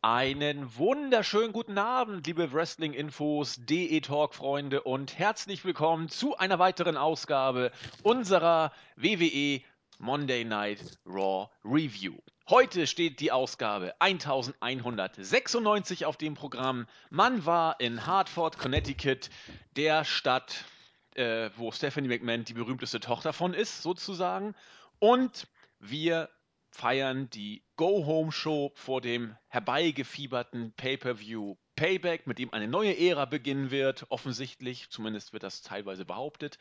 Einen 0.00 0.76
wunderschönen 0.76 1.52
guten 1.52 1.76
Abend, 1.76 2.24
liebe 2.24 2.52
Wrestling-Infos, 2.52 3.56
DE-Talk-Freunde 3.66 4.82
und 4.82 5.18
herzlich 5.18 5.64
willkommen 5.64 6.08
zu 6.08 6.36
einer 6.36 6.60
weiteren 6.60 6.96
Ausgabe 6.96 7.72
unserer 8.04 8.70
WWE 8.94 9.60
Monday 9.98 10.44
Night 10.44 11.00
Raw 11.04 11.48
Review. 11.64 12.14
Heute 12.48 12.86
steht 12.86 13.18
die 13.18 13.32
Ausgabe 13.32 14.00
1196 14.00 16.06
auf 16.06 16.16
dem 16.16 16.34
Programm. 16.34 16.86
Man 17.10 17.44
war 17.44 17.80
in 17.80 18.06
Hartford, 18.06 18.56
Connecticut, 18.56 19.30
der 19.74 20.04
Stadt, 20.04 20.64
äh, 21.16 21.50
wo 21.56 21.72
Stephanie 21.72 22.06
McMahon 22.06 22.44
die 22.44 22.54
berühmteste 22.54 23.00
Tochter 23.00 23.32
von 23.32 23.52
ist, 23.52 23.82
sozusagen. 23.82 24.54
Und 25.00 25.48
wir 25.80 26.28
feiern 26.70 27.30
die 27.30 27.62
Go-Home-Show 27.76 28.72
vor 28.74 29.00
dem 29.00 29.36
herbeigefieberten 29.48 30.72
Pay-Per-View 30.76 31.56
Payback, 31.76 32.26
mit 32.26 32.38
dem 32.38 32.52
eine 32.52 32.66
neue 32.66 32.98
Ära 32.98 33.24
beginnen 33.24 33.70
wird, 33.70 34.06
offensichtlich, 34.08 34.90
zumindest 34.90 35.32
wird 35.32 35.44
das 35.44 35.62
teilweise 35.62 36.04
behauptet. 36.04 36.58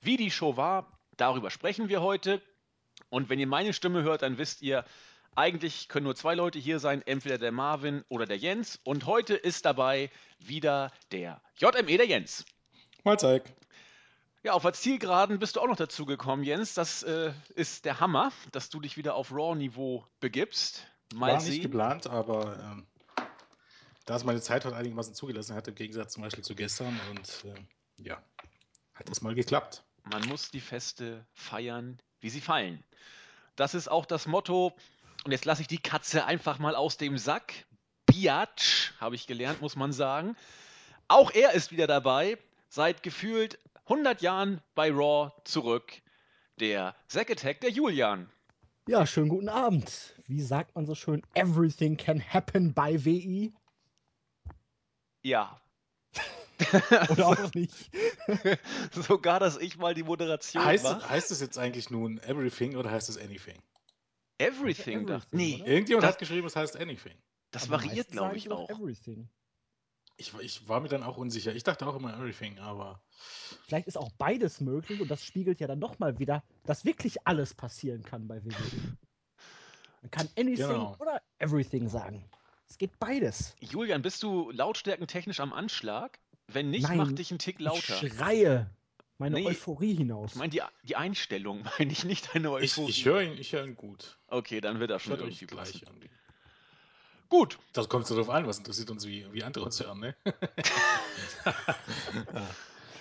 Wie 0.00 0.16
die 0.16 0.30
Show 0.30 0.56
war, 0.56 1.00
darüber 1.16 1.50
sprechen 1.50 1.88
wir 1.88 2.00
heute. 2.00 2.40
Und 3.08 3.28
wenn 3.28 3.40
ihr 3.40 3.46
meine 3.48 3.72
Stimme 3.72 4.02
hört, 4.04 4.22
dann 4.22 4.38
wisst 4.38 4.62
ihr, 4.62 4.84
eigentlich 5.34 5.88
können 5.88 6.04
nur 6.04 6.14
zwei 6.14 6.34
Leute 6.34 6.58
hier 6.58 6.78
sein, 6.78 7.02
entweder 7.02 7.38
der 7.38 7.52
Marvin 7.52 8.04
oder 8.08 8.24
der 8.24 8.38
Jens. 8.38 8.80
Und 8.84 9.06
heute 9.06 9.34
ist 9.34 9.64
dabei 9.64 10.10
wieder 10.38 10.92
der 11.10 11.42
JME, 11.58 11.96
der 11.96 12.06
Jens. 12.06 12.44
Mahlzeit. 13.04 13.52
Ja, 14.46 14.52
auf 14.52 14.62
der 14.62 14.74
Zielgeraden 14.74 15.40
bist 15.40 15.56
du 15.56 15.60
auch 15.60 15.66
noch 15.66 15.74
dazu 15.74 16.06
gekommen, 16.06 16.44
Jens. 16.44 16.72
Das 16.72 17.02
äh, 17.02 17.32
ist 17.56 17.84
der 17.84 17.98
Hammer, 17.98 18.30
dass 18.52 18.70
du 18.70 18.78
dich 18.78 18.96
wieder 18.96 19.16
auf 19.16 19.32
Raw-Niveau 19.32 20.06
begibst. 20.20 20.86
Mal 21.12 21.32
War 21.32 21.40
sehen. 21.40 21.54
nicht 21.54 21.62
geplant, 21.62 22.06
aber 22.06 22.56
ähm, 22.60 22.86
da 24.04 24.14
es 24.14 24.22
meine 24.22 24.40
Zeit 24.40 24.64
heute 24.64 24.76
einigermaßen 24.76 25.14
zugelassen 25.14 25.56
hat, 25.56 25.66
im 25.66 25.74
Gegensatz 25.74 26.12
zum 26.12 26.22
Beispiel 26.22 26.44
zu 26.44 26.54
gestern, 26.54 26.96
und 27.10 27.44
äh, 27.44 27.60
ja, 27.96 28.22
hat 28.94 29.08
das 29.08 29.20
mal 29.20 29.34
geklappt. 29.34 29.82
Man 30.04 30.24
muss 30.28 30.52
die 30.52 30.60
Feste 30.60 31.26
feiern, 31.34 32.00
wie 32.20 32.30
sie 32.30 32.40
fallen. 32.40 32.84
Das 33.56 33.74
ist 33.74 33.88
auch 33.88 34.06
das 34.06 34.28
Motto, 34.28 34.76
und 35.24 35.32
jetzt 35.32 35.44
lasse 35.44 35.62
ich 35.62 35.66
die 35.66 35.82
Katze 35.82 36.24
einfach 36.24 36.60
mal 36.60 36.76
aus 36.76 36.98
dem 36.98 37.18
Sack. 37.18 37.52
Biatch, 38.06 38.92
habe 39.00 39.16
ich 39.16 39.26
gelernt, 39.26 39.60
muss 39.60 39.74
man 39.74 39.92
sagen. 39.92 40.36
Auch 41.08 41.32
er 41.32 41.50
ist 41.54 41.72
wieder 41.72 41.88
dabei, 41.88 42.38
seit 42.68 43.02
gefühlt 43.02 43.58
100 43.88 44.20
Jahren 44.20 44.60
bei 44.74 44.90
Raw 44.90 45.32
zurück. 45.44 45.92
Der 46.58 46.96
Zack 47.06 47.30
Attack, 47.30 47.60
der 47.60 47.70
Julian. 47.70 48.30
Ja, 48.88 49.06
schönen 49.06 49.28
guten 49.28 49.48
Abend. 49.48 50.14
Wie 50.26 50.42
sagt 50.42 50.74
man 50.74 50.86
so 50.86 50.94
schön? 50.94 51.22
Everything 51.34 51.96
can 51.96 52.20
happen 52.20 52.72
bei 52.74 53.04
WI. 53.04 53.52
Ja. 55.22 55.60
Oder 57.10 57.28
auch 57.28 57.54
nicht. 57.54 57.90
Sogar, 58.92 59.38
dass 59.40 59.56
ich 59.58 59.76
mal 59.76 59.94
die 59.94 60.02
Moderation 60.02 60.64
heißt, 60.64 60.84
war. 60.84 61.08
Heißt 61.08 61.30
es 61.30 61.40
jetzt 61.40 61.58
eigentlich 61.58 61.90
nun 61.90 62.18
Everything 62.18 62.76
oder 62.76 62.90
heißt 62.90 63.08
es 63.08 63.18
Anything? 63.18 63.60
Everything, 64.38 65.00
everything 65.00 65.06
dachte 65.06 65.36
Nee. 65.36 65.62
Irgendjemand 65.64 66.04
das, 66.04 66.12
hat 66.12 66.18
geschrieben, 66.18 66.46
es 66.46 66.56
heißt 66.56 66.76
Anything. 66.76 67.16
Das 67.50 67.68
variiert, 67.68 68.08
glaube 68.10 68.36
ich, 68.36 68.50
auch. 68.50 68.70
Everything. 68.70 69.28
Ich, 70.18 70.32
ich, 70.40 70.66
war 70.68 70.80
mir 70.80 70.88
dann 70.88 71.02
auch 71.02 71.18
unsicher. 71.18 71.54
Ich 71.54 71.62
dachte 71.62 71.86
auch 71.86 71.96
immer 71.96 72.14
Everything, 72.14 72.58
aber. 72.58 73.00
Vielleicht 73.66 73.86
ist 73.86 73.98
auch 73.98 74.10
beides 74.16 74.60
möglich 74.60 75.00
und 75.00 75.10
das 75.10 75.22
spiegelt 75.22 75.60
ja 75.60 75.66
dann 75.66 75.78
nochmal 75.78 76.18
wieder, 76.18 76.42
dass 76.64 76.84
wirklich 76.84 77.26
alles 77.26 77.52
passieren 77.54 78.02
kann 78.02 78.26
bei 78.26 78.42
WWE. 78.42 78.96
Man 80.00 80.10
kann 80.10 80.28
Anything 80.38 80.68
genau. 80.68 80.96
oder 80.98 81.20
Everything 81.38 81.88
sagen. 81.88 82.24
Es 82.68 82.78
geht 82.78 82.98
beides. 82.98 83.54
Julian, 83.60 84.02
bist 84.02 84.22
du 84.22 84.50
lautstärkentechnisch 84.50 85.40
am 85.40 85.52
Anschlag? 85.52 86.18
Wenn 86.48 86.70
nicht, 86.70 86.84
Nein, 86.84 86.98
mach 86.98 87.12
dich 87.12 87.30
einen 87.30 87.38
Tick 87.38 87.60
lauter. 87.60 88.02
Ich 88.02 88.12
schreie 88.14 88.70
meine 89.18 89.36
nee, 89.36 89.46
Euphorie 89.46 89.94
hinaus. 89.94 90.32
Ich 90.32 90.36
meine 90.36 90.50
die, 90.50 90.62
die 90.82 90.96
Einstellung, 90.96 91.64
meine 91.78 91.92
ich 91.92 92.04
nicht 92.04 92.34
deine 92.34 92.50
Euphorie. 92.50 92.90
Ich, 92.90 92.98
ich 92.98 93.04
höre 93.04 93.22
ihn, 93.22 93.36
hör 93.36 93.64
ihn 93.64 93.76
gut. 93.76 94.18
Okay, 94.28 94.60
dann 94.60 94.80
wird 94.80 94.90
er 94.90 95.00
schon 95.00 95.18
irgendwie 95.18 95.46
gleich 95.46 95.82
irgendwie. 95.82 96.10
Gut. 97.28 97.58
Das 97.72 97.88
kommt 97.88 98.06
so 98.06 98.14
darauf 98.14 98.30
an, 98.30 98.46
was 98.46 98.58
interessiert 98.58 98.90
uns, 98.90 99.06
wie, 99.06 99.26
wie 99.32 99.42
andere 99.42 99.64
uns 99.64 99.80
hören, 99.80 100.00
ne? 100.00 100.16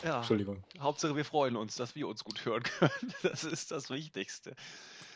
ja. 0.03 0.17
Entschuldigung. 0.17 0.63
Hauptsache, 0.79 1.15
wir 1.15 1.25
freuen 1.25 1.55
uns, 1.55 1.75
dass 1.75 1.95
wir 1.95 2.07
uns 2.07 2.23
gut 2.23 2.43
hören 2.45 2.63
können. 2.63 3.13
Das 3.23 3.43
ist 3.43 3.71
das 3.71 3.89
Wichtigste. 3.89 4.55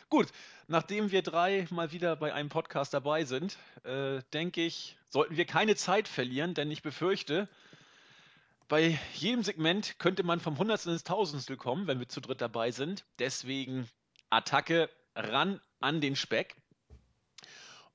Gut, 0.10 0.28
nachdem 0.68 1.12
wir 1.12 1.22
drei 1.22 1.68
mal 1.70 1.92
wieder 1.92 2.16
bei 2.16 2.34
einem 2.34 2.50
Podcast 2.50 2.94
dabei 2.94 3.26
sind, 3.26 3.58
äh, 3.84 4.22
denke 4.34 4.66
ich, 4.66 4.98
sollten 5.10 5.38
wir 5.38 5.46
keine 5.46 5.76
Zeit 5.76 6.08
verlieren, 6.08 6.56
denn 6.56 6.72
ich 6.72 6.82
befürchte, 6.82 7.48
bei 8.68 9.00
jedem 9.16 9.44
Segment 9.44 9.98
könnte 9.98 10.24
man 10.24 10.40
vom 10.40 10.58
Hundertstel 10.58 10.94
ins 10.94 11.04
Tausendstel 11.04 11.58
kommen, 11.58 11.88
wenn 11.88 12.00
wir 12.00 12.08
zu 12.08 12.22
dritt 12.22 12.42
dabei 12.42 12.72
sind. 12.72 13.04
Deswegen 13.18 13.90
Attacke 14.30 14.90
ran 15.16 15.60
an 15.80 16.02
den 16.02 16.16
Speck. 16.16 16.56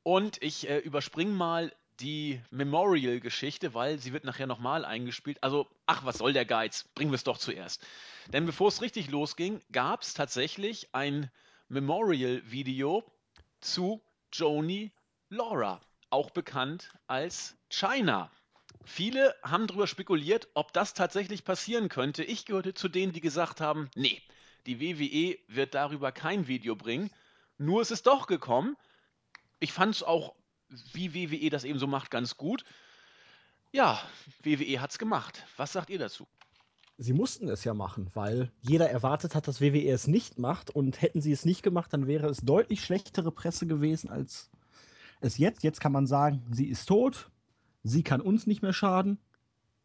Und 0.04 0.42
ich 0.42 0.68
äh, 0.68 0.78
überspringe 0.78 1.32
mal 1.32 1.72
die 1.98 2.40
Memorial-Geschichte, 2.50 3.72
weil 3.72 3.98
sie 3.98 4.12
wird 4.12 4.24
nachher 4.24 4.46
nochmal 4.46 4.84
eingespielt. 4.84 5.42
Also, 5.42 5.66
ach, 5.86 6.04
was 6.04 6.18
soll 6.18 6.34
der 6.34 6.44
Geiz? 6.44 6.84
Bringen 6.94 7.10
wir 7.10 7.16
es 7.16 7.24
doch 7.24 7.38
zuerst. 7.38 7.84
Denn 8.28 8.44
bevor 8.44 8.68
es 8.68 8.82
richtig 8.82 9.10
losging, 9.10 9.62
gab 9.72 10.02
es 10.02 10.12
tatsächlich 10.12 10.88
ein 10.92 11.30
Memorial-Video 11.68 13.02
zu 13.60 14.02
Joni 14.30 14.92
Laura, 15.30 15.80
auch 16.10 16.30
bekannt 16.30 16.90
als 17.06 17.56
China. 17.70 18.30
Viele 18.84 19.34
haben 19.42 19.66
darüber 19.66 19.86
spekuliert, 19.86 20.48
ob 20.52 20.74
das 20.74 20.92
tatsächlich 20.92 21.44
passieren 21.44 21.88
könnte. 21.88 22.24
Ich 22.24 22.44
gehörte 22.44 22.74
zu 22.74 22.88
denen, 22.88 23.12
die 23.12 23.22
gesagt 23.22 23.62
haben, 23.62 23.88
nee, 23.94 24.20
die 24.66 24.80
WWE 24.80 25.38
wird 25.48 25.74
darüber 25.74 26.12
kein 26.12 26.46
Video 26.46 26.76
bringen. 26.76 27.10
Nur 27.56 27.80
ist 27.80 27.90
es 27.90 28.02
doch 28.02 28.26
gekommen 28.26 28.76
ich 29.60 29.72
fand 29.72 29.94
es 29.94 30.02
auch, 30.02 30.34
wie 30.92 31.14
WWE 31.14 31.50
das 31.50 31.64
eben 31.64 31.78
so 31.78 31.86
macht, 31.86 32.10
ganz 32.10 32.36
gut. 32.36 32.64
Ja, 33.72 34.00
WWE 34.42 34.80
hat 34.80 34.90
es 34.90 34.98
gemacht. 34.98 35.44
Was 35.56 35.72
sagt 35.72 35.90
ihr 35.90 35.98
dazu? 35.98 36.26
Sie 36.96 37.12
mussten 37.12 37.48
es 37.48 37.64
ja 37.64 37.74
machen, 37.74 38.10
weil 38.14 38.52
jeder 38.60 38.88
erwartet 38.88 39.34
hat, 39.34 39.48
dass 39.48 39.60
WWE 39.60 39.90
es 39.90 40.06
nicht 40.06 40.38
macht. 40.38 40.70
Und 40.70 41.02
hätten 41.02 41.20
sie 41.20 41.32
es 41.32 41.44
nicht 41.44 41.62
gemacht, 41.62 41.92
dann 41.92 42.06
wäre 42.06 42.28
es 42.28 42.38
deutlich 42.38 42.84
schlechtere 42.84 43.32
Presse 43.32 43.66
gewesen 43.66 44.10
als 44.10 44.50
es 45.20 45.38
jetzt. 45.38 45.64
Jetzt 45.64 45.80
kann 45.80 45.92
man 45.92 46.06
sagen, 46.06 46.46
sie 46.52 46.66
ist 46.68 46.86
tot. 46.86 47.30
Sie 47.82 48.04
kann 48.04 48.20
uns 48.20 48.46
nicht 48.46 48.62
mehr 48.62 48.72
schaden. 48.72 49.18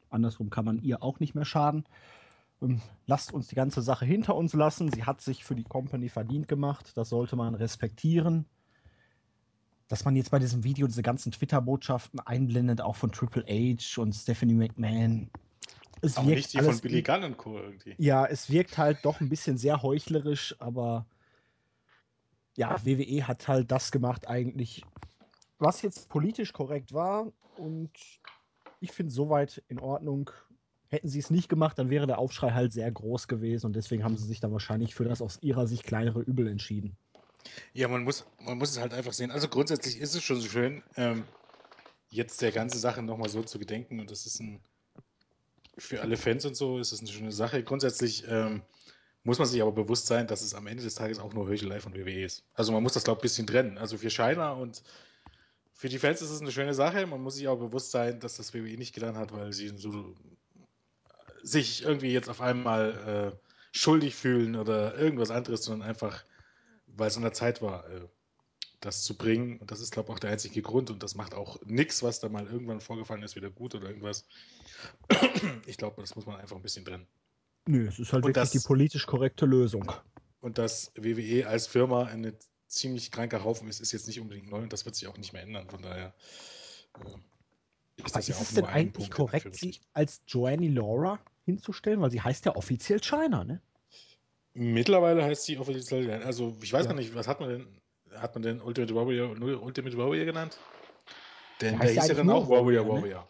Andersrum 0.09 0.49
kann 0.49 0.65
man 0.65 0.79
ihr 0.79 1.01
auch 1.01 1.19
nicht 1.19 1.33
mehr 1.33 1.45
schaden. 1.45 1.85
Ähm, 2.61 2.81
lasst 3.07 3.33
uns 3.33 3.47
die 3.47 3.55
ganze 3.55 3.81
Sache 3.81 4.05
hinter 4.05 4.35
uns 4.35 4.53
lassen. 4.53 4.91
Sie 4.91 5.03
hat 5.03 5.21
sich 5.21 5.43
für 5.43 5.55
die 5.55 5.63
Company 5.63 6.09
verdient 6.09 6.47
gemacht. 6.47 6.95
Das 6.95 7.09
sollte 7.09 7.35
man 7.35 7.55
respektieren 7.55 8.45
dass 9.89 10.05
man 10.05 10.15
jetzt 10.15 10.31
bei 10.31 10.39
diesem 10.39 10.63
Video 10.63 10.87
diese 10.87 11.01
ganzen 11.01 11.31
Twitter-Botschaften 11.31 12.19
einblendet, 12.21 12.79
auch 12.79 12.95
von 12.95 13.11
Triple 13.11 13.43
H 13.43 13.99
und 13.99 14.13
Stephanie 14.13 14.53
McMahon. 14.53 15.29
Es 16.01 16.15
auch 16.15 16.23
nicht 16.23 16.53
die 16.53 16.59
von 16.59 16.79
Billy 16.79 17.01
Gunn 17.01 17.23
und 17.23 17.37
Co. 17.37 17.57
irgendwie. 17.57 17.95
Ja, 17.97 18.25
es 18.25 18.49
wirkt 18.49 18.77
halt 18.77 18.99
doch 19.03 19.19
ein 19.19 19.29
bisschen 19.29 19.57
sehr 19.57 19.81
heuchlerisch, 19.81 20.55
aber 20.59 21.05
ja, 22.55 22.79
WWE 22.85 23.27
hat 23.27 23.47
halt 23.47 23.71
das 23.71 23.91
gemacht 23.91 24.27
eigentlich, 24.27 24.85
was 25.57 25.81
jetzt 25.81 26.07
politisch 26.07 26.53
korrekt 26.53 26.93
war 26.93 27.31
und 27.57 27.91
ich 28.79 28.91
finde 28.91 29.11
soweit 29.11 29.61
in 29.67 29.79
Ordnung. 29.79 30.29
Hätten 30.91 31.09
sie 31.09 31.19
es 31.19 31.29
nicht 31.29 31.49
gemacht, 31.49 31.77
dann 31.77 31.89
wäre 31.89 32.07
der 32.07 32.17
Aufschrei 32.19 32.51
halt 32.51 32.73
sehr 32.73 32.91
groß 32.91 33.27
gewesen 33.27 33.67
und 33.67 33.75
deswegen 33.75 34.03
haben 34.03 34.17
sie 34.17 34.25
sich 34.25 34.39
dann 34.39 34.51
wahrscheinlich 34.51 34.95
für 34.95 35.03
das 35.03 35.21
aus 35.21 35.39
ihrer 35.41 35.67
Sicht 35.67 35.83
kleinere 35.83 36.21
Übel 36.21 36.47
entschieden. 36.47 36.95
Ja, 37.73 37.87
man 37.87 38.03
muss, 38.03 38.25
man 38.39 38.57
muss 38.57 38.71
es 38.71 38.79
halt 38.79 38.93
einfach 38.93 39.13
sehen. 39.13 39.31
Also 39.31 39.47
grundsätzlich 39.47 39.99
ist 39.99 40.15
es 40.15 40.23
schon 40.23 40.41
so 40.41 40.47
schön, 40.47 40.83
ähm, 40.95 41.25
jetzt 42.09 42.41
der 42.41 42.51
ganze 42.51 42.79
Sache 42.79 43.01
nochmal 43.01 43.29
so 43.29 43.43
zu 43.43 43.59
gedenken. 43.59 43.99
Und 43.99 44.11
das 44.11 44.25
ist 44.25 44.39
ein, 44.39 44.59
für 45.77 46.01
alle 46.01 46.17
Fans 46.17 46.45
und 46.45 46.55
so, 46.55 46.79
ist 46.79 46.91
das 46.91 46.99
eine 46.99 47.09
schöne 47.09 47.31
Sache. 47.31 47.63
Grundsätzlich 47.63 48.25
ähm, 48.27 48.61
muss 49.23 49.39
man 49.39 49.47
sich 49.47 49.61
aber 49.61 49.71
bewusst 49.71 50.07
sein, 50.07 50.27
dass 50.27 50.41
es 50.41 50.53
am 50.53 50.67
Ende 50.67 50.83
des 50.83 50.95
Tages 50.95 51.19
auch 51.19 51.33
nur 51.33 51.47
Heuchelei 51.47 51.79
von 51.79 51.93
WWE 51.93 52.23
ist. 52.23 52.43
Also 52.53 52.71
man 52.71 52.83
muss 52.83 52.93
das, 52.93 53.03
glaube 53.03 53.19
ich, 53.19 53.21
ein 53.21 53.23
bisschen 53.23 53.47
trennen. 53.47 53.77
Also 53.77 53.97
für 53.97 54.09
Scheiner 54.09 54.57
und 54.57 54.81
für 55.73 55.89
die 55.89 55.99
Fans 55.99 56.21
ist 56.21 56.31
es 56.31 56.41
eine 56.41 56.51
schöne 56.51 56.73
Sache. 56.73 57.05
Man 57.05 57.21
muss 57.21 57.35
sich 57.35 57.47
aber 57.47 57.67
bewusst 57.67 57.91
sein, 57.91 58.19
dass 58.19 58.37
das 58.37 58.53
WWE 58.53 58.77
nicht 58.77 58.93
getan 58.93 59.17
hat, 59.17 59.31
weil 59.31 59.53
sie 59.53 59.69
so 59.69 60.13
sich 61.41 61.83
irgendwie 61.83 62.11
jetzt 62.11 62.29
auf 62.29 62.41
einmal 62.41 63.31
äh, 63.33 63.49
schuldig 63.71 64.15
fühlen 64.15 64.55
oder 64.55 64.97
irgendwas 64.97 65.31
anderes, 65.31 65.63
sondern 65.63 65.87
einfach 65.87 66.25
weil 66.95 67.07
es 67.07 67.17
an 67.17 67.23
der 67.23 67.33
Zeit 67.33 67.61
war, 67.61 67.89
äh, 67.89 68.07
das 68.79 69.03
zu 69.03 69.17
bringen. 69.17 69.57
Und 69.57 69.71
das 69.71 69.81
ist, 69.81 69.91
glaube 69.91 70.09
ich, 70.09 70.15
auch 70.15 70.19
der 70.19 70.31
einzige 70.31 70.61
Grund. 70.61 70.89
Und 70.89 71.03
das 71.03 71.15
macht 71.15 71.33
auch 71.33 71.59
nichts, 71.65 72.01
was 72.03 72.19
da 72.19 72.29
mal 72.29 72.45
irgendwann 72.45 72.81
vorgefallen 72.81 73.23
ist, 73.23 73.35
wieder 73.35 73.49
gut 73.49 73.75
oder 73.75 73.87
irgendwas. 73.87 74.25
Ich 75.65 75.77
glaube, 75.77 76.01
das 76.01 76.15
muss 76.15 76.25
man 76.25 76.39
einfach 76.39 76.55
ein 76.55 76.61
bisschen 76.61 76.85
trennen. 76.85 77.07
Nö, 77.67 77.87
es 77.87 77.99
ist 77.99 78.13
halt 78.13 78.23
und 78.23 78.29
wirklich 78.29 78.43
das, 78.43 78.51
die 78.51 78.59
politisch 78.59 79.05
korrekte 79.05 79.45
Lösung. 79.45 79.91
Und 80.41 80.57
dass 80.57 80.91
WWE 80.95 81.47
als 81.47 81.67
Firma 81.67 82.05
eine 82.05 82.33
ziemlich 82.67 83.11
kranker 83.11 83.43
Haufen 83.43 83.67
ist, 83.67 83.79
ist 83.79 83.91
jetzt 83.91 84.07
nicht 84.07 84.19
unbedingt 84.19 84.49
neu 84.49 84.59
und 84.59 84.73
das 84.73 84.85
wird 84.85 84.95
sich 84.95 85.07
auch 85.07 85.17
nicht 85.17 85.33
mehr 85.33 85.43
ändern. 85.43 85.69
Von 85.69 85.81
daher 85.81 86.13
äh, 86.97 88.03
ist 88.03 88.15
das 88.15 88.27
ja 88.27 88.35
auch 88.35 88.41
es 88.41 88.53
denn 88.53 88.65
eigentlich 88.65 89.09
Punkt, 89.09 89.11
korrekt, 89.11 89.55
sie 89.55 89.79
als 89.93 90.21
Joanny 90.27 90.69
Laura 90.69 91.19
hinzustellen? 91.45 92.01
Weil 92.01 92.11
sie 92.11 92.21
heißt 92.21 92.45
ja 92.45 92.55
offiziell 92.55 92.99
China, 93.01 93.43
ne? 93.43 93.61
Mittlerweile 94.61 95.23
heißt 95.23 95.45
sie 95.45 95.57
offiziell, 95.57 96.21
also 96.21 96.53
ich 96.61 96.73
weiß 96.73 96.83
ja. 96.83 96.91
gar 96.91 96.99
nicht, 96.99 97.15
was 97.15 97.29
hat 97.29 97.39
man 97.39 97.49
denn, 97.49 97.67
hat 98.15 98.35
man 98.35 98.41
denn 98.41 98.59
Ultimate 98.59 98.93
Warrior, 98.93 99.29
Ultimate 99.61 99.97
Warrior 99.97 100.25
genannt? 100.25 100.59
Denn 101.61 101.79
der, 101.79 101.87
der 101.87 102.01
hieß 102.01 102.09
ja 102.09 102.15
dann 102.15 102.29
auch 102.29 102.49
Warrior 102.49 102.85
Warrior. 102.85 103.21
Ne? 103.21 103.27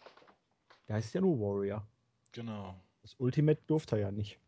Der 0.88 0.96
heißt 0.96 1.14
ja 1.14 1.22
nur 1.22 1.40
Warrior. 1.40 1.86
Genau. 2.32 2.76
Das 3.04 3.14
Ultimate 3.20 3.62
durfte 3.68 3.98
er 3.98 4.02
ja 4.02 4.12
nicht. 4.12 4.40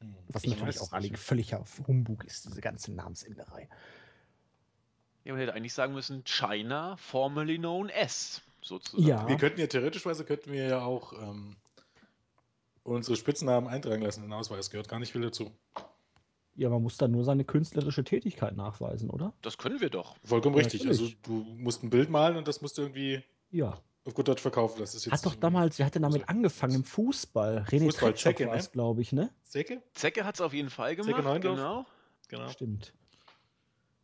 Hm. 0.00 0.14
Was 0.28 0.44
ich 0.44 0.52
natürlich 0.52 0.80
auch 0.80 0.92
ein 0.92 1.14
völliger 1.14 1.62
Humbug 1.86 2.24
ist, 2.24 2.46
diese 2.46 2.62
ganze 2.62 2.94
Namensänderei. 2.94 3.68
Ja, 5.24 5.32
man 5.32 5.40
hätte 5.40 5.52
eigentlich 5.52 5.74
sagen 5.74 5.92
müssen, 5.92 6.24
China, 6.24 6.96
formerly 6.96 7.58
known 7.58 7.90
as, 7.94 8.40
sozusagen. 8.62 9.06
Ja. 9.06 9.28
Wir 9.28 9.36
könnten 9.36 9.60
ja 9.60 9.66
theoretischweise 9.66 10.24
könnten 10.24 10.52
wir 10.52 10.68
ja 10.68 10.80
auch 10.80 11.12
ähm, 11.12 11.54
unsere 12.94 13.16
Spitznamen 13.16 13.68
eintragen 13.68 14.02
lassen 14.02 14.22
in 14.22 14.30
den 14.30 14.32
Ausweis. 14.32 14.70
Gehört 14.70 14.88
gar 14.88 14.98
nicht 14.98 15.12
viel 15.12 15.22
dazu. 15.22 15.50
Ja, 16.54 16.70
man 16.70 16.82
muss 16.82 16.96
dann 16.96 17.10
nur 17.10 17.24
seine 17.24 17.44
künstlerische 17.44 18.02
Tätigkeit 18.02 18.56
nachweisen, 18.56 19.10
oder? 19.10 19.34
Das 19.42 19.58
können 19.58 19.80
wir 19.80 19.90
doch. 19.90 20.16
Vollkommen 20.24 20.56
ja, 20.56 20.62
richtig. 20.62 20.86
Also 20.88 21.08
du 21.22 21.32
musst 21.58 21.82
ein 21.82 21.90
Bild 21.90 22.08
malen 22.08 22.36
und 22.36 22.48
das 22.48 22.62
musst 22.62 22.78
du 22.78 22.82
irgendwie 22.82 23.22
ja. 23.50 23.78
auf 24.04 24.14
gut 24.14 24.26
Deutsch 24.26 24.40
verkaufen. 24.40 24.80
Das 24.80 24.94
ist 24.94 25.04
jetzt 25.04 25.12
hat 25.12 25.26
doch 25.26 25.34
damals, 25.34 25.78
wer 25.78 25.84
hat 25.84 25.94
denn 25.94 26.02
damit 26.02 26.28
angefangen? 26.30 26.76
Im 26.76 26.84
Fußball. 26.84 27.66
René 27.68 27.84
Fußball, 27.86 28.14
Zecke, 28.14 28.46
ne? 28.46 28.68
glaube 28.72 29.02
ich, 29.02 29.12
ne? 29.12 29.30
Zecke? 29.44 29.82
Zecke 29.92 30.24
hat 30.24 30.36
es 30.36 30.40
auf 30.40 30.54
jeden 30.54 30.70
Fall 30.70 30.96
gemacht. 30.96 31.10
Zecke 31.10 31.22
Neundorf. 31.22 31.56
Genau. 31.56 31.86
genau. 32.28 32.48
Stimmt. 32.48 32.94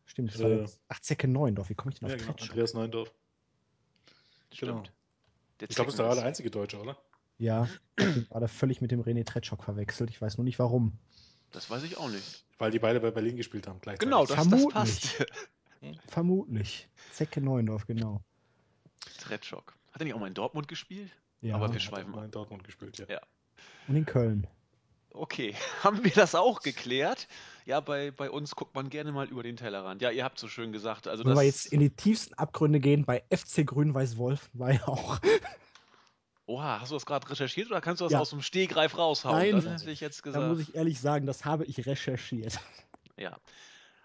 Stimmt. 0.05 0.39
Äh, 0.39 0.67
ach, 0.89 1.01
Zecke 1.01 1.29
Neundorf. 1.29 1.71
Wie 1.71 1.75
komme 1.75 1.93
ich 1.93 2.01
denn 2.01 2.07
auf 2.07 2.13
ja, 2.13 2.19
genau. 2.19 2.37
Andreas 2.39 2.75
Neundorf. 2.75 3.15
Genau. 4.51 4.73
Stimmt. 4.73 4.93
Der 5.61 5.71
ich 5.71 5.77
glaube, 5.77 5.91
das 5.91 5.99
war 5.99 6.15
der 6.15 6.25
einzige 6.25 6.51
Deutsche, 6.51 6.79
oder? 6.79 6.99
Ja, 7.43 7.69
ich 7.99 8.05
bin 8.15 8.27
gerade 8.29 8.47
völlig 8.47 8.81
mit 8.81 8.93
dem 8.93 9.03
René 9.03 9.25
Tretschok 9.25 9.65
verwechselt. 9.65 10.11
Ich 10.11 10.23
weiß 10.23 10.39
nur 10.39 10.45
nicht 10.45 10.61
warum. 10.61 10.93
Das 11.51 11.69
weiß 11.69 11.83
ich 11.83 11.97
auch 11.97 12.09
nicht. 12.09 12.45
Weil 12.59 12.71
die 12.71 12.79
beide 12.79 13.01
bei 13.01 13.11
Berlin 13.11 13.37
gespielt 13.37 13.67
haben 13.67 13.81
gleichzeitig. 13.81 14.09
Genau, 14.09 14.25
das, 14.25 14.49
das 14.49 14.69
passt. 14.69 15.27
Vermutlich. 16.07 16.89
Zecke 17.11 17.41
Neuendorf, 17.41 17.85
genau. 17.87 18.23
Tretschok. 19.19 19.75
Hat 19.91 20.01
er 20.01 20.05
nicht 20.05 20.15
auch 20.15 20.21
mal 20.21 20.29
in 20.29 20.35
Dortmund 20.35 20.69
gespielt? 20.69 21.11
Ja. 21.41 21.57
Aber 21.57 21.73
wir 21.73 21.81
schweifen 21.81 22.13
mal 22.13 22.25
in 22.25 22.31
Dortmund 22.31 22.63
gespielt, 22.63 22.99
ja. 22.99 23.07
ja. 23.09 23.21
Und 23.89 23.97
in 23.97 24.07
Köln. 24.07 24.47
Okay, 25.11 25.57
haben 25.83 26.05
wir 26.05 26.13
das 26.13 26.37
auch 26.37 26.63
geklärt? 26.63 27.27
Ja, 27.67 27.81
bei, 27.81 28.13
bei 28.13 28.31
uns 28.31 28.55
guckt 28.55 28.77
man 28.77 28.89
gerne 28.89 29.11
mal 29.11 29.27
über 29.27 29.43
den 29.43 29.57
Tellerrand. 29.57 30.01
Ja, 30.01 30.13
ihr 30.13 30.23
habt 30.23 30.39
so 30.39 30.47
schön 30.47 30.71
gesagt. 30.71 31.09
Also 31.09 31.25
Wenn 31.25 31.35
wir 31.35 31.43
jetzt 31.43 31.67
in 31.67 31.81
die 31.81 31.91
tiefsten 31.91 32.35
Abgründe 32.35 32.79
gehen, 32.79 33.05
bei 33.05 33.25
FC 33.31 33.67
Grün-Weiß-Wolf 33.67 34.49
war 34.53 34.73
ja 34.73 34.87
auch 34.87 35.19
Oha, 36.53 36.81
hast 36.81 36.91
du 36.91 36.97
das 36.97 37.07
gerade 37.07 37.31
recherchiert 37.31 37.71
oder 37.71 37.81
kannst 37.81 38.03
du 38.03 38.05
das 38.05 38.13
ja. 38.13 38.21
aus 38.21 38.29
dem 38.29 38.43
Stehgreif 38.43 38.99
raushauen? 38.99 39.39
Nein, 39.39 39.65
das 39.65 39.81
hätte 39.81 39.91
ich 39.91 40.01
jetzt 40.01 40.23
gesagt. 40.23 40.45
Da 40.45 40.49
muss 40.49 40.59
ich 40.59 40.75
ehrlich 40.75 41.01
sagen, 41.01 41.25
das 41.25 41.47
habe 41.47 41.65
ich 41.65 41.87
recherchiert. 41.87 42.61
Ja. 43.17 43.39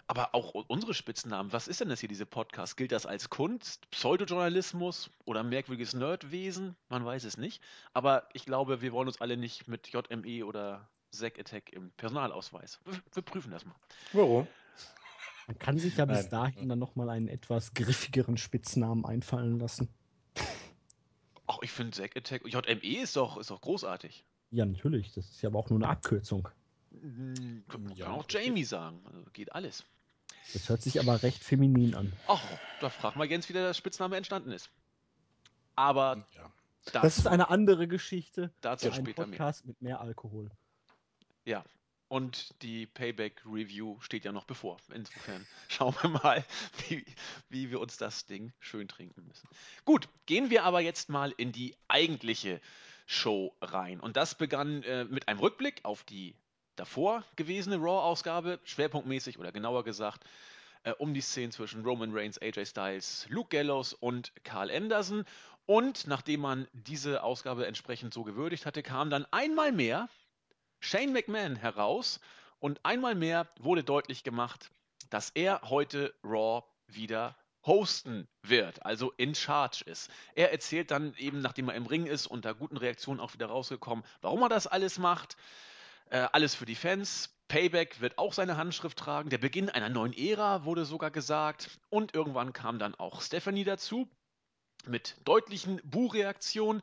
Aber 0.07 0.33
auch 0.33 0.53
unsere 0.53 0.93
Spitznamen, 0.93 1.51
was 1.51 1.67
ist 1.67 1.81
denn 1.81 1.89
das 1.89 1.99
hier, 1.99 2.07
diese 2.07 2.25
Podcast? 2.25 2.77
Gilt 2.77 2.93
das 2.93 3.05
als 3.05 3.29
Kunst, 3.29 3.89
Pseudojournalismus 3.91 5.09
oder 5.25 5.43
merkwürdiges 5.43 5.93
Nerdwesen? 5.93 6.77
Man 6.87 7.03
weiß 7.03 7.25
es 7.25 7.35
nicht. 7.35 7.61
Aber 7.93 8.29
ich 8.31 8.45
glaube, 8.45 8.81
wir 8.81 8.93
wollen 8.93 9.09
uns 9.09 9.19
alle 9.19 9.35
nicht 9.35 9.67
mit 9.67 9.89
JME 9.89 10.45
oder 10.45 10.87
Zack 11.11 11.39
Attack 11.39 11.73
im 11.73 11.91
Personalausweis. 11.97 12.79
Wir, 12.85 13.01
wir 13.11 13.23
prüfen 13.23 13.51
das 13.51 13.65
mal. 13.65 13.75
Warum? 14.13 14.47
Man 15.47 15.59
kann 15.59 15.77
sich 15.77 15.97
ja 15.97 16.05
bis 16.05 16.29
dahin 16.29 16.69
dann 16.69 16.79
nochmal 16.79 17.09
einen 17.09 17.27
etwas 17.27 17.73
griffigeren 17.73 18.37
Spitznamen 18.37 19.03
einfallen 19.05 19.59
lassen. 19.59 19.89
Ich 21.67 21.73
finde 21.73 21.91
Zack 21.91 22.15
Attack. 22.15 22.43
JME 22.45 23.01
ist 23.01 23.17
doch, 23.17 23.35
ist 23.35 23.51
doch 23.51 23.59
großartig. 23.59 24.23
Ja, 24.51 24.65
natürlich. 24.65 25.11
Das 25.11 25.29
ist 25.29 25.41
ja 25.41 25.49
aber 25.49 25.59
auch 25.59 25.69
nur 25.69 25.79
eine 25.79 25.89
Abkürzung. 25.89 26.47
Mhm, 26.91 27.65
kann 27.67 27.91
ja, 27.93 28.07
auch 28.07 28.23
Jamie 28.29 28.63
sagen. 28.63 29.01
Also 29.05 29.25
geht 29.33 29.51
alles. 29.51 29.83
Das 30.53 30.69
hört 30.69 30.81
sich 30.81 30.97
aber 30.97 31.21
recht 31.23 31.43
feminin 31.43 31.93
an. 31.93 32.13
Ach, 32.25 32.41
da 32.79 32.89
fragen 32.89 33.19
wir 33.19 33.25
Jens, 33.25 33.49
wie 33.49 33.53
der 33.53 33.73
Spitzname 33.73 34.15
entstanden 34.15 34.53
ist. 34.53 34.69
Aber 35.75 36.25
ja. 36.37 36.53
das 36.93 37.17
ist 37.17 37.27
eine 37.27 37.49
andere 37.49 37.89
Geschichte. 37.89 38.49
Dazu 38.61 38.89
später 38.93 39.25
Podcast 39.25 39.65
mehr. 39.65 39.71
mit 39.71 39.81
mehr 39.81 39.99
Alkohol. 39.99 40.49
Ja, 41.43 41.65
und 42.09 42.61
die 42.61 42.85
Payback-Review 42.85 43.99
steht 43.99 44.25
ja 44.25 44.31
noch 44.31 44.45
bevor. 44.45 44.77
Insofern 44.93 45.45
schauen 45.67 45.95
wir 46.01 46.09
mal, 46.09 46.45
wie, 46.87 47.05
wie 47.49 47.71
wir 47.71 47.79
uns 47.79 47.97
das 47.97 48.25
Ding 48.25 48.53
schön 48.59 48.87
trinken 48.87 49.25
müssen. 49.27 49.47
Gut, 49.85 50.07
gehen 50.25 50.49
wir 50.49 50.63
aber 50.63 50.79
jetzt 50.79 51.09
mal 51.09 51.33
in 51.37 51.51
die 51.51 51.75
eigentliche 51.87 52.61
Show 53.05 53.55
rein. 53.61 53.99
Und 53.99 54.17
das 54.17 54.35
begann 54.35 54.83
äh, 54.83 55.05
mit 55.05 55.27
einem 55.27 55.39
Rückblick 55.39 55.79
auf 55.83 56.03
die 56.03 56.35
davor 56.75 57.23
gewesene 57.35 57.77
Raw-Ausgabe, 57.77 58.59
schwerpunktmäßig 58.63 59.39
oder 59.39 59.51
genauer 59.51 59.83
gesagt 59.83 60.23
äh, 60.83 60.91
um 60.91 61.13
die 61.13 61.21
Szenen 61.21 61.51
zwischen 61.51 61.83
Roman 61.83 62.13
Reigns, 62.13 62.41
AJ 62.41 62.65
Styles, 62.67 63.25
Luke 63.29 63.49
Gallows 63.49 63.93
und 63.93 64.31
Carl 64.43 64.71
Anderson. 64.71 65.25
Und 65.65 66.07
nachdem 66.07 66.41
man 66.41 66.67
diese 66.71 67.23
Ausgabe 67.23 67.67
entsprechend 67.67 68.13
so 68.13 68.23
gewürdigt 68.23 68.65
hatte, 68.65 68.83
kam 68.83 69.09
dann 69.09 69.25
einmal 69.31 69.71
mehr 69.73 70.07
Shane 70.79 71.11
McMahon 71.11 71.55
heraus 71.55 72.19
und 72.59 72.79
einmal 72.83 73.15
mehr 73.15 73.47
wurde 73.59 73.83
deutlich 73.83 74.23
gemacht, 74.23 74.71
dass 75.09 75.31
er 75.31 75.61
heute 75.63 76.13
Raw 76.23 76.63
wieder 76.87 77.35
hosten 77.65 78.27
wird, 78.43 78.85
also 78.85 79.11
in 79.17 79.35
charge 79.35 79.83
ist. 79.85 80.09
Er 80.35 80.51
erzählt 80.51 80.89
dann 80.89 81.13
eben, 81.17 81.41
nachdem 81.41 81.69
er 81.69 81.75
im 81.75 81.85
Ring 81.85 82.05
ist, 82.05 82.25
unter 82.25 82.55
guten 82.55 82.77
Reaktionen 82.77 83.19
auch 83.19 83.33
wieder 83.33 83.47
rausgekommen, 83.47 84.05
warum 84.21 84.41
er 84.41 84.49
das 84.49 84.67
alles 84.67 84.97
macht. 84.97 85.35
Äh, 86.09 86.27
alles 86.31 86.55
für 86.55 86.65
die 86.65 86.75
Fans. 86.75 87.33
Payback 87.49 88.01
wird 88.01 88.17
auch 88.17 88.33
seine 88.33 88.57
Handschrift 88.57 88.97
tragen. 88.97 89.29
Der 89.29 89.37
Beginn 89.37 89.69
einer 89.69 89.89
neuen 89.89 90.13
Ära 90.13 90.63
wurde 90.63 90.85
sogar 90.85 91.11
gesagt. 91.11 91.69
Und 91.89 92.13
irgendwann 92.13 92.53
kam 92.53 92.79
dann 92.79 92.95
auch 92.95 93.21
Stephanie 93.21 93.65
dazu 93.65 94.09
mit 94.85 95.17
deutlichen 95.25 95.81
Buhreaktionen. 95.83 96.81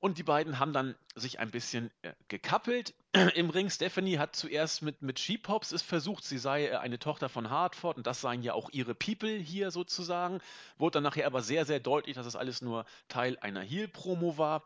Und 0.00 0.18
die 0.18 0.22
beiden 0.22 0.58
haben 0.58 0.72
dann 0.72 0.94
sich 1.14 1.38
ein 1.38 1.50
bisschen 1.50 1.90
äh, 2.02 2.12
gekappelt 2.28 2.94
im 3.34 3.50
Ring. 3.50 3.70
Stephanie 3.70 4.18
hat 4.18 4.36
zuerst 4.36 4.82
mit, 4.82 5.00
mit 5.00 5.18
She-Pops 5.18 5.72
es 5.72 5.82
versucht, 5.82 6.24
sie 6.24 6.38
sei 6.38 6.66
äh, 6.66 6.76
eine 6.76 6.98
Tochter 6.98 7.28
von 7.28 7.48
Hartford 7.48 7.96
und 7.96 8.06
das 8.06 8.20
seien 8.20 8.42
ja 8.42 8.52
auch 8.52 8.68
ihre 8.70 8.94
People 8.94 9.30
hier 9.30 9.70
sozusagen. 9.70 10.40
Wurde 10.76 10.94
dann 10.94 11.04
nachher 11.04 11.26
aber 11.26 11.42
sehr, 11.42 11.64
sehr 11.64 11.80
deutlich, 11.80 12.16
dass 12.16 12.26
es 12.26 12.36
alles 12.36 12.60
nur 12.60 12.84
Teil 13.08 13.38
einer 13.40 13.62
Heel-Promo 13.62 14.36
war. 14.36 14.64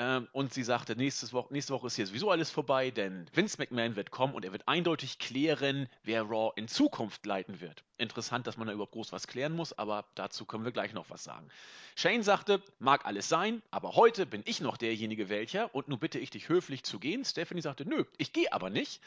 Ähm, 0.00 0.28
und 0.30 0.54
sie 0.54 0.62
sagte, 0.62 0.94
nächste 0.94 1.30
Woche, 1.32 1.52
nächste 1.52 1.74
Woche 1.74 1.88
ist 1.88 1.96
hier 1.96 2.06
sowieso 2.06 2.30
alles 2.30 2.52
vorbei, 2.52 2.92
denn 2.92 3.26
Vince 3.34 3.56
McMahon 3.58 3.96
wird 3.96 4.12
kommen 4.12 4.32
und 4.32 4.44
er 4.44 4.52
wird 4.52 4.68
eindeutig 4.68 5.18
klären, 5.18 5.88
wer 6.04 6.22
Raw 6.22 6.52
in 6.54 6.68
Zukunft 6.68 7.26
leiten 7.26 7.60
wird. 7.60 7.82
Interessant, 7.96 8.46
dass 8.46 8.56
man 8.56 8.68
da 8.68 8.72
überhaupt 8.72 8.92
groß 8.92 9.10
was 9.10 9.26
klären 9.26 9.56
muss, 9.56 9.76
aber 9.76 10.04
dazu 10.14 10.44
können 10.44 10.64
wir 10.64 10.70
gleich 10.70 10.92
noch 10.92 11.10
was 11.10 11.24
sagen. 11.24 11.48
Shane 11.96 12.22
sagte, 12.22 12.62
mag 12.78 13.06
alles 13.06 13.28
sein, 13.28 13.60
aber 13.72 13.96
heute 13.96 14.24
bin 14.24 14.42
ich 14.44 14.60
noch 14.60 14.76
derjenige 14.76 15.28
welcher 15.28 15.74
und 15.74 15.88
nun 15.88 15.98
bitte 15.98 16.20
ich 16.20 16.30
dich 16.30 16.48
höflich 16.48 16.84
zu 16.84 17.00
gehen. 17.00 17.24
Stephanie 17.24 17.60
sagte, 17.60 17.84
nö, 17.84 18.04
ich 18.18 18.32
gehe 18.32 18.52
aber 18.52 18.70
nicht. 18.70 19.02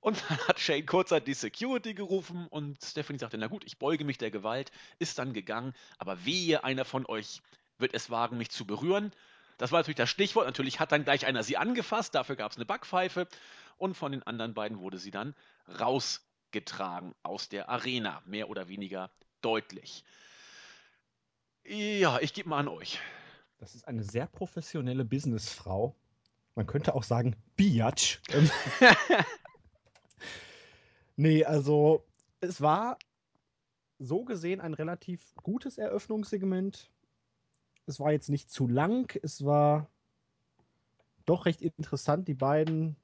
Und 0.00 0.20
dann 0.28 0.38
hat 0.48 0.58
Shane 0.58 0.84
kurzzeitig 0.84 1.38
Security 1.38 1.94
gerufen 1.94 2.48
und 2.48 2.82
Stephanie 2.82 3.20
sagte, 3.20 3.38
na 3.38 3.46
gut, 3.46 3.62
ich 3.64 3.78
beuge 3.78 4.04
mich 4.04 4.18
der 4.18 4.32
Gewalt, 4.32 4.72
ist 4.98 5.20
dann 5.20 5.34
gegangen, 5.34 5.72
aber 5.98 6.24
wehe, 6.24 6.64
einer 6.64 6.84
von 6.84 7.06
euch 7.06 7.42
wird 7.78 7.94
es 7.94 8.10
wagen, 8.10 8.38
mich 8.38 8.50
zu 8.50 8.64
berühren. 8.64 9.12
Das 9.62 9.70
war 9.70 9.78
natürlich 9.78 9.94
das 9.94 10.10
Stichwort. 10.10 10.46
Natürlich 10.46 10.80
hat 10.80 10.90
dann 10.90 11.04
gleich 11.04 11.24
einer 11.24 11.44
sie 11.44 11.56
angefasst, 11.56 12.16
dafür 12.16 12.34
gab 12.34 12.50
es 12.50 12.56
eine 12.58 12.66
Backpfeife 12.66 13.28
und 13.78 13.96
von 13.96 14.10
den 14.10 14.24
anderen 14.24 14.54
beiden 14.54 14.80
wurde 14.80 14.98
sie 14.98 15.12
dann 15.12 15.36
rausgetragen 15.78 17.14
aus 17.22 17.48
der 17.48 17.68
Arena, 17.68 18.20
mehr 18.26 18.50
oder 18.50 18.66
weniger 18.66 19.12
deutlich. 19.40 20.02
Ja, 21.64 22.18
ich 22.18 22.34
gebe 22.34 22.48
mal 22.48 22.58
an 22.58 22.66
euch. 22.66 22.98
Das 23.58 23.76
ist 23.76 23.86
eine 23.86 24.02
sehr 24.02 24.26
professionelle 24.26 25.04
Businessfrau. 25.04 25.94
Man 26.56 26.66
könnte 26.66 26.96
auch 26.96 27.04
sagen, 27.04 27.36
Biatch. 27.54 28.20
nee, 31.14 31.44
also 31.44 32.04
es 32.40 32.60
war 32.60 32.98
so 34.00 34.24
gesehen 34.24 34.60
ein 34.60 34.74
relativ 34.74 35.36
gutes 35.36 35.78
Eröffnungssegment 35.78 36.90
es 37.86 38.00
war 38.00 38.12
jetzt 38.12 38.28
nicht 38.28 38.50
zu 38.50 38.68
lang, 38.68 39.18
es 39.22 39.44
war 39.44 39.88
doch 41.26 41.46
recht 41.46 41.62
interessant, 41.62 42.28
die 42.28 42.34
beiden 42.34 42.96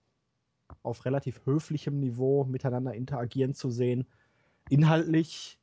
auf 0.83 1.05
relativ 1.05 1.45
höflichem 1.47 1.99
Niveau 1.99 2.45
miteinander 2.45 2.95
interagieren 2.95 3.55
zu 3.55 3.71
sehen. 3.71 4.07
Inhaltlich, 4.69 5.59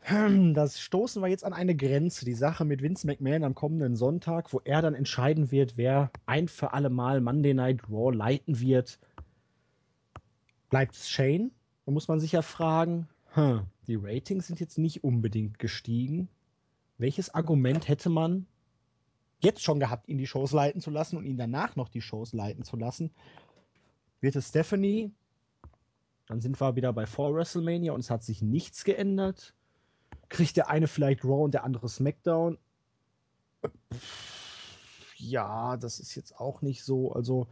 hm, 0.00 0.54
das 0.54 0.80
stoßen 0.80 1.20
wir 1.20 1.28
jetzt 1.28 1.44
an 1.44 1.52
eine 1.52 1.74
Grenze. 1.74 2.24
Die 2.24 2.34
Sache 2.34 2.64
mit 2.64 2.80
Vince 2.80 3.06
McMahon 3.06 3.44
am 3.44 3.54
kommenden 3.54 3.96
Sonntag, 3.96 4.52
wo 4.52 4.60
er 4.64 4.80
dann 4.80 4.94
entscheiden 4.94 5.50
wird, 5.50 5.76
wer 5.76 6.10
ein 6.26 6.48
für 6.48 6.72
alle 6.72 6.90
Mal 6.90 7.20
Monday 7.20 7.54
Night 7.54 7.88
Raw 7.90 8.14
leiten 8.14 8.60
wird. 8.60 8.98
Bleibt 10.70 10.94
es 10.94 11.08
Shane 11.08 11.50
Da 11.84 11.92
muss 11.92 12.08
man 12.08 12.20
sich 12.20 12.32
ja 12.32 12.42
fragen, 12.42 13.08
hm, 13.32 13.62
die 13.86 13.96
Ratings 13.96 14.46
sind 14.46 14.60
jetzt 14.60 14.78
nicht 14.78 15.04
unbedingt 15.04 15.58
gestiegen. 15.58 16.28
Welches 16.98 17.34
Argument 17.34 17.88
hätte 17.88 18.08
man 18.08 18.46
jetzt 19.40 19.62
schon 19.62 19.80
gehabt, 19.80 20.08
ihn 20.08 20.18
die 20.18 20.26
Shows 20.26 20.52
leiten 20.52 20.80
zu 20.80 20.90
lassen 20.90 21.16
und 21.16 21.26
ihn 21.26 21.36
danach 21.36 21.76
noch 21.76 21.88
die 21.88 22.00
Shows 22.00 22.32
leiten 22.32 22.64
zu 22.64 22.76
lassen? 22.76 23.10
Wird 24.20 24.36
es 24.36 24.48
Stephanie? 24.48 25.12
Dann 26.26 26.40
sind 26.40 26.60
wir 26.60 26.74
wieder 26.74 26.92
bei 26.92 27.06
vor 27.06 27.34
WrestleMania 27.34 27.92
und 27.92 28.00
es 28.00 28.10
hat 28.10 28.22
sich 28.24 28.42
nichts 28.42 28.84
geändert. 28.84 29.54
Kriegt 30.28 30.56
der 30.56 30.68
eine 30.68 30.88
vielleicht 30.88 31.24
Raw 31.24 31.44
und 31.44 31.54
der 31.54 31.64
andere 31.64 31.88
SmackDown? 31.88 32.58
Ja, 35.16 35.76
das 35.76 36.00
ist 36.00 36.14
jetzt 36.14 36.40
auch 36.40 36.62
nicht 36.62 36.82
so. 36.82 37.12
Also 37.12 37.46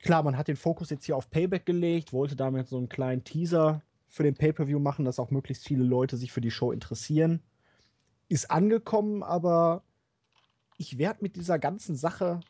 klar, 0.00 0.22
man 0.22 0.36
hat 0.36 0.48
den 0.48 0.56
Fokus 0.56 0.90
jetzt 0.90 1.04
hier 1.04 1.16
auf 1.16 1.30
Payback 1.30 1.66
gelegt, 1.66 2.12
wollte 2.12 2.36
damit 2.36 2.68
so 2.68 2.76
einen 2.78 2.88
kleinen 2.88 3.22
Teaser 3.22 3.82
für 4.08 4.22
den 4.22 4.34
Pay-per-View 4.34 4.78
machen, 4.78 5.04
dass 5.04 5.18
auch 5.18 5.30
möglichst 5.30 5.66
viele 5.66 5.84
Leute 5.84 6.16
sich 6.16 6.32
für 6.32 6.40
die 6.40 6.50
Show 6.50 6.72
interessieren. 6.72 7.42
Ist 8.28 8.50
angekommen, 8.50 9.22
aber 9.22 9.82
ich 10.78 10.98
werde 10.98 11.22
mit 11.22 11.36
dieser 11.36 11.58
ganzen 11.58 11.96
Sache 11.96 12.40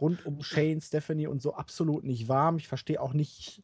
rund 0.00 0.26
um 0.26 0.42
Shane, 0.42 0.80
Stephanie 0.80 1.26
und 1.26 1.40
so 1.40 1.54
absolut 1.54 2.04
nicht 2.04 2.28
warm. 2.28 2.56
Ich 2.56 2.68
verstehe 2.68 3.00
auch 3.00 3.12
nicht, 3.12 3.62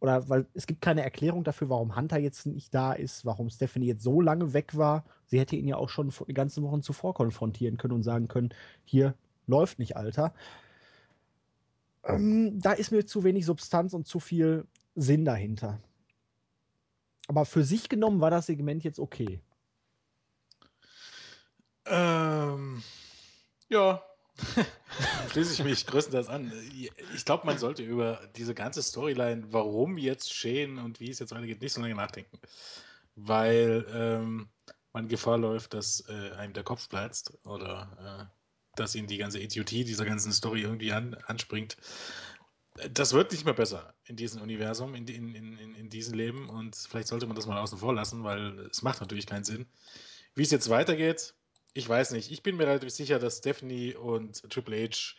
oder 0.00 0.28
weil 0.28 0.46
es 0.54 0.66
gibt 0.66 0.82
keine 0.82 1.02
Erklärung 1.02 1.44
dafür, 1.44 1.68
warum 1.68 1.96
Hunter 1.96 2.18
jetzt 2.18 2.46
nicht 2.46 2.74
da 2.74 2.92
ist, 2.92 3.24
warum 3.24 3.48
Stephanie 3.50 3.86
jetzt 3.86 4.02
so 4.02 4.20
lange 4.20 4.52
weg 4.52 4.76
war. 4.76 5.04
Sie 5.26 5.38
hätte 5.38 5.56
ihn 5.56 5.68
ja 5.68 5.76
auch 5.76 5.88
schon 5.88 6.12
die 6.26 6.34
ganzen 6.34 6.62
Wochen 6.64 6.82
zuvor 6.82 7.14
konfrontieren 7.14 7.76
können 7.76 7.94
und 7.94 8.02
sagen 8.02 8.28
können, 8.28 8.50
hier 8.84 9.14
läuft 9.46 9.78
nicht, 9.78 9.96
Alter. 9.96 10.34
Ähm, 12.04 12.60
da 12.60 12.72
ist 12.72 12.90
mir 12.90 13.06
zu 13.06 13.24
wenig 13.24 13.46
Substanz 13.46 13.94
und 13.94 14.06
zu 14.06 14.20
viel 14.20 14.66
Sinn 14.94 15.24
dahinter. 15.24 15.80
Aber 17.28 17.44
für 17.44 17.62
sich 17.62 17.88
genommen 17.88 18.20
war 18.20 18.30
das 18.30 18.46
Segment 18.46 18.82
jetzt 18.82 18.98
okay. 18.98 19.40
Ähm, 21.90 22.82
ja, 23.68 24.02
schließe 25.32 25.52
ich 25.54 25.64
mich 25.64 25.86
größtenteils 25.86 26.28
an. 26.28 26.52
Ich 27.14 27.24
glaube, 27.24 27.46
man 27.46 27.58
sollte 27.58 27.82
über 27.82 28.20
diese 28.36 28.54
ganze 28.54 28.82
Storyline, 28.82 29.52
warum 29.52 29.98
jetzt 29.98 30.32
Shane 30.32 30.78
und 30.78 31.00
wie 31.00 31.10
es 31.10 31.18
jetzt 31.18 31.32
weitergeht, 31.32 31.60
nicht 31.60 31.72
so 31.72 31.80
lange 31.80 31.94
nachdenken. 31.94 32.38
Weil 33.16 33.84
ähm, 33.92 34.48
man 34.92 35.08
Gefahr 35.08 35.38
läuft, 35.38 35.74
dass 35.74 36.04
äh, 36.08 36.32
einem 36.32 36.52
der 36.52 36.64
Kopf 36.64 36.88
platzt 36.88 37.32
oder 37.44 38.28
äh, 38.30 38.40
dass 38.76 38.94
ihn 38.94 39.06
die 39.06 39.18
ganze 39.18 39.40
Idiotie 39.40 39.84
dieser 39.84 40.04
ganzen 40.04 40.32
Story 40.32 40.62
irgendwie 40.62 40.92
an, 40.92 41.14
anspringt. 41.26 41.76
Das 42.92 43.12
wird 43.12 43.32
nicht 43.32 43.44
mehr 43.44 43.54
besser 43.54 43.94
in 44.04 44.16
diesem 44.16 44.40
Universum, 44.42 44.94
in, 44.94 45.06
in, 45.06 45.34
in, 45.34 45.74
in 45.74 45.90
diesem 45.90 46.14
Leben 46.14 46.48
und 46.48 46.76
vielleicht 46.76 47.08
sollte 47.08 47.26
man 47.26 47.36
das 47.36 47.46
mal 47.46 47.58
außen 47.58 47.78
vor 47.78 47.92
lassen, 47.92 48.24
weil 48.24 48.60
es 48.70 48.82
macht 48.82 49.00
natürlich 49.00 49.26
keinen 49.26 49.44
Sinn. 49.44 49.66
Wie 50.34 50.42
es 50.42 50.52
jetzt 50.52 50.70
weitergeht, 50.70 51.34
ich 51.72 51.88
weiß 51.88 52.12
nicht. 52.12 52.30
Ich 52.30 52.42
bin 52.42 52.56
mir 52.56 52.66
relativ 52.66 52.90
sicher, 52.90 53.18
dass 53.18 53.38
Stephanie 53.38 53.94
und 53.94 54.42
Triple 54.50 54.88
H 54.88 55.14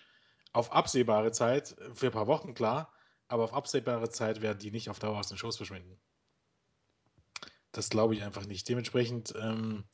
auf 0.53 0.71
absehbare 0.71 1.31
Zeit, 1.31 1.75
für 1.93 2.07
ein 2.07 2.11
paar 2.11 2.27
Wochen 2.27 2.53
klar, 2.53 2.93
aber 3.27 3.45
auf 3.45 3.53
absehbare 3.53 4.09
Zeit 4.09 4.41
werden 4.41 4.59
die 4.59 4.71
nicht 4.71 4.89
auf 4.89 4.99
Dauer 4.99 5.17
aus 5.17 5.29
den 5.29 5.37
Shows 5.37 5.57
verschwinden. 5.57 5.97
Das 7.71 7.89
glaube 7.89 8.15
ich 8.15 8.23
einfach 8.23 8.45
nicht. 8.45 8.67
Dementsprechend 8.67 9.33
ähm, 9.39 9.85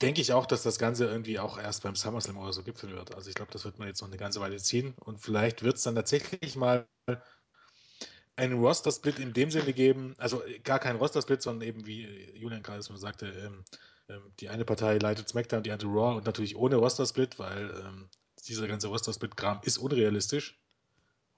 denke 0.00 0.20
ich 0.20 0.32
auch, 0.32 0.46
dass 0.46 0.62
das 0.62 0.78
Ganze 0.78 1.06
irgendwie 1.06 1.40
auch 1.40 1.58
erst 1.58 1.82
beim 1.82 1.96
SummerSlam 1.96 2.36
oder 2.36 2.52
so 2.52 2.62
gipfeln 2.62 2.94
wird. 2.94 3.14
Also 3.14 3.28
ich 3.28 3.34
glaube, 3.34 3.50
das 3.50 3.64
wird 3.64 3.80
man 3.80 3.88
jetzt 3.88 4.00
noch 4.00 4.08
eine 4.08 4.16
ganze 4.16 4.40
Weile 4.40 4.58
ziehen 4.58 4.94
und 5.00 5.20
vielleicht 5.20 5.64
wird 5.64 5.76
es 5.76 5.82
dann 5.82 5.96
tatsächlich 5.96 6.54
mal 6.54 6.86
einen 8.36 8.58
Roster-Split 8.58 9.18
in 9.18 9.32
dem 9.32 9.50
Sinne 9.50 9.72
geben, 9.72 10.14
also 10.18 10.42
gar 10.62 10.78
keinen 10.78 10.98
Roster-Split, 10.98 11.42
sondern 11.42 11.68
eben 11.68 11.86
wie 11.86 12.32
Julian 12.36 12.62
gerade 12.62 12.82
schon 12.82 12.96
sagte, 12.96 13.26
ähm, 13.26 13.64
die 14.40 14.48
eine 14.48 14.64
Partei 14.64 14.98
leitet 14.98 15.28
SmackDown, 15.28 15.62
die 15.62 15.72
andere 15.72 15.90
Raw 15.90 16.16
und 16.16 16.26
natürlich 16.26 16.56
ohne 16.56 16.76
Roster-Split, 16.76 17.38
weil 17.38 17.70
ähm, 17.84 18.08
dieser 18.46 18.68
ganze 18.68 18.88
Roster-Split-Kram 18.88 19.60
ist 19.62 19.78
unrealistisch. 19.78 20.58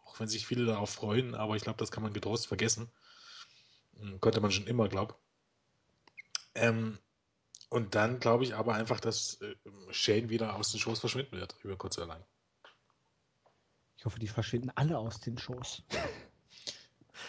Auch 0.04 0.18
wenn 0.18 0.28
sich 0.28 0.46
viele 0.46 0.64
darauf 0.64 0.90
freuen, 0.90 1.34
aber 1.34 1.56
ich 1.56 1.62
glaube, 1.62 1.78
das 1.78 1.90
kann 1.90 2.02
man 2.02 2.12
getrost 2.12 2.46
vergessen. 2.46 2.90
Hm, 3.98 4.20
konnte 4.20 4.40
man 4.40 4.50
schon 4.50 4.66
immer, 4.66 4.88
glaube 4.88 5.14
ähm, 6.54 6.98
Und 7.68 7.94
dann 7.94 8.18
glaube 8.18 8.44
ich 8.44 8.54
aber 8.54 8.74
einfach, 8.74 9.00
dass 9.00 9.40
äh, 9.42 9.54
Shane 9.90 10.28
wieder 10.28 10.56
aus 10.56 10.72
den 10.72 10.80
Shows 10.80 11.00
verschwinden 11.00 11.36
wird, 11.36 11.56
über 11.62 11.76
kurz 11.76 11.98
oder 11.98 12.08
lang. 12.08 12.24
Ich 13.96 14.04
hoffe, 14.04 14.18
die 14.18 14.28
verschwinden 14.28 14.70
alle 14.74 14.98
aus 14.98 15.20
den 15.20 15.38
Shows. 15.38 15.82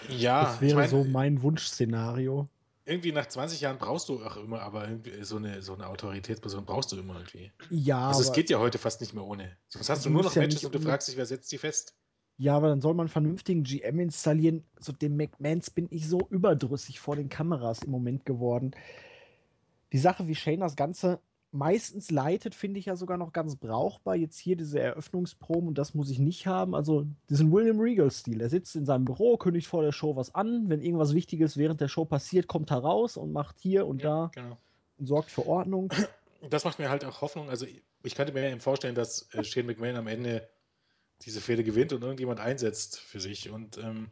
Ja, 0.10 0.44
das 0.44 0.62
wäre 0.62 0.70
ich 0.70 0.76
mein, 0.76 0.90
so 0.90 1.04
mein 1.04 1.42
Wunschszenario 1.42 2.50
irgendwie 2.88 3.12
nach 3.12 3.28
20 3.28 3.62
Jahren 3.62 3.78
brauchst 3.78 4.08
du 4.08 4.24
auch 4.24 4.38
immer, 4.38 4.62
aber 4.62 4.88
irgendwie 4.88 5.24
so 5.24 5.36
eine, 5.36 5.62
so 5.62 5.74
eine 5.74 5.88
Autoritätsperson 5.88 6.66
brauchst 6.66 6.92
du 6.92 6.98
immer 6.98 7.16
irgendwie. 7.16 7.52
Ja. 7.70 8.08
Also 8.08 8.22
es 8.22 8.32
geht 8.32 8.50
ja 8.50 8.60
heute 8.60 8.78
fast 8.78 9.02
nicht 9.02 9.14
mehr 9.14 9.26
ohne. 9.26 9.58
Sonst 9.68 9.90
hast 9.90 10.06
du 10.06 10.10
nur 10.10 10.24
noch 10.24 10.34
ja 10.34 10.42
Matches 10.42 10.64
und 10.64 10.74
du 10.74 10.80
fragst 10.80 11.10
dich, 11.10 11.18
wer 11.18 11.26
setzt 11.26 11.52
die 11.52 11.58
fest? 11.58 11.96
Ja, 12.38 12.56
aber 12.56 12.70
dann 12.70 12.82
soll 12.82 12.94
man 12.94 13.06
einen 13.06 13.10
vernünftigen 13.10 13.64
GM 13.64 14.00
installieren. 14.00 14.64
So 14.80 14.94
dem 14.94 15.18
McMahons 15.18 15.70
bin 15.70 15.88
ich 15.90 16.08
so 16.08 16.20
überdrüssig 16.30 17.00
vor 17.00 17.16
den 17.16 17.30
Kameras 17.30 17.84
im 17.84 17.92
Moment 17.92 18.26
geworden. 18.26 18.72
Die 19.92 19.98
Sache, 19.98 20.28
wie 20.28 20.36
Shane 20.36 20.60
das 20.60 20.76
Ganze 20.76 21.20
meistens 21.52 22.12
leitet, 22.12 22.56
finde 22.56 22.80
ich 22.80 22.86
ja 22.86 22.96
sogar 22.96 23.18
noch 23.18 23.34
ganz 23.34 23.56
brauchbar. 23.56 24.16
Jetzt 24.16 24.38
hier 24.38 24.56
diese 24.56 24.80
Eröffnungsproben 24.80 25.68
und 25.68 25.78
das 25.78 25.94
muss 25.94 26.10
ich 26.10 26.20
nicht 26.20 26.48
haben. 26.48 26.76
Also 26.76 27.06
diesen 27.30 27.52
William 27.52 27.80
Regal-Stil. 27.80 28.42
Er 28.42 28.50
sitzt 28.50 28.76
in 28.76 28.86
seinem 28.86 29.06
Büro, 29.06 29.38
kündigt 29.38 29.68
vor 29.68 29.84
der 29.84 29.92
Show 29.92 30.16
was 30.16 30.36
an. 30.36 30.70
Wenn 30.70 30.82
irgendwas 30.82 31.14
Wichtiges 31.14 31.58
während 31.58 31.82
der 31.82 31.88
Show 31.88 32.06
passiert, 32.06 32.48
kommt 32.48 32.72
er 32.72 32.80
raus 32.80 33.18
und 33.18 33.32
macht 33.32 33.60
hier 33.60 33.88
und 33.88 34.02
ja, 34.02 34.10
da 34.10 34.32
genau. 34.34 34.58
und 34.98 35.08
sorgt 35.08 35.32
für 35.32 35.46
Ordnung. 35.48 35.92
Das 36.50 36.66
macht 36.66 36.78
mir 36.78 36.90
halt 36.90 37.04
auch 37.04 37.22
Hoffnung. 37.22 37.50
Also 37.50 37.66
ich 38.04 38.16
könnte 38.16 38.34
mir 38.34 38.48
eben 38.50 38.62
vorstellen, 38.62 38.96
dass 38.96 39.34
äh, 39.34 39.44
Shane 39.44 39.66
McMahon 39.66 39.96
am 39.96 40.08
Ende 40.08 40.48
diese 41.22 41.42
Fehde 41.42 41.64
gewinnt 41.64 41.94
und 41.94 42.04
irgendjemand 42.04 42.40
einsetzt 42.40 43.00
für 43.00 43.20
sich. 43.20 43.50
Und 43.50 43.78
ähm, 43.80 44.12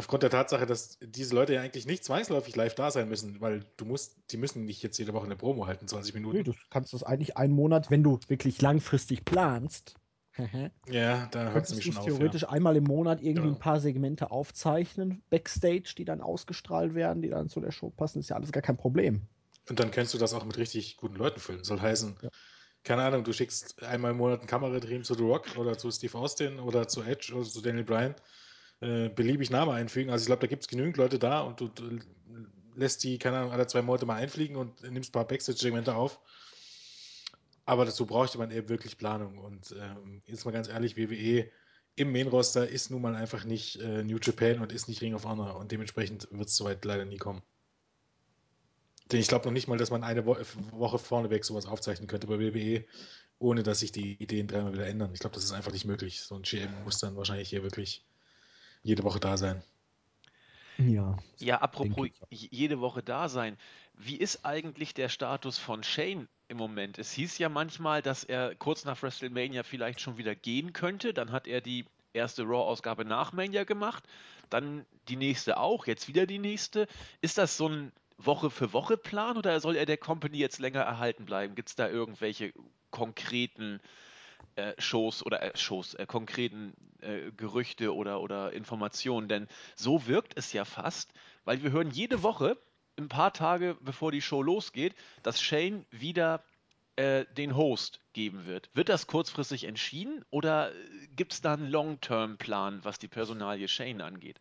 aufgrund 0.00 0.22
der 0.22 0.30
Tatsache, 0.30 0.64
dass 0.64 0.98
diese 1.02 1.34
Leute 1.34 1.52
ja 1.52 1.60
eigentlich 1.60 1.84
nicht 1.84 2.04
zwangsläufig 2.04 2.56
live 2.56 2.74
da 2.74 2.90
sein 2.90 3.06
müssen, 3.06 3.38
weil 3.42 3.66
du 3.76 3.84
musst, 3.84 4.16
die 4.32 4.38
müssen 4.38 4.64
nicht 4.64 4.82
jetzt 4.82 4.96
jede 4.96 5.12
Woche 5.12 5.26
eine 5.26 5.36
Promo 5.36 5.66
halten, 5.66 5.86
20 5.86 6.14
Minuten. 6.14 6.38
Nee, 6.38 6.42
du 6.42 6.54
kannst 6.70 6.94
das 6.94 7.02
eigentlich 7.02 7.36
einen 7.36 7.52
Monat, 7.52 7.90
wenn 7.90 8.02
du 8.02 8.18
wirklich 8.28 8.62
langfristig 8.62 9.26
planst. 9.26 9.96
ja, 10.88 11.26
da 11.32 11.52
hört 11.52 11.66
es 11.66 11.74
mich 11.74 11.84
schon 11.84 11.98
auf. 11.98 12.06
theoretisch 12.06 12.42
ja. 12.42 12.48
einmal 12.48 12.76
im 12.76 12.84
Monat 12.84 13.20
irgendwie 13.20 13.42
genau. 13.42 13.56
ein 13.56 13.58
paar 13.58 13.78
Segmente 13.78 14.30
aufzeichnen, 14.30 15.22
Backstage, 15.28 15.92
die 15.98 16.06
dann 16.06 16.22
ausgestrahlt 16.22 16.94
werden, 16.94 17.20
die 17.20 17.28
dann 17.28 17.50
zu 17.50 17.60
der 17.60 17.70
Show 17.70 17.90
passen, 17.90 18.20
ist 18.20 18.30
ja 18.30 18.36
alles 18.36 18.52
gar 18.52 18.62
kein 18.62 18.78
Problem. 18.78 19.28
Und 19.68 19.80
dann 19.80 19.90
kannst 19.90 20.14
du 20.14 20.18
das 20.18 20.32
auch 20.32 20.46
mit 20.46 20.56
richtig 20.56 20.96
guten 20.96 21.16
Leuten 21.16 21.40
füllen. 21.40 21.62
Soll 21.62 21.78
heißen, 21.78 22.16
ja. 22.22 22.30
keine 22.84 23.02
Ahnung, 23.02 23.22
du 23.22 23.34
schickst 23.34 23.82
einmal 23.82 24.12
im 24.12 24.16
Monat 24.16 24.40
ein 24.40 24.46
Kameradream 24.46 25.04
zu 25.04 25.12
The 25.12 25.24
Rock 25.24 25.58
oder 25.58 25.76
zu 25.76 25.90
Steve 25.90 26.16
Austin 26.16 26.58
oder 26.58 26.88
zu 26.88 27.02
Edge 27.02 27.34
oder 27.34 27.44
zu 27.44 27.60
Daniel 27.60 27.84
Bryan 27.84 28.14
äh, 28.80 29.08
beliebig 29.08 29.50
Name 29.50 29.72
einfügen. 29.72 30.10
Also 30.10 30.22
ich 30.22 30.26
glaube, 30.26 30.40
da 30.40 30.46
gibt 30.46 30.62
es 30.62 30.68
genügend 30.68 30.96
Leute 30.96 31.18
da 31.18 31.40
und 31.40 31.60
du, 31.60 31.68
du, 31.68 31.98
lässt 32.74 33.04
die, 33.04 33.18
keine 33.18 33.38
Ahnung, 33.38 33.52
alle 33.52 33.66
zwei 33.66 33.82
Monate 33.82 34.06
mal 34.06 34.16
einfliegen 34.16 34.56
und 34.56 34.82
nimmst 34.82 35.10
ein 35.10 35.12
paar 35.12 35.26
Backstage-Segmente 35.26 35.94
auf. 35.94 36.20
Aber 37.66 37.84
dazu 37.84 38.06
bräuchte 38.06 38.38
man 38.38 38.50
eben 38.50 38.68
wirklich 38.68 38.98
Planung. 38.98 39.38
Und 39.38 39.74
ähm, 39.78 40.22
jetzt 40.26 40.44
mal 40.44 40.50
ganz 40.50 40.68
ehrlich, 40.68 40.96
WWE 40.96 41.48
im 41.96 42.12
Main-Roster 42.12 42.68
ist 42.68 42.90
nun 42.90 43.02
mal 43.02 43.14
einfach 43.14 43.44
nicht 43.44 43.76
äh, 43.80 44.02
New 44.02 44.18
Japan 44.20 44.60
und 44.60 44.72
ist 44.72 44.88
nicht 44.88 45.02
Ring 45.02 45.14
of 45.14 45.24
Honor. 45.24 45.56
Und 45.56 45.70
dementsprechend 45.70 46.28
wird 46.30 46.48
es 46.48 46.56
soweit 46.56 46.84
leider 46.84 47.04
nie 47.04 47.18
kommen. 47.18 47.42
Denn 49.12 49.20
ich 49.20 49.28
glaube 49.28 49.44
noch 49.44 49.52
nicht 49.52 49.68
mal, 49.68 49.76
dass 49.76 49.90
man 49.90 50.04
eine 50.04 50.24
Wo 50.24 50.36
Woche 50.72 50.98
vorneweg 50.98 51.44
sowas 51.44 51.66
aufzeichnen 51.66 52.08
könnte 52.08 52.28
bei 52.28 52.38
WWE, 52.38 52.84
ohne 53.38 53.62
dass 53.62 53.80
sich 53.80 53.92
die 53.92 54.14
Ideen 54.22 54.46
dreimal 54.46 54.72
wieder 54.72 54.86
ändern. 54.86 55.10
Ich 55.12 55.20
glaube, 55.20 55.34
das 55.34 55.44
ist 55.44 55.52
einfach 55.52 55.72
nicht 55.72 55.84
möglich. 55.84 56.22
So 56.22 56.36
ein 56.36 56.42
GM 56.42 56.70
muss 56.84 56.98
dann 56.98 57.16
wahrscheinlich 57.16 57.48
hier 57.48 57.62
wirklich 57.62 58.04
jede 58.82 59.04
Woche 59.04 59.20
da 59.20 59.36
sein. 59.36 59.62
Ja. 60.78 61.16
Ja, 61.38 61.58
apropos 61.58 62.08
jede 62.30 62.80
Woche 62.80 63.02
da 63.02 63.28
sein. 63.28 63.56
Wie 63.94 64.16
ist 64.16 64.44
eigentlich 64.44 64.94
der 64.94 65.08
Status 65.08 65.58
von 65.58 65.82
Shane 65.82 66.28
im 66.48 66.56
Moment? 66.56 66.98
Es 66.98 67.12
hieß 67.12 67.38
ja 67.38 67.48
manchmal, 67.48 68.02
dass 68.02 68.24
er 68.24 68.54
kurz 68.54 68.84
nach 68.84 69.02
WrestleMania 69.02 69.62
vielleicht 69.62 70.00
schon 70.00 70.16
wieder 70.16 70.34
gehen 70.34 70.72
könnte. 70.72 71.12
Dann 71.12 71.32
hat 71.32 71.46
er 71.46 71.60
die 71.60 71.84
erste 72.12 72.44
Raw-Ausgabe 72.44 73.04
nach 73.04 73.32
Mania 73.32 73.64
gemacht. 73.64 74.04
Dann 74.48 74.86
die 75.08 75.16
nächste 75.16 75.58
auch. 75.58 75.86
Jetzt 75.86 76.08
wieder 76.08 76.26
die 76.26 76.38
nächste. 76.38 76.86
Ist 77.20 77.38
das 77.38 77.56
so 77.56 77.68
ein 77.68 77.92
Woche 78.16 78.50
für 78.50 78.72
Woche 78.72 78.96
Plan 78.96 79.36
oder 79.36 79.60
soll 79.60 79.76
er 79.76 79.86
der 79.86 79.96
Company 79.96 80.38
jetzt 80.38 80.58
länger 80.58 80.80
erhalten 80.80 81.24
bleiben? 81.24 81.54
Gibt 81.54 81.70
es 81.70 81.74
da 81.74 81.88
irgendwelche 81.88 82.52
konkreten 82.90 83.80
äh, 84.60 84.74
Shows 84.78 85.24
oder 85.24 85.42
äh, 85.42 85.56
Shows, 85.56 85.94
äh, 85.94 86.06
konkreten 86.06 86.74
äh, 87.00 87.32
Gerüchte 87.32 87.94
oder, 87.94 88.20
oder 88.20 88.52
Informationen. 88.52 89.28
Denn 89.28 89.48
so 89.76 90.06
wirkt 90.06 90.36
es 90.36 90.52
ja 90.52 90.64
fast, 90.64 91.12
weil 91.44 91.62
wir 91.62 91.72
hören 91.72 91.90
jede 91.90 92.22
Woche, 92.22 92.56
ein 92.98 93.08
paar 93.08 93.32
Tage 93.32 93.76
bevor 93.80 94.12
die 94.12 94.20
Show 94.20 94.42
losgeht, 94.42 94.94
dass 95.22 95.40
Shane 95.40 95.86
wieder 95.90 96.44
äh, 96.96 97.24
den 97.36 97.56
Host 97.56 98.00
geben 98.12 98.46
wird. 98.46 98.68
Wird 98.74 98.88
das 98.88 99.06
kurzfristig 99.06 99.64
entschieden 99.64 100.24
oder 100.30 100.72
gibt 101.16 101.32
es 101.32 101.40
da 101.40 101.54
einen 101.54 101.70
Long-Term-Plan, 101.70 102.80
was 102.82 102.98
die 102.98 103.08
Personalie 103.08 103.68
Shane 103.68 104.02
angeht? 104.02 104.40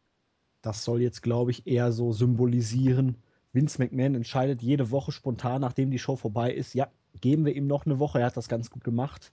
Das 0.61 0.83
soll 0.83 1.01
jetzt, 1.01 1.21
glaube 1.21 1.51
ich, 1.51 1.67
eher 1.67 1.93
so 1.93 2.11
symbolisieren. 2.11 3.15
Vince 3.53 3.81
McMahon 3.81 4.15
entscheidet 4.15 4.61
jede 4.61 4.91
Woche 4.91 5.11
spontan, 5.11 5.61
nachdem 5.61 5.89
die 5.89 5.99
Show 5.99 6.17
vorbei 6.17 6.51
ist, 6.51 6.73
ja, 6.73 6.89
geben 7.21 7.45
wir 7.45 7.55
ihm 7.55 7.67
noch 7.67 7.85
eine 7.85 7.99
Woche. 7.99 8.19
Er 8.19 8.27
hat 8.27 8.37
das 8.37 8.49
ganz 8.49 8.69
gut 8.69 8.83
gemacht. 8.83 9.31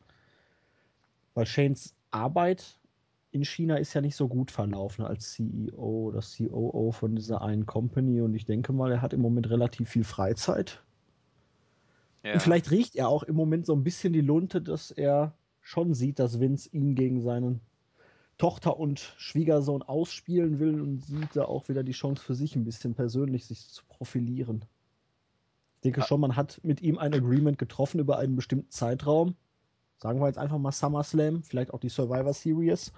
Weil 1.36 1.44
Shanes 1.44 1.94
Arbeit 2.10 2.78
in 3.30 3.44
China 3.44 3.76
ist 3.76 3.92
ja 3.92 4.00
nicht 4.00 4.16
so 4.16 4.26
gut 4.26 4.50
verlaufen 4.50 5.04
als 5.04 5.32
CEO 5.32 6.08
oder 6.08 6.20
COO 6.20 6.92
von 6.92 7.14
dieser 7.14 7.42
einen 7.42 7.66
Company 7.66 8.22
und 8.22 8.34
ich 8.34 8.46
denke 8.46 8.72
mal, 8.72 8.90
er 8.90 9.02
hat 9.02 9.12
im 9.12 9.20
Moment 9.20 9.50
relativ 9.50 9.90
viel 9.90 10.04
Freizeit. 10.04 10.82
Ja. 12.24 12.32
Und 12.32 12.40
vielleicht 12.40 12.70
riecht 12.70 12.96
er 12.96 13.08
auch 13.08 13.22
im 13.22 13.36
Moment 13.36 13.66
so 13.66 13.74
ein 13.74 13.84
bisschen 13.84 14.14
die 14.14 14.22
Lunte, 14.22 14.62
dass 14.62 14.90
er 14.90 15.34
schon 15.60 15.92
sieht, 15.92 16.18
dass 16.20 16.40
Vince 16.40 16.70
ihn 16.72 16.94
gegen 16.94 17.20
seinen 17.20 17.60
Tochter 18.38 18.78
und 18.78 19.00
Schwiegersohn 19.18 19.82
ausspielen 19.82 20.58
will 20.58 20.80
und 20.80 21.04
sieht 21.04 21.36
da 21.36 21.44
auch 21.44 21.68
wieder 21.68 21.84
die 21.84 21.92
Chance 21.92 22.22
für 22.22 22.34
sich 22.34 22.56
ein 22.56 22.64
bisschen 22.64 22.94
persönlich 22.94 23.44
sich 23.44 23.68
zu 23.68 23.84
profilieren. 23.86 24.64
Ich 25.74 25.80
denke 25.82 26.00
ja. 26.00 26.06
schon, 26.06 26.20
man 26.20 26.34
hat 26.34 26.60
mit 26.62 26.80
ihm 26.80 26.96
ein 26.96 27.12
Agreement 27.12 27.58
getroffen 27.58 28.00
über 28.00 28.18
einen 28.18 28.36
bestimmten 28.36 28.70
Zeitraum. 28.70 29.36
Sagen 29.98 30.20
wir 30.20 30.26
jetzt 30.26 30.38
einfach 30.38 30.58
mal 30.58 30.72
SummerSlam, 30.72 31.42
vielleicht 31.42 31.72
auch 31.72 31.80
die 31.80 31.88
Survivor 31.88 32.32
Series 32.32 32.92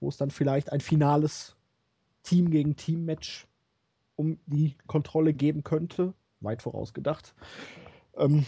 wo 0.00 0.08
es 0.08 0.16
dann 0.16 0.30
vielleicht 0.30 0.72
ein 0.72 0.80
finales 0.80 1.56
Team 2.22 2.50
gegen 2.50 2.76
Team 2.76 3.04
Match 3.04 3.46
um 4.16 4.38
die 4.46 4.76
Kontrolle 4.86 5.32
geben 5.32 5.62
könnte. 5.62 6.14
Weit 6.40 6.62
vorausgedacht. 6.62 7.34
Ähm, 8.16 8.46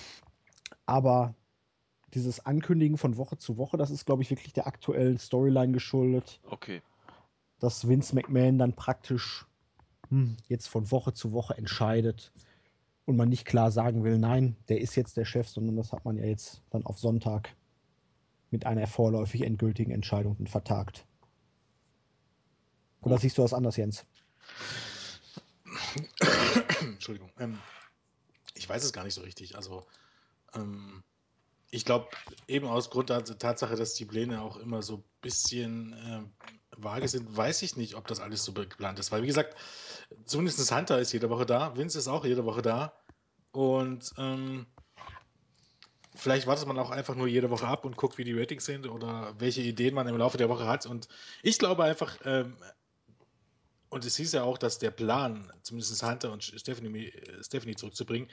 aber 0.87 1.35
dieses 2.15 2.45
Ankündigen 2.45 2.99
von 2.99 3.17
Woche 3.17 3.39
zu 3.39 3.57
Woche, 3.57 3.77
das 3.77 3.91
ist, 3.91 4.05
glaube 4.05 4.23
ich, 4.23 4.31
wirklich 4.31 4.53
der 4.53 4.67
aktuellen 4.67 5.19
Storyline 5.19 5.73
geschuldet. 5.73 6.41
Okay. 6.51 6.83
Dass 7.59 7.89
Vince 7.89 8.15
McMahon 8.15 8.59
dann 8.59 8.75
praktisch 8.75 9.47
hm, 10.09 10.37
jetzt 10.49 10.69
von 10.69 10.91
Woche 10.91 11.15
zu 11.15 11.33
Woche 11.33 11.57
entscheidet 11.57 12.33
und 13.05 13.17
man 13.17 13.29
nicht 13.29 13.45
klar 13.45 13.71
sagen 13.71 14.05
will, 14.05 14.19
nein, 14.19 14.57
der 14.69 14.81
ist 14.81 14.95
jetzt 14.95 15.17
der 15.17 15.25
Chef, 15.25 15.49
sondern 15.49 15.77
das 15.77 15.93
hat 15.93 16.05
man 16.05 16.17
ja 16.17 16.25
jetzt 16.25 16.63
dann 16.71 16.85
auf 16.85 16.99
Sonntag 16.99 17.55
mit 18.51 18.67
einer 18.67 18.87
vorläufig 18.87 19.43
endgültigen 19.43 19.93
Entscheidung 19.93 20.47
vertagt. 20.47 21.07
Oder 23.01 23.19
siehst 23.19 23.39
du 23.39 23.43
das 23.43 23.55
anders, 23.55 23.77
Jens? 23.77 24.05
Entschuldigung. 26.81 27.31
Ähm, 27.39 27.59
ich 28.55 28.69
weiß 28.69 28.85
es 28.85 28.93
gar 28.93 29.05
nicht 29.05 29.15
so 29.15 29.23
richtig. 29.23 29.57
Also, 29.57 29.87
ähm, 30.55 31.03
ich 31.73 31.87
glaube, 31.87 32.07
eben 32.47 32.67
aus 32.67 32.91
Grund 32.91 33.09
der 33.09 33.25
Tatsache, 33.25 33.77
dass 33.77 33.95
die 33.95 34.05
Pläne 34.05 34.43
auch 34.43 34.59
immer 34.59 34.83
so 34.83 34.97
ein 34.97 35.05
bisschen 35.23 35.95
äh, 35.95 36.21
vage 36.77 37.09
sind, 37.09 37.35
weiß 37.35 37.63
ich 37.63 37.77
nicht, 37.79 37.95
ob 37.95 38.07
das 38.07 38.21
alles 38.21 38.45
so 38.45 38.53
geplant 38.53 38.99
ist. 38.99 39.11
Weil, 39.11 39.23
wie 39.23 39.27
gesagt, 39.27 39.57
zumindest 40.27 40.71
Hunter 40.71 41.01
ist 41.01 41.13
jede 41.13 41.31
Woche 41.31 41.47
da, 41.47 41.75
Vince 41.75 41.99
ist 41.99 42.09
auch 42.09 42.27
jede 42.27 42.45
Woche 42.45 42.61
da. 42.61 42.93
Und 43.53 44.13
ähm, 44.19 44.67
vielleicht 46.15 46.47
wartet 46.47 46.69
man 46.69 46.79
auch 46.79 46.91
einfach 46.91 47.15
nur 47.15 47.27
jede 47.27 47.49
Woche 47.49 47.67
ab 47.67 47.87
und 47.87 47.97
guckt, 47.97 48.19
wie 48.19 48.25
die 48.25 48.39
Ratings 48.39 48.67
sind 48.67 48.87
oder 48.87 49.35
welche 49.39 49.63
Ideen 49.63 49.95
man 49.95 50.07
im 50.09 50.19
Laufe 50.19 50.37
der 50.37 50.51
Woche 50.51 50.67
hat. 50.67 50.85
Und 50.85 51.09
ich 51.43 51.59
glaube 51.59 51.85
einfach, 51.85 52.19
ähm, 52.27 52.55
und 53.93 54.07
es 54.07 54.17
hieß 54.17 54.33
ja 54.33 54.43
auch, 54.43 54.57
dass 54.57 54.79
der 54.79 54.91
Plan, 54.91 55.53
zumindest 55.63 56.03
Hunter 56.03 56.33
und 56.33 56.43
Stephanie, 56.43 57.13
Stephanie 57.43 57.75
zurückzubringen, 57.75 58.29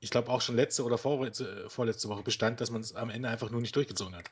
ich 0.00 0.10
glaube 0.10 0.30
auch 0.30 0.40
schon 0.40 0.56
letzte 0.56 0.84
oder 0.84 0.96
vorletzte, 0.96 1.68
vorletzte 1.68 2.08
Woche 2.08 2.22
bestand, 2.22 2.62
dass 2.62 2.70
man 2.70 2.80
es 2.80 2.94
am 2.94 3.10
Ende 3.10 3.28
einfach 3.28 3.50
nur 3.50 3.60
nicht 3.60 3.76
durchgezogen 3.76 4.16
hat. 4.16 4.24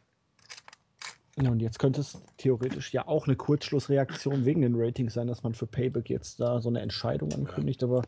Ja, 1.37 1.51
und 1.51 1.61
jetzt 1.61 1.79
könnte 1.79 2.01
es 2.01 2.19
theoretisch 2.39 2.95
ja 2.95 3.07
auch 3.07 3.27
eine 3.27 3.37
Kurzschlussreaktion 3.37 4.47
wegen 4.47 4.63
den 4.63 4.75
Ratings 4.75 5.15
sein, 5.15 5.27
dass 5.27 5.43
man 5.43 5.55
für 5.55 5.67
Payback 5.67 6.09
jetzt 6.09 6.41
da 6.41 6.61
so 6.61 6.71
eine 6.71 6.81
Entscheidung 6.81 7.31
ankündigt. 7.33 7.83
Ja. 7.83 7.89
Aber 7.89 8.03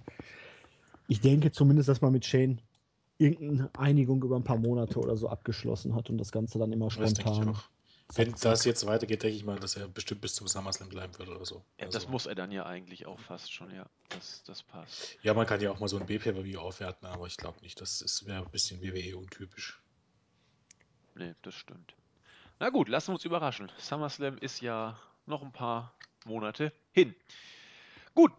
ich 1.09 1.21
denke 1.21 1.53
zumindest, 1.53 1.91
dass 1.91 2.01
man 2.01 2.13
mit 2.13 2.25
Shane 2.25 2.59
irgendeine 3.19 3.71
Einigung 3.77 4.23
über 4.25 4.37
ein 4.37 4.45
paar 4.45 4.59
Monate 4.59 4.99
oder 4.99 5.19
so 5.19 5.29
abgeschlossen 5.29 5.95
hat 5.95 6.09
und 6.09 6.17
das 6.17 6.33
Ganze 6.33 6.59
dann 6.59 6.73
immer 6.73 6.91
spontan 6.91 7.55
wenn 8.15 8.35
das 8.41 8.65
jetzt 8.65 8.87
weitergeht, 8.87 9.23
denke 9.23 9.37
ich 9.37 9.45
mal, 9.45 9.59
dass 9.59 9.77
er 9.77 9.89
bestimmt 9.89 10.21
bis 10.21 10.35
zum 10.35 10.47
SummerSlam 10.47 10.89
bleiben 10.89 11.17
wird 11.19 11.29
oder 11.29 11.45
so. 11.45 11.65
Ja, 11.79 11.87
also. 11.87 11.99
Das 11.99 12.09
muss 12.09 12.27
er 12.27 12.35
dann 12.35 12.51
ja 12.51 12.67
eigentlich 12.67 13.07
auch 13.07 13.19
fast 13.19 13.53
schon, 13.53 13.75
ja. 13.75 13.87
Das, 14.11 14.43
das 14.45 14.63
passt. 14.63 15.17
Ja, 15.23 15.35
man 15.35 15.47
kann 15.47 15.61
ja 15.61 15.71
auch 15.71 15.81
mal 15.81 15.89
so 15.89 15.99
ein 15.99 16.07
B-Pay-Per-View 16.07 16.59
aufwerten, 16.59 17.07
aber 17.09 17.27
ich 17.27 17.37
glaube 17.37 17.61
nicht. 17.63 17.81
Das 17.81 18.27
wäre 18.27 18.45
ein 18.45 18.51
bisschen 18.51 18.83
WWE 18.83 19.17
untypisch. 19.17 19.81
Nee, 21.15 21.35
das 21.43 21.55
stimmt. 21.55 21.95
Na 22.59 22.69
gut, 22.69 22.89
lassen 22.89 23.09
wir 23.09 23.15
uns 23.15 23.25
überraschen. 23.25 23.73
SummerSlam 23.79 24.39
ist 24.39 24.61
ja 24.61 24.99
noch 25.27 25.43
ein 25.43 25.53
paar 25.53 25.95
Monate 26.25 26.73
hin. 26.93 27.15
Gut, 28.15 28.33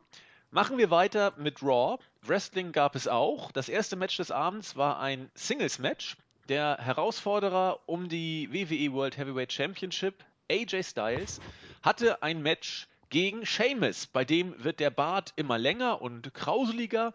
machen 0.52 0.78
wir 0.78 0.92
weiter 0.92 1.34
mit 1.38 1.64
Raw. 1.64 1.98
Wrestling 2.22 2.72
gab 2.72 2.96
es 2.96 3.08
auch. 3.08 3.52
Das 3.52 3.70
erste 3.70 3.96
Match 3.96 4.18
des 4.18 4.32
Abends 4.32 4.76
war 4.76 5.00
ein 5.00 5.32
Singles-Match 5.34 6.18
der 6.50 6.78
Herausforderer 6.80 7.80
um 7.86 8.10
die 8.10 8.50
WWE 8.52 8.94
World 8.94 9.18
Heavyweight 9.18 9.54
Championship, 9.54 10.24
AJ 10.50 10.84
Styles, 10.84 11.40
hatte 11.82 12.22
ein 12.22 12.42
Match 12.42 12.88
gegen 13.10 13.46
Sheamus. 13.46 14.08
Bei 14.08 14.26
dem 14.26 14.62
wird 14.64 14.80
der 14.80 14.90
Bart 14.90 15.34
immer 15.36 15.58
länger 15.58 16.02
und 16.02 16.34
krauseliger. 16.34 17.14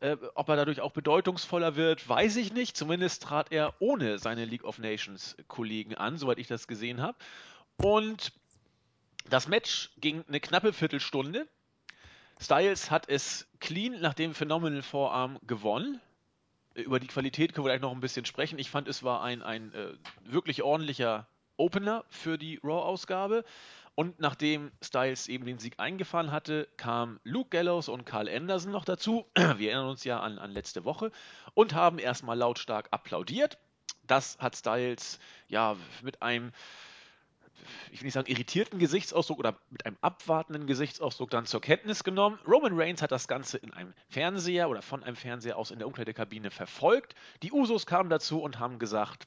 Äh, 0.00 0.16
ob 0.34 0.48
er 0.48 0.56
dadurch 0.56 0.80
auch 0.80 0.92
bedeutungsvoller 0.92 1.76
wird, 1.76 2.08
weiß 2.08 2.36
ich 2.36 2.52
nicht. 2.52 2.76
Zumindest 2.76 3.22
trat 3.22 3.52
er 3.52 3.74
ohne 3.80 4.18
seine 4.18 4.44
League 4.44 4.64
of 4.64 4.78
Nations 4.78 5.36
Kollegen 5.48 5.94
an, 5.94 6.16
soweit 6.16 6.38
ich 6.38 6.48
das 6.48 6.66
gesehen 6.66 7.00
habe. 7.00 7.16
Und 7.76 8.32
das 9.28 9.48
Match 9.48 9.90
ging 9.98 10.24
eine 10.26 10.40
knappe 10.40 10.72
Viertelstunde. 10.72 11.46
Styles 12.40 12.90
hat 12.90 13.08
es 13.08 13.46
clean 13.60 14.00
nach 14.00 14.14
dem 14.14 14.34
Phenomenal 14.34 14.82
Vorarm 14.82 15.38
gewonnen 15.46 16.00
über 16.74 17.00
die 17.00 17.06
Qualität 17.06 17.54
können 17.54 17.66
wir 17.66 17.70
gleich 17.70 17.80
noch 17.80 17.92
ein 17.92 18.00
bisschen 18.00 18.24
sprechen. 18.24 18.58
Ich 18.58 18.70
fand, 18.70 18.88
es 18.88 19.02
war 19.02 19.22
ein, 19.22 19.42
ein 19.42 19.72
äh, 19.74 19.94
wirklich 20.24 20.62
ordentlicher 20.62 21.26
Opener 21.56 22.04
für 22.08 22.38
die 22.38 22.60
Raw-Ausgabe. 22.62 23.44
Und 23.94 24.20
nachdem 24.20 24.72
Styles 24.82 25.28
eben 25.28 25.44
den 25.44 25.58
Sieg 25.58 25.74
eingefahren 25.78 26.32
hatte, 26.32 26.66
kamen 26.78 27.20
Luke 27.24 27.50
Gallows 27.50 27.88
und 27.88 28.06
Carl 28.06 28.28
Anderson 28.28 28.72
noch 28.72 28.86
dazu. 28.86 29.26
Wir 29.34 29.70
erinnern 29.72 29.90
uns 29.90 30.04
ja 30.04 30.20
an, 30.20 30.38
an 30.38 30.50
letzte 30.50 30.84
Woche 30.84 31.12
und 31.54 31.74
haben 31.74 31.98
erstmal 31.98 32.38
lautstark 32.38 32.88
applaudiert. 32.90 33.58
Das 34.06 34.38
hat 34.38 34.56
Styles 34.56 35.18
ja 35.48 35.76
mit 36.02 36.22
einem 36.22 36.52
ich 37.90 38.00
will 38.00 38.06
nicht 38.06 38.14
sagen, 38.14 38.30
irritierten 38.30 38.78
Gesichtsausdruck 38.78 39.38
oder 39.38 39.56
mit 39.70 39.86
einem 39.86 39.96
abwartenden 40.00 40.66
Gesichtsausdruck 40.66 41.30
dann 41.30 41.46
zur 41.46 41.60
Kenntnis 41.60 42.04
genommen. 42.04 42.38
Roman 42.46 42.78
Reigns 42.78 43.02
hat 43.02 43.12
das 43.12 43.28
Ganze 43.28 43.58
in 43.58 43.72
einem 43.72 43.92
Fernseher 44.08 44.68
oder 44.68 44.82
von 44.82 45.02
einem 45.02 45.16
Fernseher 45.16 45.56
aus 45.56 45.70
in 45.70 45.78
der 45.78 45.86
Umkleidekabine 45.86 46.50
verfolgt. 46.50 47.14
Die 47.42 47.52
Usos 47.52 47.86
kamen 47.86 48.10
dazu 48.10 48.42
und 48.42 48.58
haben 48.58 48.78
gesagt, 48.78 49.26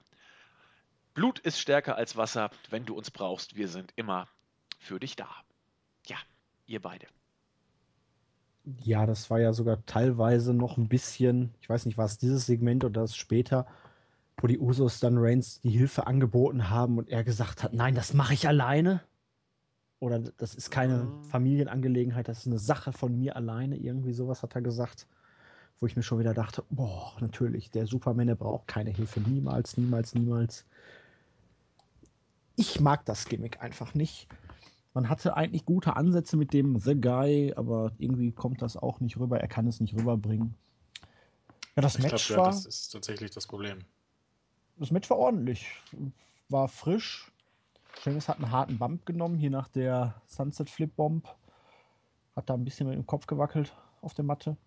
Blut 1.13 1.39
ist 1.39 1.59
stärker 1.59 1.95
als 1.95 2.17
Wasser. 2.17 2.49
Wenn 2.69 2.85
du 2.85 2.95
uns 2.95 3.11
brauchst, 3.11 3.55
wir 3.55 3.67
sind 3.67 3.93
immer 3.95 4.27
für 4.79 4.99
dich 4.99 5.15
da. 5.15 5.29
Ja, 6.07 6.17
ihr 6.67 6.81
beide. 6.81 7.07
Ja, 8.83 9.05
das 9.05 9.29
war 9.29 9.39
ja 9.39 9.53
sogar 9.53 9.85
teilweise 9.85 10.53
noch 10.53 10.77
ein 10.77 10.89
bisschen, 10.89 11.53
ich 11.61 11.69
weiß 11.69 11.85
nicht, 11.85 11.97
war 11.97 12.05
es 12.05 12.17
dieses 12.17 12.47
Segment 12.47 12.83
oder 12.83 13.01
das 13.01 13.15
später, 13.15 13.67
wo 14.37 14.47
die 14.47 14.59
Usos 14.59 14.99
dann 14.99 15.17
Reigns 15.17 15.61
die 15.61 15.69
Hilfe 15.69 16.07
angeboten 16.07 16.69
haben 16.69 16.97
und 16.97 17.09
er 17.09 17.23
gesagt 17.23 17.63
hat, 17.63 17.73
nein, 17.73 17.95
das 17.95 18.13
mache 18.13 18.33
ich 18.33 18.47
alleine. 18.47 19.01
Oder 19.99 20.19
das 20.19 20.55
ist 20.55 20.71
keine 20.71 21.05
mhm. 21.05 21.23
Familienangelegenheit, 21.25 22.27
das 22.27 22.39
ist 22.39 22.47
eine 22.47 22.59
Sache 22.59 22.91
von 22.91 23.17
mir 23.17 23.35
alleine. 23.35 23.77
Irgendwie 23.77 24.13
sowas 24.13 24.43
hat 24.43 24.55
er 24.55 24.61
gesagt. 24.61 25.07
Wo 25.81 25.87
ich 25.87 25.95
mir 25.97 26.03
schon 26.03 26.19
wieder 26.19 26.33
dachte, 26.33 26.63
boah, 26.69 27.13
natürlich, 27.19 27.69
der 27.69 27.85
Superman, 27.85 28.27
der 28.27 28.35
braucht 28.35 28.67
keine 28.67 28.91
Hilfe. 28.91 29.19
Niemals, 29.19 29.75
niemals, 29.77 30.15
niemals. 30.15 30.65
Ich 32.55 32.79
mag 32.79 33.03
das 33.05 33.25
Gimmick 33.25 33.61
einfach 33.61 33.93
nicht. 33.93 34.27
Man 34.93 35.09
hatte 35.09 35.35
eigentlich 35.35 35.65
gute 35.65 35.97
Ansätze 35.97 36.37
mit 36.37 36.53
dem 36.53 36.79
The 36.79 36.95
Guy, 36.95 37.53
aber 37.57 37.91
irgendwie 37.97 38.31
kommt 38.31 38.61
das 38.61 38.77
auch 38.77 39.01
nicht 39.01 39.17
rüber. 39.17 39.41
Er 39.41 39.49
kann 39.49 39.67
es 39.67 39.81
nicht 39.81 39.93
rüberbringen. 39.95 40.55
Ja, 41.75 41.81
das 41.81 41.97
ich 41.97 42.03
Match 42.03 42.27
glaub, 42.27 42.37
ja, 42.37 42.43
war. 42.45 42.51
Das 42.51 42.65
ist 42.65 42.89
tatsächlich 42.89 43.31
das 43.31 43.45
Problem 43.45 43.79
das 44.77 44.91
Match 44.91 45.09
war 45.09 45.17
ordentlich. 45.17 45.67
War 46.49 46.67
frisch. 46.67 47.31
Sheamus 48.01 48.27
hat 48.27 48.38
einen 48.38 48.51
harten 48.51 48.77
Bump 48.77 49.05
genommen, 49.05 49.38
hier 49.38 49.49
nach 49.49 49.67
der 49.67 50.21
Sunset 50.25 50.69
Flip 50.69 50.93
Bomb. 50.93 51.27
Hat 52.35 52.49
da 52.49 52.53
ein 52.53 52.65
bisschen 52.65 52.88
mit 52.88 52.95
dem 52.97 53.05
Kopf 53.05 53.27
gewackelt 53.27 53.73
auf 54.01 54.13
der 54.13 54.25
Matte. 54.25 54.57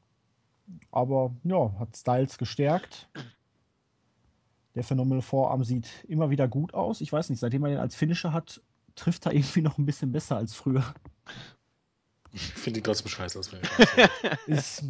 Aber 0.91 1.35
ja, 1.45 1.73
hat 1.79 1.97
Styles 1.97 2.39
gestärkt. 2.39 3.09
Der 4.75 4.85
Phenomenal 4.85 5.23
Vorarm 5.23 5.65
sieht 5.65 6.05
immer 6.09 6.31
wieder 6.31 6.49
gut 6.49 6.75
aus. 6.75 7.01
Ich 7.01 7.13
weiß 7.13 7.31
nicht, 7.31 7.41
seitdem 7.41 7.65
er 7.65 7.71
den 7.71 7.79
als 7.79 7.95
Finisher 7.95 8.33
hat, 8.33 8.63
trifft 8.95 9.27
er 9.27 9.33
irgendwie 9.33 9.63
noch 9.63 9.79
ein 9.79 9.87
bisschen 9.87 10.13
besser 10.13 10.37
als 10.37 10.55
früher. 10.55 10.85
Ich 12.33 12.43
finde 12.43 12.81
ihn 12.81 12.85
trotzdem 12.85 13.09
scheiße 13.09 13.39
aus. 13.39 13.51
Ist, 14.47 14.85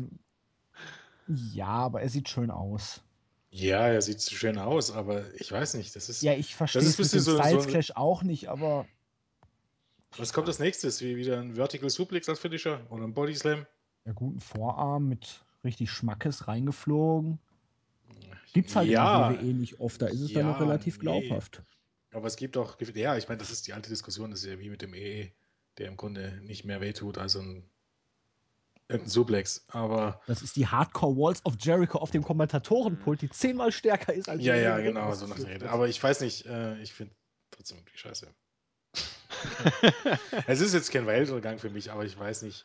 ja, 1.26 1.66
aber 1.66 2.02
er 2.02 2.08
sieht 2.08 2.28
schön 2.28 2.50
aus. 2.50 3.02
Ja, 3.50 3.88
er 3.88 4.02
sieht 4.02 4.20
so 4.20 4.34
schön 4.34 4.58
aus, 4.58 4.90
aber 4.90 5.32
ich 5.34 5.50
weiß 5.50 5.74
nicht, 5.74 5.96
das 5.96 6.08
ist. 6.08 6.22
Ja, 6.22 6.34
ich 6.34 6.54
verstehe 6.54 6.82
das 6.82 6.98
ist 6.98 7.10
so, 7.12 7.38
Styles 7.38 7.64
so 7.64 7.68
Clash 7.70 7.92
auch 7.94 8.22
nicht, 8.22 8.48
aber. 8.48 8.86
Was 10.16 10.32
kommt 10.32 10.48
als 10.48 10.58
nächstes? 10.58 11.00
Wie 11.00 11.16
wieder 11.16 11.40
ein 11.40 11.54
Vertical 11.54 11.88
Suplex 11.88 12.28
als 12.28 12.38
Finisher 12.38 12.86
oder 12.90 13.04
ein 13.04 13.14
Body 13.14 13.34
Slam? 13.34 13.66
Ja, 14.04 14.12
guten 14.12 14.40
Vorarm 14.40 15.08
mit 15.08 15.44
richtig 15.64 15.90
Schmackes 15.90 16.48
reingeflogen. 16.48 17.38
Gibt's 18.52 18.74
halt 18.74 18.88
ja, 18.88 19.28
in 19.28 19.34
der 19.34 19.42
WWE 19.42 19.54
nicht 19.54 19.80
oft, 19.80 20.00
da 20.00 20.06
ist 20.06 20.20
es 20.20 20.30
ja, 20.30 20.40
dann 20.40 20.52
noch 20.52 20.60
relativ 20.60 20.96
nee. 20.96 21.02
glaubhaft. 21.02 21.62
Aber 22.12 22.26
es 22.26 22.36
gibt 22.36 22.56
auch, 22.56 22.76
ja, 22.94 23.16
ich 23.16 23.28
meine, 23.28 23.38
das 23.38 23.50
ist 23.50 23.66
die 23.66 23.74
alte 23.74 23.90
Diskussion, 23.90 24.30
das 24.30 24.40
ist 24.40 24.50
ja 24.50 24.58
wie 24.58 24.70
mit 24.70 24.80
dem 24.80 24.94
EE, 24.94 25.30
der 25.76 25.88
im 25.88 25.96
Grunde 25.96 26.40
nicht 26.42 26.64
mehr 26.64 26.80
wehtut 26.80 27.18
als 27.18 27.36
ein 27.36 27.68
irgendein 28.88 29.10
Suplex, 29.10 29.64
aber. 29.68 30.20
Das 30.26 30.42
ist 30.42 30.56
die 30.56 30.66
Hardcore 30.66 31.16
Walls 31.16 31.44
of 31.44 31.54
Jericho 31.58 31.98
auf 31.98 32.10
dem 32.10 32.22
Kommentatorenpult, 32.22 33.22
die 33.22 33.30
zehnmal 33.30 33.70
stärker 33.72 34.14
ist 34.14 34.28
als 34.28 34.42
Ja, 34.42 34.54
ja, 34.54 34.78
genau, 34.78 35.12
so 35.14 35.26
nach 35.26 35.36
der 35.36 35.46
Rede. 35.46 35.70
Aber 35.70 35.88
ich 35.88 36.02
weiß 36.02 36.20
nicht, 36.20 36.46
äh, 36.46 36.80
ich 36.80 36.92
finde 36.92 37.14
trotzdem 37.50 37.78
irgendwie 37.78 37.98
scheiße. 37.98 38.28
es 40.46 40.60
ist 40.60 40.74
jetzt 40.74 40.90
kein 40.90 41.06
Weltuntergang 41.06 41.58
für 41.58 41.70
mich, 41.70 41.92
aber 41.92 42.04
ich 42.04 42.18
weiß 42.18 42.42
nicht. 42.42 42.64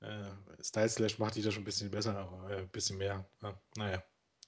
Äh, 0.00 0.24
Style 0.62 0.88
Slash 0.88 1.18
macht 1.18 1.34
die 1.34 1.42
da 1.42 1.50
schon 1.50 1.62
ein 1.62 1.66
bisschen 1.66 1.90
besser, 1.90 2.16
aber 2.16 2.50
äh, 2.50 2.58
ein 2.58 2.68
bisschen 2.68 2.98
mehr. 2.98 3.24
Ja, 3.42 3.58
naja. 3.76 4.02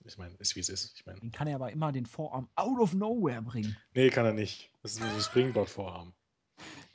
Ich 0.05 0.19
meine, 0.19 0.35
ist 0.35 0.55
wie 0.55 0.61
es 0.61 0.69
ist. 0.69 0.93
Ich 0.95 1.07
mein, 1.07 1.17
den 1.17 1.33
kann 1.33 1.49
er 1.49 1.57
aber 1.57 1.73
immer 1.73 1.91
den 1.91 2.07
Vorarm 2.07 2.49
out 2.55 2.79
of 2.79 2.93
nowhere 2.93 3.43
bringen. 3.43 3.77
Nee, 3.95 4.11
kann 4.11 4.27
er 4.27 4.35
nicht. 4.35 4.71
Das 4.83 4.93
ist 4.93 5.01
nur 5.01 5.09
so 5.09 5.17
ein 5.17 5.23
Springboard-Vorarm. 5.23 6.13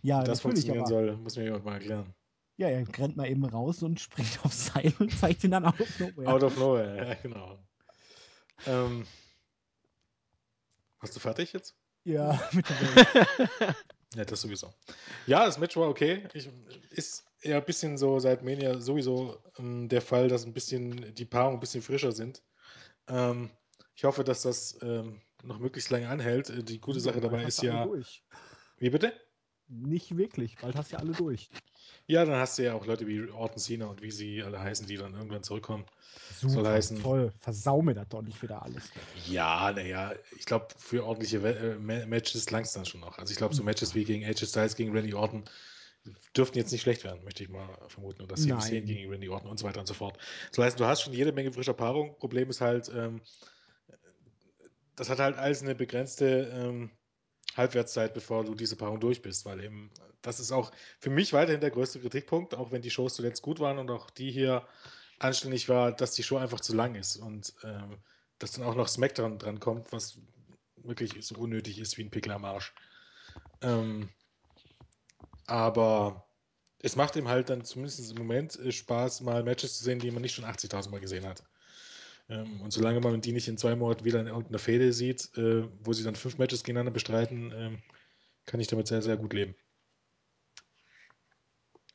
Ja, 0.03 0.23
das 0.23 0.41
funktionieren 0.41 0.85
soll, 0.85 1.17
muss 1.17 1.35
mir 1.35 1.43
jemand 1.43 1.65
mal 1.65 1.73
erklären. 1.73 2.13
Ja, 2.57 2.67
er 2.67 2.85
rennt 2.97 3.17
mal 3.17 3.27
eben 3.27 3.45
raus 3.45 3.81
und 3.81 3.99
springt 3.99 4.39
aufs 4.43 4.67
Seil 4.67 4.93
und 4.99 5.11
zeigt 5.17 5.43
ihn 5.43 5.51
dann 5.51 5.65
out 5.65 5.79
of 5.79 5.99
nowhere. 5.99 6.27
Out 6.27 6.43
of 6.43 6.57
nowhere, 6.57 7.07
ja, 7.07 7.13
genau. 7.15 7.59
Ähm, 8.67 9.07
hast 10.99 11.15
du 11.15 11.19
fertig 11.19 11.53
jetzt? 11.53 11.75
Ja, 12.03 12.39
mit 12.51 12.69
Welt. 12.69 13.07
ja, 14.15 14.25
das 14.25 14.41
sowieso. 14.41 14.73
Ja, 15.25 15.45
das 15.45 15.57
Match 15.57 15.75
war 15.77 15.89
okay. 15.89 16.27
Ich, 16.33 16.49
ist 16.91 17.25
eher 17.41 17.57
ein 17.57 17.65
bisschen 17.65 17.97
so 17.97 18.19
seit 18.19 18.43
Mania 18.43 18.79
sowieso 18.79 19.37
ähm, 19.57 19.89
der 19.89 20.01
Fall, 20.01 20.27
dass 20.27 20.45
ein 20.45 20.53
bisschen 20.53 21.13
die 21.15 21.25
Paarungen 21.25 21.57
ein 21.57 21.61
bisschen 21.61 21.81
frischer 21.81 22.11
sind. 22.11 22.43
Ähm, 23.07 23.49
ich 23.95 24.03
hoffe, 24.03 24.23
dass 24.23 24.43
das 24.43 24.77
ähm, 24.81 25.21
noch 25.43 25.59
möglichst 25.59 25.89
lange 25.89 26.09
anhält. 26.09 26.69
Die 26.69 26.79
gute 26.79 26.99
Sache 26.99 27.21
dabei 27.21 27.43
ist 27.43 27.61
ja. 27.61 27.85
Durch. 27.85 28.23
Wie 28.77 28.89
bitte? 28.89 29.13
Nicht 29.67 30.17
wirklich, 30.17 30.57
bald 30.57 30.75
hast 30.75 30.91
du 30.91 30.95
ja 30.95 30.99
alle 30.99 31.13
durch. 31.13 31.49
Ja, 32.11 32.25
dann 32.25 32.35
hast 32.35 32.59
du 32.59 32.63
ja 32.63 32.73
auch 32.73 32.85
Leute 32.85 33.07
wie 33.07 33.29
Orton 33.29 33.57
Cena 33.57 33.85
und 33.85 34.01
wie 34.01 34.11
sie 34.11 34.43
alle 34.43 34.59
heißen, 34.59 34.85
die 34.85 34.97
dann 34.97 35.13
irgendwann 35.13 35.43
zurückkommen. 35.43 35.85
Super, 36.37 36.53
Soll 36.53 36.67
heißen, 36.67 37.01
toll. 37.01 37.31
Versau 37.39 37.81
mir 37.81 37.93
das 37.93 38.09
doch 38.09 38.21
nicht 38.21 38.41
wieder 38.43 38.61
alles. 38.61 38.91
Ja, 39.29 39.71
naja, 39.71 40.11
ich 40.37 40.45
glaube, 40.45 40.67
für 40.77 41.05
ordentliche 41.05 41.37
äh, 41.37 41.77
Matches 41.77 42.51
langt 42.51 42.65
es 42.65 42.73
dann 42.73 42.85
schon 42.85 42.99
noch. 42.99 43.17
Also 43.17 43.31
ich 43.31 43.37
glaube, 43.37 43.55
so 43.55 43.63
Matches 43.63 43.95
wie 43.95 44.03
gegen 44.03 44.25
AJ 44.25 44.47
Styles, 44.47 44.75
gegen 44.75 44.91
Randy 44.91 45.13
Orton 45.13 45.45
dürften 46.35 46.57
jetzt 46.57 46.73
nicht 46.73 46.81
schlecht 46.81 47.05
werden, 47.05 47.23
möchte 47.23 47.43
ich 47.43 47.49
mal 47.49 47.69
vermuten. 47.87 48.23
Oder 48.23 48.35
Sami 48.35 48.59
Zayn 48.59 48.85
gegen 48.85 49.09
Randy 49.09 49.29
Orton 49.29 49.49
und 49.49 49.57
so 49.57 49.65
weiter 49.65 49.79
und 49.79 49.87
so 49.87 49.93
fort. 49.93 50.17
Das 50.49 50.65
heißt, 50.65 50.79
du 50.81 50.85
hast 50.85 51.03
schon 51.03 51.13
jede 51.13 51.31
Menge 51.31 51.53
frischer 51.53 51.73
Paarung. 51.73 52.17
Problem 52.17 52.49
ist 52.49 52.59
halt, 52.59 52.91
ähm, 52.93 53.21
das 54.97 55.09
hat 55.09 55.19
halt 55.19 55.37
alles 55.37 55.61
eine 55.61 55.75
begrenzte 55.75 56.51
ähm, 56.53 56.91
Halbwertszeit, 57.55 58.13
bevor 58.13 58.43
du 58.43 58.55
diese 58.55 58.75
Paarung 58.75 58.99
durch 58.99 59.21
bist, 59.21 59.45
weil 59.45 59.63
eben, 59.63 59.91
das 60.21 60.39
ist 60.39 60.51
auch 60.51 60.71
für 60.99 61.09
mich 61.09 61.33
weiterhin 61.33 61.61
der 61.61 61.71
größte 61.71 61.99
Kritikpunkt, 61.99 62.55
auch 62.55 62.71
wenn 62.71 62.81
die 62.81 62.91
Shows 62.91 63.15
zuletzt 63.15 63.41
gut 63.41 63.59
waren 63.59 63.77
und 63.77 63.89
auch 63.89 64.09
die 64.09 64.31
hier 64.31 64.67
anständig 65.19 65.69
war, 65.69 65.91
dass 65.91 66.13
die 66.13 66.23
Show 66.23 66.37
einfach 66.37 66.59
zu 66.59 66.75
lang 66.75 66.95
ist 66.95 67.17
und 67.17 67.53
ähm, 67.63 67.97
dass 68.39 68.53
dann 68.53 68.65
auch 68.65 68.75
noch 68.75 68.87
SmackDown 68.87 69.37
dran 69.37 69.59
kommt, 69.59 69.91
was 69.91 70.17
wirklich 70.77 71.15
so 71.25 71.35
unnötig 71.35 71.79
ist 71.79 71.97
wie 71.97 72.03
ein 72.03 72.09
Pickel 72.11 72.31
am 72.31 72.45
Arsch. 72.45 72.73
Ähm, 73.61 74.09
aber 75.45 76.25
es 76.79 76.95
macht 76.95 77.15
ihm 77.15 77.27
halt 77.27 77.49
dann 77.49 77.63
zumindest 77.63 78.11
im 78.11 78.17
Moment 78.17 78.57
äh, 78.59 78.71
Spaß, 78.71 79.21
mal 79.21 79.43
Matches 79.43 79.77
zu 79.77 79.83
sehen, 79.83 79.99
die 79.99 80.09
man 80.11 80.21
nicht 80.21 80.33
schon 80.33 80.45
80.000 80.45 80.89
Mal 80.89 80.99
gesehen 80.99 81.27
hat. 81.27 81.43
Ähm, 82.31 82.61
und 82.61 82.71
solange 82.71 83.01
man 83.01 83.19
die 83.19 83.33
nicht 83.33 83.49
in 83.49 83.57
zwei 83.57 83.75
Monaten 83.75 84.05
wieder 84.05 84.21
in 84.21 84.27
irgendeiner 84.27 84.57
Fehde 84.57 84.93
sieht, 84.93 85.37
äh, 85.37 85.67
wo 85.83 85.91
sie 85.91 86.03
dann 86.03 86.15
fünf 86.15 86.37
Matches 86.37 86.63
gegeneinander 86.63 86.93
bestreiten, 86.93 87.51
ähm, 87.53 87.83
kann 88.45 88.61
ich 88.61 88.67
damit 88.67 88.87
sehr, 88.87 89.01
sehr 89.01 89.17
gut 89.17 89.33
leben. 89.33 89.53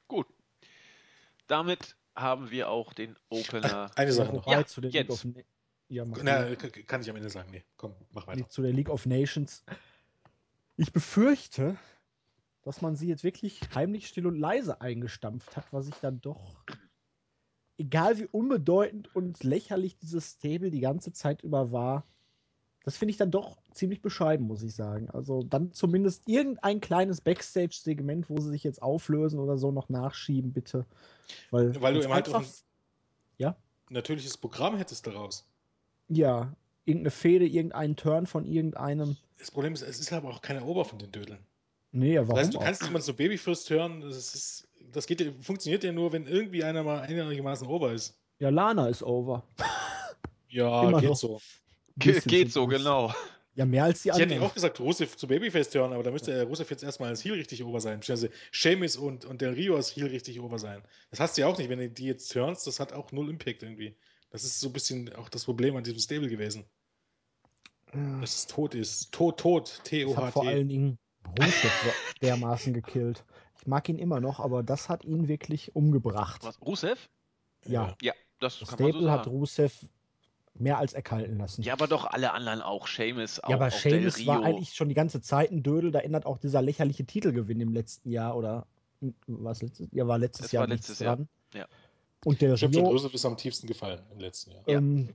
Gut. 0.09 0.27
Damit 1.47 1.97
haben 2.15 2.51
wir 2.51 2.69
auch 2.69 2.93
den 2.93 3.17
Opener. 3.31 3.91
Ach, 3.91 3.97
eine 3.97 4.13
Sache 4.13 4.35
noch. 4.35 4.47
Ja, 4.47 4.65
zu 4.67 4.83
den 4.83 4.93
League 4.93 5.11
of 5.11 5.27
ja, 5.89 6.05
Na, 6.05 6.55
kann 6.57 7.01
ich 7.01 7.09
am 7.09 7.17
Ende 7.17 7.31
sagen. 7.31 7.51
Nee, 7.51 7.65
komm, 7.77 7.95
mach 8.11 8.27
weiter. 8.27 8.49
Zu 8.49 8.61
der 8.61 8.73
League 8.73 8.91
of 8.91 9.07
Nations. 9.07 9.65
Ich 10.77 10.93
befürchte, 10.93 11.79
dass 12.63 12.83
man 12.83 12.97
sie 12.97 13.07
jetzt 13.07 13.23
wirklich 13.25 13.61
heimlich 13.75 14.09
still 14.09 14.27
und 14.27 14.37
leise 14.37 14.81
eingestampft 14.81 15.57
hat, 15.57 15.73
was 15.73 15.87
ich 15.87 15.95
dann 15.95 16.21
doch, 16.21 16.61
egal 17.79 18.19
wie 18.19 18.27
unbedeutend 18.27 19.15
und 19.15 19.43
lächerlich 19.45 19.99
dieses 19.99 20.33
Stable 20.33 20.71
die 20.71 20.81
ganze 20.81 21.13
Zeit 21.13 21.43
über 21.43 21.73
war, 21.73 22.05
das 22.85 22.97
finde 22.97 23.11
ich 23.11 23.17
dann 23.17 23.33
doch 23.33 23.59
ziemlich 23.73 24.01
bescheiden, 24.01 24.47
muss 24.47 24.63
ich 24.63 24.75
sagen. 24.75 25.11
Also 25.11 25.43
dann 25.43 25.73
zumindest 25.73 26.23
irgendein 26.29 26.81
kleines 26.81 27.21
Backstage-Segment, 27.21 28.31
wo 28.31 28.39
sie 28.41 28.51
sich 28.51 28.63
jetzt 28.63 28.81
auflösen 28.81 29.41
oder 29.41 29.59
so 29.59 29.73
noch 29.73 29.89
nachschieben, 29.89 30.53
bitte. 30.53 30.87
Weil, 31.51 31.81
Weil 31.81 31.95
du 31.95 32.03
eben 32.03 32.13
halt 32.13 32.33
ein 32.33 32.47
ja? 33.39 33.57
natürliches 33.91 34.37
Programm 34.37 34.77
hättest 34.77 35.07
daraus. 35.07 35.49
Ja, 36.09 36.55
irgendeine 36.85 37.11
Fehde, 37.11 37.45
irgendeinen 37.45 37.97
Turn 37.97 38.27
von 38.27 38.45
irgendeinem. 38.47 39.17
Das 39.39 39.51
Problem 39.51 39.73
ist, 39.73 39.83
es 39.83 39.99
ist 39.99 40.13
aber 40.13 40.31
auch 40.31 40.41
keine 40.41 40.65
Ober 40.65 40.85
von 40.85 41.01
den 41.01 41.11
Dödeln. 41.11 41.41
Nee, 41.93 42.19
warum? 42.19 42.29
Das 42.29 42.39
heißt, 42.39 42.55
du 42.55 42.59
kannst 42.59 42.83
nicht 42.83 42.93
mal 42.93 43.03
so 43.03 43.15
Babyfist 43.15 43.71
hören. 43.71 44.01
Das, 44.03 44.35
ist, 44.35 44.69
das 44.93 45.07
geht, 45.07 45.35
funktioniert 45.41 45.85
ja 45.85 45.93
nur, 45.93 46.13
wenn 46.13 46.27
irgendwie 46.27 46.63
einer 46.63 46.83
mal 46.83 47.01
einigermaßen 47.01 47.67
over 47.67 47.93
ist. 47.93 48.19
Ja, 48.39 48.51
Lana 48.51 48.89
ist 48.89 49.03
over. 49.03 49.45
Ja, 50.49 50.83
Immer 50.89 51.01
geht 51.01 51.11
noch. 51.11 51.17
so. 51.17 51.41
Ge 51.97 52.21
geht 52.27 52.53
so, 52.53 52.67
genau. 52.67 53.13
Ja, 53.55 53.65
mehr 53.65 53.85
als 53.85 54.03
die 54.03 54.13
anderen. 54.13 54.31
Ich 54.31 54.37
hätte 54.37 54.47
auch 54.47 54.53
gesagt, 54.53 54.81
Rusev 54.81 55.17
zu 55.17 55.27
Babyface 55.27 55.75
hören, 55.75 55.95
aber 55.95 56.03
da 56.03 56.11
müsste 56.11 56.31
der 56.31 56.45
Rusev 56.45 56.71
jetzt 56.71 56.83
erstmal 56.83 57.09
als 57.09 57.25
Heel 57.25 57.33
richtig 57.33 57.65
over 57.65 57.81
sein. 57.81 58.01
Also 58.07 58.29
Seamus 58.53 58.97
und, 58.97 59.25
und 59.25 59.41
Del 59.41 59.55
Rio 59.55 59.77
als 59.77 59.97
Heel 59.97 60.09
richtig 60.09 60.39
over 60.41 60.59
sein. 60.59 60.83
Das 61.11 61.21
hast 61.21 61.37
du 61.37 61.41
ja 61.41 61.47
auch 61.47 61.57
nicht, 61.57 61.71
wenn 61.71 61.79
du 61.79 61.89
die 61.89 62.05
jetzt 62.05 62.35
hörst, 62.35 62.67
das 62.67 62.79
hat 62.81 62.93
auch 62.93 63.13
null 63.13 63.31
Impact 63.31 63.63
irgendwie. 63.63 63.97
Das 64.29 64.45
ist 64.45 64.61
so 64.61 64.69
ein 64.69 64.75
bisschen 64.75 65.11
auch 65.15 65.31
das 65.31 65.45
Problem 65.45 65.75
an 65.75 65.85
diesem 65.85 65.99
Stable 65.99 66.29
gewesen. 66.29 66.67
Ja. 67.95 68.21
Dass 68.21 68.37
es 68.37 68.47
tot 68.47 68.75
ist. 68.75 69.11
Tot, 69.13 69.41
tot. 69.41 69.81
T-O-H-T. 69.85 70.33
Vor 70.33 70.47
allen 70.47 70.69
Dingen 70.69 70.99
Rusev 71.39 71.73
dermaßen 72.23 72.73
gekillt. 72.75 73.25
Ich 73.61 73.67
mag 73.67 73.89
ihn 73.89 73.99
immer 73.99 74.21
noch, 74.21 74.41
aber 74.41 74.63
das 74.63 74.89
hat 74.89 75.05
ihn 75.05 75.29
wirklich 75.29 75.75
umgebracht. 75.75 76.45
Was? 76.45 76.61
Rusev? 76.61 77.09
Ja. 77.65 77.97
Ja, 78.03 78.13
das, 78.41 78.59
das 78.61 78.69
kann 78.69 78.77
Stable 78.79 78.93
man 78.93 79.01
so 79.03 79.07
sagen. 79.07 79.21
hat 79.21 79.27
Rusev 79.29 79.87
mehr 80.55 80.79
als 80.79 80.95
erkalten 80.95 81.39
lassen. 81.39 81.63
Ja, 81.63 81.75
aber 81.75 81.87
doch 81.87 82.07
alle 82.07 82.33
anderen 82.33 82.63
auch. 82.63 82.87
Seamus 82.87 83.41
auch. 83.41 83.51
Ja, 83.51 83.57
aber 83.57 83.71
Seamus 83.71 84.27
war 84.27 84.43
eigentlich 84.43 84.75
schon 84.75 84.89
die 84.89 84.95
ganze 84.95 85.21
Zeit 85.21 85.51
ein 85.51 85.63
Dödel. 85.63 85.91
Da 85.91 85.99
ändert 86.01 86.25
auch 86.27 86.39
dieser 86.39 86.63
lächerliche 86.63 87.05
Titelgewinn 87.05 87.61
im 87.61 87.73
letzten 87.73 88.11
Jahr 88.11 88.37
oder 88.37 88.67
was 89.27 89.61
letztes 89.63 89.89
Ja, 89.93 90.07
war 90.07 90.19
letztes 90.19 90.47
es 90.47 90.53
Jahr 90.53 90.63
war 90.63 90.69
letztes 90.69 90.99
Jahr. 91.01 91.17
dran. 91.17 91.29
Ja. 91.55 91.67
Und 92.25 92.41
Del 92.41 92.55
ich 92.55 92.63
Rio. 92.63 92.71
Ich 92.71 92.77
Rusev 92.79 93.15
ist 93.15 93.25
am 93.27 93.37
tiefsten 93.37 93.67
gefallen 93.67 94.01
im 94.11 94.21
letzten 94.21 94.53
Jahr. 94.53 94.63
Ähm, 94.67 95.11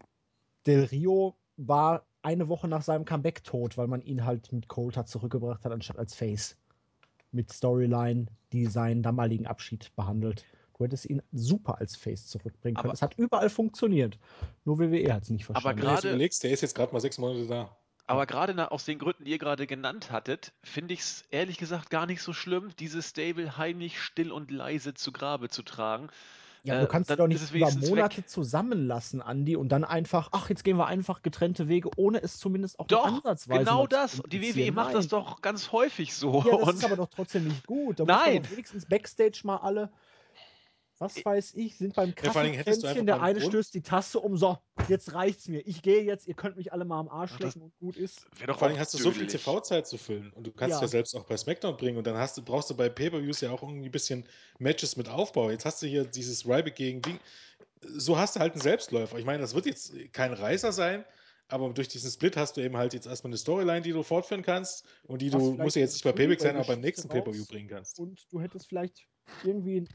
Del 0.68 0.84
Rio 0.86 1.36
war 1.58 2.06
eine 2.22 2.48
Woche 2.48 2.68
nach 2.68 2.82
seinem 2.82 3.06
Comeback 3.06 3.44
tot, 3.44 3.78
weil 3.78 3.88
man 3.88 4.02
ihn 4.02 4.26
halt 4.26 4.52
mit 4.52 4.68
Coulter 4.68 5.06
zurückgebracht 5.06 5.66
hat, 5.66 5.72
anstatt 5.72 5.98
als 5.98 6.16
Face. 6.16 6.58
Mit 7.32 7.52
Storyline, 7.52 8.26
die 8.52 8.66
seinen 8.66 9.04
damaligen 9.04 9.48
Abschied 9.48 9.96
behandelt. 9.96 10.46
Du 10.78 10.86
hättest 10.86 11.06
ihn 11.06 11.22
super 11.32 11.78
als 11.78 11.96
Face 11.96 12.28
zurückbringen 12.28 12.76
können. 12.76 12.94
es 12.94 13.04
hat 13.04 13.16
überall 13.18 13.50
funktioniert. 13.50 14.18
Nur 14.66 14.80
WWE 14.80 15.14
hat 15.14 15.24
es 15.24 15.30
nicht 15.30 15.46
verstanden. 15.46 15.80
Aber 15.80 16.00
gerade, 16.00 16.18
der 16.18 16.52
ist 16.52 16.62
jetzt 16.62 16.74
gerade 16.76 16.92
mal 16.92 17.00
sechs 17.00 17.20
Monate 17.20 17.46
da. 17.46 17.78
Aber 18.08 18.26
gerade 18.26 18.72
aus 18.72 18.84
den 18.84 19.00
Gründen, 19.00 19.24
die 19.24 19.32
ihr 19.32 19.38
gerade 19.38 19.68
genannt 19.68 20.12
hattet, 20.12 20.54
finde 20.64 20.94
ich 20.94 21.02
es 21.02 21.24
ehrlich 21.30 21.58
gesagt 21.58 21.90
gar 21.92 22.08
nicht 22.08 22.22
so 22.22 22.34
schlimm, 22.34 22.72
dieses 22.80 23.10
Stable 23.10 23.58
heimlich 23.58 24.02
still 24.02 24.32
und 24.32 24.52
leise 24.52 24.94
zu 24.94 25.12
Grabe 25.12 25.50
zu 25.50 25.64
tragen. 25.64 26.10
Ja, 26.64 26.76
aber 26.76 26.82
du 26.82 26.88
äh, 26.88 26.92
kannst 26.92 27.10
äh, 27.10 27.16
doch 27.16 27.28
nicht 27.28 27.54
über 27.54 27.72
Monate 27.72 28.18
weg. 28.18 28.30
zusammenlassen, 28.30 29.22
Andi, 29.22 29.56
und 29.56 29.70
dann 29.70 29.84
einfach, 29.84 30.30
ach, 30.32 30.50
jetzt 30.50 30.64
gehen 30.64 30.78
wir 30.78 30.86
einfach 30.86 31.24
getrennte 31.24 31.68
Wege, 31.68 31.90
ohne 31.98 32.22
es 32.22 32.38
zumindest 32.38 32.80
auch 32.80 32.88
doch, 32.88 33.06
ansatzweise 33.06 33.60
genau 33.60 33.88
das. 33.88 34.22
Die 34.28 34.42
WWE 34.42 34.72
macht 34.72 34.94
das 34.94 35.08
doch 35.08 35.42
ganz 35.42 35.72
häufig 35.72 36.14
so. 36.14 36.44
Ja, 36.46 36.58
das 36.58 36.68
und 36.68 36.76
ist 36.76 36.86
aber 36.86 36.98
doch 36.98 37.10
trotzdem 37.10 37.48
nicht 37.48 37.66
gut. 37.66 38.00
Da 38.00 38.06
Nein. 38.06 38.48
Wenigstens 38.50 38.86
Backstage 38.86 39.42
mal 39.44 39.58
alle 39.58 39.92
was 41.02 41.26
weiß 41.26 41.56
ich, 41.56 41.78
sind 41.78 41.96
beim 41.96 42.14
Kaffeekränzchen, 42.14 42.96
ja, 42.96 43.04
der 43.04 43.22
eine 43.24 43.40
Grund? 43.40 43.52
stößt 43.52 43.74
die 43.74 43.82
Tasse 43.82 44.20
um, 44.20 44.38
so, 44.38 44.60
jetzt 44.88 45.16
reicht's 45.16 45.48
mir. 45.48 45.62
Ich 45.66 45.82
gehe 45.82 46.04
jetzt, 46.04 46.28
ihr 46.28 46.36
könnt 46.36 46.58
mich 46.58 46.72
alle 46.72 46.86
mal 46.86 47.00
am 47.00 47.10
Arsch 47.10 47.40
lecken 47.40 47.64
und 47.64 47.76
gut 47.80 47.98
ist. 47.98 48.28
Doch 48.46 48.60
Vor 48.60 48.68
allem 48.68 48.78
hast 48.78 48.94
du 48.94 49.00
so 49.00 49.12
viel 49.12 49.26
TV-Zeit 49.26 49.88
zu 49.88 49.98
füllen 49.98 50.32
und 50.34 50.46
du 50.46 50.52
kannst 50.52 50.76
ja. 50.76 50.82
ja. 50.82 50.88
selbst 50.88 51.16
auch 51.16 51.24
bei 51.24 51.36
SmackDown 51.36 51.76
bringen 51.76 51.98
und 51.98 52.06
dann 52.06 52.18
hast 52.18 52.38
du, 52.38 52.44
brauchst 52.44 52.70
du 52.70 52.76
bei 52.76 52.88
Pay-Per-Views 52.88 53.42
ja 53.42 53.50
auch 53.50 53.64
irgendwie 53.64 53.88
ein 53.88 53.92
bisschen 53.92 54.26
Matches 54.60 54.96
mit 54.96 55.10
Aufbau. 55.10 55.50
Jetzt 55.50 55.66
hast 55.66 55.82
du 55.82 55.88
hier 55.88 56.06
dieses 56.06 56.46
Ryback 56.46 56.76
gegen 56.76 57.02
Ding. 57.02 57.20
So 57.82 58.20
hast 58.20 58.36
du 58.36 58.40
halt 58.40 58.54
einen 58.54 58.62
Selbstläufer. 58.62 59.18
Ich 59.18 59.26
meine, 59.26 59.40
das 59.40 59.56
wird 59.56 59.66
jetzt 59.66 59.96
kein 60.14 60.34
Reißer 60.34 60.72
sein, 60.72 61.04
aber 61.48 61.68
durch 61.74 61.88
diesen 61.88 62.12
Split 62.12 62.38
hast 62.38 62.58
du 62.58 62.62
eben 62.62 62.78
halt 62.78 62.94
jetzt 62.94 63.08
erstmal 63.08 63.32
eine 63.32 63.38
Storyline, 63.38 63.82
die 63.82 63.92
du 63.92 64.04
fortführen 64.04 64.44
kannst 64.44 64.86
und 65.06 65.24
die 65.24 65.32
du, 65.32 65.54
muss 65.54 65.74
ja 65.74 65.82
jetzt 65.82 65.94
nicht 65.94 66.04
bei 66.04 66.12
Payback 66.12 66.42
sein, 66.42 66.58
aber 66.58 66.68
beim 66.68 66.82
nächsten 66.82 67.10
Pay-Per-View 67.10 67.46
bringen 67.46 67.70
kannst. 67.70 68.00
Und 68.00 68.32
du 68.32 68.40
hättest 68.40 68.68
vielleicht 68.68 69.08
irgendwie 69.44 69.82
ein 69.82 69.90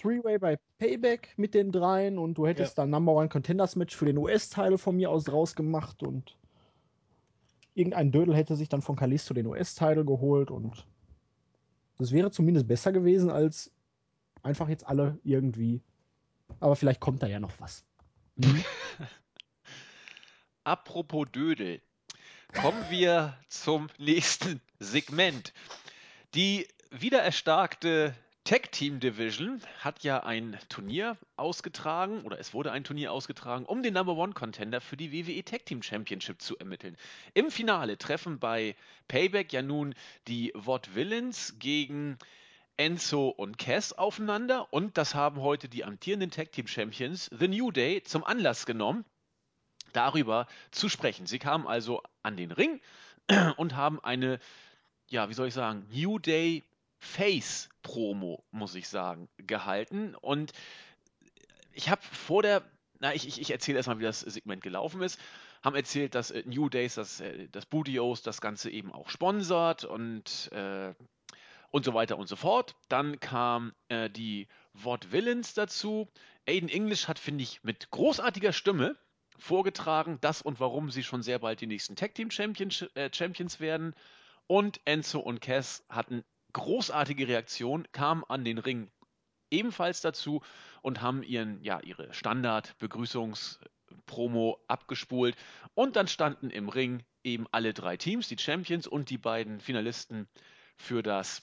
Three-Way 0.00 0.38
bei 0.38 0.58
Payback 0.78 1.34
mit 1.36 1.54
den 1.54 1.72
dreien 1.72 2.18
und 2.18 2.34
du 2.34 2.46
hättest 2.46 2.76
ja. 2.76 2.82
dann 2.82 2.90
Number 2.90 3.12
One 3.12 3.28
Contenders 3.28 3.76
Match 3.76 3.94
für 3.94 4.06
den 4.06 4.18
US-Teil 4.18 4.78
von 4.78 4.96
mir 4.96 5.10
aus 5.10 5.30
rausgemacht 5.30 6.02
und 6.02 6.36
irgendein 7.74 8.12
Dödel 8.12 8.34
hätte 8.34 8.56
sich 8.56 8.68
dann 8.68 8.82
von 8.82 8.96
Kalisto 8.96 9.34
den 9.34 9.46
US-Title 9.46 10.04
geholt 10.04 10.50
und 10.50 10.86
das 11.98 12.12
wäre 12.12 12.30
zumindest 12.30 12.66
besser 12.66 12.92
gewesen 12.92 13.30
als 13.30 13.72
einfach 14.42 14.68
jetzt 14.68 14.86
alle 14.86 15.18
irgendwie. 15.22 15.82
Aber 16.60 16.76
vielleicht 16.76 17.00
kommt 17.00 17.22
da 17.22 17.26
ja 17.26 17.40
noch 17.40 17.58
was. 17.60 17.84
Mhm. 18.36 18.64
Apropos 20.64 21.26
Dödel. 21.32 21.80
Kommen 22.52 22.84
wir 22.88 23.36
zum 23.48 23.88
nächsten 23.98 24.60
Segment. 24.78 25.52
Die 26.34 26.68
wiedererstarkte 26.90 28.14
Tag 28.44 28.72
Team 28.72 29.00
Division 29.00 29.62
hat 29.80 30.04
ja 30.04 30.22
ein 30.22 30.58
Turnier 30.68 31.16
ausgetragen 31.34 32.20
oder 32.24 32.38
es 32.38 32.52
wurde 32.52 32.72
ein 32.72 32.84
Turnier 32.84 33.10
ausgetragen, 33.10 33.64
um 33.64 33.82
den 33.82 33.94
Number 33.94 34.16
One 34.16 34.34
Contender 34.34 34.82
für 34.82 34.98
die 34.98 35.12
WWE 35.12 35.42
Tag 35.46 35.64
Team 35.64 35.82
Championship 35.82 36.42
zu 36.42 36.58
ermitteln. 36.58 36.98
Im 37.32 37.50
Finale 37.50 37.96
treffen 37.96 38.38
bei 38.38 38.76
Payback 39.08 39.50
ja 39.54 39.62
nun 39.62 39.94
die 40.28 40.52
Vaught 40.54 40.94
Villains 40.94 41.58
gegen 41.58 42.18
Enzo 42.76 43.30
und 43.30 43.56
Cass 43.56 43.94
aufeinander 43.94 44.70
und 44.74 44.98
das 44.98 45.14
haben 45.14 45.40
heute 45.40 45.70
die 45.70 45.82
amtierenden 45.82 46.30
Tag 46.30 46.52
Team 46.52 46.66
Champions 46.66 47.30
The 47.32 47.48
New 47.48 47.70
Day 47.70 48.02
zum 48.02 48.24
Anlass 48.24 48.66
genommen, 48.66 49.06
darüber 49.94 50.46
zu 50.70 50.90
sprechen. 50.90 51.24
Sie 51.24 51.38
kamen 51.38 51.66
also 51.66 52.02
an 52.22 52.36
den 52.36 52.52
Ring 52.52 52.82
und 53.56 53.74
haben 53.74 54.00
eine, 54.04 54.38
ja, 55.08 55.30
wie 55.30 55.34
soll 55.34 55.48
ich 55.48 55.54
sagen, 55.54 55.86
New 55.90 56.18
Day 56.18 56.62
Face 57.04 57.68
Promo, 57.82 58.44
muss 58.50 58.74
ich 58.74 58.88
sagen, 58.88 59.28
gehalten. 59.36 60.14
Und 60.14 60.52
ich 61.72 61.90
habe 61.90 62.02
vor 62.02 62.42
der, 62.42 62.62
na, 62.98 63.14
ich, 63.14 63.28
ich, 63.28 63.40
ich 63.40 63.50
erzähle 63.50 63.76
erstmal, 63.76 63.98
wie 63.98 64.04
das 64.04 64.20
Segment 64.20 64.62
gelaufen 64.62 65.02
ist. 65.02 65.20
Haben 65.62 65.76
erzählt, 65.76 66.14
dass 66.14 66.30
äh, 66.30 66.42
New 66.46 66.68
Days, 66.68 66.94
dass 66.94 67.20
äh, 67.20 67.48
das 67.50 67.66
Budios 67.66 68.22
das 68.22 68.40
Ganze 68.40 68.70
eben 68.70 68.92
auch 68.92 69.08
sponsert 69.10 69.84
und, 69.84 70.50
äh, 70.52 70.94
und 71.70 71.84
so 71.84 71.94
weiter 71.94 72.18
und 72.18 72.26
so 72.26 72.36
fort. 72.36 72.74
Dann 72.88 73.20
kam 73.20 73.74
äh, 73.88 74.10
die 74.10 74.48
Vaught 74.74 75.12
Villains 75.12 75.54
dazu. 75.54 76.08
Aiden 76.46 76.68
English 76.68 77.06
hat, 77.08 77.18
finde 77.18 77.44
ich, 77.44 77.62
mit 77.62 77.90
großartiger 77.90 78.52
Stimme 78.52 78.96
vorgetragen, 79.38 80.18
dass 80.20 80.42
und 80.42 80.60
warum 80.60 80.90
sie 80.90 81.02
schon 81.02 81.22
sehr 81.22 81.38
bald 81.38 81.60
die 81.60 81.66
nächsten 81.66 81.96
Tag 81.96 82.14
Team 82.14 82.30
Champions, 82.30 82.82
äh, 82.94 83.10
Champions 83.12 83.60
werden. 83.60 83.94
Und 84.46 84.80
Enzo 84.84 85.20
und 85.20 85.40
Cass 85.40 85.84
hatten 85.88 86.22
großartige 86.54 87.28
Reaktion, 87.28 87.86
kamen 87.92 88.24
an 88.24 88.42
den 88.44 88.56
Ring 88.56 88.90
ebenfalls 89.50 90.00
dazu 90.00 90.40
und 90.82 91.02
haben 91.02 91.22
ihren, 91.22 91.62
ja, 91.62 91.78
ihre 91.80 92.10
Standard-Begrüßungspromo 92.12 94.58
abgespult. 94.66 95.36
Und 95.74 95.96
dann 95.96 96.08
standen 96.08 96.48
im 96.50 96.70
Ring 96.70 97.04
eben 97.22 97.46
alle 97.52 97.72
drei 97.74 97.96
Teams, 97.96 98.28
die 98.28 98.38
Champions 98.38 98.86
und 98.86 99.08
die 99.10 99.18
beiden 99.18 99.60
Finalisten 99.60 100.28
für 100.76 101.02
das, 101.02 101.42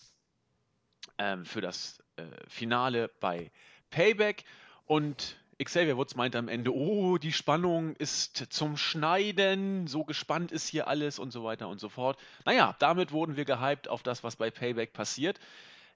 ähm, 1.17 1.43
für 1.45 1.61
das 1.61 2.03
äh, 2.17 2.25
Finale 2.47 3.09
bei 3.19 3.51
Payback. 3.89 4.43
Und 4.85 5.37
Xavier 5.63 5.97
Woods 5.97 6.15
meinte 6.15 6.37
am 6.37 6.47
Ende, 6.47 6.73
oh, 6.73 7.17
die 7.17 7.31
Spannung 7.31 7.95
ist 7.95 8.47
zum 8.49 8.77
Schneiden, 8.77 9.87
so 9.87 10.03
gespannt 10.03 10.51
ist 10.51 10.67
hier 10.67 10.87
alles 10.87 11.19
und 11.19 11.31
so 11.31 11.43
weiter 11.43 11.67
und 11.67 11.79
so 11.79 11.89
fort. 11.89 12.19
Naja, 12.45 12.75
damit 12.79 13.11
wurden 13.11 13.35
wir 13.35 13.45
gehypt 13.45 13.87
auf 13.87 14.03
das, 14.03 14.23
was 14.23 14.35
bei 14.35 14.49
Payback 14.49 14.93
passiert. 14.93 15.39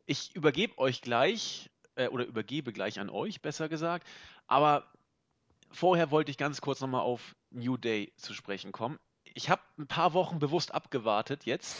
Ich 0.05 0.35
übergebe 0.35 0.77
euch 0.77 1.01
gleich, 1.01 1.69
äh, 1.95 2.07
oder 2.07 2.25
übergebe 2.25 2.73
gleich 2.73 2.99
an 2.99 3.09
euch, 3.09 3.41
besser 3.41 3.69
gesagt, 3.69 4.07
aber 4.47 4.85
vorher 5.71 6.11
wollte 6.11 6.31
ich 6.31 6.37
ganz 6.37 6.61
kurz 6.61 6.79
nochmal 6.81 7.01
auf 7.01 7.35
New 7.49 7.77
Day 7.77 8.13
zu 8.17 8.33
sprechen 8.33 8.71
kommen. 8.71 8.99
Ich 9.33 9.49
habe 9.49 9.61
ein 9.77 9.87
paar 9.87 10.13
Wochen 10.13 10.39
bewusst 10.39 10.73
abgewartet 10.73 11.45
jetzt, 11.45 11.75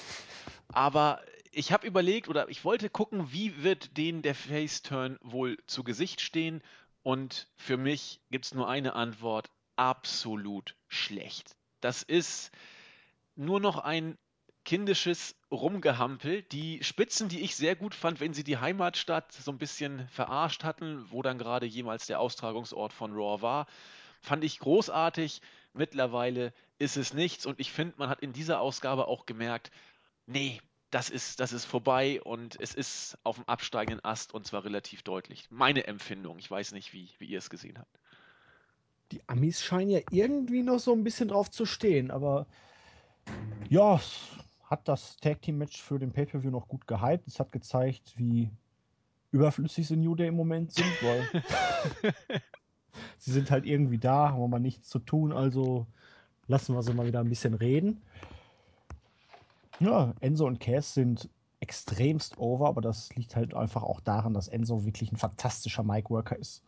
aber 0.69 1.21
ich 1.51 1.71
habe 1.71 1.87
überlegt 1.87 2.27
oder 2.27 2.49
ich 2.49 2.65
wollte 2.65 2.89
gucken, 2.89 3.31
wie 3.31 3.63
wird 3.63 3.95
denen 3.95 4.21
der 4.21 4.35
Face-Turn 4.35 5.17
wohl 5.21 5.57
zu 5.67 5.83
Gesicht 5.83 6.19
stehen 6.19 6.61
und 7.05 7.47
für 7.55 7.77
mich 7.77 8.19
gibt 8.31 8.45
es 8.45 8.55
nur 8.55 8.67
eine 8.67 8.93
Antwort, 8.93 9.51
absolut 9.75 10.75
schlecht. 10.87 11.55
Das 11.79 12.01
ist 12.01 12.49
nur 13.35 13.59
noch 13.59 13.77
ein 13.77 14.17
kindisches 14.63 15.35
Rumgehampel. 15.51 16.41
Die 16.41 16.83
Spitzen, 16.83 17.29
die 17.29 17.41
ich 17.41 17.55
sehr 17.55 17.75
gut 17.75 17.93
fand, 17.93 18.19
wenn 18.21 18.33
sie 18.33 18.43
die 18.43 18.57
Heimatstadt 18.57 19.31
so 19.33 19.51
ein 19.51 19.59
bisschen 19.59 20.07
verarscht 20.07 20.63
hatten, 20.63 21.05
wo 21.11 21.21
dann 21.21 21.37
gerade 21.37 21.67
jemals 21.67 22.07
der 22.07 22.19
Austragungsort 22.19 22.91
von 22.91 23.13
Raw 23.13 23.39
war, 23.39 23.67
fand 24.21 24.43
ich 24.43 24.57
großartig. 24.57 25.41
Mittlerweile 25.73 26.53
ist 26.79 26.97
es 26.97 27.13
nichts 27.13 27.45
und 27.45 27.59
ich 27.59 27.71
finde, 27.71 27.93
man 27.97 28.09
hat 28.09 28.21
in 28.21 28.33
dieser 28.33 28.61
Ausgabe 28.61 29.07
auch 29.07 29.27
gemerkt, 29.27 29.69
nee, 30.25 30.59
das 30.91 31.09
ist, 31.09 31.39
das 31.39 31.51
ist 31.51 31.65
vorbei 31.65 32.21
und 32.21 32.59
es 32.59 32.73
ist 32.73 33.17
auf 33.23 33.35
dem 33.35 33.47
absteigenden 33.47 34.03
Ast 34.03 34.33
und 34.33 34.45
zwar 34.45 34.63
relativ 34.63 35.03
deutlich. 35.03 35.47
Meine 35.49 35.87
Empfindung. 35.87 36.37
Ich 36.39 36.49
weiß 36.49 36.71
nicht, 36.71 36.93
wie, 36.93 37.09
wie 37.19 37.25
ihr 37.25 37.39
es 37.39 37.49
gesehen 37.49 37.77
habt. 37.77 37.99
Die 39.11 39.21
Amis 39.27 39.61
scheinen 39.61 39.89
ja 39.89 39.99
irgendwie 40.11 40.63
noch 40.63 40.79
so 40.79 40.93
ein 40.93 41.03
bisschen 41.03 41.27
drauf 41.27 41.51
zu 41.51 41.65
stehen, 41.65 42.11
aber 42.11 42.47
ja, 43.69 43.99
hat 44.63 44.87
das 44.87 45.17
Tag 45.17 45.41
Team 45.41 45.57
Match 45.57 45.81
für 45.81 45.99
den 45.99 46.11
Pay-Per-View 46.11 46.49
noch 46.49 46.67
gut 46.67 46.87
gehypt. 46.87 47.27
Es 47.27 47.39
hat 47.39 47.51
gezeigt, 47.51 48.13
wie 48.17 48.49
überflüssig 49.31 49.87
sie 49.87 49.97
New 49.97 50.15
Day 50.15 50.27
im 50.27 50.35
Moment 50.35 50.71
sind, 50.71 50.91
weil 51.01 51.43
sie 53.17 53.31
sind 53.31 53.51
halt 53.51 53.65
irgendwie 53.65 53.97
da, 53.97 54.29
haben 54.29 54.49
mal 54.49 54.59
nichts 54.59 54.89
zu 54.89 54.99
tun, 54.99 55.31
also 55.31 55.85
lassen 56.47 56.73
wir 56.73 56.83
sie 56.83 56.93
mal 56.93 57.05
wieder 57.05 57.19
ein 57.19 57.29
bisschen 57.29 57.53
reden. 57.53 58.01
Ja, 59.79 60.13
Enzo 60.21 60.45
und 60.45 60.59
Cass 60.59 60.93
sind 60.93 61.29
extremst 61.59 62.37
over, 62.37 62.67
aber 62.67 62.81
das 62.81 63.13
liegt 63.15 63.35
halt 63.35 63.53
einfach 63.53 63.83
auch 63.83 63.99
daran, 63.99 64.33
dass 64.33 64.47
Enzo 64.47 64.85
wirklich 64.85 65.11
ein 65.11 65.17
fantastischer 65.17 65.83
Mic-Worker 65.83 66.37
ist. 66.37 66.63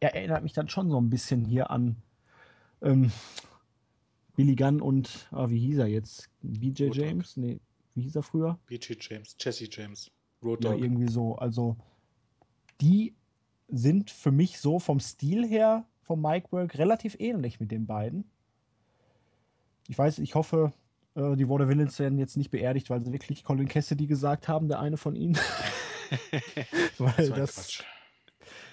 Er 0.00 0.14
erinnert 0.14 0.42
mich 0.42 0.52
dann 0.52 0.68
schon 0.68 0.90
so 0.90 1.00
ein 1.00 1.10
bisschen 1.10 1.44
hier 1.44 1.70
an 1.70 1.96
ähm, 2.80 3.12
Billy 4.36 4.56
Gunn 4.56 4.80
und, 4.80 5.28
ah, 5.30 5.48
wie 5.50 5.58
hieß 5.58 5.78
er 5.78 5.86
jetzt? 5.86 6.28
BJ 6.42 6.84
Road 6.84 6.96
James? 6.96 7.34
Dog. 7.34 7.44
Nee, 7.44 7.60
wie 7.94 8.02
hieß 8.02 8.16
er 8.16 8.22
früher? 8.22 8.58
BJ 8.66 8.94
James, 8.98 9.36
Jesse 9.38 9.68
James. 9.70 10.10
Road 10.42 10.64
Dog. 10.64 10.78
Ja, 10.78 10.84
irgendwie 10.84 11.08
so. 11.08 11.36
Also, 11.36 11.76
die 12.80 13.14
sind 13.68 14.10
für 14.10 14.32
mich 14.32 14.58
so 14.58 14.78
vom 14.78 14.98
Stil 14.98 15.46
her, 15.46 15.84
vom 16.02 16.20
Mic-Work, 16.20 16.78
relativ 16.78 17.16
ähnlich 17.18 17.60
mit 17.60 17.70
den 17.70 17.86
beiden. 17.86 18.24
Ich 19.88 19.98
weiß, 19.98 20.18
ich 20.18 20.34
hoffe, 20.34 20.72
äh, 21.14 21.36
die 21.36 21.48
Water 21.48 21.68
Villains 21.68 21.98
werden 21.98 22.18
jetzt 22.18 22.36
nicht 22.36 22.50
beerdigt, 22.50 22.90
weil 22.90 23.00
sie 23.04 23.12
wirklich 23.12 23.44
Colin 23.44 23.68
Cassidy 23.68 24.06
gesagt 24.06 24.48
haben, 24.48 24.68
der 24.68 24.80
eine 24.80 24.96
von 24.96 25.14
ihnen. 25.14 25.38
weil 26.98 27.30
das. 27.30 27.54
Quatsch. 27.54 27.82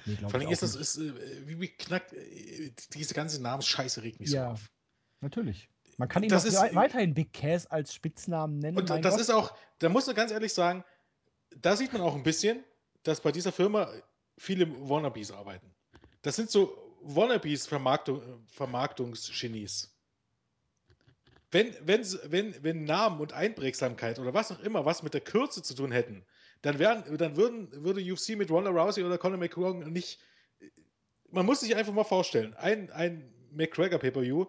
Nee, 0.05 0.15
Vor 0.15 0.35
allem 0.35 0.49
ist 0.49 0.63
das, 0.63 0.75
ist, 0.75 0.97
äh, 0.97 1.47
wie, 1.47 1.59
wie 1.59 1.67
knackt, 1.67 2.13
äh, 2.13 2.71
diese 2.93 3.13
ganze 3.13 3.41
Namensscheiße 3.41 4.01
regt 4.03 4.19
mich 4.19 4.31
ja, 4.31 4.45
so 4.45 4.51
auf. 4.53 4.71
Natürlich. 5.21 5.69
Man 5.97 6.07
kann 6.07 6.23
ihn 6.23 6.29
das 6.29 6.45
ist, 6.45 6.55
weiterhin 6.55 7.13
Big 7.13 7.33
Cass 7.33 7.67
als 7.67 7.93
Spitznamen 7.93 8.59
nennen. 8.59 8.77
Und 8.77 8.89
das 8.89 9.01
Gott. 9.01 9.19
ist 9.19 9.29
auch, 9.29 9.53
da 9.79 9.89
muss 9.89 10.07
man 10.07 10.15
ganz 10.15 10.31
ehrlich 10.31 10.53
sagen, 10.53 10.85
da 11.57 11.75
sieht 11.75 11.91
man 11.91 12.01
auch 12.01 12.15
ein 12.15 12.23
bisschen, 12.23 12.63
dass 13.03 13.19
bei 13.19 13.31
dieser 13.31 13.51
Firma 13.51 13.91
viele 14.37 14.69
Wannabes 14.89 15.31
arbeiten. 15.31 15.75
Das 16.21 16.37
sind 16.37 16.49
so 16.49 16.73
Wannabes 17.01 17.67
Vermarktung, 17.67 18.21
Vermarktungsgenies 18.47 19.93
wenn, 21.51 21.75
wenn, 21.81 22.05
wenn, 22.25 22.63
wenn 22.63 22.83
Namen 22.83 23.19
und 23.19 23.33
Einprägsamkeit 23.33 24.19
oder 24.19 24.33
was 24.33 24.51
auch 24.51 24.59
immer 24.59 24.85
was 24.85 25.03
mit 25.03 25.13
der 25.13 25.21
Kürze 25.21 25.63
zu 25.63 25.73
tun 25.73 25.91
hätten, 25.91 26.25
dann, 26.61 26.77
wären, 26.77 27.17
dann 27.17 27.35
würden, 27.35 27.83
würde 27.83 28.01
UFC 28.01 28.29
mit 28.29 28.51
Ronda 28.51 28.69
Rousey 28.69 29.03
oder 29.03 29.17
Conor 29.17 29.37
McGregor 29.37 29.73
nicht. 29.73 30.19
Man 31.31 31.45
muss 31.45 31.61
sich 31.61 31.75
einfach 31.75 31.93
mal 31.93 32.03
vorstellen, 32.03 32.53
ein, 32.55 32.91
ein 32.91 33.33
McGregor 33.51 33.99
Pay-Per-View, 33.99 34.45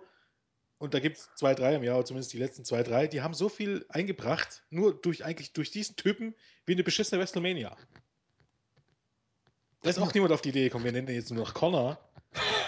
und 0.81 0.95
da 0.95 0.99
gibt 0.99 1.19
es 1.19 1.29
zwei, 1.35 1.55
drei 1.55 1.75
im 1.75 1.83
Jahr, 1.83 2.03
zumindest 2.07 2.33
die 2.33 2.39
letzten 2.39 2.65
zwei, 2.65 2.83
drei, 2.83 3.07
die 3.07 3.21
haben 3.21 3.35
so 3.35 3.51
viel 3.51 3.85
eingebracht, 3.91 4.63
nur 4.71 4.99
durch 4.99 5.27
eigentlich 5.27 5.53
durch 5.53 5.71
diesen 5.71 5.95
Typen 5.97 6.35
wie 6.65 6.73
eine 6.73 6.83
beschissene 6.83 7.21
WrestleMania. 7.21 7.77
Da 9.83 9.91
ist 9.91 9.99
auch 9.99 10.15
niemand 10.15 10.33
auf 10.33 10.41
die 10.41 10.49
Idee 10.49 10.65
gekommen, 10.65 10.87
wir 10.87 10.93
nennen 10.93 11.07
den 11.07 11.17
jetzt 11.17 11.31
nur 11.31 11.45
noch 11.45 11.53
Connor. 11.53 11.99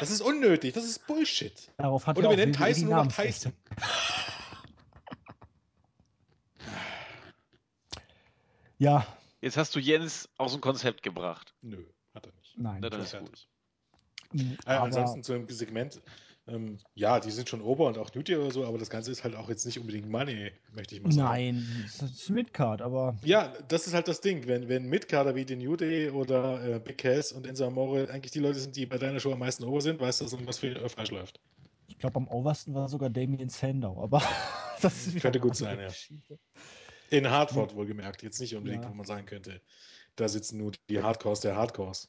Das 0.00 0.10
ist 0.10 0.20
unnötig, 0.20 0.74
das 0.74 0.84
ist 0.84 1.06
Bullshit. 1.06 1.70
Darauf 1.76 2.06
hat 2.06 2.18
Oder 2.18 2.30
wir 2.30 2.36
nennen 2.36 2.52
Tyson 2.52 2.88
nur 2.88 3.04
noch 3.04 3.12
Tyson. 3.12 3.52
Ja. 8.82 9.06
Jetzt 9.40 9.56
hast 9.56 9.76
du 9.76 9.78
Jens 9.78 10.28
aus 10.38 10.52
dem 10.52 10.60
Konzept 10.60 11.04
gebracht. 11.04 11.54
Nö, 11.62 11.84
hat 12.14 12.26
er 12.26 12.32
nicht. 12.32 12.58
Nein. 12.58 12.78
Na, 12.80 12.90
dann 12.90 13.00
ist 13.00 13.16
gut. 13.16 13.46
Mhm, 14.32 14.58
äh, 14.66 14.70
ansonsten 14.70 15.22
zu 15.22 15.34
dem 15.34 15.48
Segment, 15.48 16.02
Ähm, 16.48 16.78
ja, 16.94 17.20
die 17.20 17.30
sind 17.30 17.48
schon 17.48 17.60
Ober 17.60 17.86
und 17.86 17.98
auch 17.98 18.12
Newty 18.14 18.34
oder 18.36 18.50
so, 18.50 18.64
aber 18.64 18.76
das 18.76 18.90
Ganze 18.90 19.12
ist 19.12 19.22
halt 19.22 19.36
auch 19.36 19.48
jetzt 19.48 19.64
nicht 19.64 19.78
unbedingt 19.78 20.08
Money, 20.08 20.50
möchte 20.72 20.96
ich 20.96 21.02
mal 21.02 21.12
sagen. 21.12 21.28
Nein, 21.28 21.90
das 22.00 22.10
ist 22.10 22.30
Midcard, 22.30 22.82
aber. 22.82 23.16
Ja, 23.22 23.52
das 23.68 23.86
ist 23.86 23.94
halt 23.94 24.08
das 24.08 24.20
Ding. 24.20 24.48
Wenn, 24.48 24.68
wenn 24.68 24.86
Midcarder 24.86 25.36
wie 25.36 25.44
den 25.44 25.60
New 25.60 25.76
Day 25.76 26.10
oder 26.10 26.64
äh, 26.64 26.78
Big 26.80 26.98
Cass 26.98 27.30
und 27.30 27.46
Enzo 27.46 27.66
Amore 27.66 28.10
eigentlich 28.10 28.32
die 28.32 28.40
Leute 28.40 28.58
sind, 28.58 28.74
die 28.74 28.86
bei 28.86 28.98
deiner 28.98 29.20
Show 29.20 29.32
am 29.32 29.38
meisten 29.38 29.62
Ober 29.62 29.80
sind, 29.80 30.00
weißt 30.00 30.20
du, 30.20 30.24
dass 30.24 30.32
irgendwas 30.32 30.58
für 30.58 30.74
äh, 30.74 30.88
falsch 30.88 31.12
läuft. 31.12 31.40
Ich 31.86 31.98
glaube, 31.98 32.16
am 32.16 32.26
obersten 32.26 32.74
war 32.74 32.88
sogar 32.88 33.08
Damien 33.08 33.48
Sandow, 33.48 34.02
aber 34.02 34.20
das 34.82 35.14
könnte 35.20 35.38
gut 35.38 35.54
sein, 35.54 35.78
ja. 35.78 36.36
In 37.10 37.30
Hartford 37.30 37.76
wohlgemerkt, 37.76 38.22
jetzt 38.22 38.40
nicht 38.40 38.56
unbedingt, 38.56 38.84
ja. 38.84 38.90
wo 38.90 38.94
man 38.94 39.06
sagen 39.06 39.26
könnte, 39.26 39.60
da 40.16 40.28
sitzen 40.28 40.58
nur 40.58 40.72
die 40.88 41.02
Hardcores 41.02 41.40
der 41.40 41.54
Hardcores. 41.54 42.08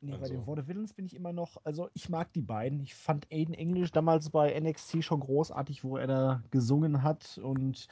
Nee, 0.00 0.12
also. 0.12 0.22
bei 0.22 0.28
den 0.28 0.46
Vaudevillains 0.46 0.92
bin 0.92 1.06
ich 1.06 1.14
immer 1.14 1.32
noch, 1.32 1.56
also 1.64 1.88
ich 1.94 2.08
mag 2.08 2.32
die 2.32 2.42
beiden. 2.42 2.80
Ich 2.80 2.94
fand 2.94 3.26
Aiden 3.32 3.54
English 3.54 3.90
damals 3.90 4.30
bei 4.30 4.58
NXT 4.58 5.02
schon 5.02 5.20
großartig, 5.20 5.82
wo 5.82 5.96
er 5.96 6.06
da 6.06 6.42
gesungen 6.50 7.02
hat 7.02 7.38
und 7.38 7.88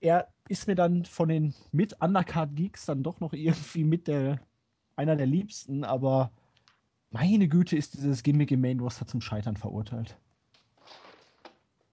er 0.00 0.28
ist 0.48 0.66
mir 0.66 0.74
dann 0.74 1.04
von 1.04 1.28
den 1.28 1.54
mit 1.72 2.00
Undercard 2.00 2.56
Geeks 2.56 2.86
dann 2.86 3.02
doch 3.02 3.20
noch 3.20 3.32
irgendwie 3.32 3.84
mit 3.84 4.08
der 4.08 4.40
einer 4.96 5.16
der 5.16 5.26
liebsten, 5.26 5.84
aber 5.84 6.30
meine 7.10 7.48
Güte 7.48 7.76
ist 7.76 7.94
dieses 7.94 8.22
Gimmick 8.22 8.50
im 8.50 8.60
Main 8.60 8.80
Roster 8.80 9.06
zum 9.06 9.20
Scheitern 9.20 9.56
verurteilt. 9.56 10.16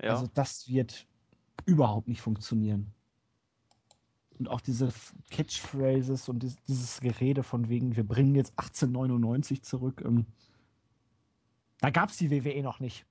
Ja. 0.01 0.11
Also 0.11 0.27
das 0.33 0.67
wird 0.67 1.07
überhaupt 1.65 2.07
nicht 2.07 2.21
funktionieren. 2.21 2.93
Und 4.39 4.49
auch 4.49 4.61
diese 4.61 4.93
Catchphrases 5.31 6.29
und 6.29 6.43
dieses 6.67 6.99
Gerede 6.99 7.43
von 7.43 7.69
wegen, 7.69 7.95
wir 7.95 8.07
bringen 8.07 8.35
jetzt 8.35 8.51
1899 8.57 9.63
zurück. 9.63 10.03
Ähm, 10.05 10.25
da 11.79 11.89
gab 11.89 12.09
es 12.09 12.17
die 12.17 12.29
WWE 12.29 12.61
noch 12.61 12.79
nicht. 12.79 13.05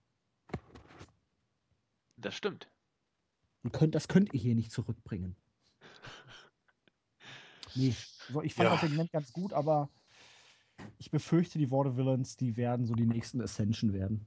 Das 2.17 2.35
stimmt. 2.35 2.69
Und 3.63 3.73
könnt, 3.73 3.95
das 3.95 4.09
könnt 4.09 4.33
ihr 4.33 4.41
hier 4.41 4.55
nicht 4.55 4.73
zurückbringen. 4.73 5.37
Nee, 7.75 7.95
so, 8.33 8.41
ich 8.41 8.55
fand 8.55 8.71
ja. 8.71 8.73
das 8.73 8.81
Segment 8.81 9.13
ganz 9.13 9.35
gut, 9.35 9.53
aber 9.53 9.91
ich 10.97 11.11
befürchte, 11.11 11.59
die 11.59 11.71
Water 11.71 11.95
Villains, 11.95 12.35
die 12.35 12.57
werden 12.57 12.87
so 12.87 12.95
die 12.95 13.05
nächsten 13.05 13.43
Ascension 13.43 13.93
werden. 13.93 14.27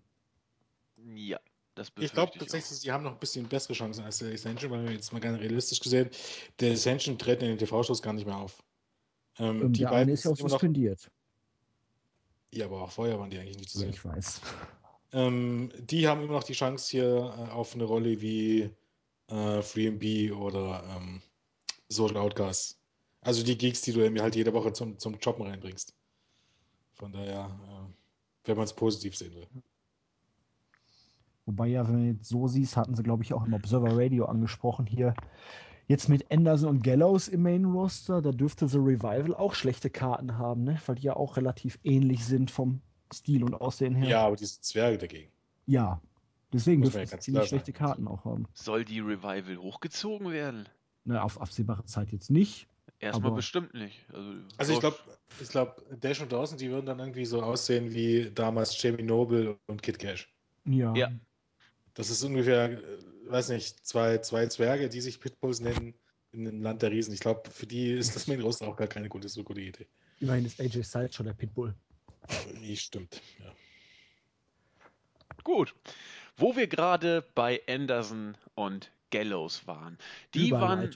Ja, 0.98 1.40
ich 2.00 2.14
glaube 2.14 2.32
tatsächlich, 2.38 2.80
sie 2.80 2.92
haben 2.92 3.04
noch 3.04 3.14
ein 3.14 3.20
bisschen 3.20 3.48
bessere 3.48 3.74
Chancen 3.74 4.04
als 4.04 4.20
der 4.20 4.34
Ascension, 4.34 4.72
weil 4.72 4.86
wir 4.86 4.92
jetzt 4.92 5.12
mal 5.14 5.20
ganz 5.20 5.40
realistisch 5.40 5.80
gesehen, 5.80 6.10
der 6.60 6.74
Ascension 6.74 7.18
tritt 7.18 7.42
in 7.42 7.50
den 7.50 7.58
TV-Shows 7.58 8.02
gar 8.02 8.14
nicht 8.14 8.26
mehr 8.26 8.38
auf. 8.38 8.64
Ähm, 9.38 9.62
ähm, 9.62 9.74
die 9.74 9.82
der 9.82 9.92
eine 9.92 10.12
ist 10.12 10.26
ja 10.26 10.32
auch 10.32 10.38
suspendiert. 10.38 11.10
Noch... 12.52 12.58
Ja, 12.60 12.66
aber 12.66 12.82
auch 12.84 12.92
vorher 12.92 13.20
waren 13.20 13.30
die 13.30 13.38
eigentlich 13.38 13.58
nicht 13.58 13.70
zu 13.70 13.80
sehen. 13.80 13.90
Ich 13.90 14.04
weiß. 14.04 14.42
Ähm, 15.12 15.72
die 15.78 16.08
haben 16.08 16.24
immer 16.24 16.34
noch 16.34 16.44
die 16.44 16.54
Chance 16.54 16.90
hier 16.92 17.06
äh, 17.06 17.52
auf 17.52 17.74
eine 17.74 17.84
Rolle 17.84 18.22
wie 18.22 18.70
äh, 19.28 19.62
FreeMB 19.62 20.36
oder 20.36 20.84
ähm, 20.96 21.22
Social 21.88 22.18
Outcasts. 22.18 22.78
Also 23.22 23.44
die 23.44 23.58
Geeks, 23.58 23.82
die 23.82 23.94
du 23.94 24.22
halt 24.22 24.36
jede 24.36 24.54
Woche 24.54 24.72
zum, 24.74 24.98
zum 24.98 25.18
Jobben 25.20 25.46
reinbringst. 25.46 25.94
Von 26.94 27.12
daher, 27.12 27.60
äh, 27.64 28.48
wenn 28.48 28.58
man 28.58 28.66
es 28.66 28.74
positiv 28.74 29.16
sehen 29.16 29.34
will. 29.34 29.48
Wobei 31.50 31.66
ja, 31.66 31.88
wenn 31.88 31.98
du 31.98 32.12
jetzt 32.12 32.30
so 32.30 32.48
siehst, 32.48 32.78
hatten 32.78 32.94
sie, 32.94 33.02
glaube 33.02 33.24
ich, 33.24 33.34
auch 33.34 33.44
im 33.44 33.56
Observer 33.56 33.98
Radio 33.98 34.26
angesprochen 34.26 34.86
hier. 34.86 35.16
Jetzt 35.88 36.08
mit 36.08 36.32
Anderson 36.32 36.70
und 36.70 36.84
Gallows 36.84 37.28
im 37.28 37.42
Main 37.42 37.66
Roster, 37.66 38.22
da 38.22 38.32
dürfte 38.32 38.68
The 38.68 38.78
Revival 38.78 39.34
auch 39.34 39.56
schlechte 39.56 39.90
Karten 39.90 40.38
haben, 40.38 40.64
ne? 40.64 40.80
Weil 40.86 40.98
die 40.98 41.08
ja 41.08 41.16
auch 41.16 41.38
relativ 41.38 41.80
ähnlich 41.84 42.24
sind 42.24 42.52
vom 42.52 42.82
Stil 43.12 43.44
und 43.44 43.56
Aussehen 43.56 43.96
her. 43.96 44.08
Ja, 44.08 44.28
aber 44.28 44.36
diese 44.36 44.62
Zwerge 44.62 45.00
dagegen. 45.00 45.32
Ja. 45.66 46.00
Deswegen 46.54 46.84
dürften 46.84 47.08
sie 47.08 47.18
ziemlich 47.18 47.48
schlechte 47.48 47.74
Karten 47.74 48.08
auch 48.08 48.26
haben. 48.26 48.46
Soll 48.54 48.86
die 48.86 49.00
Revival 49.00 49.58
hochgezogen 49.58 50.32
werden? 50.32 50.70
Na, 51.04 51.24
auf 51.24 51.42
absehbare 51.42 51.84
Zeit 51.86 52.12
jetzt 52.12 52.30
nicht. 52.30 52.68
Erstmal 53.00 53.32
bestimmt 53.32 53.74
nicht. 53.74 54.06
Also, 54.14 54.34
also 54.58 54.74
ich 54.74 54.80
glaube, 54.82 54.98
ich 55.42 55.50
glaub, 55.50 55.84
Dash 56.00 56.22
und 56.22 56.32
Dawson, 56.32 56.60
die 56.60 56.70
würden 56.70 56.86
dann 56.86 57.00
irgendwie 57.00 57.26
so 57.26 57.42
aussehen 57.42 57.92
wie 57.92 58.30
damals 58.30 58.80
Jamie 58.80 59.02
Noble 59.02 59.58
und 59.66 59.82
Kid 59.82 59.98
Cash. 59.98 60.32
Ja. 60.66 60.94
ja. 60.94 61.10
Das 62.00 62.10
ist 62.10 62.24
ungefähr, 62.24 62.72
äh, 62.72 62.80
weiß 63.26 63.50
nicht, 63.50 63.86
zwei, 63.86 64.20
zwei 64.20 64.48
Zwerge, 64.48 64.88
die 64.88 65.02
sich 65.02 65.20
Pitbulls 65.20 65.60
nennen 65.60 65.94
in 66.32 66.48
einem 66.48 66.62
Land 66.62 66.82
der 66.82 66.92
Riesen. 66.92 67.14
Ich 67.14 67.20
glaube, 67.20 67.50
für 67.50 67.68
die 67.68 67.92
ist 67.92 68.16
das 68.16 68.26
Main 68.26 68.40
Roster 68.40 68.70
auch 68.70 68.78
gar 68.78 68.88
keine 68.88 69.10
gute, 69.10 69.28
so 69.28 69.44
gute 69.44 69.60
Idee. 69.60 69.86
Immerhin 70.22 70.46
ist 70.46 70.62
AJ 70.62 70.82
Styles 70.86 71.14
schon 71.14 71.26
der 71.26 71.34
Pitbull. 71.34 71.76
Nee, 72.62 72.78
stimmt, 72.78 73.22
ja. 73.40 73.54
Gut. 75.44 75.76
Wo 76.38 76.56
wir 76.56 76.68
gerade 76.68 77.22
bei 77.36 77.62
Anderson 77.68 78.38
und 78.56 78.94
Gallows 79.12 79.68
waren. 79.68 79.98
Die 80.34 80.52
waren, 80.52 80.90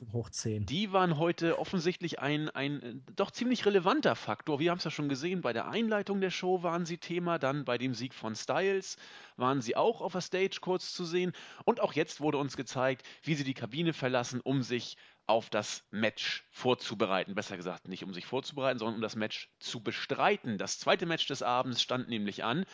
die 0.43 0.91
waren 0.91 1.17
heute 1.17 1.59
offensichtlich 1.59 2.19
ein, 2.19 2.49
ein 2.49 2.81
äh, 2.81 2.93
doch 3.15 3.31
ziemlich 3.31 3.65
relevanter 3.65 4.15
Faktor. 4.15 4.59
Wir 4.59 4.71
haben 4.71 4.77
es 4.77 4.83
ja 4.83 4.91
schon 4.91 5.09
gesehen, 5.09 5.41
bei 5.41 5.53
der 5.53 5.67
Einleitung 5.69 6.21
der 6.21 6.31
Show 6.31 6.63
waren 6.63 6.85
sie 6.85 6.97
Thema, 6.97 7.39
dann 7.39 7.65
bei 7.65 7.77
dem 7.77 7.93
Sieg 7.93 8.13
von 8.13 8.35
Styles 8.35 8.97
waren 9.37 9.61
sie 9.61 9.75
auch 9.75 10.01
auf 10.01 10.13
der 10.13 10.21
Stage 10.21 10.59
kurz 10.61 10.93
zu 10.93 11.05
sehen 11.05 11.33
und 11.65 11.79
auch 11.79 11.93
jetzt 11.93 12.21
wurde 12.21 12.37
uns 12.37 12.55
gezeigt, 12.55 13.05
wie 13.23 13.35
sie 13.35 13.43
die 13.43 13.53
Kabine 13.53 13.93
verlassen, 13.93 14.41
um 14.41 14.61
sich 14.61 14.97
auf 15.25 15.49
das 15.49 15.83
Match 15.91 16.43
vorzubereiten. 16.51 17.35
Besser 17.35 17.57
gesagt, 17.57 17.87
nicht 17.87 18.03
um 18.03 18.13
sich 18.13 18.25
vorzubereiten, 18.25 18.79
sondern 18.79 18.95
um 18.95 19.01
das 19.01 19.15
Match 19.15 19.49
zu 19.59 19.81
bestreiten. 19.81 20.57
Das 20.57 20.79
zweite 20.79 21.05
Match 21.05 21.27
des 21.27 21.41
Abends 21.41 21.81
stand 21.81 22.09
nämlich 22.09 22.43
an. 22.43 22.65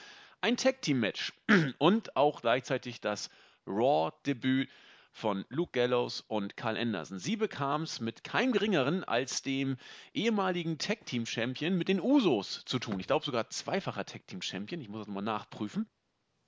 Ein 0.42 0.58
Tag-Team-Match 0.58 1.34
und 1.78 2.16
auch 2.16 2.42
gleichzeitig 2.42 3.02
das 3.02 3.30
Raw-Debüt 3.68 4.70
von 5.12 5.46
Luke 5.50 5.72
Gallows 5.72 6.22
und 6.28 6.56
Carl 6.56 6.78
Anderson. 6.78 7.20
Sie 7.20 7.36
bekam 7.36 7.84
es 7.84 8.00
mit 8.00 8.24
keinem 8.24 8.52
geringeren 8.52 9.04
als 9.04 9.42
dem 9.42 9.78
ehemaligen 10.14 10.78
Tag 10.78 11.06
Team 11.06 11.26
Champion 11.26 11.78
mit 11.78 11.88
den 11.88 12.02
Usos 12.02 12.64
zu 12.66 12.80
tun. 12.80 13.00
Ich 13.00 13.08
glaube 13.08 13.26
sogar 13.26 13.50
zweifacher 13.50 14.06
Tag 14.06 14.28
Team 14.28 14.42
Champion. 14.42 14.82
Ich 14.82 14.90
muss 14.90 15.02
das 15.02 15.08
nochmal 15.08 15.24
nachprüfen. 15.24 15.88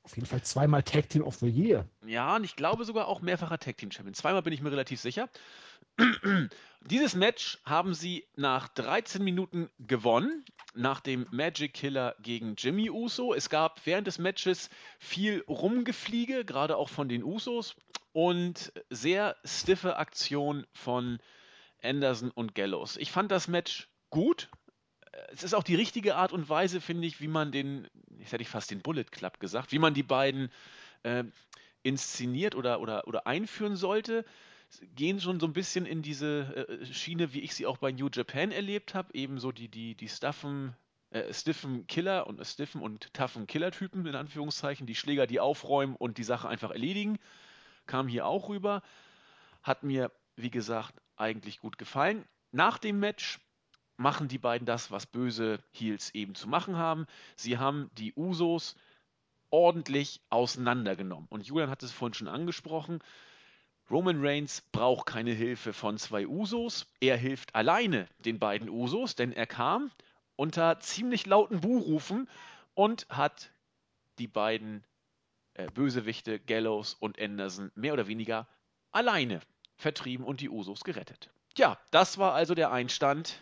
Auf 0.03 0.15
jeden 0.15 0.27
Fall 0.27 0.41
zweimal 0.41 0.81
Tag 0.81 1.09
Team 1.09 1.23
of 1.23 1.35
the 1.35 1.47
Year. 1.47 1.87
Ja, 2.05 2.35
und 2.35 2.43
ich 2.43 2.55
glaube 2.55 2.85
sogar 2.85 3.07
auch 3.07 3.21
mehrfacher 3.21 3.59
Tag 3.59 3.77
Team 3.77 3.91
Champion. 3.91 4.15
Zweimal 4.15 4.41
bin 4.41 4.53
ich 4.53 4.61
mir 4.61 4.71
relativ 4.71 4.99
sicher. 4.99 5.29
Dieses 6.89 7.13
Match 7.13 7.59
haben 7.65 7.93
sie 7.93 8.25
nach 8.35 8.67
13 8.69 9.23
Minuten 9.23 9.69
gewonnen, 9.77 10.43
nach 10.73 11.01
dem 11.01 11.27
Magic 11.29 11.75
Killer 11.75 12.15
gegen 12.19 12.55
Jimmy 12.57 12.89
Uso. 12.89 13.33
Es 13.35 13.49
gab 13.49 13.85
während 13.85 14.07
des 14.07 14.17
Matches 14.17 14.71
viel 14.97 15.43
Rumgefliege, 15.47 16.45
gerade 16.45 16.77
auch 16.77 16.89
von 16.89 17.07
den 17.07 17.23
Usos 17.23 17.75
und 18.13 18.73
sehr 18.89 19.35
stiffe 19.45 19.97
Aktion 19.97 20.65
von 20.73 21.19
Anderson 21.81 22.31
und 22.31 22.55
Gallows. 22.55 22.97
Ich 22.97 23.11
fand 23.11 23.31
das 23.31 23.47
Match 23.47 23.89
gut. 24.09 24.49
Es 25.29 25.43
ist 25.43 25.53
auch 25.53 25.63
die 25.63 25.75
richtige 25.75 26.15
Art 26.15 26.31
und 26.31 26.49
Weise, 26.49 26.81
finde 26.81 27.07
ich, 27.07 27.21
wie 27.21 27.27
man 27.27 27.51
den, 27.51 27.87
jetzt 28.17 28.31
hätte 28.31 28.43
ich 28.43 28.49
fast 28.49 28.71
den 28.71 28.81
Bullet 28.81 29.05
Club 29.05 29.39
gesagt, 29.39 29.71
wie 29.71 29.79
man 29.79 29.93
die 29.93 30.03
beiden 30.03 30.49
äh, 31.03 31.23
inszeniert 31.83 32.55
oder, 32.55 32.81
oder, 32.81 33.07
oder 33.07 33.27
einführen 33.27 33.75
sollte. 33.75 34.25
Gehen 34.95 35.19
schon 35.19 35.39
so 35.39 35.47
ein 35.47 35.53
bisschen 35.53 35.85
in 35.85 36.01
diese 36.01 36.67
äh, 36.69 36.85
Schiene, 36.85 37.33
wie 37.33 37.41
ich 37.41 37.53
sie 37.53 37.65
auch 37.65 37.77
bei 37.77 37.91
New 37.91 38.09
Japan 38.11 38.51
erlebt 38.51 38.93
habe. 38.93 39.09
Ebenso 39.13 39.51
die, 39.51 39.67
die, 39.67 39.95
die 39.95 40.07
Stuffen, 40.07 40.75
äh, 41.09 41.33
stiffen 41.33 41.87
Killer 41.87 42.27
und 42.27 42.39
äh, 42.39 42.45
stiffen 42.45 42.81
und 42.81 43.13
toughen 43.13 43.47
Killer-Typen, 43.47 44.05
in 44.05 44.15
Anführungszeichen, 44.15 44.87
die 44.87 44.95
Schläger, 44.95 45.27
die 45.27 45.41
aufräumen 45.41 45.95
und 45.97 46.17
die 46.17 46.23
Sache 46.23 46.47
einfach 46.47 46.71
erledigen 46.71 47.19
kam 47.85 48.07
hier 48.07 48.25
auch 48.25 48.49
rüber. 48.49 48.81
Hat 49.63 49.83
mir, 49.83 50.11
wie 50.35 50.51
gesagt, 50.51 51.01
eigentlich 51.15 51.59
gut 51.59 51.77
gefallen. 51.77 52.25
Nach 52.51 52.77
dem 52.77 52.99
Match 52.99 53.39
machen 53.97 54.27
die 54.27 54.37
beiden 54.37 54.65
das, 54.65 54.91
was 54.91 55.05
böse 55.05 55.59
Heels 55.71 56.13
eben 56.15 56.35
zu 56.35 56.49
machen 56.49 56.75
haben. 56.75 57.05
Sie 57.35 57.57
haben 57.57 57.89
die 57.93 58.13
Usos 58.15 58.75
ordentlich 59.51 60.21
auseinandergenommen. 60.29 61.27
Und 61.29 61.45
Julian 61.45 61.69
hat 61.69 61.83
es 61.83 61.91
vorhin 61.91 62.13
schon 62.13 62.27
angesprochen. 62.27 62.99
Roman 63.89 64.25
Reigns 64.25 64.61
braucht 64.71 65.05
keine 65.05 65.31
Hilfe 65.31 65.73
von 65.73 65.97
zwei 65.97 66.25
Usos. 66.25 66.87
Er 67.01 67.17
hilft 67.17 67.53
alleine 67.55 68.07
den 68.19 68.39
beiden 68.39 68.69
Usos, 68.69 69.15
denn 69.15 69.33
er 69.33 69.47
kam 69.47 69.91
unter 70.37 70.79
ziemlich 70.79 71.25
lauten 71.25 71.59
Buhrufen 71.59 72.29
und 72.73 73.05
hat 73.09 73.51
die 74.17 74.27
beiden 74.27 74.83
äh, 75.53 75.67
Bösewichte 75.71 76.39
Gallows 76.39 76.93
und 76.93 77.19
Anderson 77.19 77.71
mehr 77.75 77.93
oder 77.93 78.07
weniger 78.07 78.47
alleine 78.91 79.41
vertrieben 79.75 80.25
und 80.25 80.41
die 80.41 80.49
Usos 80.49 80.83
gerettet. 80.83 81.29
Ja, 81.57 81.77
das 81.91 82.17
war 82.17 82.33
also 82.33 82.55
der 82.55 82.71
Einstand 82.71 83.41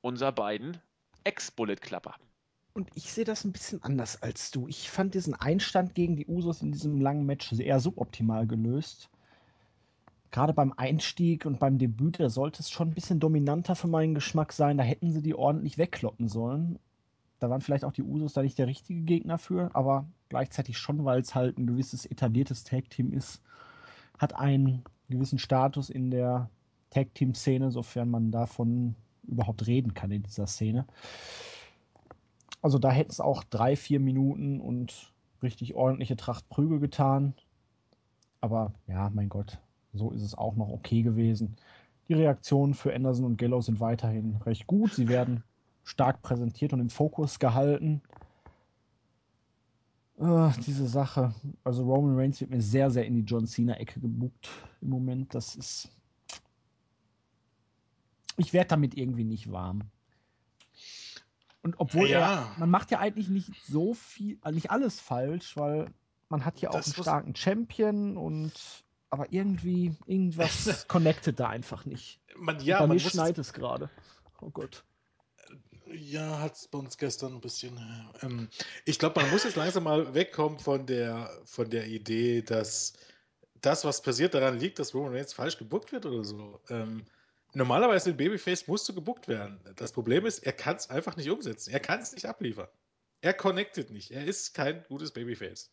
unserer 0.00 0.32
beiden 0.32 0.78
Ex-Bullet-Klapper. 1.24 2.14
Und 2.74 2.90
ich 2.94 3.12
sehe 3.12 3.24
das 3.24 3.44
ein 3.44 3.52
bisschen 3.52 3.82
anders 3.82 4.22
als 4.22 4.50
du. 4.50 4.68
Ich 4.68 4.90
fand 4.90 5.14
diesen 5.14 5.34
Einstand 5.34 5.94
gegen 5.94 6.16
die 6.16 6.26
Usos 6.26 6.62
in 6.62 6.72
diesem 6.72 7.00
langen 7.00 7.26
Match 7.26 7.50
sehr 7.50 7.80
suboptimal 7.80 8.46
gelöst. 8.46 9.08
Gerade 10.30 10.52
beim 10.52 10.74
Einstieg 10.76 11.46
und 11.46 11.58
beim 11.58 11.78
Debüt, 11.78 12.20
da 12.20 12.28
sollte 12.28 12.60
es 12.60 12.70
schon 12.70 12.88
ein 12.88 12.94
bisschen 12.94 13.18
dominanter 13.18 13.74
für 13.74 13.88
meinen 13.88 14.14
Geschmack 14.14 14.52
sein. 14.52 14.76
Da 14.76 14.84
hätten 14.84 15.10
sie 15.10 15.22
die 15.22 15.34
ordentlich 15.34 15.78
wegkloppen 15.78 16.28
sollen. 16.28 16.78
Da 17.40 17.48
waren 17.48 17.62
vielleicht 17.62 17.84
auch 17.84 17.92
die 17.92 18.02
Usos 18.02 18.34
da 18.34 18.42
nicht 18.42 18.58
der 18.58 18.66
richtige 18.66 19.02
Gegner 19.02 19.38
für, 19.38 19.74
aber 19.74 20.06
gleichzeitig 20.28 20.78
schon, 20.78 21.04
weil 21.04 21.20
es 21.20 21.34
halt 21.34 21.58
ein 21.58 21.66
gewisses 21.66 22.06
etabliertes 22.06 22.64
Tag-Team 22.64 23.12
ist, 23.12 23.42
hat 24.18 24.34
einen 24.34 24.84
gewissen 25.08 25.38
Status 25.38 25.90
in 25.90 26.10
der 26.10 26.50
Tag-Team-Szene, 26.90 27.70
sofern 27.70 28.10
man 28.10 28.30
davon 28.30 28.94
überhaupt 29.26 29.66
reden 29.66 29.94
kann 29.94 30.10
in 30.10 30.22
dieser 30.22 30.46
Szene. 30.46 30.86
Also 32.62 32.78
da 32.78 32.90
hätten 32.90 33.10
es 33.10 33.20
auch 33.20 33.44
drei, 33.44 33.76
vier 33.76 34.00
Minuten 34.00 34.60
und 34.60 35.12
richtig 35.42 35.74
ordentliche 35.74 36.16
Tracht 36.16 36.48
Prügel 36.48 36.80
getan. 36.80 37.34
Aber 38.40 38.72
ja, 38.86 39.10
mein 39.14 39.28
Gott, 39.28 39.58
so 39.92 40.10
ist 40.10 40.22
es 40.22 40.36
auch 40.36 40.56
noch 40.56 40.68
okay 40.68 41.02
gewesen. 41.02 41.56
Die 42.08 42.14
Reaktionen 42.14 42.74
für 42.74 42.94
Anderson 42.94 43.24
und 43.24 43.36
Gallows 43.36 43.66
sind 43.66 43.80
weiterhin 43.80 44.36
recht 44.46 44.66
gut. 44.66 44.94
Sie 44.94 45.08
werden 45.08 45.44
stark 45.84 46.22
präsentiert 46.22 46.72
und 46.72 46.80
im 46.80 46.90
Fokus 46.90 47.38
gehalten. 47.38 48.02
Uh, 50.20 50.50
diese 50.66 50.88
Sache, 50.88 51.32
also 51.62 51.84
Roman 51.84 52.16
Reigns 52.16 52.40
wird 52.40 52.50
mir 52.50 52.60
sehr, 52.60 52.90
sehr 52.90 53.06
in 53.06 53.14
die 53.14 53.22
John 53.22 53.46
Cena-Ecke 53.46 54.00
gebucht 54.00 54.48
im 54.80 54.88
Moment. 54.88 55.32
Das 55.32 55.54
ist. 55.54 55.88
Ich 58.36 58.52
werde 58.52 58.68
damit 58.68 58.96
irgendwie 58.96 59.24
nicht 59.24 59.52
warm. 59.52 59.82
Und 61.62 61.78
obwohl 61.78 62.08
ja. 62.08 62.18
er, 62.18 62.54
man 62.58 62.70
macht 62.70 62.90
ja 62.90 62.98
eigentlich 62.98 63.28
nicht 63.28 63.52
so 63.68 63.94
viel, 63.94 64.38
also 64.42 64.54
nicht 64.54 64.70
alles 64.70 65.00
falsch, 65.00 65.56
weil 65.56 65.92
man 66.28 66.44
hat 66.44 66.60
ja 66.60 66.70
auch 66.70 66.74
das 66.74 66.94
einen 66.94 67.02
starken 67.02 67.36
Champion 67.36 68.16
und 68.16 68.52
aber 69.10 69.32
irgendwie, 69.32 69.94
irgendwas 70.06 70.86
connected 70.88 71.38
da 71.38 71.48
einfach 71.48 71.84
nicht. 71.84 72.20
Man, 72.36 72.60
ja, 72.60 72.80
bei 72.80 72.86
man 72.86 72.96
mir 72.96 73.00
schneit 73.00 73.38
es 73.38 73.52
gerade. 73.52 73.88
Oh 74.40 74.50
Gott. 74.50 74.84
Ja, 75.92 76.40
hat 76.40 76.54
es 76.54 76.68
bei 76.68 76.78
uns 76.78 76.98
gestern 76.98 77.34
ein 77.34 77.40
bisschen. 77.40 77.78
Ähm, 78.22 78.48
ich 78.84 78.98
glaube, 78.98 79.20
man 79.20 79.30
muss 79.30 79.44
jetzt 79.44 79.56
langsam 79.56 79.84
mal 79.84 80.14
wegkommen 80.14 80.58
von 80.58 80.86
der, 80.86 81.30
von 81.44 81.70
der 81.70 81.86
Idee, 81.86 82.42
dass 82.42 82.92
das, 83.60 83.84
was 83.84 84.02
passiert, 84.02 84.34
daran 84.34 84.58
liegt, 84.58 84.78
dass 84.78 84.94
Roman 84.94 85.14
Reigns 85.14 85.32
falsch 85.32 85.58
gebuckt 85.58 85.92
wird 85.92 86.06
oder 86.06 86.24
so. 86.24 86.60
Ähm, 86.68 87.04
normalerweise 87.54 88.10
in 88.10 88.16
Babyface 88.16 88.66
musst 88.66 88.88
du 88.88 88.94
gebuckt 88.94 89.28
werden. 89.28 89.60
Das 89.76 89.92
Problem 89.92 90.26
ist, 90.26 90.40
er 90.40 90.52
kann 90.52 90.76
es 90.76 90.90
einfach 90.90 91.16
nicht 91.16 91.30
umsetzen. 91.30 91.70
Er 91.70 91.80
kann 91.80 92.00
es 92.00 92.12
nicht 92.12 92.26
abliefern. 92.26 92.68
Er 93.20 93.34
connectet 93.34 93.90
nicht. 93.90 94.10
Er 94.10 94.24
ist 94.24 94.54
kein 94.54 94.84
gutes 94.88 95.12
Babyface. 95.12 95.70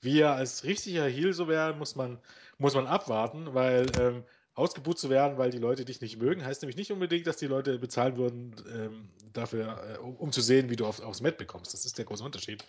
Wie 0.00 0.20
er 0.20 0.34
als 0.34 0.64
richtiger 0.64 1.06
Heel 1.06 1.32
so 1.32 1.48
wäre, 1.48 1.74
muss 1.74 1.96
man, 1.96 2.20
muss 2.58 2.74
man 2.74 2.86
abwarten, 2.86 3.54
weil 3.54 3.94
ähm, 3.96 4.24
ausgebucht 4.54 4.98
zu 4.98 5.10
werden, 5.10 5.36
weil 5.38 5.50
die 5.50 5.58
Leute 5.58 5.84
dich 5.84 6.00
nicht 6.00 6.18
mögen, 6.18 6.44
heißt 6.44 6.62
nämlich 6.62 6.76
nicht 6.76 6.92
unbedingt, 6.92 7.26
dass 7.26 7.36
die 7.36 7.46
Leute 7.46 7.78
bezahlen 7.78 8.16
würden 8.16 8.54
ähm, 8.72 9.08
dafür, 9.32 9.96
äh, 9.96 9.98
um, 9.98 10.16
um, 10.16 10.32
zu 10.32 10.40
sehen, 10.40 10.70
wie 10.70 10.76
du 10.76 10.86
auf, 10.86 11.00
aufs 11.00 11.20
Met 11.20 11.38
bekommst. 11.38 11.74
Das 11.74 11.84
ist 11.84 11.98
der 11.98 12.04
große 12.04 12.24
Unterschied. 12.24 12.64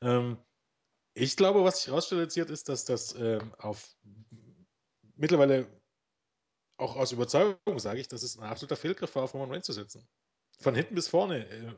Ähm, 0.00 0.36
ich 1.14 1.36
glaube, 1.36 1.62
was 1.62 1.78
sich 1.78 1.88
herausstellt 1.88 2.34
ist, 2.36 2.68
dass 2.68 2.84
das 2.84 3.14
ähm, 3.14 3.54
auf 3.58 3.96
mittlerweile 5.16 5.68
auch 6.78 6.96
aus 6.96 7.12
Überzeugung 7.12 7.78
sage 7.78 8.00
ich, 8.00 8.08
dass 8.08 8.22
es 8.22 8.36
ein 8.38 8.44
absoluter 8.44 8.76
Fehlgriff 8.76 9.14
war, 9.14 9.24
auf 9.24 9.34
Roman 9.34 9.50
Reigns 9.50 9.66
zu 9.66 9.72
setzen. 9.72 10.06
Von 10.60 10.74
hinten 10.74 10.94
bis 10.94 11.08
vorne. 11.08 11.48
Äh, 11.48 11.72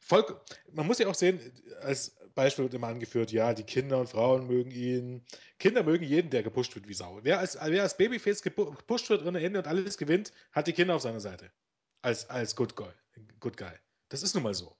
voll, 0.00 0.24
man 0.72 0.86
muss 0.86 0.98
ja 0.98 1.08
auch 1.08 1.14
sehen, 1.14 1.40
als 1.80 2.16
Beispiel 2.34 2.64
wird 2.64 2.74
immer 2.74 2.88
angeführt, 2.88 3.32
ja, 3.32 3.54
die 3.54 3.64
Kinder 3.64 3.98
und 3.98 4.08
Frauen 4.08 4.46
mögen 4.46 4.70
ihn. 4.70 5.24
Kinder 5.58 5.82
mögen 5.82 6.04
jeden, 6.04 6.30
der 6.30 6.42
gepusht 6.42 6.74
wird 6.74 6.88
wie 6.88 6.94
Sau. 6.94 7.20
Wer 7.22 7.38
als, 7.38 7.58
wer 7.60 7.82
als 7.82 7.96
Babyface 7.96 8.42
gepusht 8.42 9.10
wird 9.10 9.24
ohne 9.24 9.42
Ende 9.42 9.60
und 9.60 9.66
alles 9.66 9.98
gewinnt, 9.98 10.32
hat 10.52 10.66
die 10.66 10.72
Kinder 10.72 10.94
auf 10.94 11.02
seiner 11.02 11.20
Seite. 11.20 11.52
Als, 12.00 12.28
als 12.30 12.56
Good, 12.56 12.74
Guy, 12.74 12.92
Good 13.40 13.56
Guy. 13.56 13.72
Das 14.08 14.22
ist 14.22 14.34
nun 14.34 14.42
mal 14.42 14.54
so. 14.54 14.76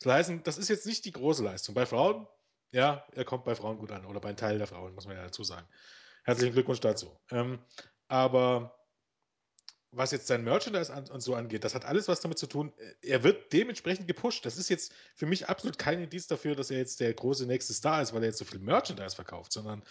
Das 0.00 0.12
heißt, 0.12 0.32
das 0.44 0.58
ist 0.58 0.68
jetzt 0.68 0.86
nicht 0.86 1.04
die 1.04 1.12
große 1.12 1.44
Leistung. 1.44 1.74
Bei 1.74 1.86
Frauen, 1.86 2.26
ja, 2.70 3.04
er 3.12 3.24
kommt 3.24 3.44
bei 3.44 3.54
Frauen 3.54 3.78
gut 3.78 3.92
an. 3.92 4.04
Oder 4.04 4.20
bei 4.20 4.28
einem 4.28 4.36
Teil 4.36 4.58
der 4.58 4.66
Frauen, 4.66 4.94
muss 4.94 5.06
man 5.06 5.16
ja 5.16 5.22
dazu 5.22 5.44
sagen. 5.44 5.66
Herzlichen 6.24 6.52
Glückwunsch 6.52 6.80
dazu. 6.80 7.18
Ähm, 7.30 7.58
aber 8.08 8.77
was 9.90 10.10
jetzt 10.10 10.26
sein 10.26 10.44
Merchandise 10.44 10.92
an, 10.92 11.08
und 11.08 11.20
so 11.20 11.34
angeht, 11.34 11.64
das 11.64 11.74
hat 11.74 11.84
alles 11.84 12.08
was 12.08 12.20
damit 12.20 12.38
zu 12.38 12.46
tun. 12.46 12.72
Er 13.02 13.22
wird 13.24 13.52
dementsprechend 13.52 14.06
gepusht. 14.06 14.44
Das 14.44 14.58
ist 14.58 14.68
jetzt 14.68 14.92
für 15.14 15.26
mich 15.26 15.48
absolut 15.48 15.78
kein 15.78 16.02
Indiz 16.02 16.26
dafür, 16.26 16.54
dass 16.54 16.70
er 16.70 16.78
jetzt 16.78 17.00
der 17.00 17.12
große 17.14 17.46
nächste 17.46 17.72
Star 17.72 18.02
ist, 18.02 18.12
weil 18.12 18.22
er 18.22 18.28
jetzt 18.28 18.38
so 18.38 18.44
viel 18.44 18.58
Merchandise 18.58 19.14
verkauft, 19.14 19.52
sondern 19.52 19.82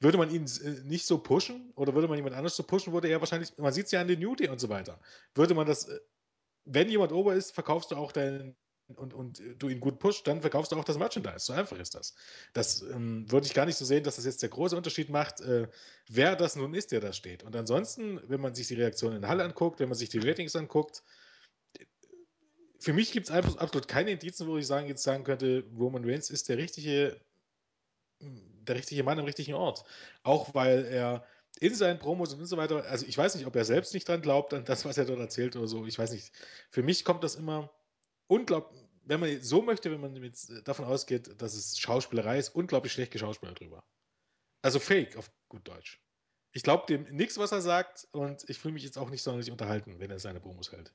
würde 0.00 0.18
man 0.18 0.30
ihn 0.30 0.44
äh, 0.44 0.82
nicht 0.84 1.06
so 1.06 1.18
pushen 1.18 1.72
oder 1.74 1.94
würde 1.94 2.08
man 2.08 2.16
jemand 2.18 2.36
anders 2.36 2.56
so 2.56 2.62
pushen, 2.62 2.92
würde 2.92 3.08
er 3.08 3.20
wahrscheinlich, 3.20 3.56
man 3.56 3.72
sieht 3.72 3.86
es 3.86 3.92
ja 3.92 4.00
an 4.00 4.08
den 4.08 4.20
New 4.20 4.34
Day 4.36 4.48
und 4.48 4.60
so 4.60 4.68
weiter. 4.68 5.00
Würde 5.34 5.54
man 5.54 5.66
das, 5.66 5.88
äh, 5.88 5.98
wenn 6.64 6.90
jemand 6.90 7.12
ober 7.12 7.34
ist, 7.34 7.52
verkaufst 7.52 7.90
du 7.90 7.96
auch 7.96 8.12
deinen 8.12 8.56
und, 8.94 9.14
und 9.14 9.42
du 9.58 9.68
ihn 9.68 9.80
gut 9.80 9.98
pusht, 9.98 10.26
dann 10.26 10.40
verkaufst 10.40 10.70
du 10.70 10.76
auch 10.76 10.84
das 10.84 10.98
Merchandise. 10.98 11.40
So 11.40 11.52
einfach 11.52 11.78
ist 11.78 11.94
das. 11.94 12.14
Das 12.52 12.82
ähm, 12.82 13.30
würde 13.30 13.46
ich 13.46 13.54
gar 13.54 13.66
nicht 13.66 13.76
so 13.76 13.84
sehen, 13.84 14.04
dass 14.04 14.16
das 14.16 14.24
jetzt 14.24 14.42
der 14.42 14.48
große 14.48 14.76
Unterschied 14.76 15.10
macht, 15.10 15.40
äh, 15.40 15.68
wer 16.08 16.36
das 16.36 16.56
nun 16.56 16.74
ist, 16.74 16.92
der 16.92 17.00
da 17.00 17.12
steht. 17.12 17.42
Und 17.42 17.56
ansonsten, 17.56 18.20
wenn 18.28 18.40
man 18.40 18.54
sich 18.54 18.68
die 18.68 18.74
Reaktion 18.74 19.14
in 19.14 19.26
Halle 19.26 19.44
anguckt, 19.44 19.80
wenn 19.80 19.88
man 19.88 19.98
sich 19.98 20.08
die 20.08 20.18
Ratings 20.18 20.54
anguckt, 20.54 21.02
für 22.78 22.92
mich 22.92 23.10
gibt 23.10 23.26
es 23.26 23.32
einfach 23.32 23.56
absolut 23.56 23.88
keine 23.88 24.12
Indizien, 24.12 24.48
wo 24.48 24.58
ich 24.58 24.66
sagen, 24.66 24.86
jetzt 24.86 25.02
sagen 25.02 25.24
könnte, 25.24 25.64
Roman 25.76 26.04
Reigns 26.04 26.30
ist 26.30 26.48
der 26.48 26.58
richtige, 26.58 27.20
der 28.20 28.76
richtige 28.76 29.02
Mann 29.02 29.18
am 29.18 29.24
richtigen 29.24 29.54
Ort. 29.54 29.84
Auch 30.22 30.54
weil 30.54 30.84
er 30.84 31.26
in 31.58 31.74
seinen 31.74 31.98
Promos 31.98 32.34
und 32.34 32.44
so 32.46 32.56
weiter, 32.56 32.84
also 32.84 33.06
ich 33.06 33.16
weiß 33.16 33.34
nicht, 33.34 33.46
ob 33.46 33.56
er 33.56 33.64
selbst 33.64 33.94
nicht 33.94 34.06
dran 34.06 34.22
glaubt, 34.22 34.54
an 34.54 34.64
das, 34.64 34.84
was 34.84 34.98
er 34.98 35.06
dort 35.06 35.18
erzählt 35.18 35.56
oder 35.56 35.66
so. 35.66 35.86
Ich 35.86 35.98
weiß 35.98 36.12
nicht. 36.12 36.32
Für 36.70 36.82
mich 36.82 37.04
kommt 37.04 37.24
das 37.24 37.34
immer 37.34 37.70
unglaublich, 38.26 38.80
wenn 39.04 39.20
man 39.20 39.40
so 39.40 39.62
möchte, 39.62 39.90
wenn 39.90 40.00
man 40.00 40.14
jetzt 40.22 40.52
davon 40.64 40.84
ausgeht, 40.84 41.40
dass 41.40 41.54
es 41.54 41.78
Schauspielerei 41.78 42.38
ist, 42.38 42.54
unglaublich 42.54 42.92
schlecht 42.92 43.12
geschauspielert 43.12 43.60
drüber. 43.60 43.84
Also 44.62 44.80
fake 44.80 45.16
auf 45.16 45.30
gut 45.48 45.66
Deutsch. 45.68 46.00
Ich 46.52 46.62
glaube 46.62 46.84
dem 46.88 47.14
nichts, 47.14 47.38
was 47.38 47.52
er 47.52 47.60
sagt, 47.60 48.08
und 48.12 48.48
ich 48.48 48.58
fühle 48.58 48.74
mich 48.74 48.82
jetzt 48.82 48.98
auch 48.98 49.10
nicht 49.10 49.22
sonderlich 49.22 49.50
unterhalten, 49.50 50.00
wenn 50.00 50.10
er 50.10 50.18
seine 50.18 50.40
Promos 50.40 50.72
hält. 50.72 50.92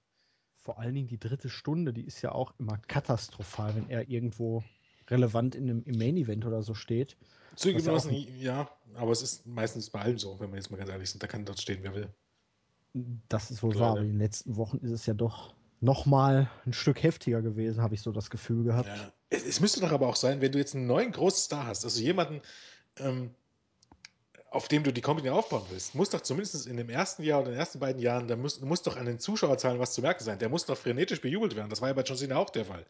Vor 0.64 0.80
allen 0.80 0.94
Dingen 0.94 1.08
die 1.08 1.20
dritte 1.20 1.50
Stunde, 1.50 1.94
die 1.94 2.06
ist 2.06 2.22
ja 2.22 2.32
auch 2.32 2.54
immer 2.60 2.78
katastrophal, 2.88 3.76
wenn 3.76 3.90
er 3.90 4.10
irgendwo 4.10 4.64
relevant 5.08 5.56
in 5.56 5.70
einem, 5.70 5.84
im 5.84 5.98
Main 5.98 6.18
Event 6.18 6.46
oder 6.46 6.64
so 6.64 6.74
steht. 6.74 7.18
Zugegebenermaßen, 7.56 8.12
ja, 8.40 8.70
aber 8.96 9.12
es 9.12 9.22
ist 9.22 9.46
meistens 9.46 9.90
bei 9.90 10.02
allem 10.02 10.18
so, 10.18 10.40
wenn 10.40 10.52
wir 10.52 10.58
jetzt 10.58 10.72
mal 10.72 10.78
ganz 10.78 10.90
ehrlich 10.90 11.10
sind, 11.10 11.22
da 11.22 11.28
kann 11.28 11.46
dort 11.46 11.62
stehen, 11.62 11.80
wer 11.84 11.96
will. 11.96 12.14
Das 13.30 13.52
ist 13.52 13.64
wohl 13.64 13.76
wahr, 13.76 13.92
aber 13.92 14.02
in 14.02 14.08
den 14.08 14.20
letzten 14.20 14.56
Wochen 14.58 14.78
ist 14.78 14.92
es 14.92 15.06
ja 15.06 15.14
doch 15.14 15.54
noch 15.82 16.06
mal 16.06 16.50
ein 16.66 16.74
Stück 16.74 17.02
heftiger 17.04 17.42
gewesen, 17.42 17.82
habe 17.82 17.96
ich 17.96 18.02
so 18.02 18.12
das 18.12 18.30
Gefühl 18.30 18.64
gehabt. 18.64 18.88
Ja. 18.88 19.12
Es, 19.30 19.46
es, 19.46 19.60
müsste 19.60 19.82
doch 19.82 19.92
aber 19.92 20.08
auch 20.08 20.16
sein, 20.16 20.40
wenn 20.40 20.52
du 20.52 20.60
jetzt 20.60 20.76
einen 20.76 20.86
neuen 20.86 21.12
großen 21.12 21.40
Star 21.40 21.66
hast, 21.66 21.84
also 21.84 22.00
jemanden, 22.00 22.42
ähm, 23.00 23.32
auf 24.52 24.68
dem 24.68 24.84
du 24.84 24.94
die 24.94 25.02
Company 25.02 25.30
aufbauen 25.30 25.64
willst, 25.70 25.96
muss 25.96 26.10
doch 26.10 26.22
zumindest 26.22 26.68
in 26.68 26.78
dem 26.78 26.90
ersten 26.90 27.24
Jahr 27.24 27.40
oder 27.40 27.50
in 27.50 27.54
den 27.56 27.60
ersten 27.60 27.80
beiden 27.80 28.02
Jahren, 28.02 28.28
da 28.28 28.36
muss, 28.36 28.62
muss 28.62 28.84
doch 28.84 28.98
an 28.98 29.06
den 29.06 29.18
Zuschauerzahlen 29.18 29.80
was 29.80 29.94
zu 29.94 30.02
merken 30.02 30.24
sein. 30.24 30.38
Der 30.40 30.50
muss 30.50 30.66
doch 30.66 30.78
frenetisch 30.78 31.22
bejubelt 31.22 31.56
werden. 31.56 31.70
Das 31.70 31.82
war 31.82 31.88
ja 31.88 31.94
bei 31.94 32.04
John 32.04 32.18
Cena 32.18 32.36
auch 32.36 32.50
der 32.50 32.66
Fall. 32.66 32.86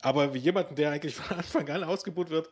Aber 0.00 0.34
wie 0.34 0.38
jemanden, 0.38 0.74
der 0.74 0.90
eigentlich 0.90 1.14
von 1.14 1.36
Anfang 1.36 1.68
an 1.68 1.84
ausgebucht 1.84 2.30
wird, 2.30 2.48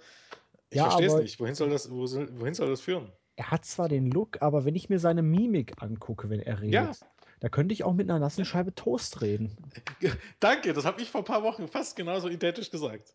ich 0.70 0.76
ja, 0.76 0.84
verstehe 0.84 1.08
es 1.08 1.14
nicht. 1.14 1.40
Wohin 1.40 1.54
soll, 1.54 1.70
das, 1.70 1.90
wohin 1.90 2.54
soll 2.54 2.68
das 2.68 2.82
führen? 2.82 3.10
Er 3.36 3.50
hat 3.50 3.64
zwar 3.64 3.88
den 3.88 4.10
Look, 4.10 4.42
aber 4.42 4.64
wenn 4.64 4.74
ich 4.74 4.88
mir 4.88 4.98
seine 4.98 5.22
Mimik 5.22 5.74
angucke, 5.82 6.28
wenn 6.28 6.40
er 6.40 6.60
redet, 6.60 6.74
ja. 6.74 6.92
Da 7.40 7.48
könnte 7.48 7.72
ich 7.74 7.84
auch 7.84 7.92
mit 7.92 8.08
einer 8.08 8.18
nassen 8.18 8.44
Scheibe 8.44 8.74
Toast 8.74 9.20
reden. 9.20 9.56
Danke, 10.40 10.72
das 10.72 10.84
habe 10.84 11.02
ich 11.02 11.10
vor 11.10 11.20
ein 11.22 11.26
paar 11.26 11.42
Wochen 11.42 11.68
fast 11.68 11.96
genauso 11.96 12.28
identisch 12.28 12.70
gesagt. 12.70 13.14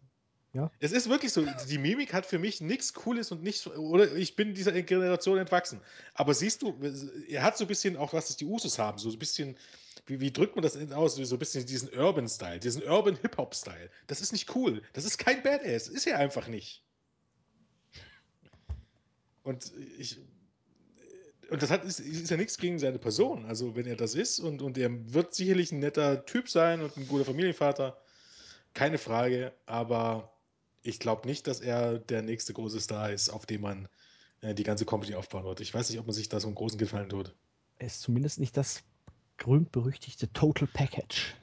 Ja. 0.54 0.70
Es 0.80 0.92
ist 0.92 1.10
wirklich 1.10 1.32
so, 1.32 1.46
die 1.70 1.78
Mimik 1.78 2.14
hat 2.14 2.26
für 2.26 2.38
mich 2.38 2.60
nichts 2.60 2.94
Cooles 2.94 3.32
und 3.32 3.42
nichts, 3.42 3.66
oder 3.68 4.14
ich 4.16 4.36
bin 4.36 4.54
dieser 4.54 4.74
Generation 4.82 5.38
entwachsen. 5.38 5.80
Aber 6.14 6.34
siehst 6.34 6.62
du, 6.62 6.78
er 7.30 7.44
hat 7.44 7.58
so 7.58 7.64
ein 7.64 7.68
bisschen 7.70 7.96
auch, 7.96 8.12
was 8.12 8.30
es 8.30 8.36
die 8.36 8.46
Usus 8.46 8.78
haben, 8.78 8.98
so 8.98 9.10
ein 9.10 9.18
bisschen, 9.18 9.56
wie, 10.08 10.20
wie 10.20 10.32
drückt 10.32 10.56
man 10.58 10.64
das 10.64 10.76
aus, 10.92 11.16
so 11.16 11.36
ein 11.36 11.40
bisschen 11.40 11.66
diesen 11.66 11.90
Urban-Style, 11.98 12.60
diesen 12.60 12.84
Urban-Hip-Hop-Style. 12.84 13.90
Das 14.08 14.20
ist 14.20 14.34
nicht 14.34 14.54
cool. 14.54 14.82
Das 14.92 15.06
ist 15.06 15.18
kein 15.18 15.42
Badass. 15.42 15.88
Ist 15.88 16.06
er 16.06 16.20
einfach 16.20 16.50
nicht. 16.50 16.84
Und 19.44 19.72
ich, 19.98 20.20
und 21.52 21.62
das 21.62 21.70
hat, 21.70 21.84
ist, 21.84 22.00
ist, 22.00 22.32
ja 22.32 22.38
nichts 22.38 22.58
gegen 22.58 22.80
seine 22.80 22.98
Person. 22.98 23.46
Also, 23.46 23.76
wenn 23.76 23.86
er 23.86 23.98
das 23.98 24.16
ist 24.16 24.40
und, 24.40 24.62
und 24.62 24.78
er 24.78 24.90
wird 25.14 25.36
sicherlich 25.36 25.74
ein 25.74 25.80
netter 25.80 26.26
Typ 26.26 26.50
sein 26.50 26.82
und 26.82 26.96
ein 26.96 27.08
guter 27.10 27.26
Familienvater, 27.26 27.98
keine 28.74 28.98
Frage, 28.98 29.52
aber 29.66 30.32
ich 30.82 30.98
glaube 30.98 31.28
nicht, 31.28 31.48
dass 31.48 31.60
er 31.60 32.00
der 32.00 32.22
nächste 32.22 32.54
große 32.54 32.80
Star 32.80 33.12
ist, 33.12 33.30
auf 33.30 33.46
dem 33.46 33.62
man 33.62 33.90
äh, 34.40 34.56
die 34.56 34.64
ganze 34.64 34.86
Company 34.86 35.14
aufbauen 35.16 35.44
wird. 35.44 35.60
Ich 35.60 35.74
weiß 35.74 35.90
nicht, 35.90 36.00
ob 36.00 36.08
man 36.08 36.14
sich 36.14 36.30
da 36.30 36.40
so 36.40 36.48
einen 36.48 36.56
großen 36.56 36.80
Gefallen 36.80 37.10
tut. 37.10 37.36
Er 37.80 37.88
ist 37.88 38.02
zumindest 38.02 38.40
nicht 38.40 38.56
das 38.56 38.82
berühmt-berüchtigte 39.36 40.32
Total 40.32 40.70
Package. 40.70 41.36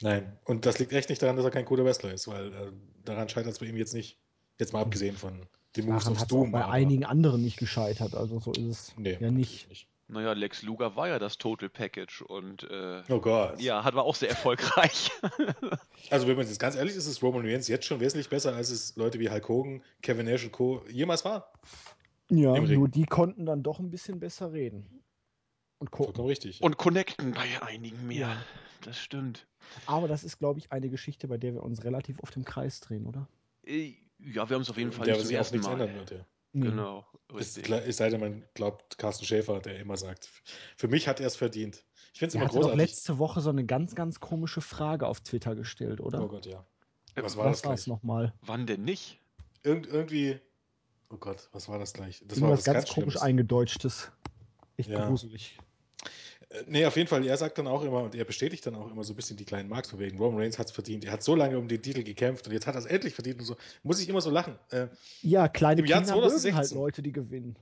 Nein, 0.00 0.34
und 0.44 0.64
das 0.64 0.78
liegt 0.78 0.94
echt 0.94 1.10
nicht 1.10 1.20
daran, 1.20 1.36
dass 1.36 1.44
er 1.44 1.50
kein 1.50 1.66
guter 1.66 1.84
Wrestler 1.84 2.14
ist, 2.14 2.26
weil 2.26 2.54
äh, 2.54 2.72
daran 3.04 3.28
scheitert 3.28 3.52
es 3.52 3.58
bei 3.58 3.66
ihm 3.66 3.76
jetzt 3.76 3.92
nicht. 3.92 4.16
Jetzt 4.58 4.72
mal 4.72 4.80
abgesehen 4.80 5.16
von 5.16 5.46
dem 5.76 5.86
Moves 5.86 6.08
of 6.08 6.26
Doom. 6.26 6.52
bei 6.52 6.66
einigen 6.66 7.04
anderen 7.04 7.42
nicht 7.42 7.58
gescheitert, 7.58 8.14
also 8.14 8.40
so 8.40 8.52
ist 8.52 8.66
es 8.68 8.94
nee, 8.96 9.18
ja 9.20 9.30
nicht. 9.30 9.68
nicht. 9.68 9.88
Naja, 10.08 10.32
Lex 10.32 10.62
Luger 10.62 10.96
war 10.96 11.06
ja 11.06 11.20
das 11.20 11.38
Total 11.38 11.68
Package 11.68 12.22
und 12.22 12.64
äh, 12.64 13.02
oh 13.08 13.20
Gott. 13.20 13.60
ja, 13.60 13.84
hat 13.84 13.94
war 13.94 14.02
auch 14.02 14.16
sehr 14.16 14.28
erfolgreich. 14.28 15.12
also 16.10 16.26
wenn 16.26 16.36
man 16.36 16.46
jetzt 16.46 16.58
ganz 16.58 16.74
ehrlich 16.74 16.96
ist, 16.96 17.06
ist 17.06 17.22
Roman 17.22 17.46
Reigns 17.46 17.68
jetzt 17.68 17.86
schon 17.86 18.00
wesentlich 18.00 18.28
besser, 18.28 18.54
als 18.54 18.70
es 18.70 18.96
Leute 18.96 19.20
wie 19.20 19.30
Hulk 19.30 19.48
Hogan, 19.48 19.82
Kevin 20.02 20.26
Nash 20.26 20.44
und 20.44 20.50
Co. 20.50 20.82
jemals 20.88 21.24
war. 21.24 21.52
Ja, 22.28 22.58
nur 22.60 22.88
die 22.88 23.06
konnten 23.06 23.46
dann 23.46 23.62
doch 23.62 23.78
ein 23.78 23.90
bisschen 23.90 24.18
besser 24.18 24.52
reden. 24.52 25.02
Und 25.78 25.90
gucken. 25.92 26.24
Richtig. 26.26 26.60
Und 26.60 26.76
connecten 26.76 27.32
bei 27.32 27.62
einigen 27.62 28.06
mehr. 28.06 28.18
Ja. 28.18 28.36
Das 28.82 28.98
stimmt. 28.98 29.46
Aber 29.86 30.08
das 30.08 30.24
ist, 30.24 30.38
glaube 30.38 30.58
ich, 30.58 30.72
eine 30.72 30.88
Geschichte, 30.88 31.28
bei 31.28 31.36
der 31.36 31.54
wir 31.54 31.62
uns 31.62 31.84
relativ 31.84 32.18
oft 32.20 32.36
im 32.36 32.44
Kreis 32.44 32.80
drehen, 32.80 33.06
oder? 33.06 33.28
Äh, 34.24 34.30
ja, 34.30 34.48
wir 34.48 34.54
haben 34.54 34.62
es 34.62 34.70
auf 34.70 34.76
jeden 34.76 34.92
Fall 34.92 35.06
der 35.06 35.16
nicht 35.16 35.26
zum 35.26 35.36
ersten 35.36 35.60
Mal. 35.60 35.72
ändern 35.72 35.94
wird, 35.94 36.10
ja. 36.10 36.26
Genau. 36.52 37.06
Es, 37.38 37.56
es 37.56 37.96
sei 37.96 38.10
denn, 38.10 38.20
man 38.20 38.44
glaubt 38.54 38.98
Carsten 38.98 39.24
Schäfer, 39.24 39.60
der 39.60 39.78
immer 39.78 39.96
sagt, 39.96 40.28
für 40.76 40.88
mich 40.88 41.06
hat 41.06 41.20
er 41.20 41.28
es 41.28 41.36
verdient. 41.36 41.84
Ich 42.12 42.18
finde 42.18 42.30
es 42.30 42.34
immer 42.34 42.46
großartig. 42.46 42.70
Doch 42.70 42.76
letzte 42.76 43.18
Woche 43.18 43.40
so 43.40 43.50
eine 43.50 43.64
ganz, 43.64 43.94
ganz 43.94 44.18
komische 44.18 44.60
Frage 44.60 45.06
auf 45.06 45.20
Twitter 45.20 45.54
gestellt, 45.54 46.00
oder? 46.00 46.24
Oh 46.24 46.28
Gott, 46.28 46.46
ja. 46.46 46.66
Was 47.14 47.36
war 47.36 47.46
was 47.46 47.62
das 47.62 47.86
nochmal? 47.86 48.34
Wann 48.40 48.66
denn 48.66 48.82
nicht? 48.82 49.20
Irgend, 49.62 49.86
irgendwie. 49.86 50.40
Oh 51.10 51.16
Gott, 51.16 51.48
was 51.52 51.68
war 51.68 51.78
das 51.78 51.92
gleich? 51.92 52.22
Das 52.26 52.40
war 52.40 52.50
was 52.50 52.64
ganz, 52.64 52.78
ganz 52.78 52.94
komisch 52.94 53.20
eingedeutschtes. 53.20 54.10
Echt 54.76 54.90
ja. 54.90 55.06
gruselig. 55.06 55.58
Nee, 56.66 56.84
auf 56.84 56.96
jeden 56.96 57.08
Fall, 57.08 57.24
er 57.24 57.36
sagt 57.36 57.58
dann 57.58 57.68
auch 57.68 57.84
immer, 57.84 58.02
und 58.02 58.14
er 58.16 58.24
bestätigt 58.24 58.66
dann 58.66 58.74
auch 58.74 58.90
immer 58.90 59.04
so 59.04 59.12
ein 59.12 59.16
bisschen 59.16 59.36
die 59.36 59.44
kleinen 59.44 59.68
Marks 59.68 59.90
von 59.90 60.00
wegen, 60.00 60.18
Roman 60.18 60.40
Reigns 60.40 60.58
hat 60.58 60.66
es 60.66 60.72
verdient. 60.72 61.04
Er 61.04 61.12
hat 61.12 61.22
so 61.22 61.36
lange 61.36 61.56
um 61.56 61.68
den 61.68 61.80
Titel 61.80 62.02
gekämpft 62.02 62.46
und 62.48 62.52
jetzt 62.52 62.66
hat 62.66 62.74
er 62.74 62.80
es 62.80 62.86
endlich 62.86 63.14
verdient 63.14 63.38
und 63.38 63.44
so. 63.44 63.56
Muss 63.84 64.00
ich 64.00 64.08
immer 64.08 64.20
so 64.20 64.30
lachen. 64.30 64.58
Äh, 64.70 64.88
ja, 65.22 65.48
kleine 65.48 65.80
im 65.80 65.86
Kinder 65.86 66.00
Jahr 66.00 66.08
2016, 66.08 66.56
halt 66.56 66.70
Leute, 66.72 67.02
die 67.02 67.12
gewinnen. 67.12 67.56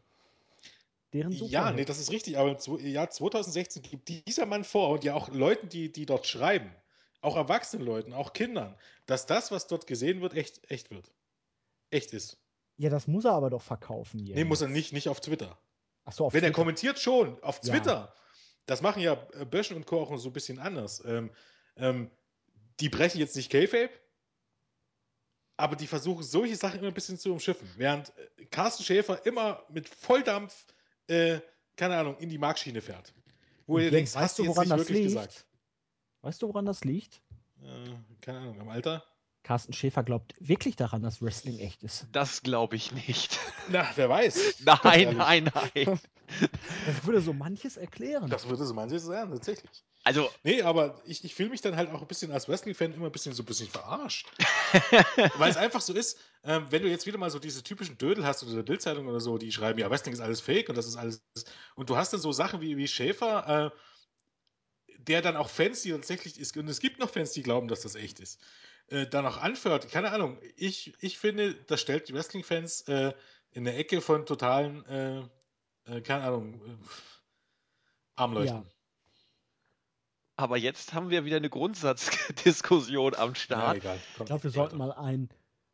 Deren 1.12 1.32
Super 1.32 1.50
ja, 1.50 1.70
nee, 1.72 1.84
das 1.84 1.98
ist 1.98 2.10
richtig, 2.10 2.38
aber 2.38 2.58
im 2.66 2.86
Jahr 2.86 3.10
2016 3.10 3.82
gibt 3.82 4.08
dieser 4.08 4.46
Mann 4.46 4.64
vor 4.64 4.90
und 4.90 5.04
ja 5.04 5.14
auch 5.14 5.28
Leuten, 5.28 5.68
die, 5.68 5.92
die 5.92 6.06
dort 6.06 6.26
schreiben, 6.26 6.70
auch 7.20 7.36
erwachsenen 7.36 7.84
Leuten, 7.84 8.14
auch 8.14 8.32
Kindern, 8.32 8.74
dass 9.06 9.26
das, 9.26 9.50
was 9.50 9.66
dort 9.66 9.86
gesehen 9.86 10.22
wird, 10.22 10.34
echt, 10.34 10.70
echt 10.70 10.90
wird. 10.90 11.10
Echt 11.90 12.12
ist. 12.12 12.38
Ja, 12.78 12.88
das 12.88 13.06
muss 13.06 13.24
er 13.24 13.32
aber 13.32 13.50
doch 13.50 13.62
verkaufen. 13.62 14.20
Jetzt. 14.24 14.36
Nee, 14.36 14.44
muss 14.44 14.60
er 14.62 14.68
nicht, 14.68 14.92
nicht 14.92 15.08
auf 15.08 15.20
Twitter. 15.20 15.58
Ach 16.04 16.12
so, 16.12 16.26
auf 16.26 16.32
Wenn 16.32 16.40
Twitter. 16.40 16.52
er 16.52 16.54
kommentiert 16.54 16.98
schon, 16.98 17.42
auf 17.42 17.60
Twitter. 17.60 17.92
Ja. 17.92 18.14
Das 18.68 18.82
machen 18.82 19.00
ja 19.00 19.26
äh, 19.32 19.46
Böschen 19.46 19.76
und 19.76 19.86
Co. 19.86 20.02
auch 20.02 20.16
so 20.18 20.28
ein 20.28 20.32
bisschen 20.34 20.58
anders. 20.58 21.02
Ähm, 21.06 21.30
ähm, 21.76 22.10
die 22.80 22.90
brechen 22.90 23.18
jetzt 23.18 23.34
nicht 23.34 23.50
K-Fape, 23.50 23.90
aber 25.56 25.74
die 25.74 25.86
versuchen 25.86 26.22
solche 26.22 26.54
Sachen 26.54 26.78
immer 26.78 26.88
ein 26.88 26.94
bisschen 26.94 27.18
zu 27.18 27.32
umschiffen. 27.32 27.66
Während 27.76 28.12
äh, 28.36 28.44
Carsten 28.44 28.84
Schäfer 28.84 29.24
immer 29.24 29.64
mit 29.70 29.88
Volldampf, 29.88 30.66
äh, 31.06 31.40
keine 31.76 31.96
Ahnung, 31.96 32.18
in 32.18 32.28
die 32.28 32.36
Markschiene 32.36 32.82
fährt. 32.82 33.14
Wo 33.66 33.78
ihr 33.78 33.90
denkt, 33.90 34.14
weißt 34.14 34.38
du, 34.38 34.46
woran 34.46 34.68
das 34.68 34.88
liegt? 34.90 35.04
Gesagt? 35.04 35.46
Weißt 36.20 36.42
du, 36.42 36.48
woran 36.48 36.66
das 36.66 36.84
liegt? 36.84 37.22
Äh, 37.62 37.94
keine 38.20 38.40
Ahnung, 38.40 38.60
am 38.60 38.68
Alter? 38.68 39.02
Carsten 39.42 39.72
Schäfer 39.72 40.02
glaubt 40.02 40.34
wirklich 40.40 40.76
daran, 40.76 41.02
dass 41.02 41.22
Wrestling 41.22 41.58
echt 41.58 41.82
ist. 41.82 42.06
Das 42.12 42.42
glaube 42.42 42.76
ich 42.76 42.92
nicht. 42.92 43.38
Na, 43.68 43.88
wer 43.94 44.08
weiß. 44.08 44.56
Nein, 44.64 45.16
nein, 45.16 45.50
nein. 45.54 46.00
Das 46.86 47.06
würde 47.06 47.20
so 47.20 47.32
manches 47.32 47.76
erklären. 47.76 48.28
Das 48.28 48.48
würde 48.48 48.66
so 48.66 48.74
manches 48.74 49.04
sein, 49.04 49.30
tatsächlich. 49.30 49.84
Also. 50.04 50.28
Nee, 50.42 50.62
aber 50.62 51.00
ich, 51.06 51.24
ich 51.24 51.34
fühle 51.34 51.48
mich 51.48 51.60
dann 51.60 51.76
halt 51.76 51.90
auch 51.90 52.02
ein 52.02 52.06
bisschen 52.06 52.30
als 52.30 52.48
Wrestling-Fan 52.48 52.92
immer 52.92 53.06
ein 53.06 53.12
bisschen 53.12 53.32
so 53.32 53.42
ein 53.42 53.46
bisschen 53.46 53.68
verarscht. 53.68 54.28
Weil 55.38 55.50
es 55.50 55.56
einfach 55.56 55.80
so 55.80 55.92
ist, 55.94 56.18
ähm, 56.44 56.66
wenn 56.70 56.82
du 56.82 56.88
jetzt 56.88 57.06
wieder 57.06 57.18
mal 57.18 57.30
so 57.30 57.38
diese 57.38 57.62
typischen 57.62 57.96
Dödel 57.96 58.26
hast 58.26 58.42
oder 58.42 58.54
der 58.54 58.62
Bildzeitung 58.62 59.06
oder 59.06 59.20
so, 59.20 59.38
die 59.38 59.52
schreiben, 59.52 59.78
ja, 59.78 59.90
Wrestling 59.90 60.14
ist 60.14 60.20
alles 60.20 60.40
fake 60.40 60.68
und 60.68 60.76
das 60.76 60.86
ist 60.86 60.96
alles. 60.96 61.22
Und 61.74 61.88
du 61.88 61.96
hast 61.96 62.12
dann 62.12 62.20
so 62.20 62.32
Sachen 62.32 62.60
wie, 62.60 62.76
wie 62.76 62.88
Schäfer, 62.88 63.72
äh, 64.88 64.94
der 64.98 65.22
dann 65.22 65.36
auch 65.36 65.48
Fans, 65.48 65.82
die 65.82 65.90
tatsächlich 65.90 66.38
ist, 66.38 66.56
und 66.56 66.68
es 66.68 66.80
gibt 66.80 66.98
noch 66.98 67.08
Fans, 67.08 67.32
die 67.32 67.42
glauben, 67.42 67.68
dass 67.68 67.80
das 67.80 67.94
echt 67.94 68.20
ist 68.20 68.38
äh, 68.90 69.06
da 69.06 69.22
noch 69.22 69.38
anführt, 69.38 69.88
keine 69.90 70.12
Ahnung, 70.12 70.38
ich, 70.56 70.94
ich 71.00 71.18
finde, 71.18 71.54
das 71.54 71.80
stellt 71.80 72.08
die 72.08 72.14
Wrestling-Fans 72.14 72.82
äh, 72.82 73.12
in 73.52 73.64
der 73.64 73.78
Ecke 73.78 74.00
von 74.00 74.26
totalen, 74.26 74.84
äh, 74.86 75.22
äh 75.86 76.00
keine 76.00 76.24
Ahnung, 76.24 76.54
äh, 76.54 76.76
Armleuchten. 78.16 78.62
Ja. 78.62 78.70
Aber 80.36 80.56
jetzt 80.56 80.94
haben 80.94 81.10
wir 81.10 81.24
wieder 81.24 81.36
eine 81.36 81.50
Grundsatzdiskussion 81.50 83.14
am 83.16 83.34
Start. 83.34 83.82
Ja, 83.82 83.92
egal. 83.92 84.00
ich 84.18 84.24
glaube, 84.24 84.44
wir 84.44 84.50
sollten 84.50 84.76
mal 84.76 84.92
ein 84.92 85.28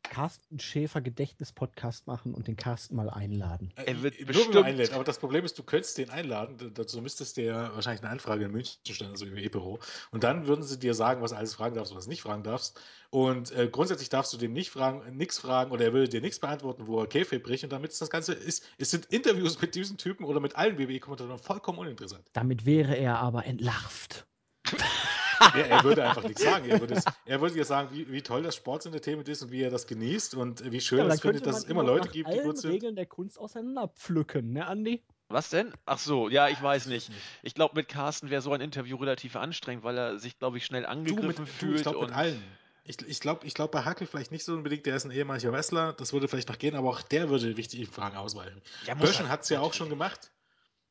Carsten 0.04 0.60
Schäfer 0.60 1.00
Gedächtnis-Podcast 1.00 2.06
machen 2.06 2.34
und 2.34 2.46
den 2.46 2.56
Carsten 2.56 2.94
mal 2.94 3.10
einladen. 3.10 3.72
Äh, 3.76 3.84
er 3.86 4.02
wird 4.02 4.24
bestimmt 4.26 4.56
einladen, 4.56 4.94
aber 4.94 5.04
das 5.04 5.18
Problem 5.18 5.44
ist, 5.44 5.58
du 5.58 5.62
könntest 5.62 5.98
den 5.98 6.10
einladen, 6.10 6.72
dazu 6.74 7.02
müsstest 7.02 7.36
du 7.36 7.42
ja 7.42 7.74
wahrscheinlich 7.74 8.02
eine 8.02 8.12
Anfrage 8.12 8.44
in 8.44 8.52
München 8.52 8.78
stellen, 8.88 9.10
also 9.10 9.26
im 9.26 9.36
E-Büro. 9.36 9.80
Und 10.12 10.24
dann 10.24 10.46
würden 10.46 10.62
sie 10.62 10.78
dir 10.78 10.94
sagen, 10.94 11.20
was 11.20 11.32
du 11.32 11.36
alles 11.36 11.54
fragen 11.54 11.74
darfst 11.74 11.92
und 11.92 11.98
was 11.98 12.04
du 12.04 12.10
nicht 12.10 12.22
fragen 12.22 12.42
darfst. 12.42 12.80
Und 13.10 13.50
äh, 13.52 13.68
grundsätzlich 13.68 14.08
darfst 14.08 14.32
du 14.32 14.36
dem 14.36 14.52
nicht 14.52 14.70
fragen, 14.70 15.16
nichts 15.16 15.38
fragen 15.38 15.70
oder 15.72 15.84
er 15.84 15.92
würde 15.92 16.08
dir 16.08 16.20
nichts 16.20 16.38
beantworten, 16.38 16.86
wo 16.86 17.00
er 17.00 17.06
Käfig 17.06 17.42
bricht. 17.42 17.64
Und 17.64 17.72
damit 17.72 17.90
ist 17.90 18.00
das 18.00 18.10
Ganze, 18.10 18.34
ist, 18.34 18.64
es 18.78 18.90
sind 18.90 19.06
Interviews 19.06 19.60
mit 19.60 19.74
diesem 19.74 19.96
Typen 19.96 20.24
oder 20.24 20.40
mit 20.40 20.56
allen 20.56 20.78
WWE-Kommentatoren 20.78 21.38
vollkommen 21.38 21.78
uninteressant. 21.78 22.24
Damit 22.32 22.66
wäre 22.66 22.94
er 22.96 23.18
aber 23.18 23.46
entlarvt. 23.46 24.26
er, 25.54 25.70
er, 25.70 25.84
würde 25.84 26.04
einfach 26.04 26.22
nichts 26.22 26.42
sagen. 26.42 26.68
Er 26.68 26.80
würde, 26.80 26.94
es, 26.94 27.04
er 27.24 27.40
würde 27.40 27.54
dir 27.54 27.64
sagen, 27.64 27.88
wie, 27.92 28.10
wie 28.10 28.22
toll 28.22 28.42
das 28.42 28.56
Sportsentertainment 28.56 29.28
ist 29.28 29.42
und 29.42 29.50
wie 29.50 29.62
er 29.62 29.70
das 29.70 29.86
genießt 29.86 30.34
und 30.34 30.70
wie 30.70 30.80
schön 30.80 30.98
ja, 30.98 31.04
er 31.06 31.10
es 31.10 31.20
findet, 31.20 31.46
dass 31.46 31.58
es 31.58 31.64
immer 31.64 31.82
Leute 31.82 32.08
gibt, 32.08 32.32
die 32.32 32.40
gut 32.40 32.58
sind. 32.58 32.72
Regeln 32.72 32.96
der 32.96 33.06
Kunst 33.06 33.38
auseinanderpflücken, 33.38 34.52
ne, 34.52 34.66
Andi? 34.66 35.02
Was 35.28 35.50
denn? 35.50 35.72
Ach 35.86 35.98
so, 35.98 36.28
ja, 36.28 36.48
ich 36.48 36.62
weiß 36.62 36.86
nicht. 36.86 37.10
Ich 37.42 37.54
glaube, 37.54 37.74
mit 37.76 37.88
Carsten 37.88 38.30
wäre 38.30 38.42
so 38.42 38.52
ein 38.52 38.60
Interview 38.60 38.96
relativ 38.96 39.36
anstrengend, 39.36 39.82
weil 39.82 39.96
er 39.96 40.18
sich, 40.18 40.38
glaube 40.38 40.58
ich, 40.58 40.66
schnell 40.66 40.86
angegriffen 40.86 41.34
du 41.34 41.42
mit, 41.42 41.48
fühlt. 41.48 41.72
Du, 41.72 41.76
ich 41.76 41.82
glaube, 41.82 42.06
mit 42.06 42.14
allen. 42.14 42.42
Ich, 42.86 43.00
ich 43.00 43.20
glaube, 43.20 43.46
ich 43.46 43.54
glaub, 43.54 43.72
bei 43.72 43.82
Hackel 43.82 44.06
vielleicht 44.06 44.30
nicht 44.30 44.44
so 44.44 44.52
unbedingt, 44.52 44.84
der 44.84 44.94
ist 44.94 45.06
ein 45.06 45.10
ehemaliger 45.10 45.52
Wrestler, 45.52 45.94
das 45.94 46.12
würde 46.12 46.28
vielleicht 46.28 46.50
noch 46.50 46.58
gehen, 46.58 46.76
aber 46.76 46.90
auch 46.90 47.00
der 47.00 47.30
würde 47.30 47.56
wichtige 47.56 47.86
Fragen 47.86 48.16
ausweichen. 48.16 48.60
Ja, 48.86 48.94
Böschen 48.94 49.30
hat 49.30 49.42
es 49.42 49.48
ja 49.48 49.60
auch 49.60 49.72
schon 49.72 49.88
gemacht. 49.88 50.32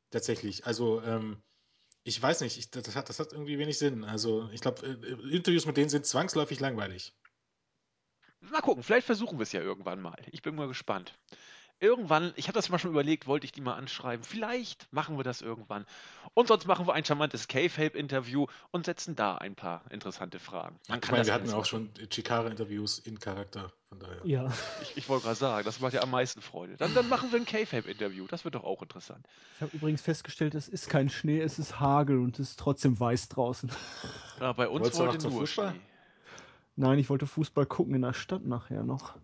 Tatsächlich. 0.10 0.66
Also, 0.66 1.04
ähm, 1.04 1.38
ich 2.04 2.22
weiß 2.22 2.42
nicht, 2.42 2.58
ich, 2.58 2.70
das, 2.70 2.96
hat, 2.96 3.10
das 3.10 3.20
hat 3.20 3.32
irgendwie 3.32 3.58
wenig 3.58 3.78
Sinn. 3.78 4.04
Also 4.04 4.50
ich 4.52 4.62
glaube, 4.62 4.86
äh, 4.86 5.36
Interviews 5.36 5.66
mit 5.66 5.78
denen 5.78 5.90
sind 5.90 6.06
zwangsläufig 6.06 6.60
langweilig. 6.60 7.14
Mal 8.42 8.62
gucken, 8.62 8.84
vielleicht 8.84 9.06
versuchen 9.06 9.40
wir 9.40 9.44
es 9.44 9.54
ja 9.54 9.62
irgendwann 9.62 10.02
mal. 10.02 10.22
Ich 10.32 10.42
bin 10.42 10.56
mal 10.56 10.68
gespannt 10.68 11.18
irgendwann, 11.84 12.34
ich 12.38 12.48
habe 12.48 12.56
das 12.56 12.70
mal 12.70 12.80
schon 12.80 12.92
überlegt, 12.92 13.28
wollte 13.28 13.46
ich 13.46 13.52
die 13.52 13.62
mal 13.62 13.76
anschreiben. 13.76 14.24
Vielleicht 14.24 14.92
machen 14.92 15.18
wir 15.18 15.24
das 15.24 15.42
irgendwann. 15.42 15.86
Und 16.34 16.48
sonst 16.48 16.66
machen 16.66 16.88
wir 16.88 16.94
ein 16.94 17.04
charmantes 17.04 17.48
K-Fape-Interview 17.48 18.48
und 18.72 18.86
setzen 18.86 19.16
da 19.16 19.36
ein 19.36 19.54
paar 19.54 19.84
interessante 19.92 20.40
Fragen. 20.40 20.80
Man 20.88 21.00
ich 21.04 21.12
meine, 21.12 21.26
wir 21.26 21.34
hatten 21.34 21.52
auch 21.52 21.66
schon 21.66 21.94
Chikara-Interviews 22.10 23.00
in 23.00 23.20
Charakter. 23.20 23.72
Von 23.90 24.00
daher. 24.00 24.22
Ja. 24.24 24.52
Ich, 24.82 24.98
ich 24.98 25.10
wollte 25.10 25.26
gerade 25.26 25.36
sagen, 25.36 25.66
das 25.66 25.80
macht 25.82 25.94
ja 25.94 26.02
am 26.02 26.10
meisten 26.10 26.42
Freude. 26.42 26.78
Dann, 26.78 26.96
dann 26.96 27.10
machen 27.10 27.32
wir 27.32 27.40
ein 27.40 27.46
K-Fape-Interview. 27.46 28.26
Das 28.28 28.46
wird 28.46 28.56
doch 28.56 28.64
auch 28.64 28.82
interessant. 28.82 29.28
Ich 29.58 29.62
habe 29.62 29.76
übrigens 29.76 30.02
festgestellt, 30.02 30.56
es 30.56 30.68
ist 30.68 30.90
kein 30.90 31.10
Schnee, 31.10 31.42
es 31.42 31.60
ist 31.60 31.80
Hagel 31.80 32.18
und 32.18 32.40
es 32.40 32.52
ist 32.52 32.60
trotzdem 32.60 33.00
weiß 33.00 33.28
draußen. 33.30 33.70
Ja, 34.40 34.54
bei 34.54 34.68
uns 34.68 34.84
Wolltest 34.84 35.00
wollte 35.00 35.28
nur 35.28 35.42
Fußball? 35.42 35.72
Schnee. 35.72 35.82
Nein, 36.76 36.98
ich 36.98 37.10
wollte 37.10 37.28
Fußball 37.28 37.66
gucken 37.66 37.94
in 37.94 38.02
der 38.02 38.14
Stadt 38.14 38.46
nachher 38.46 38.84
noch. 38.84 39.16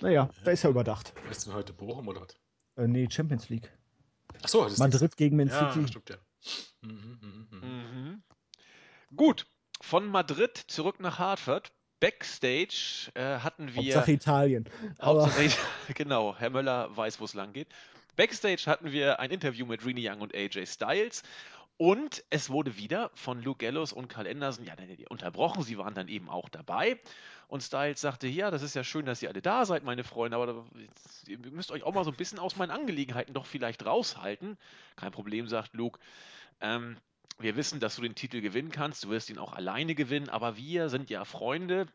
Naja, 0.00 0.30
da 0.44 0.50
ist 0.50 0.62
ja 0.62 0.70
überdacht. 0.70 1.12
Ist 1.30 1.46
denn 1.46 1.54
heute 1.54 1.72
Bochum 1.72 2.08
oder 2.08 2.22
was? 2.22 2.36
Äh, 2.76 2.86
nee, 2.88 3.08
Champions 3.10 3.48
League. 3.48 3.70
Achso, 4.42 4.64
das 4.64 4.78
Madrid 4.78 5.16
gegen 5.16 5.36
Man 5.36 5.48
ja, 5.48 5.72
City. 5.72 5.88
Stimmt, 5.88 6.10
ja. 6.10 6.16
Mhm, 6.82 7.18
mhm, 7.20 7.48
mhm. 7.50 7.60
Mhm. 7.60 8.22
Gut, 9.16 9.46
von 9.80 10.06
Madrid 10.06 10.56
zurück 10.56 11.00
nach 11.00 11.18
Hartford. 11.18 11.72
Backstage 12.00 13.10
äh, 13.14 13.40
hatten 13.40 13.74
wir. 13.74 13.94
Hauptsache 13.94 14.12
Italien. 14.12 14.68
Hauptsache, 15.02 15.50
genau, 15.94 16.34
Herr 16.36 16.48
Möller 16.48 16.96
weiß, 16.96 17.20
wo 17.20 17.24
es 17.26 17.34
lang 17.34 17.52
geht. 17.52 17.68
Backstage 18.16 18.64
hatten 18.66 18.90
wir 18.90 19.20
ein 19.20 19.30
Interview 19.30 19.66
mit 19.66 19.84
Rini 19.84 20.08
Young 20.08 20.20
und 20.20 20.34
AJ 20.34 20.66
Styles 20.66 21.22
und 21.80 22.24
es 22.28 22.50
wurde 22.50 22.76
wieder 22.76 23.10
von 23.14 23.42
Luke 23.42 23.64
Gallows 23.64 23.94
und 23.94 24.06
Karl 24.08 24.28
Anderson 24.28 24.66
ja, 24.66 24.74
unterbrochen. 25.08 25.62
Sie 25.62 25.78
waren 25.78 25.94
dann 25.94 26.08
eben 26.08 26.28
auch 26.28 26.50
dabei. 26.50 27.00
Und 27.48 27.62
Styles 27.62 28.02
sagte, 28.02 28.28
ja, 28.28 28.50
das 28.50 28.60
ist 28.60 28.74
ja 28.74 28.84
schön, 28.84 29.06
dass 29.06 29.22
ihr 29.22 29.30
alle 29.30 29.40
da 29.40 29.64
seid, 29.64 29.82
meine 29.82 30.04
Freunde, 30.04 30.36
aber 30.36 30.66
ihr 31.26 31.38
müsst 31.38 31.70
euch 31.70 31.82
auch 31.82 31.94
mal 31.94 32.04
so 32.04 32.10
ein 32.10 32.18
bisschen 32.18 32.38
aus 32.38 32.56
meinen 32.56 32.70
Angelegenheiten 32.70 33.32
doch 33.32 33.46
vielleicht 33.46 33.86
raushalten. 33.86 34.58
Kein 34.96 35.10
Problem, 35.10 35.48
sagt 35.48 35.72
Luke. 35.72 35.98
Ähm, 36.60 36.98
wir 37.38 37.56
wissen, 37.56 37.80
dass 37.80 37.96
du 37.96 38.02
den 38.02 38.14
Titel 38.14 38.42
gewinnen 38.42 38.70
kannst. 38.70 39.04
Du 39.04 39.08
wirst 39.08 39.30
ihn 39.30 39.38
auch 39.38 39.54
alleine 39.54 39.94
gewinnen, 39.94 40.28
aber 40.28 40.58
wir 40.58 40.90
sind 40.90 41.08
ja 41.08 41.24
Freunde 41.24 41.86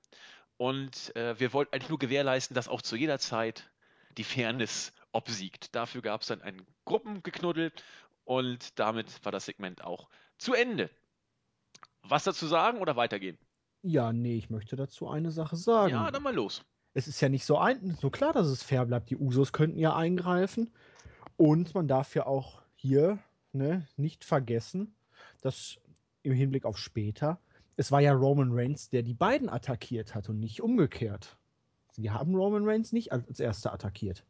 und 0.58 1.16
äh, 1.16 1.40
wir 1.40 1.54
wollten 1.54 1.76
eigentlich 1.76 1.90
nur 1.90 2.00
gewährleisten, 2.00 2.56
dass 2.56 2.68
auch 2.68 2.82
zu 2.82 2.96
jeder 2.96 3.20
Zeit 3.20 3.70
die 4.18 4.24
Fairness 4.24 4.94
obsiegt. 5.12 5.76
Dafür 5.76 6.02
gab 6.02 6.22
es 6.22 6.28
dann 6.28 6.42
ein 6.42 6.62
Gruppengeknuddel 6.86 7.72
und 8.26 8.78
damit 8.80 9.24
war 9.24 9.32
das 9.32 9.46
Segment 9.46 9.84
auch 9.84 10.10
zu 10.38 10.54
Ende. 10.54 10.90
Was 12.04 12.26
dazu 12.26 12.48
sagen 12.48 12.80
oder 12.80 12.96
weitergehen? 12.96 13.38
Ja, 13.82 14.12
nee, 14.14 14.38
ich 14.38 14.50
möchte 14.50 14.76
dazu 14.76 15.08
eine 15.08 15.32
Sache 15.32 15.56
sagen. 15.56 15.92
Ja, 15.92 16.12
dann 16.12 16.24
mal 16.24 16.34
los. 16.34 16.64
Es 16.94 17.08
ist 17.08 17.22
ja 17.22 17.30
nicht 17.30 17.46
so, 17.46 17.58
ein, 17.58 17.98
so 18.00 18.10
klar, 18.10 18.34
dass 18.34 18.48
es 18.48 18.64
fair 18.64 18.86
bleibt. 18.86 19.10
Die 19.10 19.18
Usos 19.18 19.54
könnten 19.54 19.80
ja 19.80 19.96
eingreifen. 19.96 20.72
Und 21.38 21.76
man 21.76 21.88
darf 21.88 22.16
ja 22.16 22.26
auch 22.26 22.62
hier 22.76 23.20
ne, 23.52 23.88
nicht 23.98 24.24
vergessen, 24.24 24.96
dass 25.42 25.78
im 26.24 26.34
Hinblick 26.34 26.66
auf 26.66 26.78
später, 26.78 27.40
es 27.76 27.92
war 27.92 28.00
ja 28.00 28.14
Roman 28.14 28.50
Reigns, 28.52 28.90
der 28.90 29.04
die 29.04 29.14
beiden 29.14 29.50
attackiert 29.50 30.16
hat 30.16 30.30
und 30.30 30.40
nicht 30.40 30.62
umgekehrt. 30.62 31.38
Sie 31.92 32.10
haben 32.10 32.36
Roman 32.36 32.68
Reigns 32.68 32.92
nicht 32.92 33.12
als 33.12 33.40
erster 33.40 33.74
attackiert. 33.74 34.26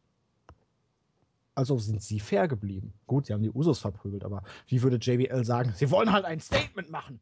Also 1.56 1.78
sind 1.80 2.04
sie 2.04 2.20
fair 2.20 2.50
geblieben. 2.50 2.94
Gut, 3.08 3.28
sie 3.28 3.34
haben 3.34 3.42
die 3.42 3.50
Usos 3.50 3.80
verprügelt, 3.80 4.26
aber 4.26 4.44
wie 4.68 4.82
würde 4.82 4.98
JBL 4.98 5.46
sagen, 5.46 5.74
sie 5.74 5.90
wollen 5.90 6.12
halt 6.12 6.26
ein 6.26 6.42
Statement 6.42 6.90
machen? 6.92 7.22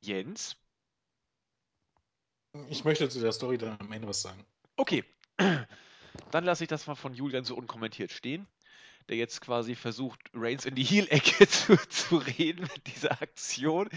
Jens? 0.00 0.56
Ich 2.70 2.84
möchte 2.84 3.08
zu 3.10 3.20
der 3.20 3.32
Story 3.32 3.58
dann 3.58 3.78
am 3.78 3.92
Ende 3.92 4.08
was 4.08 4.22
sagen. 4.22 4.44
Okay. 4.76 5.04
Dann 6.30 6.44
lasse 6.44 6.64
ich 6.64 6.68
das 6.68 6.86
mal 6.86 6.94
von 6.94 7.14
Julian 7.14 7.44
so 7.44 7.54
unkommentiert 7.54 8.10
stehen, 8.10 8.46
der 9.08 9.16
jetzt 9.16 9.40
quasi 9.40 9.74
versucht, 9.74 10.18
Reigns 10.34 10.64
in 10.64 10.74
die 10.74 10.82
Heel-Ecke 10.82 11.46
zu, 11.48 11.76
zu 11.88 12.16
reden 12.16 12.62
mit 12.62 12.86
dieser 12.86 13.22
Aktion. 13.22 13.88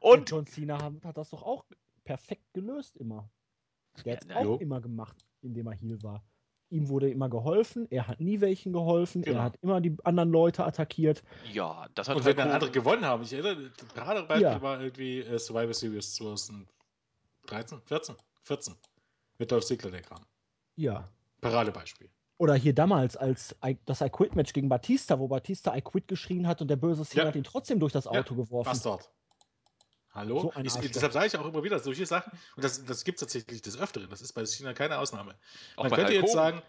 Und 0.00 0.28
John 0.28 0.46
Cena 0.46 0.82
hat, 0.82 1.04
hat, 1.04 1.16
das 1.16 1.30
doch 1.30 1.42
auch 1.42 1.64
perfekt 2.04 2.52
gelöst 2.52 2.96
immer. 2.96 3.30
Der 4.04 4.16
hat 4.16 4.24
es 4.24 4.28
ja, 4.28 4.36
auch 4.36 4.60
immer 4.60 4.80
gemacht, 4.80 5.24
indem 5.40 5.68
er 5.68 5.74
Heel 5.74 6.02
war 6.02 6.22
ihm 6.70 6.88
wurde 6.88 7.10
immer 7.10 7.28
geholfen, 7.28 7.86
er 7.90 8.08
hat 8.08 8.20
nie 8.20 8.40
welchen 8.40 8.72
geholfen, 8.72 9.22
genau. 9.22 9.38
er 9.38 9.44
hat 9.44 9.58
immer 9.62 9.80
die 9.80 9.96
anderen 10.04 10.30
Leute 10.30 10.64
attackiert. 10.64 11.22
Ja, 11.52 11.86
das 11.94 12.08
hat 12.08 12.16
Und 12.16 12.24
wenn 12.24 12.36
dann 12.36 12.50
andere 12.50 12.70
gewonnen 12.70 13.04
haben, 13.04 13.22
ich 13.22 13.32
erinnere, 13.32 13.70
das 13.76 13.88
Paradebeispiel 13.88 14.42
ja. 14.42 14.62
war 14.62 14.80
irgendwie 14.80 15.20
äh, 15.20 15.38
Survivor 15.38 15.74
Series 15.74 16.14
2013, 16.14 17.80
14, 17.84 18.16
14 18.42 18.74
mit 19.38 19.50
Dolph 19.50 19.64
Ziggler, 19.64 19.90
der 19.90 20.02
kam. 20.02 20.20
Ja. 20.76 21.08
Paradebeispiel. 21.40 22.08
Oder 22.38 22.54
hier 22.54 22.74
damals, 22.74 23.16
als 23.16 23.54
I, 23.64 23.76
das 23.84 24.00
I 24.00 24.08
Quit 24.08 24.34
Match 24.34 24.54
gegen 24.54 24.68
Batista, 24.68 25.18
wo 25.18 25.28
Batista 25.28 25.76
I 25.76 25.82
Quit 25.82 26.08
geschrien 26.08 26.46
hat 26.46 26.62
und 26.62 26.68
der 26.68 26.76
böse 26.76 27.04
Cena 27.04 27.24
ja. 27.24 27.28
hat 27.28 27.36
ihn 27.36 27.44
trotzdem 27.44 27.80
durch 27.80 27.92
das 27.92 28.06
Auto 28.06 28.34
ja, 28.34 28.42
geworfen. 28.44 28.70
Bastard. 28.70 29.10
Hallo? 30.12 30.52
So 30.54 30.60
ich, 30.60 30.90
deshalb 30.90 31.12
sage 31.12 31.26
ich 31.26 31.36
auch 31.36 31.46
immer 31.46 31.62
wieder 31.62 31.78
solche 31.78 32.04
Sachen, 32.04 32.32
und 32.56 32.64
das, 32.64 32.84
das 32.84 33.04
gibt 33.04 33.16
es 33.16 33.20
tatsächlich 33.20 33.62
des 33.62 33.78
Öfteren. 33.78 34.10
Das 34.10 34.20
ist 34.20 34.32
bei 34.32 34.44
China 34.44 34.72
keine 34.72 34.98
Ausnahme. 34.98 35.36
Auch 35.76 35.84
Man 35.84 35.92
könnte 35.92 36.12
Hulk 36.12 36.22
jetzt 36.22 36.32
sagen. 36.32 36.62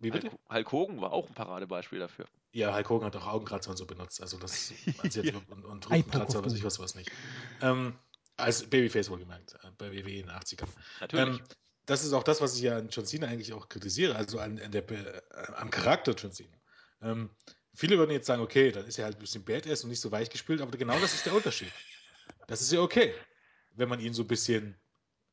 Wie 0.00 0.10
bitte? 0.10 0.30
Hulk, 0.50 0.72
Hogan 0.72 1.00
war 1.00 1.12
auch 1.12 1.28
ein 1.28 1.34
Paradebeispiel 1.34 1.98
dafür. 1.98 2.26
Ja, 2.52 2.74
Hulk 2.74 2.88
Hogan 2.88 3.06
hat 3.06 3.16
auch 3.16 3.26
Augengratzer 3.26 3.70
und 3.70 3.76
so 3.76 3.86
benutzt. 3.86 4.20
Also 4.20 4.38
das 4.38 4.72
jetzt 5.02 5.16
ja. 5.16 5.32
und, 5.48 5.64
und 5.64 5.90
Rückenkratzer 5.90 6.38
oder 6.38 6.52
ich 6.52 6.64
was 6.64 6.78
was 6.78 6.94
nicht. 6.94 7.10
Ähm, 7.62 7.94
als 8.36 8.64
Babyface 8.64 9.10
wohlgemerkt, 9.10 9.54
äh, 9.54 9.70
bei 9.76 9.92
WWE 9.92 10.10
in 10.10 10.26
den 10.26 10.30
80ern. 10.30 10.68
Natürlich. 11.00 11.40
Ähm, 11.40 11.44
das 11.86 12.04
ist 12.04 12.12
auch 12.12 12.22
das, 12.22 12.40
was 12.40 12.54
ich 12.54 12.62
ja 12.62 12.76
an 12.76 12.88
John 12.90 13.06
Cena 13.06 13.26
eigentlich 13.26 13.52
auch 13.52 13.68
kritisiere, 13.68 14.14
also 14.14 14.38
an, 14.38 14.60
an 14.60 14.70
der, 14.70 14.88
äh, 14.90 15.20
am 15.56 15.70
Charakter 15.70 16.12
John 16.12 16.32
Cena. 16.32 16.56
Ähm, 17.00 17.30
viele 17.74 17.96
würden 17.96 18.10
jetzt 18.10 18.26
sagen, 18.26 18.42
okay, 18.42 18.70
dann 18.70 18.86
ist 18.86 18.98
er 18.98 19.06
halt 19.06 19.16
ein 19.16 19.20
bisschen 19.20 19.44
Badass 19.44 19.84
und 19.84 19.90
nicht 19.90 20.00
so 20.00 20.10
weich 20.12 20.30
gespielt, 20.30 20.60
aber 20.60 20.76
genau 20.76 20.98
das 21.00 21.14
ist 21.14 21.26
der 21.26 21.34
Unterschied. 21.34 21.72
Das 22.48 22.62
ist 22.62 22.72
ja 22.72 22.80
okay, 22.80 23.14
wenn 23.72 23.88
man 23.88 24.00
ihn 24.00 24.14
so 24.14 24.22
ein 24.22 24.26
bisschen, 24.26 24.74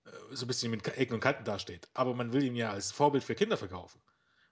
äh, 0.05 0.09
so 0.32 0.45
ein 0.45 0.47
bisschen 0.47 0.70
mit 0.70 0.86
Ecken 0.86 1.16
und 1.16 1.22
Kanten 1.22 1.45
dasteht. 1.45 1.89
Aber 1.93 2.13
man 2.13 2.32
will 2.34 2.43
ihn 2.43 2.55
ja 2.55 2.72
als 2.72 2.91
Vorbild 2.91 3.24
für 3.24 3.34
Kinder 3.34 3.57
verkaufen. 3.57 3.99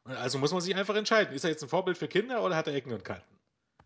Also 0.06 0.40
muss 0.40 0.52
man 0.52 0.62
sich 0.62 0.76
einfach 0.76 0.96
entscheiden, 0.96 1.34
ist 1.34 1.44
er 1.44 1.52
jetzt 1.52 1.62
ein 1.62 1.70
Vorbild 1.70 1.98
für 1.98 2.08
Kinder 2.08 2.44
oder 2.44 2.56
hat 2.56 2.68
er 2.68 2.74
Ecken 2.74 2.92
und 2.92 3.06
Kanten? 3.06 3.40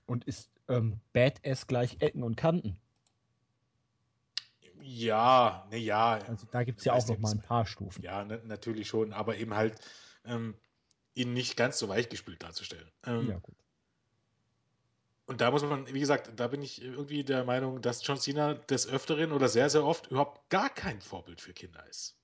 Und 0.05 0.23
ist 0.25 0.49
ähm, 0.67 0.99
Badass 1.11 1.67
gleich 1.67 1.97
Ecken 1.99 2.23
und 2.23 2.37
Kanten? 2.37 2.79
Ja, 4.81 5.67
ne, 5.69 5.77
ja. 5.77 6.19
Also 6.27 6.47
da 6.51 6.63
gibt 6.63 6.79
es 6.79 6.85
ja 6.85 6.93
auch 6.93 7.07
noch 7.07 7.17
mal 7.17 7.31
ein 7.31 7.41
paar 7.41 7.65
Stufen. 7.65 8.01
Ja, 8.03 8.23
ne, 8.23 8.41
natürlich 8.45 8.87
schon, 8.87 9.11
aber 9.11 9.37
eben 9.37 9.53
halt 9.55 9.79
ähm, 10.23 10.55
ihn 11.15 11.33
nicht 11.33 11.57
ganz 11.57 11.79
so 11.79 11.89
weichgespült 11.89 12.41
darzustellen. 12.43 12.89
Ähm, 13.05 13.27
ja, 13.27 13.37
gut. 13.39 13.55
Und 15.27 15.41
da 15.41 15.51
muss 15.51 15.61
man, 15.61 15.93
wie 15.93 15.99
gesagt, 15.99 16.31
da 16.37 16.47
bin 16.47 16.61
ich 16.61 16.81
irgendwie 16.81 17.23
der 17.25 17.43
Meinung, 17.43 17.81
dass 17.81 18.05
John 18.07 18.17
Cena 18.17 18.53
des 18.53 18.87
Öfteren 18.87 19.33
oder 19.33 19.49
sehr, 19.49 19.69
sehr 19.69 19.83
oft 19.83 20.07
überhaupt 20.07 20.49
gar 20.49 20.69
kein 20.69 21.01
Vorbild 21.01 21.41
für 21.41 21.53
Kinder 21.53 21.85
ist. 21.87 22.17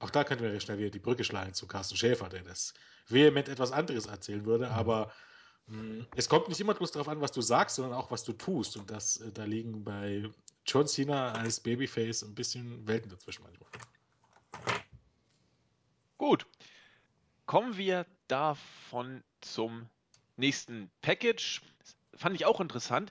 Auch 0.00 0.10
da 0.10 0.24
könnten 0.24 0.42
wir 0.42 0.52
ja 0.52 0.58
schnell 0.58 0.78
wieder 0.78 0.90
die 0.90 0.98
Brücke 0.98 1.22
schlagen 1.22 1.54
zu 1.54 1.68
Carsten 1.68 1.96
Schäfer, 1.96 2.28
der 2.28 2.42
das 2.42 2.74
vehement 3.06 3.48
etwas 3.48 3.70
anderes 3.70 4.06
erzählen 4.06 4.44
würde, 4.44 4.66
mhm. 4.66 4.72
aber 4.72 5.12
mh, 5.66 5.78
hm, 5.78 6.06
es 6.16 6.28
kommt 6.28 6.48
nicht 6.48 6.60
immer 6.60 6.74
bloß 6.74 6.90
darauf 6.90 7.08
an, 7.08 7.20
was 7.20 7.30
du 7.30 7.40
sagst, 7.40 7.76
sondern 7.76 7.94
auch, 7.94 8.10
was 8.10 8.24
du 8.24 8.32
tust. 8.32 8.76
Und 8.76 8.90
das, 8.90 9.18
äh, 9.18 9.30
da 9.30 9.44
liegen 9.44 9.84
bei 9.84 10.28
John 10.66 10.88
Cena 10.88 11.32
als 11.32 11.60
Babyface 11.60 12.24
ein 12.24 12.34
bisschen 12.34 12.88
Welten 12.88 13.10
dazwischen 13.10 13.44
manchmal. 13.44 13.70
Gut. 16.18 16.46
Kommen 17.46 17.76
wir 17.76 18.06
davon 18.26 19.22
zum 19.40 19.88
nächsten 20.40 20.90
Package. 21.02 21.62
Fand 22.14 22.34
ich 22.34 22.44
auch 22.46 22.60
interessant. 22.60 23.10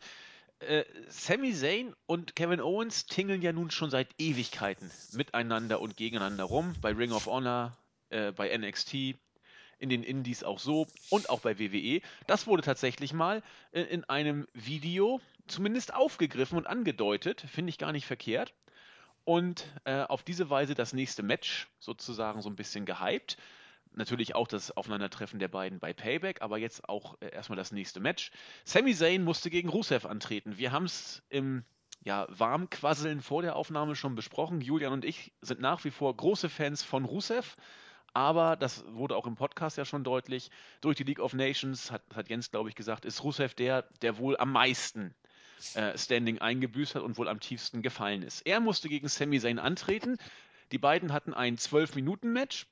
Äh, 0.59 0.83
Sami 1.07 1.53
Zayn 1.53 1.95
und 2.05 2.35
Kevin 2.35 2.59
Owens 2.59 3.05
tingeln 3.05 3.41
ja 3.41 3.53
nun 3.53 3.71
schon 3.71 3.89
seit 3.89 4.09
Ewigkeiten 4.17 4.91
miteinander 5.13 5.79
und 5.79 5.95
gegeneinander 5.95 6.43
rum. 6.43 6.75
Bei 6.81 6.91
Ring 6.91 7.13
of 7.13 7.27
Honor, 7.27 7.77
äh, 8.09 8.33
bei 8.33 8.55
NXT, 8.55 9.15
in 9.79 9.89
den 9.89 10.03
Indies 10.03 10.43
auch 10.43 10.59
so 10.59 10.85
und 11.09 11.29
auch 11.29 11.39
bei 11.39 11.57
WWE. 11.57 12.01
Das 12.27 12.45
wurde 12.45 12.61
tatsächlich 12.61 13.13
mal 13.13 13.41
in, 13.71 13.85
in 13.85 14.03
einem 14.03 14.47
Video 14.53 15.21
zumindest 15.47 15.93
aufgegriffen 15.93 16.57
und 16.57 16.67
angedeutet. 16.67 17.45
Finde 17.49 17.69
ich 17.69 17.77
gar 17.77 17.93
nicht 17.93 18.05
verkehrt. 18.05 18.53
Und 19.23 19.65
äh, 19.85 20.01
auf 20.01 20.23
diese 20.23 20.49
Weise 20.49 20.75
das 20.75 20.91
nächste 20.91 21.23
Match 21.23 21.67
sozusagen 21.79 22.41
so 22.41 22.49
ein 22.49 22.55
bisschen 22.55 22.85
gehypt 22.85 23.37
natürlich 23.91 24.35
auch 24.35 24.47
das 24.47 24.71
Aufeinandertreffen 24.71 25.39
der 25.39 25.47
beiden 25.47 25.79
bei 25.79 25.93
Payback, 25.93 26.41
aber 26.41 26.57
jetzt 26.57 26.87
auch 26.87 27.15
äh, 27.21 27.29
erstmal 27.29 27.57
das 27.57 27.71
nächste 27.71 27.99
Match. 27.99 28.31
Sami 28.65 28.93
Zayn 28.93 29.23
musste 29.23 29.49
gegen 29.49 29.69
Rusev 29.69 30.05
antreten. 30.05 30.57
Wir 30.57 30.71
haben 30.71 30.85
es 30.85 31.23
im 31.29 31.63
ja, 32.03 32.27
Warmquasseln 32.29 33.21
vor 33.21 33.41
der 33.41 33.55
Aufnahme 33.55 33.95
schon 33.95 34.15
besprochen. 34.15 34.61
Julian 34.61 34.93
und 34.93 35.05
ich 35.05 35.33
sind 35.41 35.59
nach 35.59 35.83
wie 35.83 35.91
vor 35.91 36.15
große 36.15 36.49
Fans 36.49 36.83
von 36.83 37.05
Rusev. 37.05 37.55
Aber 38.13 38.55
das 38.55 38.83
wurde 38.87 39.15
auch 39.15 39.27
im 39.27 39.35
Podcast 39.35 39.77
ja 39.77 39.85
schon 39.85 40.03
deutlich. 40.03 40.49
Durch 40.81 40.95
die 40.95 41.03
League 41.03 41.19
of 41.19 41.33
Nations, 41.33 41.91
hat, 41.91 42.01
hat 42.15 42.29
Jens, 42.29 42.49
glaube 42.49 42.69
ich, 42.69 42.75
gesagt, 42.75 43.05
ist 43.05 43.23
Rusev 43.23 43.53
der, 43.53 43.83
der 44.01 44.17
wohl 44.17 44.37
am 44.37 44.51
meisten 44.51 45.13
äh, 45.75 45.97
Standing 45.97 46.39
eingebüßt 46.39 46.95
hat 46.95 47.03
und 47.03 47.17
wohl 47.17 47.27
am 47.27 47.39
tiefsten 47.39 47.81
gefallen 47.81 48.23
ist. 48.23 48.45
Er 48.47 48.59
musste 48.61 48.89
gegen 48.89 49.07
Sami 49.07 49.39
Zayn 49.39 49.59
antreten. 49.59 50.17
Die 50.71 50.77
beiden 50.77 51.13
hatten 51.13 51.33
ein 51.33 51.57
12-Minuten-Match 51.57 52.67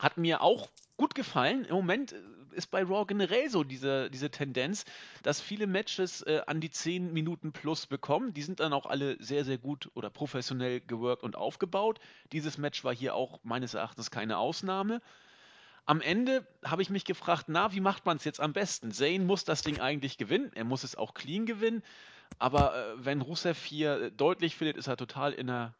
hat 0.00 0.16
mir 0.16 0.40
auch 0.40 0.68
gut 0.96 1.14
gefallen. 1.14 1.64
Im 1.64 1.76
Moment 1.76 2.12
äh, 2.12 2.16
ist 2.52 2.70
bei 2.70 2.82
Raw 2.82 3.04
generell 3.06 3.48
so 3.48 3.62
diese, 3.62 4.10
diese 4.10 4.30
Tendenz, 4.30 4.84
dass 5.22 5.40
viele 5.40 5.66
Matches 5.66 6.22
äh, 6.22 6.42
an 6.46 6.60
die 6.60 6.70
10 6.70 7.12
Minuten 7.12 7.52
plus 7.52 7.86
bekommen. 7.86 8.34
Die 8.34 8.42
sind 8.42 8.60
dann 8.60 8.72
auch 8.72 8.86
alle 8.86 9.16
sehr, 9.22 9.44
sehr 9.44 9.58
gut 9.58 9.90
oder 9.94 10.10
professionell 10.10 10.80
geworkt 10.80 11.22
und 11.22 11.36
aufgebaut. 11.36 12.00
Dieses 12.32 12.58
Match 12.58 12.82
war 12.82 12.94
hier 12.94 13.14
auch 13.14 13.40
meines 13.44 13.74
Erachtens 13.74 14.10
keine 14.10 14.38
Ausnahme. 14.38 15.00
Am 15.86 16.00
Ende 16.00 16.46
habe 16.64 16.82
ich 16.82 16.90
mich 16.90 17.04
gefragt, 17.04 17.46
na, 17.48 17.72
wie 17.72 17.80
macht 17.80 18.06
man 18.06 18.16
es 18.16 18.24
jetzt 18.24 18.40
am 18.40 18.52
besten? 18.52 18.92
Zane 18.92 19.20
muss 19.20 19.44
das 19.44 19.62
Ding 19.62 19.80
eigentlich 19.80 20.18
gewinnen, 20.18 20.50
er 20.54 20.64
muss 20.64 20.84
es 20.84 20.94
auch 20.94 21.14
clean 21.14 21.46
gewinnen, 21.46 21.82
aber 22.38 22.76
äh, 22.76 23.04
wenn 23.04 23.20
Rusev 23.20 23.64
hier 23.64 24.00
äh, 24.00 24.12
deutlich 24.12 24.56
findet, 24.56 24.76
ist 24.76 24.86
er 24.86 24.96
total 24.96 25.32
in 25.32 25.50
einer 25.50 25.74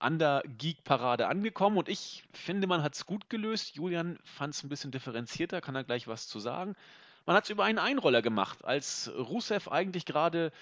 an 0.00 0.18
der 0.18 0.42
Geek-Parade 0.58 1.28
angekommen 1.28 1.76
und 1.76 1.88
ich 1.88 2.24
finde, 2.32 2.66
man 2.66 2.82
hat 2.82 2.94
es 2.94 3.06
gut 3.06 3.30
gelöst. 3.30 3.76
Julian 3.76 4.18
fand 4.24 4.54
es 4.54 4.62
ein 4.62 4.68
bisschen 4.68 4.90
differenzierter, 4.90 5.60
kann 5.60 5.74
er 5.74 5.84
gleich 5.84 6.08
was 6.08 6.26
zu 6.26 6.40
sagen. 6.40 6.74
Man 7.26 7.36
hat 7.36 7.44
es 7.44 7.50
über 7.50 7.64
einen 7.64 7.78
Einroller 7.78 8.22
gemacht. 8.22 8.64
Als 8.64 9.10
Rusev 9.16 9.68
eigentlich 9.70 10.06
gerade 10.06 10.52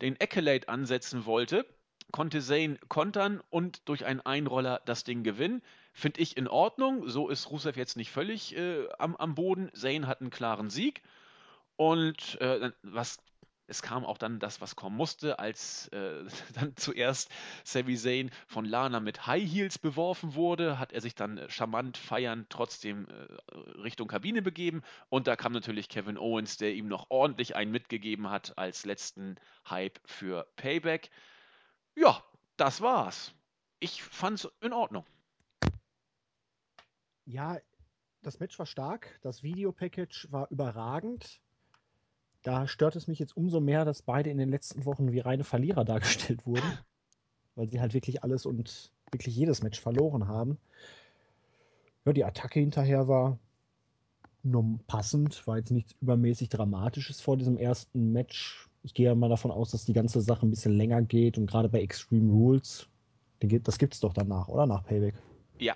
den 0.00 0.20
Accolade 0.20 0.68
ansetzen 0.68 1.26
wollte, 1.26 1.66
konnte 2.12 2.40
Zane 2.40 2.78
kontern 2.88 3.42
und 3.50 3.88
durch 3.88 4.04
einen 4.04 4.20
Einroller 4.20 4.80
das 4.84 5.04
Ding 5.04 5.24
gewinnen. 5.24 5.62
Finde 5.92 6.20
ich 6.20 6.36
in 6.36 6.48
Ordnung. 6.48 7.08
So 7.08 7.28
ist 7.28 7.50
Rusev 7.50 7.76
jetzt 7.76 7.96
nicht 7.96 8.10
völlig 8.10 8.56
äh, 8.56 8.88
am, 8.98 9.16
am 9.16 9.34
Boden. 9.34 9.70
Zane 9.74 10.06
hat 10.06 10.20
einen 10.20 10.30
klaren 10.30 10.70
Sieg. 10.70 11.02
Und 11.76 12.40
äh, 12.40 12.70
was 12.82 13.18
es 13.66 13.82
kam 13.82 14.04
auch 14.04 14.18
dann 14.18 14.38
das, 14.38 14.60
was 14.60 14.76
kommen 14.76 14.96
musste, 14.96 15.38
als 15.38 15.88
äh, 15.88 16.24
dann 16.54 16.76
zuerst 16.76 17.30
Sami 17.64 17.96
Zayn 17.96 18.30
von 18.46 18.64
Lana 18.64 19.00
mit 19.00 19.26
High 19.26 19.50
Heels 19.50 19.78
beworfen 19.78 20.34
wurde, 20.34 20.78
hat 20.78 20.92
er 20.92 21.00
sich 21.00 21.14
dann 21.14 21.38
äh, 21.38 21.50
charmant 21.50 21.96
feiernd 21.96 22.50
trotzdem 22.50 23.06
äh, 23.08 23.56
Richtung 23.80 24.08
Kabine 24.08 24.42
begeben 24.42 24.82
und 25.08 25.26
da 25.26 25.36
kam 25.36 25.52
natürlich 25.52 25.88
Kevin 25.88 26.18
Owens, 26.18 26.56
der 26.56 26.74
ihm 26.74 26.88
noch 26.88 27.06
ordentlich 27.10 27.56
einen 27.56 27.70
mitgegeben 27.70 28.30
hat 28.30 28.56
als 28.58 28.84
letzten 28.84 29.36
Hype 29.68 29.98
für 30.04 30.46
Payback. 30.56 31.10
Ja, 31.94 32.22
das 32.56 32.80
war's. 32.80 33.32
Ich 33.80 34.02
fand's 34.02 34.48
in 34.60 34.72
Ordnung. 34.72 35.06
Ja, 37.26 37.58
das 38.22 38.38
Match 38.40 38.58
war 38.58 38.66
stark, 38.66 39.18
das 39.22 39.42
Videopackage 39.42 40.28
war 40.30 40.50
überragend 40.50 41.40
da 42.44 42.68
stört 42.68 42.94
es 42.94 43.08
mich 43.08 43.18
jetzt 43.18 43.36
umso 43.36 43.58
mehr, 43.58 43.84
dass 43.84 44.02
beide 44.02 44.30
in 44.30 44.38
den 44.38 44.50
letzten 44.50 44.84
Wochen 44.84 45.10
wie 45.10 45.18
reine 45.18 45.44
Verlierer 45.44 45.84
dargestellt 45.84 46.46
wurden, 46.46 46.78
weil 47.56 47.68
sie 47.68 47.80
halt 47.80 47.94
wirklich 47.94 48.22
alles 48.22 48.46
und 48.46 48.92
wirklich 49.10 49.34
jedes 49.34 49.62
Match 49.62 49.80
verloren 49.80 50.28
haben. 50.28 50.58
Ja, 52.04 52.12
die 52.12 52.24
Attacke 52.24 52.60
hinterher 52.60 53.08
war 53.08 53.38
nur 54.42 54.78
passend, 54.86 55.46
war 55.46 55.56
jetzt 55.56 55.70
nichts 55.70 55.94
übermäßig 56.02 56.50
Dramatisches 56.50 57.22
vor 57.22 57.38
diesem 57.38 57.56
ersten 57.56 58.12
Match. 58.12 58.68
Ich 58.82 58.92
gehe 58.92 59.06
ja 59.06 59.14
mal 59.14 59.30
davon 59.30 59.50
aus, 59.50 59.70
dass 59.70 59.86
die 59.86 59.94
ganze 59.94 60.20
Sache 60.20 60.46
ein 60.46 60.50
bisschen 60.50 60.76
länger 60.76 61.00
geht 61.00 61.38
und 61.38 61.46
gerade 61.46 61.70
bei 61.70 61.80
Extreme 61.80 62.30
Rules, 62.30 62.86
das 63.40 63.78
gibt 63.78 63.94
es 63.94 64.00
doch 64.00 64.12
danach, 64.12 64.48
oder? 64.48 64.66
Nach 64.66 64.84
Payback. 64.84 65.14
Ja. 65.58 65.74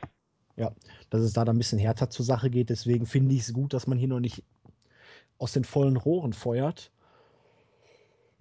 Ja, 0.56 0.74
dass 1.08 1.22
es 1.22 1.32
da 1.32 1.44
dann 1.44 1.56
ein 1.56 1.58
bisschen 1.58 1.78
härter 1.78 2.10
zur 2.10 2.26
Sache 2.26 2.50
geht. 2.50 2.68
Deswegen 2.68 3.06
finde 3.06 3.34
ich 3.34 3.42
es 3.42 3.52
gut, 3.52 3.72
dass 3.72 3.86
man 3.86 3.96
hier 3.96 4.08
noch 4.08 4.20
nicht 4.20 4.42
aus 5.38 5.52
den 5.52 5.64
vollen 5.64 5.96
Rohren 5.96 6.32
feuert. 6.32 6.92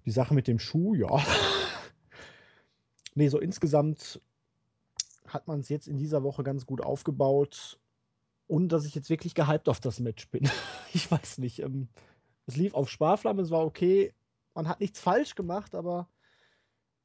Die 0.06 0.12
Sache 0.12 0.34
mit 0.34 0.48
dem 0.48 0.60
Schuh, 0.60 0.94
ja. 0.96 1.24
nee, 3.16 3.28
so 3.28 3.40
insgesamt 3.40 4.22
hat 5.28 5.48
man 5.48 5.60
es 5.60 5.70
jetzt 5.70 5.88
in 5.88 5.98
dieser 5.98 6.24
Woche 6.24 6.44
ganz 6.44 6.66
gut 6.66 6.82
aufgebaut. 6.82 7.80
Und 8.48 8.70
dass 8.70 8.86
ich 8.86 8.96
jetzt 8.96 9.10
wirklich 9.10 9.36
gehypt 9.36 9.68
auf 9.68 9.82
das 9.82 10.00
Match 10.00 10.30
bin. 10.30 10.50
ich 10.94 11.12
weiß 11.12 11.38
nicht. 11.40 11.60
Ähm, 11.60 11.90
es 12.46 12.56
lief 12.56 12.74
auf 12.74 12.90
Sparflamme, 12.90 13.42
es 13.42 13.52
war 13.52 13.66
okay. 13.66 14.14
Man 14.54 14.68
hat 14.68 14.80
nichts 14.80 15.00
falsch 15.00 15.36
gemacht, 15.36 15.76
aber 15.76 16.08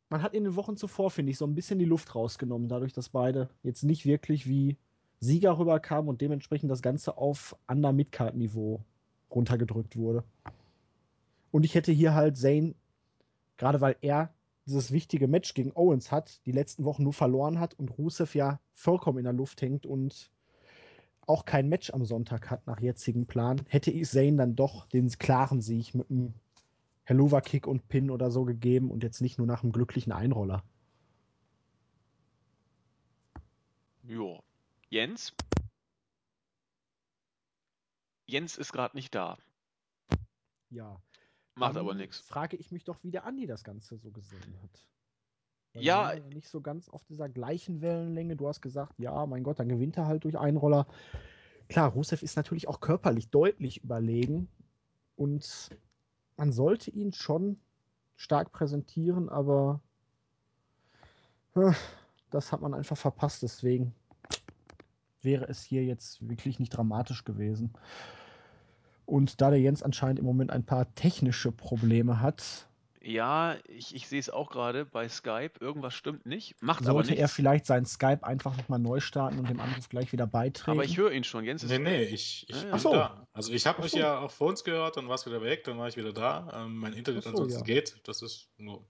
man 0.08 0.22
hat 0.22 0.34
in 0.34 0.44
den 0.44 0.56
Wochen 0.56 0.76
zuvor, 0.76 1.10
finde 1.10 1.32
ich, 1.32 1.38
so 1.38 1.46
ein 1.46 1.54
bisschen 1.54 1.78
die 1.78 1.84
Luft 1.84 2.14
rausgenommen, 2.14 2.68
dadurch, 2.68 2.92
dass 2.92 3.08
beide 3.08 3.50
jetzt 3.62 3.82
nicht 3.82 4.06
wirklich 4.06 4.46
wie 4.46 4.76
Sieger 5.18 5.58
rüberkamen 5.58 6.08
und 6.08 6.20
dementsprechend 6.20 6.70
das 6.70 6.82
Ganze 6.82 7.16
auf 7.16 7.56
Under-Midcard-Niveau 7.66 8.84
runtergedrückt 9.34 9.96
wurde. 9.96 10.24
Und 11.50 11.64
ich 11.64 11.74
hätte 11.74 11.92
hier 11.92 12.14
halt 12.14 12.36
Zane, 12.36 12.74
gerade 13.56 13.80
weil 13.80 13.96
er 14.00 14.34
dieses 14.66 14.92
wichtige 14.92 15.28
Match 15.28 15.54
gegen 15.54 15.72
Owens 15.74 16.12
hat, 16.12 16.44
die 16.46 16.52
letzten 16.52 16.84
Wochen 16.84 17.02
nur 17.02 17.12
verloren 17.12 17.58
hat 17.58 17.74
und 17.74 17.98
Rusev 17.98 18.34
ja 18.34 18.60
vollkommen 18.74 19.18
in 19.18 19.24
der 19.24 19.32
Luft 19.32 19.60
hängt 19.60 19.86
und 19.86 20.30
auch 21.26 21.44
kein 21.44 21.68
Match 21.68 21.90
am 21.90 22.04
Sonntag 22.04 22.50
hat 22.50 22.66
nach 22.66 22.80
jetzigem 22.80 23.26
Plan, 23.26 23.60
hätte 23.68 23.90
ich 23.90 24.08
Zane 24.08 24.36
dann 24.36 24.56
doch 24.56 24.86
den 24.86 25.08
klaren 25.08 25.60
Sieg 25.60 25.94
mit 25.94 26.10
einem 26.10 26.34
Helluva-Kick 27.04 27.66
und 27.66 27.88
Pin 27.88 28.10
oder 28.10 28.30
so 28.30 28.44
gegeben 28.44 28.90
und 28.90 29.02
jetzt 29.02 29.20
nicht 29.20 29.38
nur 29.38 29.46
nach 29.46 29.62
einem 29.62 29.72
glücklichen 29.72 30.12
Einroller. 30.12 30.62
Jo. 34.04 34.40
Jens? 34.88 35.32
Jens 38.32 38.56
ist 38.56 38.72
gerade 38.72 38.96
nicht 38.96 39.14
da. 39.14 39.36
Ja. 40.70 40.98
Macht 41.54 41.76
aber 41.76 41.92
nichts. 41.92 42.18
Frage 42.18 42.56
ich 42.56 42.72
mich 42.72 42.82
doch, 42.82 42.96
wie 43.02 43.10
der 43.10 43.26
Andi 43.26 43.46
das 43.46 43.62
Ganze 43.62 43.98
so 43.98 44.10
gesehen 44.10 44.58
hat. 44.62 44.86
Weil 45.74 45.82
ja. 45.82 46.14
Nicht 46.32 46.48
so 46.48 46.62
ganz 46.62 46.88
auf 46.88 47.04
dieser 47.04 47.28
gleichen 47.28 47.82
Wellenlänge. 47.82 48.36
Du 48.36 48.48
hast 48.48 48.62
gesagt, 48.62 48.98
ja, 48.98 49.26
mein 49.26 49.42
Gott, 49.42 49.58
dann 49.58 49.68
gewinnt 49.68 49.98
er 49.98 50.06
halt 50.06 50.24
durch 50.24 50.38
einen 50.38 50.56
Roller. 50.56 50.86
Klar, 51.68 51.90
Rusev 51.90 52.22
ist 52.22 52.36
natürlich 52.36 52.68
auch 52.68 52.80
körperlich 52.80 53.28
deutlich 53.28 53.84
überlegen. 53.84 54.48
Und 55.16 55.68
man 56.38 56.52
sollte 56.52 56.90
ihn 56.90 57.12
schon 57.12 57.60
stark 58.16 58.50
präsentieren, 58.50 59.28
aber 59.28 59.80
das 62.30 62.50
hat 62.50 62.62
man 62.62 62.72
einfach 62.72 62.96
verpasst. 62.96 63.42
Deswegen 63.42 63.94
wäre 65.20 65.46
es 65.48 65.62
hier 65.62 65.84
jetzt 65.84 66.26
wirklich 66.26 66.58
nicht 66.58 66.70
dramatisch 66.70 67.24
gewesen. 67.24 67.74
Und 69.06 69.40
da 69.40 69.50
der 69.50 69.60
Jens 69.60 69.82
anscheinend 69.82 70.18
im 70.18 70.24
Moment 70.24 70.50
ein 70.50 70.64
paar 70.64 70.94
technische 70.94 71.52
Probleme 71.52 72.20
hat. 72.20 72.68
Ja, 73.04 73.56
ich, 73.66 73.94
ich 73.94 74.06
sehe 74.06 74.20
es 74.20 74.30
auch 74.30 74.48
gerade 74.48 74.84
bei 74.84 75.08
Skype. 75.08 75.52
Irgendwas 75.58 75.92
stimmt 75.92 76.24
nicht. 76.24 76.54
Macht 76.60 76.84
Sollte 76.84 76.90
aber 76.90 77.02
nichts. 77.02 77.20
er 77.20 77.28
vielleicht 77.28 77.66
sein 77.66 77.84
Skype 77.84 78.20
einfach 78.22 78.56
nochmal 78.56 78.78
neu 78.78 79.00
starten 79.00 79.40
und 79.40 79.48
dem 79.48 79.58
Anruf 79.58 79.88
gleich 79.88 80.12
wieder 80.12 80.26
beitreten? 80.26 80.70
Aber 80.70 80.84
ich 80.84 80.96
höre 80.96 81.10
ihn 81.10 81.24
schon. 81.24 81.44
Jens 81.44 81.64
ist 81.64 81.70
Nee, 81.70 81.78
nee, 81.78 82.02
ich, 82.04 82.46
ich 82.48 82.62
ja, 82.62 82.70
bin 82.70 82.78
so. 82.78 82.92
da. 82.92 83.26
Also 83.32 83.52
ich 83.52 83.66
habe 83.66 83.82
euch 83.82 83.92
ja 83.92 84.20
auch 84.20 84.30
vor 84.30 84.48
uns 84.48 84.62
gehört, 84.62 84.96
dann 84.96 85.08
war 85.08 85.16
es 85.16 85.26
wieder 85.26 85.42
weg, 85.42 85.64
dann 85.64 85.78
war 85.78 85.88
ich 85.88 85.96
wieder 85.96 86.12
da. 86.12 86.62
Ähm, 86.62 86.76
mein 86.76 86.92
Internet 86.92 87.24
so, 87.24 87.30
ansonsten 87.30 87.58
ja. 87.58 87.64
geht. 87.64 87.96
Das 88.04 88.22
ist 88.22 88.50
nur 88.56 88.84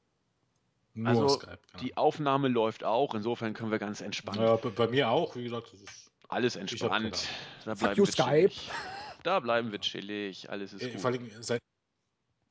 nur 0.95 1.09
also 1.09 1.29
Skype, 1.29 1.59
genau. 1.71 1.83
die 1.83 1.97
Aufnahme 1.97 2.49
läuft 2.49 2.85
auch, 2.85 3.15
insofern 3.15 3.55
können 3.55 3.71
wir 3.71 3.79
ganz 3.79 4.03
entspannt. 4.03 4.37
Ja, 4.37 4.57
bei, 4.57 4.69
bei 4.69 4.89
mir 4.89 5.09
auch, 5.09 5.37
wie 5.37 5.45
gesagt, 5.45 5.73
das 5.73 5.81
ist 5.81 6.11
alles 6.29 6.57
entspannt. 6.57 7.29
Da 7.65 7.75
bleiben 7.75 7.97
wir 7.97 8.07
Skype. 8.07 8.53
Da 9.23 9.41
bleiben 9.41 9.73
wir 9.73 9.81
chillig, 9.81 10.51
alles 10.51 10.73
ist 10.73 10.83
äh, 10.83 10.91
gut. 10.91 11.01
Vor 11.01 11.11
allem 11.11 11.31
seit 11.43 11.61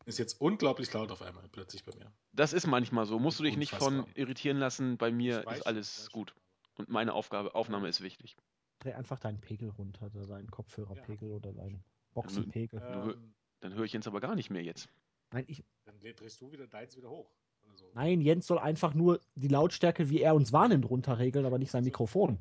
ist 0.06 0.18
jetzt 0.18 0.42
unglaublich 0.42 0.92
laut 0.94 1.12
auf 1.12 1.22
einmal 1.22 1.48
plötzlich 1.52 1.84
bei 1.84 1.96
mir. 1.96 2.12
Das 2.34 2.54
ist 2.54 2.66
manchmal 2.66 3.06
so. 3.06 3.20
Musst 3.20 3.40
du 3.40 3.44
dich 3.44 3.56
Unfassbar. 3.56 3.92
nicht 3.92 4.06
von 4.06 4.16
irritieren 4.16 4.58
lassen. 4.58 4.98
Bei 4.98 5.12
mir 5.12 5.48
ist 5.50 5.68
alles 5.68 6.10
gut. 6.12 6.34
Und 6.78 6.90
meine 6.90 7.14
Aufgabe, 7.14 7.54
Aufnahme 7.56 7.88
ist 7.88 8.02
wichtig. 8.02 8.36
Dreh 8.80 8.94
einfach 8.94 9.20
deinen 9.20 9.40
Pegel 9.40 9.70
runter, 9.70 10.10
oder 10.16 10.26
deinen 10.26 10.50
Kopfhörerpegel 10.50 11.30
ja. 11.30 11.36
oder 11.36 11.54
deinen 11.54 11.84
Boxenpegel. 12.14 12.82
Ähm, 12.84 13.34
dann 13.60 13.76
höre 13.76 13.84
ich 13.84 13.94
Jens 13.94 14.08
aber 14.08 14.22
gar 14.22 14.36
nicht 14.36 14.50
mehr 14.50 14.64
jetzt. 14.64 14.90
Nein, 15.32 15.46
ich. 15.48 15.64
Dann 15.86 16.00
drehst 16.00 16.42
du 16.42 16.52
wieder 16.52 16.68
deins 16.68 16.98
wieder 16.98 17.10
hoch. 17.10 17.30
So. 17.76 17.86
Nein, 17.94 18.22
Jens 18.22 18.48
soll 18.48 18.60
einfach 18.60 18.94
nur 18.94 19.22
die 19.36 19.48
Lautstärke, 19.48 20.10
wie 20.10 20.22
er 20.22 20.36
uns 20.36 20.52
wahrnimmt, 20.52 20.90
runterregeln, 20.90 21.46
aber 21.46 21.58
nicht 21.58 21.72
sein 21.72 21.84
Mikrofon. 21.84 22.40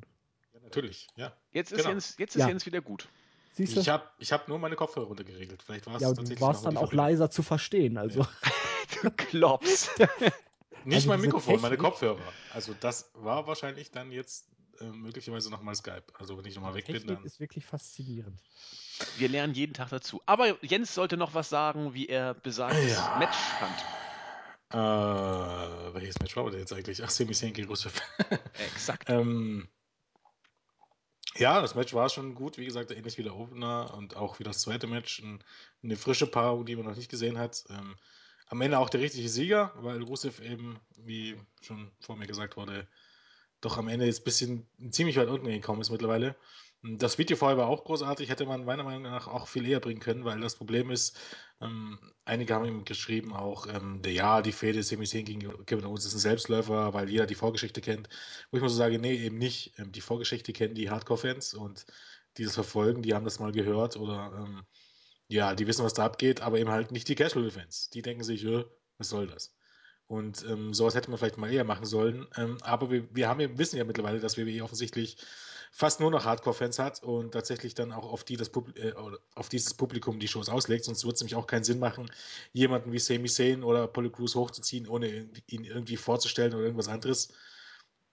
Ja, 0.52 0.60
natürlich, 0.60 1.06
ja. 1.14 1.36
Jetzt 1.52 1.72
ist, 1.72 1.78
genau. 1.78 1.90
Jens, 1.90 2.16
jetzt 2.18 2.36
ist 2.36 2.40
ja. 2.40 2.48
Jens 2.48 2.66
wieder 2.66 2.80
gut. 2.80 3.08
Siehst 3.52 3.76
du? 3.76 3.80
Ich 3.80 3.88
habe 3.88 4.04
ich 4.18 4.32
hab 4.32 4.48
nur 4.48 4.58
meine 4.58 4.76
Kopfhörer 4.76 5.06
runtergeregelt. 5.06 5.62
Vielleicht 5.62 5.86
war 5.86 5.96
es 5.96 6.02
ja, 6.02 6.08
tatsächlich. 6.08 6.38
Du 6.38 6.44
warst 6.44 6.64
dann 6.64 6.76
auch 6.76 6.92
leiser 6.92 7.30
zu 7.30 7.42
verstehen. 7.42 7.98
Also. 7.98 8.20
Ja. 8.20 8.28
du 9.02 9.10
kloppst. 9.10 9.90
Nicht 10.84 10.96
also 10.96 11.08
mein 11.08 11.20
Mikrofon, 11.20 11.54
Technik. 11.54 11.62
meine 11.62 11.76
Kopfhörer. 11.76 12.20
Also 12.54 12.74
das 12.78 13.10
war 13.14 13.46
wahrscheinlich 13.46 13.90
dann 13.90 14.12
jetzt 14.12 14.48
äh, 14.80 14.84
möglicherweise 14.84 15.50
nochmal 15.50 15.74
Skype. 15.74 16.04
Also 16.14 16.38
wenn 16.38 16.44
ich 16.46 16.54
nochmal 16.54 16.74
weg 16.74 16.86
Technik 16.86 17.06
bin, 17.06 17.16
dann. 17.16 17.24
ist 17.24 17.38
wirklich 17.38 17.66
faszinierend. 17.66 18.40
Wir 19.18 19.28
lernen 19.28 19.54
jeden 19.54 19.74
Tag 19.74 19.90
dazu. 19.90 20.22
Aber 20.26 20.62
Jens 20.64 20.94
sollte 20.94 21.16
noch 21.16 21.34
was 21.34 21.48
sagen, 21.48 21.92
wie 21.92 22.08
er 22.08 22.34
besagtes 22.34 22.96
ja. 22.96 23.16
Match 23.18 23.36
fand. 23.36 23.84
Äh, 24.72 25.94
welches 25.94 26.18
Match 26.20 26.36
war 26.36 26.46
das 26.46 26.60
jetzt 26.60 26.72
eigentlich? 26.72 27.02
Ach, 27.02 27.10
Semi 27.10 27.34
Senki 27.34 27.62
Rusev. 27.62 28.00
Exakt. 28.72 29.08
ähm, 29.10 29.68
ja, 31.36 31.60
das 31.60 31.74
Match 31.74 31.94
war 31.94 32.08
schon 32.08 32.34
gut, 32.34 32.58
wie 32.58 32.64
gesagt, 32.64 32.90
ähnlich 32.90 33.18
wie 33.18 33.22
der 33.22 33.36
Opener 33.36 33.94
und 33.96 34.16
auch 34.16 34.38
wie 34.38 34.44
das 34.44 34.62
zweite 34.62 34.86
Match. 34.86 35.20
Ein, 35.20 35.42
eine 35.82 35.96
frische 35.96 36.26
Paarung, 36.26 36.66
die 36.66 36.76
man 36.76 36.86
noch 36.86 36.96
nicht 36.96 37.10
gesehen 37.10 37.38
hat. 37.38 37.64
Ähm, 37.70 37.96
am 38.46 38.60
Ende 38.60 38.78
auch 38.78 38.90
der 38.90 39.00
richtige 39.00 39.28
Sieger, 39.28 39.72
weil 39.76 40.02
Rusev 40.02 40.40
eben, 40.40 40.80
wie 40.96 41.36
schon 41.62 41.92
vor 42.00 42.16
mir 42.16 42.26
gesagt 42.26 42.56
wurde, 42.56 42.88
doch 43.60 43.78
am 43.78 43.88
Ende 43.88 44.06
jetzt 44.06 44.22
ein 44.22 44.24
bisschen 44.24 44.66
ziemlich 44.90 45.16
weit 45.16 45.28
unten 45.28 45.46
gekommen 45.46 45.80
ist 45.80 45.90
mittlerweile. 45.90 46.34
Das 46.82 47.18
Video 47.18 47.36
vorher 47.36 47.58
war 47.58 47.68
auch 47.68 47.84
großartig, 47.84 48.30
hätte 48.30 48.46
man 48.46 48.64
meiner 48.64 48.84
Meinung 48.84 49.02
nach 49.02 49.28
auch 49.28 49.48
viel 49.48 49.66
eher 49.68 49.80
bringen 49.80 50.00
können, 50.00 50.24
weil 50.24 50.40
das 50.40 50.56
Problem 50.56 50.90
ist, 50.90 51.18
ähm, 51.60 51.98
einige 52.24 52.54
haben 52.54 52.64
ihm 52.64 52.84
geschrieben 52.84 53.34
auch, 53.34 53.66
ähm, 53.66 54.00
der, 54.00 54.12
ja, 54.12 54.40
die 54.40 54.52
Fehde 54.52 54.82
Sami 54.82 55.06
Zayn 55.06 55.26
gegen 55.26 55.66
Kevin 55.66 55.84
Owens 55.84 56.06
ist 56.06 56.14
ein 56.14 56.20
Selbstläufer, 56.20 56.94
weil 56.94 57.10
jeder 57.10 57.26
die 57.26 57.34
Vorgeschichte 57.34 57.82
kennt. 57.82 58.08
Wo 58.50 58.56
ich 58.56 58.62
mal 58.62 58.70
so 58.70 58.76
sage, 58.76 58.98
nee, 58.98 59.14
eben 59.14 59.36
nicht. 59.36 59.78
Ähm, 59.78 59.92
die 59.92 60.00
Vorgeschichte 60.00 60.54
kennen 60.54 60.74
die 60.74 60.88
Hardcore-Fans 60.90 61.52
und 61.52 61.84
die 62.38 62.44
das 62.44 62.54
verfolgen, 62.54 63.02
die 63.02 63.14
haben 63.14 63.24
das 63.24 63.40
mal 63.40 63.52
gehört 63.52 63.96
oder 63.96 64.32
ähm, 64.38 64.62
ja, 65.28 65.54
die 65.54 65.66
wissen, 65.66 65.84
was 65.84 65.94
da 65.94 66.06
abgeht, 66.06 66.40
aber 66.40 66.58
eben 66.58 66.70
halt 66.70 66.92
nicht 66.92 67.08
die 67.08 67.14
Casual-Fans. 67.14 67.90
Die 67.90 68.02
denken 68.02 68.24
sich, 68.24 68.46
was 68.98 69.08
soll 69.08 69.26
das? 69.26 69.54
Und 70.06 70.44
ähm, 70.48 70.74
sowas 70.74 70.94
hätte 70.94 71.10
man 71.10 71.18
vielleicht 71.18 71.38
mal 71.38 71.52
eher 71.52 71.64
machen 71.64 71.86
sollen. 71.86 72.26
Ähm, 72.36 72.58
aber 72.62 72.90
wir, 72.90 73.14
wir 73.14 73.28
haben 73.28 73.58
wissen 73.58 73.76
ja 73.76 73.84
mittlerweile, 73.84 74.18
dass 74.18 74.38
WWE 74.38 74.64
offensichtlich 74.64 75.18
fast 75.70 76.00
nur 76.00 76.10
noch 76.10 76.24
Hardcore-Fans 76.24 76.78
hat 76.78 77.02
und 77.02 77.32
tatsächlich 77.32 77.74
dann 77.74 77.92
auch 77.92 78.04
auf, 78.12 78.24
die 78.24 78.36
das 78.36 78.50
äh, 78.74 78.92
auf 79.34 79.48
dieses 79.48 79.74
Publikum 79.74 80.18
die 80.18 80.28
Shows 80.28 80.48
auslegt. 80.48 80.84
Sonst 80.84 81.04
wird 81.04 81.14
es 81.14 81.20
nämlich 81.20 81.36
auch 81.36 81.46
keinen 81.46 81.64
Sinn 81.64 81.78
machen, 81.78 82.10
jemanden 82.52 82.92
wie 82.92 82.98
Sami 82.98 83.28
Zayn 83.28 83.62
oder 83.62 83.84
Apollo 83.84 84.10
Crews 84.10 84.34
hochzuziehen, 84.34 84.88
ohne 84.88 85.30
ihn 85.46 85.64
irgendwie 85.64 85.96
vorzustellen 85.96 86.54
oder 86.54 86.64
irgendwas 86.64 86.88
anderes. 86.88 87.32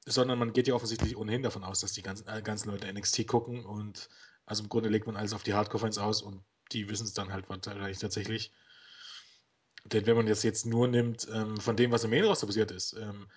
Sondern 0.05 0.39
man 0.39 0.53
geht 0.53 0.67
ja 0.67 0.75
offensichtlich 0.75 1.17
ohnehin 1.17 1.43
davon 1.43 1.63
aus, 1.63 1.81
dass 1.81 1.93
die 1.93 2.03
ganzen, 2.03 2.27
äh, 2.27 2.41
ganzen 2.41 2.69
Leute 2.69 2.91
NXT 2.91 3.27
gucken 3.27 3.65
und 3.65 4.07
also 4.45 4.63
im 4.63 4.69
Grunde 4.69 4.89
legt 4.89 5.07
man 5.07 5.17
alles 5.17 5.33
auf 5.33 5.43
die 5.43 5.53
Hardcore-Fans 5.53 5.97
aus 5.97 6.21
und 6.21 6.43
die 6.71 6.89
wissen 6.89 7.05
es 7.05 7.13
dann 7.13 7.33
halt 7.33 7.49
wahrscheinlich 7.49 7.99
tatsächlich. 7.99 8.53
Denn 9.85 10.05
wenn 10.05 10.15
man 10.15 10.25
das 10.25 10.43
jetzt 10.43 10.65
nur 10.65 10.87
nimmt 10.87 11.27
ähm, 11.33 11.57
von 11.57 11.75
dem, 11.75 11.91
was 11.91 12.03
im 12.03 12.11
Main 12.11 12.23
Roster 12.23 12.47
passiert 12.47 12.71
ist, 12.71 12.93
ähm, 12.93 13.27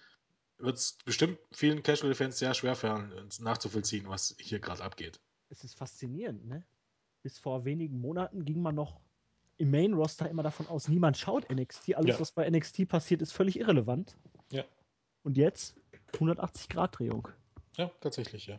wird 0.63 0.77
es 0.77 0.99
bestimmt 1.05 1.39
vielen 1.53 1.83
Casual-Fans 1.83 2.39
sehr 2.39 2.55
schwer 2.55 2.75
fallen, 2.75 3.13
nachzuvollziehen, 3.41 4.09
was 4.09 4.35
hier 4.39 4.61
gerade 4.61 4.83
abgeht. 4.83 5.21
Es 5.49 5.65
ist 5.65 5.75
faszinierend, 5.75 6.47
ne? 6.47 6.65
Bis 7.23 7.39
vor 7.39 7.65
wenigen 7.65 8.01
Monaten 8.01 8.45
ging 8.45 8.63
man 8.63 8.75
noch 8.75 9.01
im 9.59 9.71
Main-Roster 9.71 10.29
immer 10.31 10.43
davon 10.43 10.67
aus, 10.69 10.89
niemand 10.89 11.19
schaut 11.19 11.51
NXT. 11.51 11.95
Alles, 11.95 12.15
ja. 12.15 12.21
was 12.21 12.33
bei 12.33 12.49
NXT 12.49 12.89
passiert, 12.89 13.21
ist 13.21 13.33
völlig 13.33 13.59
irrelevant. 13.59 14.17
Ja. 14.51 14.65
Und 15.23 15.37
jetzt 15.37 15.75
180-Grad-Drehung. 16.15 17.29
Ja, 17.77 17.91
tatsächlich, 18.01 18.47
ja. 18.47 18.59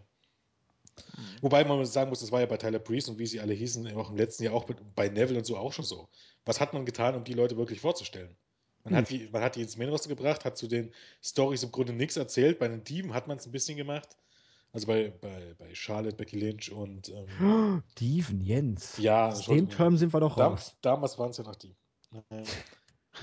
Wobei 1.41 1.63
man 1.63 1.83
sagen 1.85 2.09
muss, 2.09 2.19
das 2.19 2.31
war 2.31 2.41
ja 2.41 2.45
bei 2.45 2.57
Tyler 2.57 2.79
Breeze 2.79 3.09
und 3.09 3.17
wie 3.17 3.25
sie 3.25 3.39
alle 3.39 3.53
hießen, 3.53 3.95
auch 3.95 4.11
im 4.11 4.17
letzten 4.17 4.43
Jahr 4.43 4.53
auch 4.53 4.65
bei 4.95 5.09
Neville 5.09 5.39
und 5.39 5.45
so 5.45 5.57
auch 5.57 5.73
schon 5.73 5.85
so. 5.85 6.07
Was 6.45 6.59
hat 6.59 6.73
man 6.73 6.85
getan, 6.85 7.15
um 7.15 7.23
die 7.23 7.33
Leute 7.33 7.57
wirklich 7.57 7.81
vorzustellen? 7.81 8.35
Man, 8.83 8.93
hm. 8.93 8.97
hat 8.97 9.09
die, 9.09 9.29
man 9.31 9.41
hat 9.41 9.55
die 9.55 9.61
ins 9.61 9.77
Main 9.77 9.89
Roster 9.89 10.09
gebracht, 10.09 10.45
hat 10.45 10.57
zu 10.57 10.67
den 10.67 10.91
Stories 11.21 11.63
im 11.63 11.71
Grunde 11.71 11.93
nichts 11.93 12.17
erzählt. 12.17 12.59
Bei 12.59 12.67
den 12.67 12.83
Dieben 12.83 13.13
hat 13.13 13.27
man 13.27 13.37
es 13.37 13.45
ein 13.45 13.51
bisschen 13.51 13.77
gemacht. 13.77 14.17
Also 14.73 14.87
bei, 14.87 15.09
bei, 15.09 15.53
bei 15.57 15.75
Charlotte, 15.75 16.15
Becky 16.15 16.39
Lynch 16.39 16.71
und 16.71 17.09
ähm, 17.09 17.83
Steven 17.91 18.41
Jens. 18.41 18.97
Ja, 18.97 19.27
aus 19.27 19.45
dem 19.45 19.69
Term 19.69 19.97
sind 19.97 20.13
wir 20.13 20.19
doch 20.21 20.37
raus. 20.37 20.77
Damals 20.81 21.19
waren 21.19 21.31
es 21.31 21.37
ja 21.37 21.43
noch 21.43 21.55
die. 21.55 21.75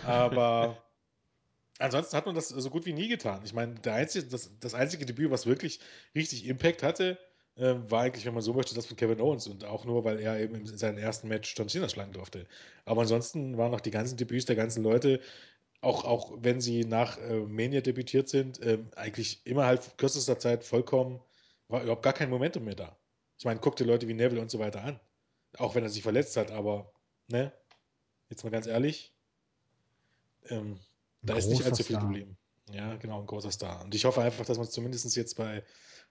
Aber 0.05 0.83
ansonsten 1.79 2.17
hat 2.17 2.27
man 2.27 2.35
das 2.35 2.49
so 2.49 2.71
gut 2.71 2.85
wie 2.85 2.93
nie 2.93 3.09
getan. 3.09 3.41
Ich 3.45 3.55
meine, 3.55 3.75
der 3.77 3.95
einzige, 3.95 4.27
das, 4.27 4.51
das 4.61 4.75
einzige 4.75 5.07
Debüt, 5.07 5.31
was 5.31 5.47
wirklich 5.47 5.81
richtig 6.15 6.47
Impact 6.47 6.83
hatte, 6.83 7.19
äh, 7.59 7.75
war 7.91 8.03
eigentlich, 8.03 8.25
wenn 8.25 8.35
man 8.35 8.43
so 8.43 8.55
möchte, 8.55 8.75
das 8.75 8.87
von 8.87 8.97
Kevin 8.97 9.21
Owens 9.21 9.47
und 9.47 9.65
auch 9.65 9.85
nur, 9.85 10.05
weil 10.05 10.21
er 10.21 10.41
eben 10.41 10.55
in 10.55 10.67
seinem 10.67 10.99
ersten 10.99 11.29
Match 11.29 11.55
John 11.57 11.69
Cena 11.69 11.89
schlagen 11.89 12.13
durfte. 12.13 12.47
Aber 12.85 13.03
ansonsten 13.03 13.59
waren 13.59 13.71
noch 13.71 13.81
die 13.81 13.91
ganzen 13.91 14.17
Debüts 14.17 14.47
der 14.47 14.57
ganzen 14.57 14.83
Leute, 14.83 15.21
auch, 15.81 16.05
auch 16.05 16.33
wenn 16.41 16.61
sie 16.61 16.85
nach 16.85 17.19
äh, 17.19 17.41
Mania 17.41 17.81
debütiert 17.81 18.29
sind, 18.29 18.61
äh, 18.61 18.79
eigentlich 18.97 19.41
innerhalb 19.45 19.97
kürzester 19.99 20.39
Zeit 20.39 20.65
vollkommen, 20.65 21.21
war 21.69 21.83
überhaupt 21.83 22.03
gar 22.03 22.13
kein 22.13 22.31
Momentum 22.31 22.65
mehr 22.65 22.75
da. 22.75 22.97
Ich 23.39 23.45
meine, 23.45 23.61
guck 23.61 23.77
dir 23.77 23.85
Leute 23.85 24.09
wie 24.09 24.15
Neville 24.15 24.41
und 24.41 24.51
so 24.51 24.59
weiter 24.59 24.83
an. 24.83 24.99
Auch 25.57 25.75
wenn 25.75 25.85
er 25.85 25.91
sich 25.91 26.03
verletzt 26.03 26.37
hat, 26.37 26.51
aber, 26.51 26.93
ne? 27.29 27.53
Jetzt 28.29 28.45
mal 28.45 28.51
ganz 28.51 28.67
ehrlich, 28.67 29.15
ähm, 30.49 30.79
da 31.23 31.37
ist 31.37 31.49
nicht 31.49 31.65
allzu 31.65 31.83
viel 31.83 31.97
Star. 31.97 32.05
Problem. 32.05 32.37
Ja, 32.71 32.97
genau, 32.97 33.21
ein 33.21 33.27
großer 33.27 33.51
Star. 33.51 33.83
Und 33.83 33.95
ich 33.95 34.05
hoffe 34.05 34.21
einfach, 34.21 34.45
dass 34.45 34.59
man 34.59 34.67
es 34.67 34.73
zumindest 34.73 35.17
jetzt 35.17 35.37
bei, 35.37 35.65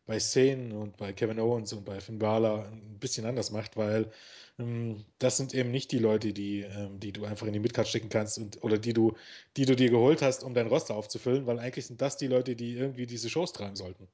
bei 0.08 0.20
Sane 0.20 0.74
und 0.74 0.98
bei 0.98 1.14
Kevin 1.14 1.40
Owens 1.40 1.74
und 1.74 1.86
bei 1.86 2.00
Finn 2.00 2.18
Balor 2.18 2.66
ein 2.66 2.98
bisschen 3.00 3.26
anders 3.26 3.52
macht, 3.52 3.76
weil 3.76 4.10
ähm, 4.58 5.04
das 5.20 5.38
sind 5.38 5.54
eben 5.54 5.70
nicht 5.70 5.92
die 5.92 6.00
Leute, 6.00 6.34
die, 6.34 6.62
ähm, 6.62 7.00
die 7.00 7.12
du 7.12 7.26
einfach 7.26 7.46
in 7.46 7.54
die 7.54 7.60
Midcard 7.60 7.88
stecken 7.88 8.10
kannst 8.10 8.38
und, 8.38 8.64
oder 8.64 8.78
die 8.78 8.94
du, 8.94 9.16
die 9.58 9.66
du 9.66 9.76
dir 9.76 9.90
geholt 9.90 10.22
hast, 10.22 10.44
um 10.44 10.54
dein 10.54 10.68
Roster 10.68 10.96
aufzufüllen, 10.96 11.46
weil 11.46 11.60
eigentlich 11.60 11.86
sind 11.86 12.02
das 12.02 12.18
die 12.18 12.28
Leute, 12.28 12.56
die 12.56 12.74
irgendwie 12.74 13.06
diese 13.06 13.30
Shows 13.30 13.52
tragen 13.52 13.76
sollten. 13.76 14.08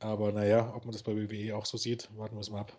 Aber 0.00 0.32
naja, 0.32 0.74
ob 0.74 0.84
man 0.84 0.92
das 0.92 1.04
bei 1.04 1.14
WWE 1.14 1.56
auch 1.56 1.64
so 1.64 1.78
sieht, 1.78 2.10
warten 2.16 2.34
wir 2.34 2.40
es 2.40 2.50
mal 2.50 2.60
ab. 2.60 2.76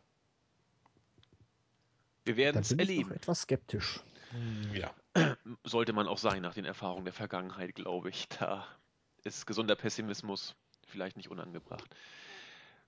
Wir 2.26 2.36
werden 2.36 2.62
es 2.62 2.72
erleben. 2.74 3.12
Ich 3.12 3.16
etwas 3.16 3.42
skeptisch. 3.42 4.02
Hm, 4.32 4.76
ja. 4.76 4.94
Sollte 5.64 5.94
man 5.94 6.08
auch 6.08 6.18
sein 6.18 6.42
nach 6.42 6.54
den 6.54 6.66
Erfahrungen 6.66 7.06
der 7.06 7.14
Vergangenheit, 7.14 7.76
glaube 7.76 8.10
ich. 8.10 8.28
Da 8.28 8.68
ist 9.24 9.46
gesunder 9.46 9.76
Pessimismus 9.76 10.54
vielleicht 10.94 11.18
nicht 11.18 11.30
unangebracht. 11.30 11.90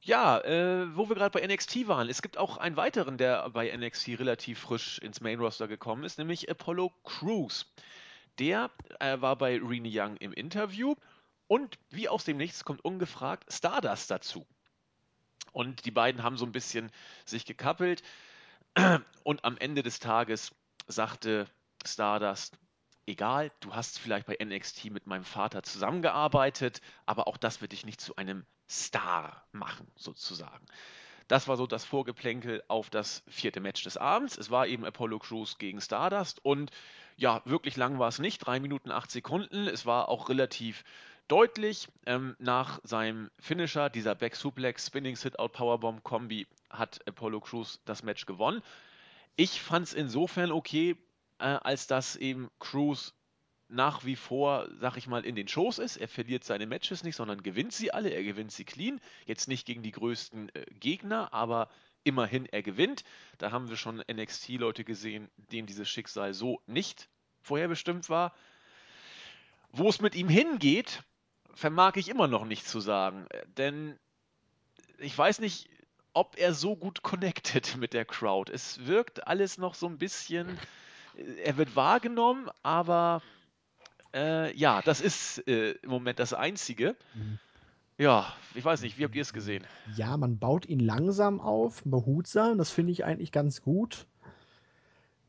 Ja, 0.02 0.40
äh, 0.42 0.96
wo 0.96 1.10
wir 1.10 1.16
gerade 1.16 1.38
bei 1.38 1.46
NXT 1.46 1.88
waren, 1.88 2.08
es 2.10 2.22
gibt 2.22 2.38
auch 2.38 2.58
einen 2.58 2.78
weiteren, 2.78 3.18
der 3.18 3.50
bei 3.50 3.76
NXT 3.76 4.20
relativ 4.20 4.60
frisch 4.60 5.00
ins 5.00 5.20
Main 5.20 5.40
Roster 5.40 5.68
gekommen 5.68 6.04
ist, 6.04 6.20
nämlich 6.20 6.50
Apollo 6.50 6.94
Crews. 7.04 7.66
Der 8.38 8.70
äh, 9.00 9.20
war 9.20 9.36
bei 9.36 9.58
Rene 9.58 9.90
Young 9.92 10.18
im 10.18 10.32
Interview 10.32 10.94
und 11.48 11.80
wie 11.90 12.08
aus 12.08 12.24
dem 12.24 12.38
Nichts 12.38 12.64
kommt 12.64 12.86
ungefragt 12.86 13.52
Stardust 13.52 14.12
dazu. 14.12 14.46
Und 15.52 15.86
die 15.86 15.92
beiden 15.92 16.22
haben 16.22 16.38
so 16.38 16.46
ein 16.46 16.52
bisschen 16.52 16.92
sich 17.26 17.46
gekappelt 17.46 18.04
und 19.24 19.44
am 19.44 19.58
Ende 19.58 19.82
des 19.82 20.00
Tages 20.00 20.54
sagte 20.88 21.48
Stardust, 21.84 22.60
egal, 23.06 23.52
du 23.60 23.74
hast 23.74 24.00
vielleicht 24.00 24.28
bei 24.28 24.38
NXT 24.44 24.92
mit 24.92 25.08
meinem 25.08 25.24
Vater 25.24 25.64
zusammengearbeitet, 25.64 26.82
aber 27.06 27.28
auch 27.28 27.38
das 27.38 27.62
wird 27.62 27.72
dich 27.72 27.86
nicht 27.86 28.02
zu 28.02 28.16
einem 28.16 28.46
Star 28.70 29.46
machen, 29.52 29.88
sozusagen. 29.96 30.66
Das 31.28 31.48
war 31.48 31.58
so 31.58 31.66
das 31.66 31.86
Vorgeplänkel 31.86 32.64
auf 32.68 32.90
das 32.90 33.24
vierte 33.28 33.60
Match 33.60 33.84
des 33.84 33.98
Abends. 33.98 34.38
Es 34.38 34.52
war 34.52 34.68
eben 34.68 34.86
Apollo 34.86 35.20
Crews 35.20 35.58
gegen 35.58 35.82
Stardust 35.82 36.44
und 36.46 36.72
ja, 37.18 37.42
wirklich 37.46 37.78
lang 37.78 37.98
war 37.98 38.10
es 38.10 38.20
nicht, 38.20 38.40
drei 38.40 38.60
Minuten 38.60 38.92
acht 38.92 39.10
Sekunden. 39.10 39.68
Es 39.68 39.86
war 39.86 40.10
auch 40.10 40.30
relativ 40.30 40.84
deutlich. 41.28 41.88
Ähm, 42.06 42.36
nach 42.40 42.80
seinem 42.84 43.32
Finisher, 43.40 43.90
dieser 43.90 44.14
Back 44.16 44.36
Suplex 44.36 44.88
Spinning 44.88 45.16
Sit-Out 45.16 45.54
Powerbomb 45.54 46.04
Kombi, 46.04 46.48
hat 46.70 47.00
Apollo 47.08 47.42
Crews 47.42 47.82
das 47.86 48.04
Match 48.04 48.26
gewonnen. 48.26 48.62
Ich 49.36 49.62
fand 49.62 49.88
es 49.88 49.94
insofern 49.94 50.52
okay, 50.52 50.96
äh, 51.40 51.46
als 51.46 51.88
dass 51.88 52.16
eben 52.16 52.50
Cruz 52.60 53.14
nach 53.68 54.06
wie 54.06 54.16
vor, 54.16 54.70
sag 54.80 54.98
ich 54.98 55.08
mal, 55.08 55.26
in 55.26 55.36
den 55.36 55.48
Shows 55.48 55.80
ist. 55.80 55.98
Er 55.98 56.08
verliert 56.08 56.44
seine 56.44 56.68
Matches 56.68 57.04
nicht, 57.04 57.16
sondern 57.16 57.42
gewinnt 57.42 57.74
sie 57.74 57.92
alle. 57.92 58.10
Er 58.10 58.24
gewinnt 58.24 58.52
sie 58.52 58.66
clean. 58.66 59.02
Jetzt 59.26 59.48
nicht 59.48 59.66
gegen 59.66 59.82
die 59.82 59.92
größten 59.92 60.50
äh, 60.54 60.66
Gegner, 60.80 61.34
aber 61.34 61.70
immerhin 62.04 62.46
er 62.46 62.62
gewinnt. 62.62 63.04
Da 63.40 63.52
haben 63.52 63.70
wir 63.70 63.78
schon 63.78 64.04
NXT-Leute 64.12 64.84
gesehen, 64.84 65.30
denen 65.52 65.68
dieses 65.68 65.90
Schicksal 65.90 66.34
so 66.34 66.62
nicht 66.68 67.10
vorherbestimmt 67.42 68.10
war. 68.10 68.34
Wo 69.72 69.90
es 69.90 70.00
mit 70.00 70.16
ihm 70.16 70.30
hingeht, 70.30 71.04
vermag 71.54 71.96
ich 71.96 72.10
immer 72.10 72.28
noch 72.28 72.46
nicht 72.46 72.68
zu 72.68 72.80
sagen. 72.80 73.28
Denn 73.58 73.98
ich 75.00 75.18
weiß 75.18 75.40
nicht, 75.40 75.70
ob 76.14 76.38
er 76.38 76.54
so 76.54 76.76
gut 76.76 77.02
connected 77.02 77.76
mit 77.78 77.94
der 77.94 78.06
Crowd. 78.06 78.52
Es 78.52 78.86
wirkt 78.86 79.28
alles 79.28 79.58
noch 79.58 79.74
so 79.74 79.88
ein 79.88 79.98
bisschen 79.98 80.58
er 81.44 81.58
wird 81.58 81.76
wahrgenommen, 81.76 82.50
aber 82.64 83.22
äh, 84.14 84.56
ja, 84.58 84.82
das 84.82 85.02
ist 85.02 85.48
äh, 85.48 85.72
im 85.72 85.90
Moment 85.90 86.20
das 86.20 86.34
Einzige. 86.34 86.96
Mhm. 87.14 87.40
Ja, 87.98 88.34
ich 88.54 88.66
weiß 88.66 88.82
nicht, 88.82 88.98
wie 88.98 89.06
habt 89.06 89.16
ihr 89.16 89.22
es 89.22 89.32
gesehen? 89.32 89.66
Ja, 89.96 90.18
man 90.18 90.38
baut 90.38 90.66
ihn 90.66 90.80
langsam 90.80 91.40
auf, 91.40 91.82
behutsam, 91.86 92.58
das 92.58 92.70
finde 92.70 92.92
ich 92.92 93.06
eigentlich 93.06 93.32
ganz 93.32 93.62
gut. 93.62 94.06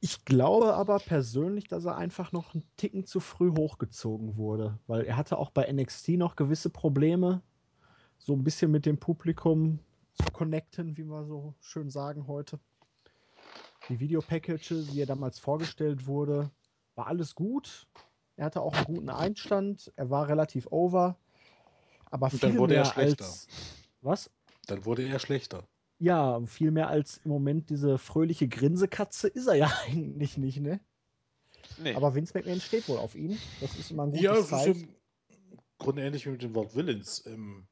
Ich 0.01 0.25
glaube 0.25 0.75
aber 0.75 0.99
persönlich, 0.99 1.69
dass 1.69 1.85
er 1.85 1.97
einfach 1.97 2.33
noch 2.33 2.55
einen 2.55 2.65
Ticken 2.77 3.07
zu 3.07 3.21
früh 3.21 3.51
hochgezogen 3.51 4.37
wurde, 4.37 4.79
weil 4.87 5.05
er 5.05 5.17
hatte 5.17 5.39
auch 5.39 5.51
bei 5.51 5.71
NXT 5.73 6.11
noch 6.11 6.37
gewisse 6.37 6.71
Probleme, 6.71 7.41
so 8.19 8.35
ein 8.35 8.45
bisschen 8.45 8.71
mit 8.71 8.85
dem 8.85 8.99
Publikum 8.99 9.79
zu 10.15 10.31
connecten, 10.33 10.97
wie 10.97 11.05
wir 11.05 11.25
so 11.25 11.55
schön 11.61 11.89
sagen 11.91 12.27
heute. 12.27 12.59
Die 13.89 14.01
Videopackages, 14.01 14.93
wie 14.93 15.01
er 15.01 15.07
damals 15.07 15.39
vorgestellt 15.39 16.07
wurde, 16.07 16.51
war 16.95 17.07
alles 17.07 17.35
gut. 17.35 17.87
Er 18.37 18.47
hatte 18.47 18.61
auch 18.61 18.75
einen 18.75 18.85
guten 18.85 19.11
Einstand. 19.11 19.93
Er 19.97 20.11
war 20.11 20.29
relativ 20.29 20.67
over. 20.71 21.17
Aber 22.11 22.31
viel 22.31 22.41
dann 22.41 22.59
wurde 22.59 22.75
mehr 22.75 22.83
er 22.83 22.91
schlechter. 22.93 23.25
Als, 23.25 23.49
was? 24.01 24.31
Dann 24.67 24.85
wurde 24.85 25.07
er 25.07 25.19
schlechter. 25.19 25.67
Ja, 25.99 26.41
viel 26.47 26.71
mehr 26.73 26.89
als 26.89 27.21
im 27.25 27.31
Moment 27.31 27.71
diese 27.71 27.97
fröhliche 27.99 28.49
Grinsekatze 28.49 29.29
ist 29.29 29.47
er 29.47 29.55
ja 29.55 29.73
eigentlich 29.87 30.37
nicht, 30.37 30.61
ne? 30.61 30.81
Nee. 31.79 31.95
Aber 31.95 32.15
Vince 32.15 32.37
McMahon 32.37 32.61
steht 32.61 32.89
wohl 32.89 32.99
auf 32.99 33.15
ihn. 33.15 33.39
Das 33.61 33.77
ist 33.77 33.91
immer 33.91 34.05
ein 34.05 34.11
gutes 34.11 34.23
ja, 34.23 34.45
Zeichen. 34.45 34.89
Ja, 35.31 35.59
Grunde 35.79 36.03
ähnlich 36.03 36.27
wie 36.27 36.31
mit 36.31 36.43
dem 36.43 36.55
Wort 36.55 36.75
Villains. 36.75 37.25
Ähm, 37.27 37.67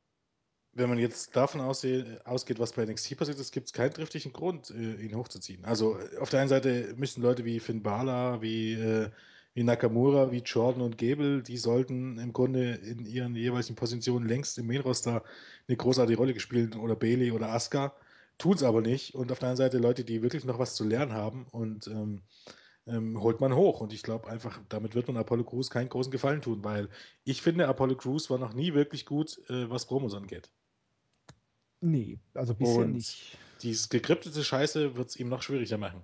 wenn 0.75 0.89
man 0.89 0.99
jetzt 0.99 1.37
davon 1.37 1.61
ausgeht, 1.61 2.59
was 2.59 2.73
bei 2.73 2.85
NXT 2.85 3.17
passiert 3.17 3.39
ist, 3.39 3.53
gibt 3.53 3.67
es 3.67 3.73
keinen 3.73 3.93
triftigen 3.93 4.33
Grund, 4.33 4.71
äh, 4.71 4.95
ihn 4.95 5.17
hochzuziehen. 5.17 5.65
Also 5.65 5.99
auf 6.21 6.31
der 6.31 6.41
einen 6.41 6.49
Seite 6.49 6.95
müssen 6.97 7.23
Leute 7.23 7.45
wie 7.45 7.61
Finn 7.61 7.83
Balor, 7.83 8.43
wie, 8.43 8.75
äh, 8.75 9.11
wie 9.55 9.63
Nakamura, 9.63 10.33
wie 10.33 10.39
Jordan 10.39 10.83
und 10.83 10.99
Gable, 10.99 11.43
die 11.43 11.59
sollten 11.59 12.19
im 12.19 12.33
Grunde 12.33 12.75
in 12.75 13.07
ihren 13.07 13.37
jeweiligen 13.37 13.77
Positionen 13.77 14.29
längst 14.29 14.59
im 14.59 14.67
Main-Roster 14.67 15.23
eine 15.69 15.77
großartige 15.77 16.19
Rolle 16.19 16.35
gespielt 16.35 16.77
oder 16.77 16.97
Bailey 16.97 17.31
oder 17.31 17.51
Asuka, 17.51 17.95
tun 18.39 18.55
es 18.55 18.63
aber 18.63 18.81
nicht. 18.81 19.15
Und 19.15 19.31
auf 19.31 19.39
der 19.39 19.51
anderen 19.51 19.69
Seite 19.71 19.79
Leute, 19.79 20.05
die 20.05 20.23
wirklich 20.23 20.45
noch 20.45 20.59
was 20.59 20.75
zu 20.75 20.85
lernen 20.85 21.13
haben 21.13 21.47
und 21.53 21.87
ähm, 21.87 22.23
ähm, 22.87 23.21
holt 23.21 23.41
man 23.41 23.55
hoch. 23.55 23.81
Und 23.81 23.93
ich 23.93 24.03
glaube 24.03 24.29
einfach, 24.29 24.61
damit 24.69 24.95
wird 24.95 25.07
man 25.09 25.17
Apollo 25.17 25.45
Crews 25.45 25.71
keinen 25.71 25.89
großen 25.89 26.13
Gefallen 26.13 26.43
tun, 26.43 26.65
weil 26.65 26.89
ich 27.25 27.43
finde, 27.43 27.69
Apollo 27.69 27.97
Crews 27.97 28.31
war 28.31 28.39
noch 28.39 28.55
nie 28.55 28.75
wirklich 28.75 29.07
gut, 29.07 29.39
äh, 29.49 29.71
was 29.71 29.87
Promos 29.87 30.15
angeht. 30.15 30.51
Nee, 31.85 32.19
also 32.33 32.55
bisher 32.55 32.77
Und 32.77 32.93
nicht. 32.93 33.37
Dieses 33.61 33.91
gekryptete 33.91 34.43
Scheiße 34.43 34.97
wird 34.97 35.11
es 35.11 35.17
ihm 35.17 35.29
noch 35.29 35.43
schwieriger 35.43 35.77
machen. 35.77 36.03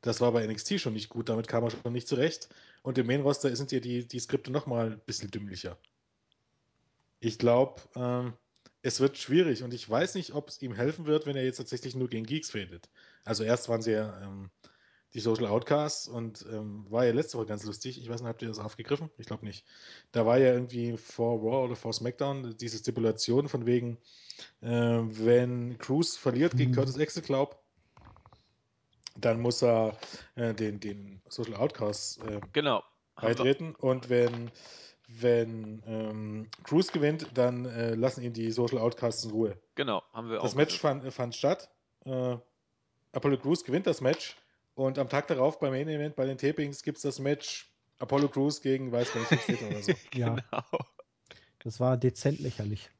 Das 0.00 0.20
war 0.20 0.32
bei 0.32 0.44
NXT 0.44 0.80
schon 0.80 0.94
nicht 0.94 1.08
gut, 1.08 1.28
damit 1.28 1.46
kam 1.46 1.62
er 1.62 1.70
schon 1.70 1.92
nicht 1.92 2.08
zurecht. 2.08 2.48
Und 2.82 2.98
im 2.98 3.06
Main-Roster 3.06 3.54
sind 3.54 3.70
ja 3.70 3.78
die, 3.78 4.08
die 4.08 4.18
Skripte 4.18 4.50
nochmal 4.50 4.94
ein 4.94 5.00
bisschen 5.06 5.30
dümmlicher. 5.30 5.78
Ich 7.20 7.38
glaube, 7.38 7.80
ähm, 7.94 8.32
es 8.82 8.98
wird 8.98 9.16
schwierig 9.18 9.62
und 9.62 9.72
ich 9.72 9.88
weiß 9.88 10.16
nicht, 10.16 10.34
ob 10.34 10.48
es 10.48 10.60
ihm 10.60 10.74
helfen 10.74 11.06
wird, 11.06 11.26
wenn 11.26 11.36
er 11.36 11.44
jetzt 11.44 11.58
tatsächlich 11.58 11.94
nur 11.94 12.08
gegen 12.08 12.26
Geeks 12.26 12.50
fädet. 12.50 12.90
Also 13.24 13.44
erst 13.44 13.68
waren 13.68 13.82
sie 13.82 13.92
ja 13.92 14.20
ähm, 14.20 14.50
die 15.16 15.20
Social 15.20 15.46
Outcasts 15.46 16.08
und 16.08 16.44
ähm, 16.52 16.84
war 16.90 17.06
ja 17.06 17.12
letzte 17.12 17.38
Woche 17.38 17.46
ganz 17.46 17.64
lustig. 17.64 17.98
Ich 17.98 18.06
weiß 18.06 18.20
nicht, 18.20 18.28
habt 18.28 18.42
ihr 18.42 18.48
das 18.48 18.58
aufgegriffen? 18.58 19.08
Ich 19.16 19.26
glaube 19.26 19.46
nicht. 19.46 19.64
Da 20.12 20.26
war 20.26 20.36
ja 20.36 20.52
irgendwie 20.52 20.98
vor 20.98 21.38
Raw 21.40 21.64
oder 21.64 21.74
vor 21.74 21.94
SmackDown 21.94 22.54
diese 22.58 22.76
Stipulation 22.76 23.48
von 23.48 23.64
wegen, 23.64 23.96
äh, 24.60 24.68
wenn 24.68 25.78
Cruz 25.78 26.18
verliert 26.18 26.54
gegen 26.54 26.72
mhm. 26.72 26.74
Curtis 26.74 26.98
Axel, 26.98 27.22
glaub, 27.22 27.58
dann 29.16 29.40
muss 29.40 29.62
er 29.62 29.96
äh, 30.34 30.52
den, 30.52 30.80
den 30.80 31.22
Social 31.30 31.54
Outcasts 31.54 32.18
äh, 32.18 32.42
genau. 32.52 32.84
beitreten. 33.18 33.74
Und 33.74 34.10
wenn, 34.10 34.50
wenn 35.08 35.82
ähm, 35.86 36.50
Cruz 36.62 36.92
gewinnt, 36.92 37.26
dann 37.32 37.64
äh, 37.64 37.94
lassen 37.94 38.22
ihn 38.22 38.34
die 38.34 38.50
Social 38.50 38.76
Outcasts 38.76 39.24
in 39.24 39.30
Ruhe. 39.30 39.56
Genau, 39.76 40.02
haben 40.12 40.28
wir 40.28 40.34
das 40.34 40.42
auch. 40.42 40.48
Das 40.48 40.56
Match 40.56 40.78
fand, 40.78 41.10
fand, 41.10 41.34
statt. 41.34 41.70
Äh, 42.04 42.36
Apollo 43.12 43.38
Cruz 43.38 43.64
gewinnt 43.64 43.86
das 43.86 44.02
Match 44.02 44.36
und 44.76 44.98
am 44.98 45.08
Tag 45.08 45.26
darauf 45.26 45.58
beim 45.58 45.72
Main 45.72 45.88
Event 45.88 46.14
bei 46.16 46.26
den 46.26 46.38
Tapings 46.38 46.82
gibt 46.82 46.98
es 46.98 47.02
das 47.02 47.18
Match 47.18 47.72
Apollo 47.98 48.28
Crews 48.28 48.60
gegen 48.60 48.92
weiß 48.92 49.12
gar 49.12 49.20
nicht, 49.20 49.62
oder 49.62 49.82
so. 49.82 49.92
ja. 50.14 50.36
Genau. 50.50 50.84
Das 51.60 51.80
war 51.80 51.96
dezent 51.96 52.38
lächerlich. 52.38 52.90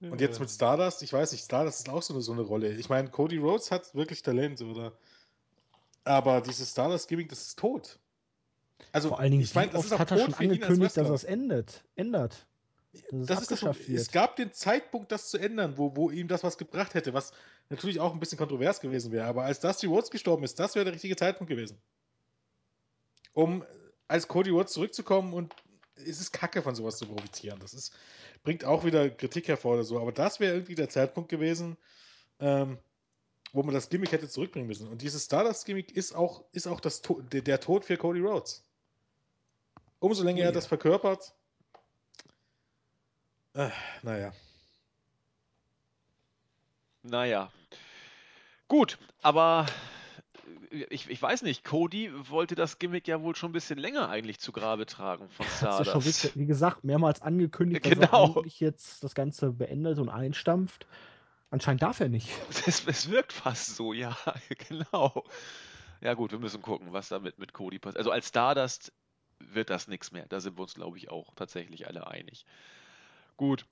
Ja. 0.00 0.10
Und 0.10 0.20
jetzt 0.20 0.40
mit 0.40 0.50
Stardust, 0.50 1.02
ich 1.02 1.12
weiß 1.12 1.30
nicht, 1.32 1.44
Stardust 1.44 1.80
ist 1.80 1.88
auch 1.88 2.02
so 2.02 2.14
eine, 2.14 2.22
so 2.22 2.32
eine 2.32 2.42
Rolle. 2.42 2.72
Ich 2.72 2.88
meine, 2.88 3.08
Cody 3.10 3.38
Rhodes 3.38 3.70
hat 3.70 3.94
wirklich 3.94 4.22
Talent, 4.22 4.60
oder? 4.62 4.98
Aber 6.02 6.40
dieses 6.40 6.72
Stardust-Gimmick, 6.72 7.28
das 7.28 7.42
ist 7.46 7.58
tot. 7.58 8.00
Also, 8.92 9.10
Vor 9.10 9.20
allen 9.20 9.30
Dingen, 9.30 9.44
ich 9.44 9.54
meine, 9.54 9.72
das 9.72 9.84
ist 9.84 9.98
hat 9.98 10.10
er 10.10 10.18
schon 10.18 10.34
angekündigt, 10.34 10.96
dass 10.96 11.08
es 11.08 11.24
endet, 11.24 11.84
ändert. 11.94 12.46
Das, 13.10 13.26
das 13.26 13.42
ist 13.42 13.62
das 13.62 13.88
Es 13.88 14.10
gab 14.10 14.36
den 14.36 14.52
Zeitpunkt, 14.52 15.10
das 15.12 15.30
zu 15.30 15.38
ändern, 15.38 15.78
wo, 15.78 15.96
wo 15.96 16.10
ihm 16.10 16.28
das 16.28 16.44
was 16.44 16.58
gebracht 16.58 16.94
hätte, 16.94 17.12
was 17.14 17.32
natürlich 17.68 18.00
auch 18.00 18.12
ein 18.12 18.20
bisschen 18.20 18.38
kontrovers 18.38 18.80
gewesen 18.80 19.12
wäre. 19.12 19.26
Aber 19.26 19.44
als 19.44 19.60
Dusty 19.60 19.86
Rhodes 19.86 20.10
gestorben 20.10 20.44
ist, 20.44 20.58
das 20.58 20.74
wäre 20.74 20.84
der 20.84 20.94
richtige 20.94 21.16
Zeitpunkt 21.16 21.50
gewesen. 21.50 21.78
Um 23.32 23.64
als 24.08 24.28
Cody 24.28 24.50
Rhodes 24.50 24.72
zurückzukommen 24.72 25.32
und 25.32 25.54
es 25.96 26.20
ist 26.20 26.32
kacke, 26.32 26.62
von 26.62 26.74
sowas 26.74 26.98
zu 26.98 27.06
profitieren. 27.06 27.58
Das 27.60 27.72
ist, 27.74 27.92
bringt 28.42 28.64
auch 28.64 28.84
wieder 28.84 29.08
Kritik 29.10 29.48
hervor 29.48 29.74
oder 29.74 29.84
so. 29.84 29.98
Aber 30.00 30.12
das 30.12 30.40
wäre 30.40 30.54
irgendwie 30.54 30.74
der 30.74 30.88
Zeitpunkt 30.88 31.30
gewesen, 31.30 31.76
ähm, 32.40 32.78
wo 33.52 33.62
man 33.62 33.74
das 33.74 33.88
Gimmick 33.88 34.12
hätte 34.12 34.28
zurückbringen 34.28 34.66
müssen. 34.66 34.88
Und 34.88 35.02
dieses 35.02 35.24
Stardust-Gimmick 35.24 35.96
ist 35.96 36.14
auch, 36.14 36.44
ist 36.52 36.66
auch 36.66 36.80
das, 36.80 37.02
der, 37.32 37.42
der 37.42 37.60
Tod 37.60 37.84
für 37.84 37.96
Cody 37.96 38.20
Rhodes. 38.20 38.64
Umso 40.00 40.24
länger 40.24 40.40
ja. 40.40 40.46
er 40.46 40.52
das 40.52 40.66
verkörpert, 40.66 41.34
äh, 43.54 43.70
naja. 44.02 44.32
Naja. 47.02 47.50
Gut, 48.68 48.98
aber 49.22 49.66
ich, 50.90 51.08
ich 51.08 51.22
weiß 51.22 51.42
nicht, 51.42 51.64
Cody 51.64 52.10
wollte 52.30 52.54
das 52.54 52.78
Gimmick 52.78 53.06
ja 53.06 53.22
wohl 53.22 53.36
schon 53.36 53.50
ein 53.50 53.52
bisschen 53.52 53.78
länger 53.78 54.08
eigentlich 54.08 54.40
zu 54.40 54.52
Grabe 54.52 54.86
tragen 54.86 55.28
von 55.28 55.46
Stardust. 55.46 55.86
Ja 55.86 55.92
schon, 55.92 56.34
wie, 56.34 56.40
wie, 56.40 56.46
gesagt, 56.46 56.84
mehrmals 56.84 57.22
angekündigt, 57.22 57.84
genau. 57.84 57.94
dass 57.94 58.10
er 58.10 58.26
genau. 58.26 58.40
eigentlich 58.40 58.60
jetzt 58.60 59.04
das 59.04 59.14
Ganze 59.14 59.52
beendet 59.52 59.98
und 59.98 60.08
einstampft. 60.08 60.86
Anscheinend 61.50 61.82
darf 61.82 62.00
er 62.00 62.08
nicht. 62.08 62.30
Es, 62.66 62.86
es 62.86 63.10
wirkt 63.10 63.32
fast 63.32 63.76
so, 63.76 63.92
ja, 63.92 64.16
genau. 64.68 65.24
Ja 66.00 66.14
gut, 66.14 66.32
wir 66.32 66.38
müssen 66.38 66.62
gucken, 66.62 66.92
was 66.92 67.08
damit 67.08 67.38
mit 67.38 67.52
Cody 67.52 67.78
passiert. 67.78 67.98
Also 67.98 68.10
als 68.10 68.28
Stardust 68.28 68.92
wird 69.38 69.70
das 69.70 69.88
nichts 69.88 70.12
mehr. 70.12 70.26
Da 70.26 70.40
sind 70.40 70.56
wir 70.58 70.62
uns, 70.62 70.74
glaube 70.74 70.98
ich, 70.98 71.10
auch 71.10 71.34
tatsächlich 71.34 71.86
alle 71.86 72.06
einig. 72.06 72.44
Gut. 73.36 73.66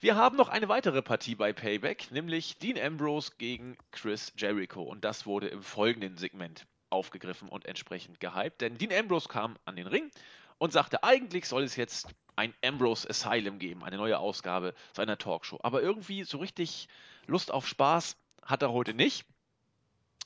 Wir 0.00 0.16
haben 0.16 0.36
noch 0.36 0.50
eine 0.50 0.68
weitere 0.68 1.00
Partie 1.00 1.34
bei 1.34 1.54
Payback, 1.54 2.10
nämlich 2.10 2.58
Dean 2.58 2.78
Ambrose 2.78 3.32
gegen 3.38 3.78
Chris 3.90 4.34
Jericho. 4.36 4.82
Und 4.82 5.02
das 5.04 5.24
wurde 5.24 5.48
im 5.48 5.62
folgenden 5.62 6.18
Segment 6.18 6.66
aufgegriffen 6.90 7.48
und 7.48 7.64
entsprechend 7.64 8.20
gehypt. 8.20 8.60
Denn 8.60 8.76
Dean 8.76 8.92
Ambrose 8.92 9.28
kam 9.28 9.56
an 9.64 9.76
den 9.76 9.86
Ring 9.86 10.10
und 10.58 10.72
sagte, 10.72 11.02
eigentlich 11.02 11.48
soll 11.48 11.62
es 11.62 11.76
jetzt 11.76 12.08
ein 12.36 12.52
Ambrose 12.62 13.08
Asylum 13.08 13.58
geben, 13.58 13.82
eine 13.82 13.96
neue 13.96 14.18
Ausgabe 14.18 14.74
seiner 14.92 15.16
Talkshow. 15.16 15.58
Aber 15.62 15.80
irgendwie 15.80 16.24
so 16.24 16.36
richtig 16.36 16.88
Lust 17.26 17.50
auf 17.50 17.66
Spaß 17.66 18.18
hat 18.42 18.60
er 18.60 18.72
heute 18.72 18.92
nicht. 18.92 19.26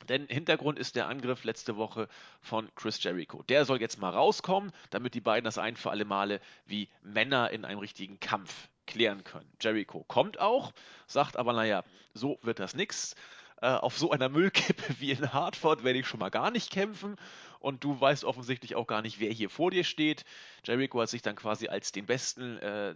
Denn 0.08 0.26
Hintergrund 0.26 0.78
ist 0.78 0.96
der 0.96 1.08
Angriff 1.08 1.44
letzte 1.44 1.76
Woche 1.76 2.08
von 2.40 2.68
Chris 2.74 3.02
Jericho. 3.02 3.42
Der 3.44 3.64
soll 3.64 3.80
jetzt 3.80 3.98
mal 3.98 4.10
rauskommen, 4.10 4.72
damit 4.90 5.14
die 5.14 5.20
beiden 5.20 5.44
das 5.44 5.58
ein 5.58 5.76
für 5.76 5.90
alle 5.90 6.04
Male 6.04 6.40
wie 6.66 6.88
Männer 7.02 7.50
in 7.50 7.64
einem 7.64 7.78
richtigen 7.78 8.18
Kampf 8.20 8.68
klären 8.86 9.24
können. 9.24 9.50
Jericho 9.60 10.04
kommt 10.04 10.40
auch, 10.40 10.72
sagt 11.06 11.36
aber, 11.36 11.52
naja, 11.52 11.84
so 12.14 12.38
wird 12.42 12.58
das 12.58 12.74
nix. 12.74 13.14
Äh, 13.62 13.68
auf 13.68 13.98
so 13.98 14.10
einer 14.10 14.28
Müllkippe 14.28 14.82
wie 15.00 15.12
in 15.12 15.32
Hartford 15.32 15.84
werde 15.84 15.98
ich 15.98 16.06
schon 16.06 16.20
mal 16.20 16.30
gar 16.30 16.50
nicht 16.50 16.70
kämpfen. 16.70 17.16
Und 17.60 17.84
du 17.84 18.00
weißt 18.00 18.24
offensichtlich 18.24 18.74
auch 18.74 18.86
gar 18.86 19.02
nicht, 19.02 19.20
wer 19.20 19.30
hier 19.30 19.50
vor 19.50 19.70
dir 19.70 19.84
steht. 19.84 20.24
Jericho 20.64 21.00
hat 21.00 21.10
sich 21.10 21.20
dann 21.22 21.36
quasi 21.36 21.68
als 21.68 21.92
den 21.92 22.06
Besten 22.06 22.56
äh, 22.58 22.94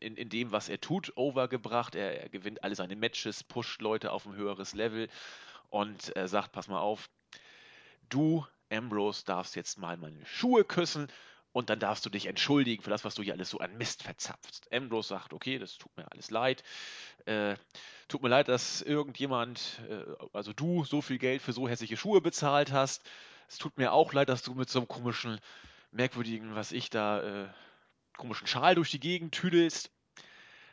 in, 0.00 0.16
in 0.16 0.30
dem, 0.30 0.50
was 0.50 0.70
er 0.70 0.80
tut, 0.80 1.12
overgebracht. 1.16 1.94
Er, 1.94 2.22
er 2.22 2.28
gewinnt 2.30 2.64
alle 2.64 2.74
seine 2.74 2.96
Matches, 2.96 3.44
pusht 3.44 3.82
Leute 3.82 4.10
auf 4.12 4.24
ein 4.24 4.34
höheres 4.34 4.72
Level 4.72 5.08
und 5.70 6.16
äh, 6.16 6.28
sagt, 6.28 6.52
pass 6.52 6.68
mal 6.68 6.80
auf, 6.80 7.08
du, 8.08 8.46
Ambrose, 8.70 9.24
darfst 9.24 9.56
jetzt 9.56 9.78
mal 9.78 9.96
meine 9.96 10.24
Schuhe 10.26 10.64
küssen 10.64 11.08
und 11.52 11.70
dann 11.70 11.80
darfst 11.80 12.04
du 12.06 12.10
dich 12.10 12.26
entschuldigen 12.26 12.82
für 12.82 12.90
das, 12.90 13.04
was 13.04 13.14
du 13.14 13.22
hier 13.22 13.32
alles 13.32 13.50
so 13.50 13.58
an 13.58 13.76
Mist 13.78 14.02
verzapfst. 14.02 14.72
Ambrose 14.72 15.08
sagt, 15.08 15.32
okay, 15.32 15.58
das 15.58 15.78
tut 15.78 15.96
mir 15.96 16.10
alles 16.12 16.30
leid. 16.30 16.62
Äh, 17.24 17.56
tut 18.08 18.22
mir 18.22 18.28
leid, 18.28 18.48
dass 18.48 18.82
irgendjemand, 18.82 19.80
äh, 19.88 20.04
also 20.32 20.52
du, 20.52 20.84
so 20.84 21.00
viel 21.00 21.18
Geld 21.18 21.42
für 21.42 21.52
so 21.52 21.68
hässliche 21.68 21.96
Schuhe 21.96 22.20
bezahlt 22.20 22.72
hast. 22.72 23.02
Es 23.48 23.58
tut 23.58 23.78
mir 23.78 23.92
auch 23.92 24.12
leid, 24.12 24.28
dass 24.28 24.42
du 24.42 24.54
mit 24.54 24.68
so 24.68 24.80
einem 24.80 24.88
komischen, 24.88 25.40
merkwürdigen, 25.90 26.54
was 26.54 26.72
ich 26.72 26.90
da, 26.90 27.44
äh, 27.44 27.48
komischen 28.16 28.46
Schal 28.46 28.74
durch 28.74 28.90
die 28.90 29.00
Gegend 29.00 29.32
tüdelst. 29.34 29.90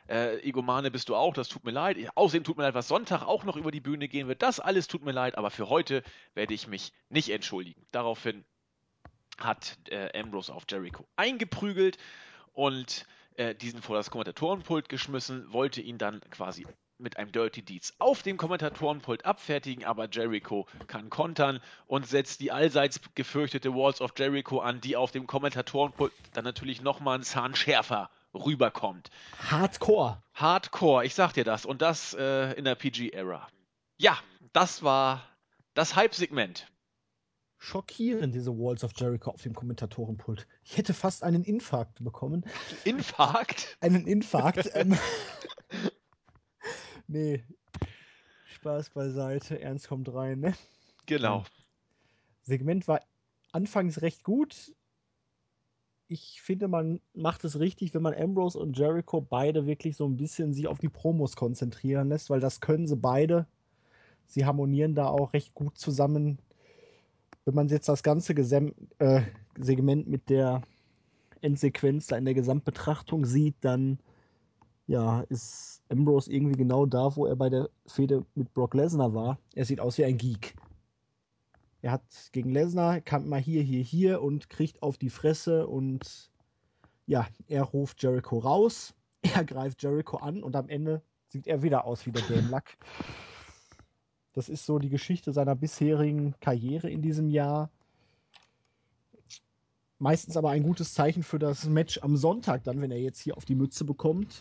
Äh, 0.07 0.39
Egomane 0.47 0.91
bist 0.91 1.09
du 1.09 1.15
auch, 1.15 1.33
das 1.33 1.49
tut 1.49 1.63
mir 1.63 1.71
leid. 1.71 1.97
Außerdem 2.15 2.43
tut 2.43 2.57
mir 2.57 2.63
leid, 2.63 2.75
was 2.75 2.87
Sonntag 2.87 3.23
auch 3.23 3.43
noch 3.43 3.57
über 3.57 3.71
die 3.71 3.81
Bühne 3.81 4.07
gehen 4.07 4.27
wird. 4.27 4.41
Das 4.41 4.59
alles 4.59 4.87
tut 4.87 5.03
mir 5.03 5.11
leid, 5.11 5.37
aber 5.37 5.49
für 5.49 5.69
heute 5.69 6.03
werde 6.33 6.53
ich 6.53 6.67
mich 6.67 6.93
nicht 7.09 7.29
entschuldigen. 7.29 7.85
Daraufhin 7.91 8.45
hat 9.39 9.77
äh, 9.89 10.17
Ambrose 10.17 10.53
auf 10.53 10.65
Jericho 10.69 11.07
eingeprügelt 11.15 11.97
und 12.53 13.05
äh, 13.35 13.55
diesen 13.55 13.81
vor 13.81 13.95
das 13.95 14.11
Kommentatorenpult 14.11 14.89
geschmissen, 14.89 15.51
wollte 15.51 15.81
ihn 15.81 15.97
dann 15.97 16.21
quasi 16.29 16.65
mit 16.97 17.17
einem 17.17 17.31
Dirty 17.31 17.61
Deeds 17.61 17.93
auf 17.99 18.21
dem 18.23 18.37
Kommentatorenpult 18.37 19.25
abfertigen, 19.25 19.83
aber 19.83 20.07
Jericho 20.09 20.65
kann 20.87 21.09
kontern 21.09 21.59
und 21.87 22.07
setzt 22.07 22.39
die 22.39 22.53
allseits 22.53 23.01
gefürchtete 23.15 23.73
Walls 23.73 23.99
of 23.99 24.13
Jericho 24.17 24.59
an, 24.59 24.79
die 24.79 24.95
auf 24.95 25.11
dem 25.11 25.27
Kommentatorenpult 25.27 26.13
dann 26.31 26.45
natürlich 26.45 26.81
nochmal 26.81 27.15
einen 27.15 27.23
Zahn 27.23 27.55
schärfer 27.55 28.09
rüberkommt. 28.35 29.09
Hardcore. 29.49 30.21
Hardcore, 30.33 31.05
ich 31.05 31.15
sag 31.15 31.33
dir 31.33 31.43
das. 31.43 31.65
Und 31.65 31.81
das 31.81 32.13
äh, 32.13 32.53
in 32.53 32.65
der 32.65 32.75
PG-Era. 32.75 33.47
Ja, 33.97 34.17
das 34.53 34.83
war 34.83 35.23
das 35.73 35.95
Hype-Segment. 35.95 36.67
Schockierend, 37.57 38.35
diese 38.35 38.51
Walls 38.51 38.83
of 38.83 38.91
Jericho 38.95 39.31
auf 39.31 39.41
dem 39.41 39.55
Kommentatorenpult. 39.55 40.45
Ich 40.63 40.77
hätte 40.77 40.93
fast 40.93 41.23
einen 41.23 41.43
Infarkt 41.43 42.03
bekommen. 42.03 42.45
Infarkt? 42.83 43.77
einen 43.81 44.05
Infarkt. 44.05 44.69
ähm, 44.73 44.97
nee. 47.07 47.43
Spaß 48.53 48.91
beiseite, 48.91 49.59
Ernst 49.61 49.87
kommt 49.87 50.13
rein, 50.13 50.41
ne? 50.41 50.53
Genau. 51.05 51.45
Segment 52.43 52.87
war 52.87 53.01
anfangs 53.51 54.01
recht 54.01 54.23
gut, 54.23 54.73
ich 56.07 56.41
finde, 56.41 56.67
man 56.67 56.99
macht 57.13 57.43
es 57.43 57.59
richtig, 57.59 57.93
wenn 57.93 58.01
man 58.01 58.13
Ambrose 58.13 58.59
und 58.59 58.77
Jericho 58.77 59.21
beide 59.21 59.65
wirklich 59.65 59.97
so 59.97 60.05
ein 60.05 60.17
bisschen 60.17 60.53
sich 60.53 60.67
auf 60.67 60.77
die 60.77 60.89
Promos 60.89 61.35
konzentrieren 61.35 62.09
lässt, 62.09 62.29
weil 62.29 62.39
das 62.39 62.61
können 62.61 62.87
sie 62.87 62.95
beide. 62.95 63.47
Sie 64.27 64.45
harmonieren 64.45 64.95
da 64.95 65.07
auch 65.07 65.33
recht 65.33 65.53
gut 65.53 65.77
zusammen. 65.77 66.39
Wenn 67.45 67.55
man 67.55 67.67
jetzt 67.69 67.89
das 67.89 68.03
ganze 68.03 68.35
Gesem 68.35 68.73
äh, 68.99 69.21
Segment 69.59 70.07
mit 70.07 70.29
der 70.29 70.61
Endsequenz 71.41 72.07
da 72.07 72.17
in 72.17 72.25
der 72.25 72.33
Gesamtbetrachtung 72.33 73.25
sieht, 73.25 73.55
dann 73.61 73.99
ja, 74.87 75.21
ist 75.29 75.81
Ambrose 75.89 76.31
irgendwie 76.31 76.57
genau 76.57 76.85
da, 76.85 77.15
wo 77.15 77.25
er 77.25 77.35
bei 77.35 77.49
der 77.49 77.69
Fehde 77.87 78.25
mit 78.35 78.53
Brock 78.53 78.73
Lesnar 78.75 79.13
war. 79.13 79.39
Er 79.55 79.65
sieht 79.65 79.79
aus 79.79 79.97
wie 79.97 80.05
ein 80.05 80.17
Geek. 80.17 80.55
Er 81.85 81.91
hat 81.91 82.31
gegen 82.31 82.49
Lesnar, 82.49 82.99
kam 82.99 83.29
mal 83.29 83.39
hier, 83.39 83.61
hier, 83.61 83.83
hier 83.83 84.23
und 84.23 84.49
kriegt 84.49 84.81
auf 84.81 84.97
die 84.97 85.11
Fresse 85.11 85.67
und 85.67 86.31
ja, 87.05 87.27
er 87.47 87.61
ruft 87.61 88.01
Jericho 88.01 88.39
raus, 88.39 88.95
er 89.21 89.45
greift 89.45 89.83
Jericho 89.83 90.17
an 90.17 90.41
und 90.41 90.55
am 90.55 90.67
Ende 90.67 91.03
sieht 91.27 91.45
er 91.45 91.61
wieder 91.61 91.85
aus 91.85 92.07
wie 92.07 92.11
der 92.11 92.23
Game 92.23 92.49
Luck. 92.49 92.63
Das 94.33 94.49
ist 94.49 94.65
so 94.65 94.79
die 94.79 94.89
Geschichte 94.89 95.31
seiner 95.31 95.55
bisherigen 95.55 96.33
Karriere 96.39 96.89
in 96.89 97.03
diesem 97.03 97.29
Jahr. 97.29 97.69
Meistens 99.99 100.37
aber 100.37 100.49
ein 100.49 100.63
gutes 100.63 100.95
Zeichen 100.95 101.21
für 101.21 101.37
das 101.37 101.67
Match 101.67 101.99
am 102.01 102.17
Sonntag, 102.17 102.63
dann, 102.63 102.81
wenn 102.81 102.89
er 102.89 102.99
jetzt 102.99 103.19
hier 103.19 103.37
auf 103.37 103.45
die 103.45 103.53
Mütze 103.53 103.85
bekommt. 103.85 104.39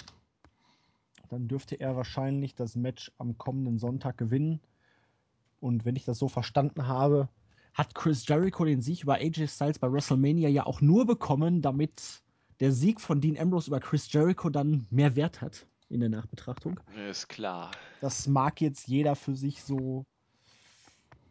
Dann 1.29 1.47
dürfte 1.47 1.79
er 1.79 1.95
wahrscheinlich 1.95 2.55
das 2.55 2.75
Match 2.75 3.13
am 3.19 3.37
kommenden 3.37 3.79
Sonntag 3.79 4.17
gewinnen. 4.17 4.63
Und 5.65 5.87
wenn 5.87 5.97
ich 5.97 6.05
das 6.05 6.19
so 6.19 6.29
verstanden 6.29 6.89
habe, 6.89 7.31
hat 7.73 7.95
Chris 7.95 8.29
Jericho 8.29 8.67
den 8.67 8.83
Sieg 8.83 9.03
über 9.03 9.15
AJ 9.15 9.49
Styles 9.49 9.79
bei 9.79 9.91
WrestleMania 9.91 10.51
ja 10.51 10.67
auch 10.67 10.83
nur 10.83 11.07
bekommen, 11.07 11.63
damit 11.63 12.21
der 12.61 12.71
Sieg 12.71 13.01
von 13.01 13.23
Dean 13.23 13.39
Ambrose 13.39 13.69
über 13.69 13.81
Chris 13.81 14.13
Jericho 14.13 14.51
dann 14.51 14.87
mehr 14.91 15.17
Wert 15.17 15.41
hat 15.41 15.67
in 15.89 16.01
der 16.01 16.11
Nachbetrachtung. 16.11 16.79
Ist 17.09 17.31
klar. 17.31 17.71
Das 18.03 18.29
mag 18.29 18.61
jetzt 18.61 18.89
jeder 18.89 19.17
für 19.17 19.35
sich 19.35 19.63
so 19.63 20.05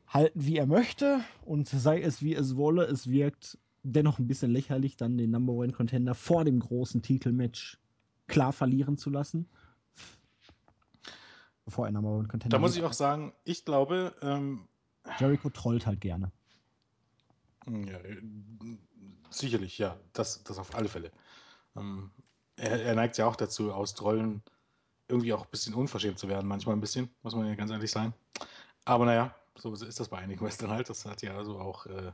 halten, 0.08 0.44
wie 0.44 0.58
er 0.58 0.66
möchte 0.66 1.20
und 1.46 1.70
sei 1.70 2.02
es 2.02 2.24
wie 2.24 2.34
es 2.34 2.56
wolle, 2.56 2.86
es 2.86 3.06
wirkt 3.06 3.60
dennoch 3.84 4.18
ein 4.18 4.26
bisschen 4.28 4.50
lächerlich, 4.50 4.98
dann 4.98 5.16
den 5.16 5.30
Number 5.30 5.54
One 5.54 5.74
Contender 5.74 6.16
vor 6.16 6.44
dem 6.44 6.60
großen 6.60 7.04
Titelmatch 7.04 7.78
klar 8.26 8.52
verlieren 8.52 8.98
zu 8.98 9.12
lassen 9.12 9.48
bevor 11.66 11.86
er 11.86 11.92
Number 11.92 12.10
One 12.10 12.28
Contender 12.28 12.56
Da 12.56 12.60
muss 12.60 12.76
ich 12.76 12.84
auch 12.84 12.94
sagen, 12.94 13.34
ich 13.44 13.66
glaube. 13.66 14.16
Ähm, 14.22 14.68
Jericho 15.20 15.50
trollt 15.50 15.86
halt 15.86 16.02
gerne. 16.02 16.32
Ja, 17.68 17.98
äh, 17.98 18.22
sicherlich, 19.30 19.78
ja. 19.78 19.98
Das, 20.14 20.44
das 20.44 20.58
auf 20.58 20.76
alle 20.76 20.90
Fälle. 20.90 21.12
Ähm, 21.76 22.12
er, 22.58 22.84
er, 22.84 22.96
neigt 22.96 23.18
ja 23.18 23.26
auch 23.26 23.36
dazu, 23.36 23.74
aus 23.74 23.96
Trollen 23.96 24.42
irgendwie 25.08 25.34
auch 25.34 25.44
ein 25.44 25.52
bisschen 25.52 25.74
unverschämt 25.74 26.20
zu 26.20 26.28
werden, 26.28 26.48
manchmal 26.48 26.76
ein 26.76 26.82
bisschen, 26.82 27.10
muss 27.24 27.36
man 27.36 27.48
ja 27.48 27.56
ganz 27.56 27.72
ehrlich 27.72 27.92
sein. 27.92 28.14
Aber 28.86 29.06
naja, 29.06 29.36
so 29.56 29.74
ist 29.74 30.00
das 30.00 30.10
bei 30.10 30.18
einigen 30.18 30.44
Western 30.46 30.72
halt. 30.72 30.90
Das 30.90 31.06
hat 31.06 31.22
ja 31.22 31.38
also 31.38 31.60
auch 31.60 31.86
äh, 31.86 32.12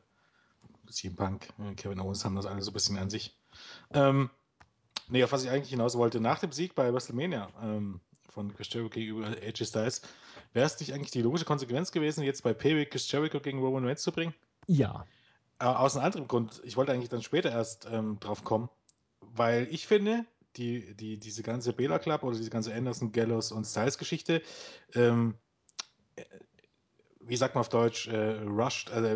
CM 0.90 1.16
Punk, 1.16 1.48
äh, 1.60 1.74
Kevin 1.76 2.00
Owens 2.00 2.26
haben 2.26 2.36
das 2.36 2.46
alle 2.46 2.62
so 2.62 2.72
ein 2.72 2.74
bisschen 2.74 2.98
an 2.98 3.10
sich. 3.10 3.36
Ähm, 3.92 4.30
nee, 5.08 5.24
auf 5.24 5.32
was 5.32 5.44
ich 5.44 5.50
eigentlich 5.50 5.70
hinaus 5.70 5.98
wollte, 5.98 6.20
nach 6.20 6.40
dem 6.40 6.52
Sieg 6.52 6.76
bei 6.76 6.94
WrestleMania 6.94 7.50
ähm, 7.62 8.02
von 8.30 8.54
Chris 8.54 8.72
Jericho 8.72 8.90
gegenüber 8.90 9.28
AJ 9.28 9.66
Styles, 9.66 10.02
wäre 10.54 10.66
es 10.66 10.80
nicht 10.80 10.94
eigentlich 10.94 11.12
die 11.12 11.22
logische 11.22 11.46
Konsequenz 11.46 11.92
gewesen, 11.92 12.24
jetzt 12.24 12.44
bei 12.44 12.54
Payback 12.54 12.92
Chris 12.92 13.12
Jericho 13.12 13.40
gegen 13.40 13.60
Roman 13.60 13.86
Reigns 13.86 14.02
zu 14.02 14.12
bringen? 14.12 14.34
Ja. 14.68 15.06
Äh, 15.60 15.66
aus 15.66 15.96
einem 15.96 16.06
anderen 16.06 16.28
Grund. 16.28 16.62
Ich 16.64 16.78
wollte 16.78 16.92
eigentlich 16.92 17.10
dann 17.10 17.24
später 17.24 17.52
erst 17.52 17.88
ähm, 17.92 18.20
drauf 18.20 18.44
kommen, 18.44 18.70
weil 19.22 19.68
ich 19.72 19.88
finde, 19.88 20.26
die, 20.56 20.96
die, 20.96 21.18
diese 21.18 21.44
ganze 21.44 21.74
Bela 21.74 22.00
Club 22.00 22.24
oder 22.24 22.38
diese 22.38 22.50
ganze 22.50 22.74
Anderson, 22.74 23.12
Gallows 23.12 23.52
und 23.52 23.66
Styles 23.66 23.98
Geschichte, 23.98 24.42
ähm, 24.94 25.36
äh, 26.16 26.24
wie 27.22 27.36
sagt 27.36 27.56
man 27.56 27.62
auf 27.62 27.70
Deutsch, 27.70 28.08
äh, 28.08 28.42
rushed, 28.42 28.92
also 28.92 29.08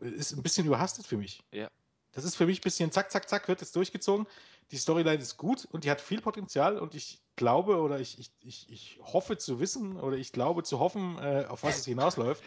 ist 0.00 0.32
ein 0.32 0.42
bisschen 0.42 0.66
überhastet 0.66 1.06
für 1.06 1.16
mich. 1.16 1.42
Ja. 1.52 1.68
Das 2.12 2.24
ist 2.24 2.36
für 2.36 2.46
mich 2.46 2.60
ein 2.60 2.62
bisschen 2.62 2.92
zack, 2.92 3.10
zack, 3.10 3.28
zack, 3.28 3.48
wird 3.48 3.60
jetzt 3.62 3.74
durchgezogen. 3.74 4.26
Die 4.70 4.76
Storyline 4.76 5.20
ist 5.20 5.36
gut 5.36 5.66
und 5.66 5.84
die 5.84 5.90
hat 5.90 6.00
viel 6.00 6.20
Potenzial 6.20 6.78
und 6.78 6.94
ich 6.94 7.20
glaube 7.36 7.80
oder 7.80 8.00
ich, 8.00 8.18
ich, 8.18 8.32
ich, 8.40 8.70
ich 8.70 9.00
hoffe 9.02 9.36
zu 9.36 9.60
wissen 9.60 9.98
oder 9.98 10.16
ich 10.16 10.32
glaube 10.32 10.62
zu 10.62 10.78
hoffen, 10.78 11.18
äh, 11.18 11.44
auf 11.48 11.62
was 11.62 11.78
es 11.78 11.84
hinausläuft. 11.84 12.42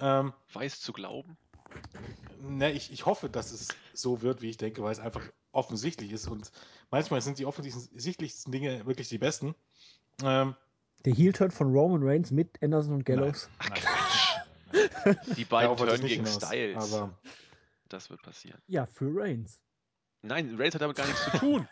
Ähm, 0.00 0.32
Weiß 0.52 0.80
zu 0.80 0.92
glauben? 0.92 1.36
Ne, 2.40 2.72
ich, 2.72 2.92
ich 2.92 3.06
hoffe, 3.06 3.28
dass 3.28 3.50
es 3.50 3.68
so 3.92 4.22
wird, 4.22 4.42
wie 4.42 4.50
ich 4.50 4.56
denke, 4.56 4.82
weil 4.82 4.92
es 4.92 5.00
einfach 5.00 5.22
offensichtlich 5.52 6.12
ist 6.12 6.28
und 6.28 6.50
manchmal 6.90 7.20
sind 7.20 7.38
die 7.38 7.46
offensichtlichsten 7.46 8.52
Dinge 8.52 8.86
wirklich 8.86 9.08
die 9.08 9.18
besten. 9.18 9.54
Ähm, 10.22 10.54
Der 11.04 11.12
Heel-Turn 11.12 11.50
von 11.50 11.72
Roman 11.72 12.02
Reigns 12.02 12.30
mit 12.30 12.62
Anderson 12.62 12.94
und 12.94 13.04
Gallows. 13.04 13.50
Nein, 13.68 13.82
nein, 13.82 15.18
die 15.36 15.44
beiden 15.44 15.76
turnen 15.76 16.00
gegen 16.00 16.24
hinaus, 16.24 16.36
Styles. 16.36 16.94
Aber 16.94 17.18
das 17.88 18.10
wird 18.10 18.22
passieren. 18.22 18.60
Ja, 18.66 18.86
für 18.86 19.10
Reigns. 19.12 19.58
Nein, 20.28 20.56
Reigns 20.58 20.74
hat 20.74 20.82
damit 20.82 20.96
gar 20.96 21.06
nichts 21.06 21.24
zu 21.24 21.30
tun. 21.38 21.68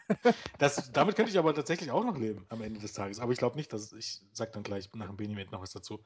das, 0.59 0.91
damit 0.93 1.17
könnte 1.17 1.31
ich 1.31 1.39
aber 1.39 1.55
tatsächlich 1.55 1.91
auch 1.91 2.05
noch 2.05 2.19
leben 2.19 2.45
am 2.49 2.63
Ende 2.63 2.81
des 2.81 2.93
Tages. 2.93 3.21
Aber 3.21 3.33
ich 3.33 3.39
glaube 3.39 3.57
nicht, 3.57 3.73
dass 3.73 3.93
ich 3.93 4.21
sage 4.33 4.51
dann 4.53 4.63
gleich 4.63 4.93
nach 4.95 5.07
dem 5.07 5.17
Benimate 5.17 5.51
noch 5.51 5.63
was 5.63 5.71
dazu. 5.71 6.01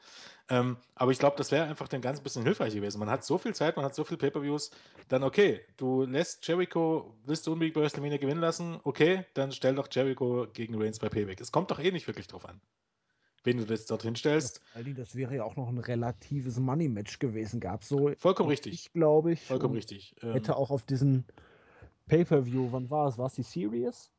Ähm, 0.49 0.77
aber 0.95 1.13
ich 1.13 1.19
glaube, 1.19 1.37
das 1.37 1.51
wäre 1.51 1.67
einfach 1.67 1.89
dann 1.89 2.01
ganz 2.01 2.21
bisschen 2.21 2.43
hilfreich 2.43 2.75
gewesen. 2.75 2.99
Man 2.99 3.11
hat 3.11 3.25
so 3.25 3.39
viel 3.39 3.55
Zeit, 3.55 3.77
man 3.77 3.85
hat 3.85 3.95
so 3.95 4.05
viele 4.05 4.19
Pay-per-Views. 4.19 4.71
Dann 5.09 5.23
okay, 5.23 5.61
du 5.77 6.05
lässt 6.05 6.47
Jericho, 6.47 7.17
willst 7.25 7.47
du 7.47 7.53
unbedingt 7.53 7.75
bei 7.75 7.81
WrestleMania 7.81 8.19
gewinnen 8.19 8.41
lassen? 8.41 8.81
Okay, 8.85 9.25
dann 9.35 9.53
stell 9.53 9.75
doch 9.75 9.89
Jericho 9.91 10.47
gegen 10.53 10.81
Reigns 10.81 10.99
bei 10.99 11.09
Payback. 11.09 11.41
Es 11.41 11.53
kommt 11.53 11.71
doch 11.71 11.79
eh 11.79 11.91
nicht 11.91 12.07
wirklich 12.07 12.27
drauf 12.27 12.47
an 12.49 12.61
wenn 13.45 13.57
du 13.57 13.65
das 13.65 13.87
dorthin 13.87 14.17
stellst. 14.17 14.61
Ja, 14.75 14.83
das 14.93 15.15
wäre 15.15 15.37
ja 15.37 15.45
auch 15.45 15.57
noch 15.57 15.69
ein 15.69 15.79
relatives 15.79 16.59
Money-Match 16.59 17.19
gewesen, 17.19 17.61
gab 17.61 17.85
so. 17.85 18.13
Vollkommen 18.19 18.49
richtig. 18.49 18.75
Ich 18.75 18.93
glaube 18.93 19.33
ich. 19.33 19.41
Vollkommen 19.47 19.75
richtig. 19.75 20.15
Ähm, 20.23 20.33
hätte 20.33 20.57
auch 20.57 20.71
auf 20.71 20.83
diesen 20.83 21.25
Pay-Per-View, 22.07 22.73
wann 22.73 22.91
war 22.91 23.09
es? 23.09 23.19
War 23.19 23.27
es 23.27 23.35
die 23.35 23.43
Series? 23.43 24.13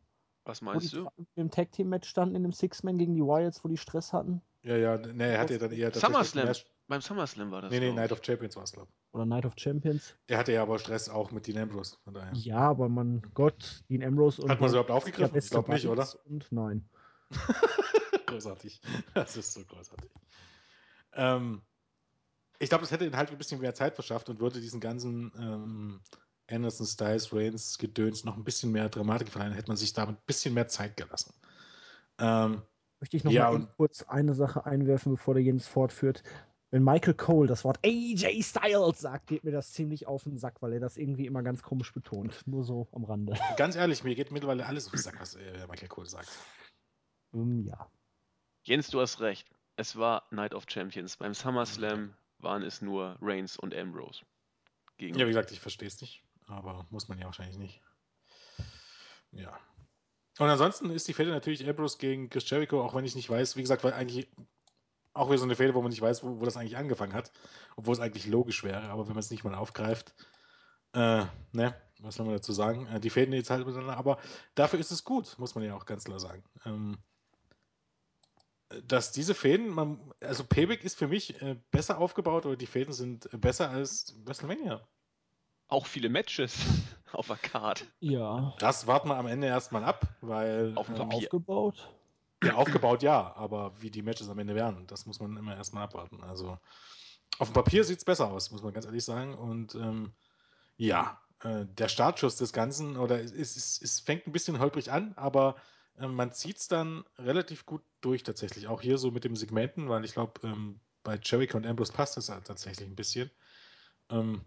Was 0.43 0.61
meinst 0.61 0.93
du? 0.93 1.09
Im 1.36 1.51
Tag-Team-Match 1.51 2.09
standen 2.09 2.36
in 2.36 2.43
dem 2.43 2.51
Six-Man 2.51 2.97
gegen 2.97 3.13
die 3.13 3.21
Wyatts, 3.21 3.63
wo 3.63 3.67
die 3.67 3.77
Stress 3.77 4.11
hatten? 4.11 4.41
Ja, 4.63 4.77
ja, 4.77 4.97
ne, 4.97 5.25
er 5.25 5.39
hatte 5.39 5.53
ja 5.53 5.59
dann 5.59 5.71
eher. 5.71 5.93
SummerSlam. 5.93 6.53
Beim 6.88 7.01
SummerSlam 7.01 7.51
war 7.51 7.61
das. 7.61 7.71
Nee, 7.71 7.79
nee, 7.79 7.93
Night 7.93 8.11
of 8.11 8.21
Champions 8.23 8.55
war 8.55 8.63
es, 8.63 8.73
glaube 8.73 8.89
ich. 8.91 9.13
Oder 9.13 9.25
Night 9.25 9.45
of 9.45 9.53
Champions. 9.57 10.15
Er 10.27 10.38
hatte 10.38 10.51
ja 10.51 10.61
aber 10.61 10.77
Stress 10.77 11.09
auch 11.09 11.32
mit 11.32 11.47
Dean 11.47 11.57
Ambrose, 11.57 11.97
von 12.03 12.13
daher. 12.13 12.34
Ja, 12.34 12.69
aber 12.69 12.89
man, 12.89 13.21
Gott, 13.34 13.84
Dean 13.89 14.03
Ambrose 14.03 14.41
und. 14.41 14.49
Hat 14.49 14.59
man 14.59 14.67
es 14.67 14.73
überhaupt 14.73 14.91
aufgegriffen? 14.91 15.38
Ich 15.38 15.49
glaube 15.49 15.71
nicht, 15.71 15.88
oder? 15.88 16.07
Und 16.25 16.51
nein. 16.51 16.89
großartig. 18.27 18.82
Das 19.13 19.38
ist 19.38 19.53
so 19.53 19.63
großartig. 19.63 20.11
Ähm, 21.13 21.61
ich 22.59 22.69
glaube, 22.69 22.82
das 22.82 22.91
hätte 22.91 23.05
ihn 23.05 23.17
halt 23.17 23.32
ein 23.32 23.38
bisschen 23.38 23.61
mehr 23.61 23.73
Zeit 23.73 23.95
verschafft 23.95 24.29
und 24.29 24.39
würde 24.39 24.61
diesen 24.61 24.79
ganzen 24.79 25.32
ähm, 25.38 26.01
Anderson, 26.52 26.86
Styles, 26.86 27.34
Reigns, 27.34 27.78
Gedöns 27.78 28.24
noch 28.24 28.38
ein 28.38 28.43
bisschen 28.43 28.72
mehr 28.72 28.89
Dramatik 28.89 29.30
verleihen, 29.30 29.54
hätte 29.54 29.70
man 29.70 29.78
sich 29.78 29.93
damit 29.93 30.18
ein 30.18 30.24
bisschen 30.26 30.54
mehr 30.54 30.68
Zeit 30.68 30.97
gelassen. 30.97 31.34
Ähm, 32.20 32.62
Möchte 32.99 33.18
ich 33.18 33.24
noch 33.24 33.32
ja, 33.32 33.52
mal 33.52 33.68
kurz 33.78 34.04
eine 34.04 34.36
Sache 34.36 34.66
einwerfen, 34.66 35.14
bevor 35.14 35.34
der 35.34 35.43
Jens 35.43 35.68
fortführt. 35.68 36.24
Wenn 36.70 36.84
Michael 36.84 37.16
Cole 37.16 37.47
das 37.47 37.66
Wort 37.66 37.80
AJ 37.84 38.43
Styles 38.43 39.02
sagt, 39.02 39.28
geht 39.28 39.43
mir 39.43 39.52
das 39.52 39.74
ziemlich 39.74 40.08
auf 40.08 40.24
den 40.24 40.38
Sack, 40.38 40.62
weil 40.62 40.74
er 40.74 40.80
das 40.80 40.97
irgendwie 40.97 41.26
immer 41.26 41.41
ganz 41.43 41.64
komisch 41.64 41.91
betont. 41.93 42.43
Nur 42.45 42.64
so 42.64 42.88
am 42.93 43.04
Rande. 43.04 43.34
Ganz 43.58 43.76
ehrlich, 43.76 44.06
mir 44.06 44.16
geht 44.16 44.32
mittlerweile 44.32 44.66
alles 44.66 44.86
auf 44.86 44.93
den 44.93 45.02
Sack, 45.02 45.20
was 45.20 45.36
äh, 45.36 45.68
Michael 45.68 45.89
Cole 45.89 46.08
sagt. 46.08 46.30
Um, 47.32 47.41
ähm, 47.41 47.66
ja. 47.66 47.89
Jens, 48.64 48.89
du 48.89 49.02
hast 49.02 49.20
recht. 49.20 49.49
Es 49.76 49.97
war 49.97 50.28
Night 50.32 50.54
of 50.54 50.66
Champions. 50.70 51.18
Beim 51.18 51.34
SummerSlam 51.34 52.14
waren 52.38 52.62
es 52.62 52.82
nur 52.82 53.18
Reigns 53.20 53.58
und 53.58 53.76
Ambrose. 53.76 54.22
Gegen 54.97 55.18
ja, 55.18 55.26
wie 55.26 55.32
gesagt, 55.32 55.52
ich 55.52 55.60
verstehe 55.60 55.88
es 55.88 55.99
nicht 55.99 56.24
aber 56.52 56.86
muss 56.89 57.08
man 57.08 57.20
ja 57.20 57.26
wahrscheinlich 57.26 57.58
nicht. 57.58 57.82
Ja. 59.32 59.58
Und 60.39 60.49
ansonsten 60.49 60.89
ist 60.89 61.08
die 61.08 61.14
Fehde 61.14 61.32
natürlich 61.32 61.68
Ambrose 61.68 61.97
gegen 61.97 62.30
Chris 62.30 62.49
Jericho, 62.49 62.82
auch 62.82 62.95
wenn 62.95 63.06
ich 63.06 63.16
nicht 63.16 63.30
weiß, 63.30 63.56
wie 63.56 63.62
gesagt, 63.62 63.84
weil 63.84 63.93
eigentlich 63.93 64.30
auch 65.14 65.28
wieder 65.28 65.39
so 65.39 65.43
eine 65.43 65.56
Fehde, 65.56 65.74
wo 65.74 65.82
man 65.82 65.89
nicht 65.89 66.02
weiß, 66.02 66.24
wo, 66.24 66.39
wo 66.39 66.45
das 66.45 66.58
eigentlich 66.58 66.78
angefangen 66.78 67.14
hat, 67.14 67.32
obwohl 67.76 67.93
es 67.93 67.99
eigentlich 67.99 68.28
logisch 68.28 68.64
wäre, 68.64 68.84
aber 68.84 69.08
wenn 69.08 69.14
man 69.14 69.20
es 69.20 69.32
nicht 69.32 69.43
mal 69.43 69.56
aufgreift, 69.56 70.16
äh, 70.93 71.26
ne, 71.52 71.76
was 71.99 72.16
soll 72.16 72.26
man 72.26 72.36
dazu 72.36 72.54
sagen? 72.54 72.88
Äh, 72.88 72.99
die 72.99 73.10
Fäden 73.10 73.34
jetzt 73.34 73.49
halt 73.49 73.66
miteinander, 73.66 73.97
aber 73.97 74.20
dafür 74.56 74.80
ist 74.80 74.91
es 74.91 75.04
gut, 75.04 75.38
muss 75.38 75.56
man 75.56 75.64
ja 75.64 75.76
auch 75.76 75.86
ganz 75.86 76.06
klar 76.06 76.20
sagen. 76.20 76.43
Ähm, 76.66 76.97
dass 78.84 79.12
diese 79.12 79.36
Fäden, 79.36 79.70
man, 79.70 80.14
also 80.22 80.45
Payback 80.45 80.86
ist 80.86 80.97
für 80.97 81.10
mich 81.10 81.41
äh, 81.41 81.58
besser 81.72 81.97
aufgebaut 81.97 82.45
oder 82.45 82.56
die 82.56 82.68
Fäden 82.68 82.93
sind 82.93 83.30
besser 83.41 83.70
als 83.70 84.16
WrestleMania 84.26 84.88
auch 85.72 85.86
viele 85.86 86.09
Matches 86.09 86.57
auf 87.13 87.28
der 87.28 87.38
Card. 87.38 87.86
Ja. 87.99 88.53
Das 88.59 88.88
warten 88.88 89.09
wir 89.09 89.17
am 89.17 89.28
Ende 89.28 89.47
erstmal 89.47 89.84
ab, 89.84 90.07
weil. 90.22 90.74
Auf 90.76 90.88
dem 90.88 90.95
Papier. 90.95 91.28
Aufgebaut? 91.28 91.89
Ja, 92.43 92.55
aufgebaut 92.55 93.03
ja, 93.03 93.36
aber 93.36 93.74
wie 93.82 93.91
die 93.91 94.01
Matches 94.01 94.28
am 94.28 94.39
Ende 94.39 94.55
werden, 94.55 94.88
das 94.88 95.05
muss 95.05 95.19
man 95.19 95.38
immer 95.38 95.55
erstmal 95.55 95.84
abwarten. 95.84 96.24
Also 96.24 96.57
auf 97.38 97.49
dem 97.49 97.53
Papier 97.53 97.84
sieht 97.84 97.99
es 97.99 98.05
besser 98.05 98.32
aus, 98.32 98.49
muss 98.51 98.63
man 98.63 98.74
ganz 98.74 98.86
ehrlich 98.86 99.05
sagen. 99.05 99.36
Und 99.36 99.76
ähm, 99.76 100.13
ja, 100.78 101.22
äh, 101.43 101.65
der 101.65 101.88
Startschuss 101.88 102.38
des 102.38 102.51
Ganzen, 102.51 102.97
oder 102.97 103.22
es, 103.22 103.32
es, 103.32 103.80
es 103.82 103.99
fängt 103.99 104.26
ein 104.26 104.32
bisschen 104.32 104.59
holprig 104.59 104.91
an, 104.91 105.13
aber 105.17 105.55
äh, 105.99 106.07
man 106.07 106.32
zieht 106.32 106.57
es 106.57 106.67
dann 106.67 107.03
relativ 107.19 107.65
gut 107.65 107.84
durch 108.01 108.24
tatsächlich. 108.24 108.67
Auch 108.67 108.82
hier 108.82 108.97
so 108.97 109.11
mit 109.11 109.24
dem 109.24 109.36
Segmenten, 109.36 109.88
weil 109.88 110.03
ich 110.03 110.13
glaube, 110.13 110.41
ähm, 110.43 110.80
bei 111.03 111.19
Jericho 111.22 111.57
und 111.57 111.65
Ambrose 111.65 111.93
passt 111.93 112.17
es 112.17 112.30
halt 112.30 112.45
tatsächlich 112.45 112.88
ein 112.88 112.95
bisschen. 112.95 113.30
Ähm, 114.09 114.45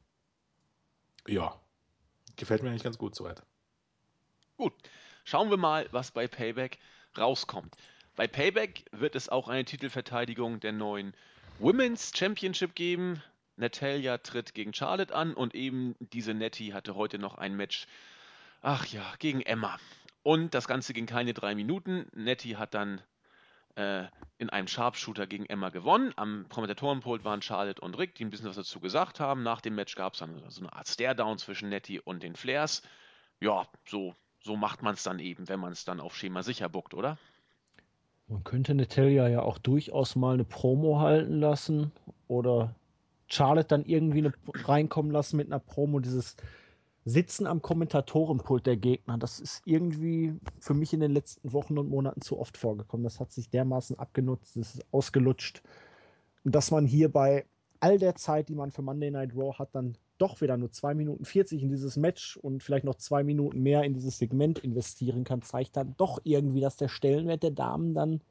ja, 1.26 1.58
gefällt 2.36 2.62
mir 2.62 2.70
eigentlich 2.70 2.82
ganz 2.82 2.98
gut 2.98 3.14
soweit. 3.14 3.42
Gut, 4.56 4.72
schauen 5.24 5.50
wir 5.50 5.56
mal, 5.56 5.88
was 5.90 6.10
bei 6.10 6.28
Payback 6.28 6.78
rauskommt. 7.16 7.76
Bei 8.16 8.26
Payback 8.28 8.84
wird 8.92 9.16
es 9.16 9.28
auch 9.28 9.48
eine 9.48 9.64
Titelverteidigung 9.64 10.60
der 10.60 10.72
neuen 10.72 11.14
Women's 11.58 12.12
Championship 12.14 12.74
geben. 12.74 13.22
Natalia 13.56 14.18
tritt 14.18 14.54
gegen 14.54 14.74
Charlotte 14.74 15.14
an 15.14 15.34
und 15.34 15.54
eben 15.54 15.96
diese 15.98 16.34
Nettie 16.34 16.74
hatte 16.74 16.94
heute 16.94 17.18
noch 17.18 17.36
ein 17.36 17.56
Match, 17.56 17.86
ach 18.62 18.86
ja, 18.86 19.14
gegen 19.18 19.40
Emma. 19.42 19.78
Und 20.22 20.54
das 20.54 20.66
Ganze 20.66 20.92
ging 20.92 21.06
keine 21.06 21.34
drei 21.34 21.54
Minuten. 21.54 22.06
Nettie 22.14 22.56
hat 22.56 22.74
dann 22.74 23.00
äh, 23.76 24.04
in 24.38 24.50
einem 24.50 24.66
Sharpshooter 24.66 25.26
gegen 25.26 25.46
Emma 25.46 25.70
gewonnen. 25.70 26.12
Am 26.16 26.46
Kommentatorenpult 26.48 27.24
waren 27.24 27.42
Charlotte 27.42 27.80
und 27.80 27.98
Rick, 27.98 28.14
die 28.16 28.24
ein 28.24 28.30
bisschen 28.30 28.48
was 28.48 28.56
dazu 28.56 28.80
gesagt 28.80 29.20
haben. 29.20 29.42
Nach 29.42 29.60
dem 29.60 29.74
Match 29.74 29.94
gab 29.94 30.14
es 30.14 30.20
dann 30.20 30.42
so 30.48 30.60
eine 30.60 30.72
Art 30.72 30.88
Stare-Down 30.88 31.38
zwischen 31.38 31.68
Nettie 31.68 32.00
und 32.00 32.22
den 32.22 32.36
Flares. 32.36 32.82
Ja, 33.40 33.66
so, 33.86 34.14
so 34.40 34.56
macht 34.56 34.82
man 34.82 34.94
es 34.94 35.02
dann 35.02 35.18
eben, 35.18 35.48
wenn 35.48 35.60
man 35.60 35.72
es 35.72 35.84
dann 35.84 36.00
auf 36.00 36.16
Schema 36.16 36.42
sicher 36.42 36.68
buckt, 36.68 36.94
oder? 36.94 37.18
Man 38.28 38.42
könnte 38.42 38.74
Natalia 38.74 39.28
ja 39.28 39.42
auch 39.42 39.58
durchaus 39.58 40.16
mal 40.16 40.34
eine 40.34 40.44
Promo 40.44 41.00
halten 41.00 41.40
lassen 41.40 41.92
oder 42.26 42.74
Charlotte 43.28 43.68
dann 43.68 43.84
irgendwie 43.84 44.18
eine, 44.18 44.32
reinkommen 44.66 45.12
lassen 45.12 45.36
mit 45.36 45.46
einer 45.46 45.58
Promo, 45.58 46.00
dieses 46.00 46.36
Sitzen 47.06 47.46
am 47.46 47.60
Kommentatorenpult 47.60 48.64
der 48.66 48.78
Gegner, 48.78 49.18
das 49.18 49.38
ist 49.38 49.62
irgendwie 49.66 50.34
für 50.58 50.72
mich 50.72 50.94
in 50.94 51.00
den 51.00 51.12
letzten 51.12 51.52
Wochen 51.52 51.76
und 51.76 51.90
Monaten 51.90 52.22
zu 52.22 52.38
oft 52.38 52.56
vorgekommen. 52.56 53.04
Das 53.04 53.20
hat 53.20 53.30
sich 53.30 53.50
dermaßen 53.50 53.98
abgenutzt, 53.98 54.56
das 54.56 54.76
ist 54.76 54.86
ausgelutscht. 54.90 55.62
Und 56.44 56.54
dass 56.54 56.70
man 56.70 56.86
hier 56.86 57.12
bei 57.12 57.44
all 57.80 57.98
der 57.98 58.14
Zeit, 58.14 58.48
die 58.48 58.54
man 58.54 58.70
für 58.70 58.80
Monday 58.80 59.10
Night 59.10 59.36
Raw 59.36 59.52
hat, 59.58 59.74
dann 59.74 59.98
doch 60.16 60.40
wieder 60.40 60.56
nur 60.56 60.72
2 60.72 60.94
Minuten 60.94 61.26
40 61.26 61.62
in 61.62 61.68
dieses 61.68 61.96
Match 61.96 62.38
und 62.38 62.62
vielleicht 62.62 62.84
noch 62.84 62.94
2 62.94 63.22
Minuten 63.22 63.60
mehr 63.62 63.82
in 63.82 63.92
dieses 63.92 64.18
Segment 64.18 64.60
investieren 64.60 65.24
kann, 65.24 65.42
zeigt 65.42 65.76
dann 65.76 65.94
doch 65.98 66.20
irgendwie, 66.24 66.60
dass 66.60 66.78
der 66.78 66.88
Stellenwert 66.88 67.42
der 67.42 67.50
Damen 67.50 67.92
dann 67.92 68.22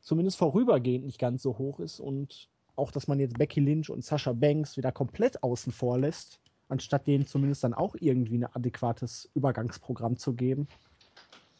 zumindest 0.00 0.36
vorübergehend 0.36 1.06
nicht 1.06 1.18
ganz 1.18 1.42
so 1.42 1.58
hoch 1.58 1.80
ist 1.80 1.98
und 1.98 2.48
auch, 2.76 2.92
dass 2.92 3.08
man 3.08 3.18
jetzt 3.18 3.38
Becky 3.38 3.58
Lynch 3.58 3.90
und 3.90 4.04
Sasha 4.04 4.32
Banks 4.32 4.76
wieder 4.76 4.92
komplett 4.92 5.42
außen 5.42 5.72
vor 5.72 5.98
lässt 5.98 6.38
anstatt 6.68 7.06
denen 7.06 7.26
zumindest 7.26 7.64
dann 7.64 7.74
auch 7.74 7.94
irgendwie 7.98 8.38
ein 8.38 8.44
adäquates 8.44 9.30
Übergangsprogramm 9.34 10.16
zu 10.16 10.34
geben. 10.34 10.68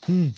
Hm. 0.06 0.34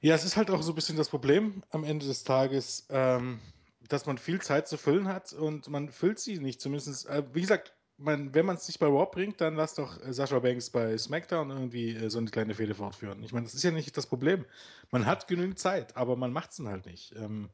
Ja, 0.00 0.14
es 0.14 0.24
ist 0.24 0.36
halt 0.36 0.50
auch 0.50 0.62
so 0.62 0.72
ein 0.72 0.74
bisschen 0.74 0.96
das 0.96 1.08
Problem 1.08 1.62
am 1.70 1.84
Ende 1.84 2.06
des 2.06 2.24
Tages, 2.24 2.86
ähm, 2.88 3.40
dass 3.88 4.06
man 4.06 4.18
viel 4.18 4.40
Zeit 4.40 4.68
zu 4.68 4.76
füllen 4.76 5.08
hat 5.08 5.32
und 5.32 5.68
man 5.68 5.90
füllt 5.90 6.18
sie 6.18 6.38
nicht. 6.38 6.60
Zumindest, 6.60 7.06
äh, 7.06 7.22
wie 7.32 7.42
gesagt, 7.42 7.74
man, 7.98 8.34
wenn 8.34 8.46
man 8.46 8.56
es 8.56 8.66
nicht 8.66 8.80
bei 8.80 8.86
Raw 8.86 9.06
bringt, 9.10 9.40
dann 9.40 9.54
lass 9.54 9.74
doch 9.74 10.00
äh, 10.02 10.12
Sascha 10.12 10.38
Banks 10.38 10.70
bei 10.70 10.96
SmackDown 10.96 11.50
irgendwie 11.50 11.94
äh, 11.94 12.08
so 12.08 12.18
eine 12.18 12.30
kleine 12.30 12.54
Fehde 12.54 12.74
fortführen. 12.74 13.22
Ich 13.22 13.32
meine, 13.32 13.44
das 13.44 13.54
ist 13.54 13.62
ja 13.62 13.70
nicht 13.70 13.96
das 13.96 14.06
Problem. 14.06 14.46
Man 14.90 15.06
hat 15.06 15.28
genügend 15.28 15.58
Zeit, 15.58 15.96
aber 15.96 16.16
man 16.16 16.32
macht 16.32 16.52
es 16.52 16.60
halt 16.60 16.86
nicht. 16.86 17.14
Ähm, 17.16 17.50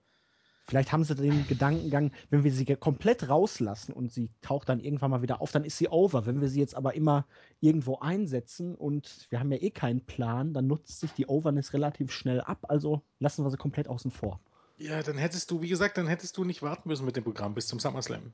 Vielleicht 0.69 0.91
haben 0.91 1.05
sie 1.05 1.15
den 1.15 1.47
Gedankengang, 1.47 2.11
wenn 2.31 2.43
wir 2.43 2.53
sie 2.53 2.65
komplett 2.65 3.29
rauslassen 3.29 3.93
und 3.93 4.13
sie 4.13 4.31
taucht 4.43 4.69
dann 4.69 4.81
irgendwann 4.81 5.13
mal 5.13 5.23
wieder 5.23 5.41
auf, 5.41 5.53
dann 5.53 5.65
ist 5.65 5.79
sie 5.79 5.89
over. 5.89 6.27
Wenn 6.27 6.41
wir 6.41 6.49
sie 6.49 6.59
jetzt 6.59 6.75
aber 6.75 6.95
immer 6.95 7.25
irgendwo 7.61 7.99
einsetzen 7.99 8.75
und 8.75 9.27
wir 9.31 9.39
haben 9.39 9.53
ja 9.53 9.59
eh 9.59 9.71
keinen 9.71 10.05
Plan, 10.05 10.53
dann 10.53 10.67
nutzt 10.67 10.99
sich 10.99 11.13
die 11.13 11.27
Overness 11.27 11.73
relativ 11.73 12.11
schnell 12.11 12.41
ab. 12.41 12.67
Also 12.69 13.03
lassen 13.21 13.45
wir 13.45 13.51
sie 13.51 13.57
komplett 13.57 13.87
außen 13.87 14.11
vor. 14.11 14.41
Ja, 14.79 15.03
dann 15.03 15.17
hättest 15.17 15.51
du, 15.53 15.63
wie 15.63 15.69
gesagt, 15.69 15.99
dann 15.99 16.09
hättest 16.09 16.37
du 16.37 16.45
nicht 16.45 16.63
warten 16.63 16.89
müssen 16.89 17.07
mit 17.07 17.17
dem 17.17 17.25
Programm 17.25 17.55
bis 17.55 17.69
zum 17.69 17.79
SummerSlam. 17.79 18.33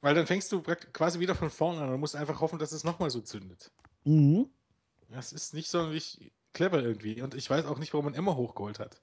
Weil 0.00 0.14
dann 0.14 0.26
fängst 0.26 0.50
du 0.52 0.62
quasi 0.62 1.20
wieder 1.20 1.34
von 1.34 1.50
vorne 1.50 1.82
an 1.82 1.92
und 1.92 2.00
musst 2.00 2.16
einfach 2.16 2.40
hoffen, 2.40 2.58
dass 2.58 2.72
es 2.72 2.82
nochmal 2.82 3.10
so 3.10 3.20
zündet. 3.20 3.70
Mhm. 4.04 4.48
Das 5.10 5.32
ist 5.32 5.52
nicht 5.52 5.68
sonderlich 5.68 6.32
clever 6.52 6.82
irgendwie. 6.82 7.20
Und 7.20 7.34
ich 7.34 7.50
weiß 7.50 7.66
auch 7.66 7.78
nicht, 7.78 7.92
warum 7.92 8.06
man 8.06 8.14
Emma 8.14 8.34
hochgeholt 8.34 8.78
hat. 8.78 9.02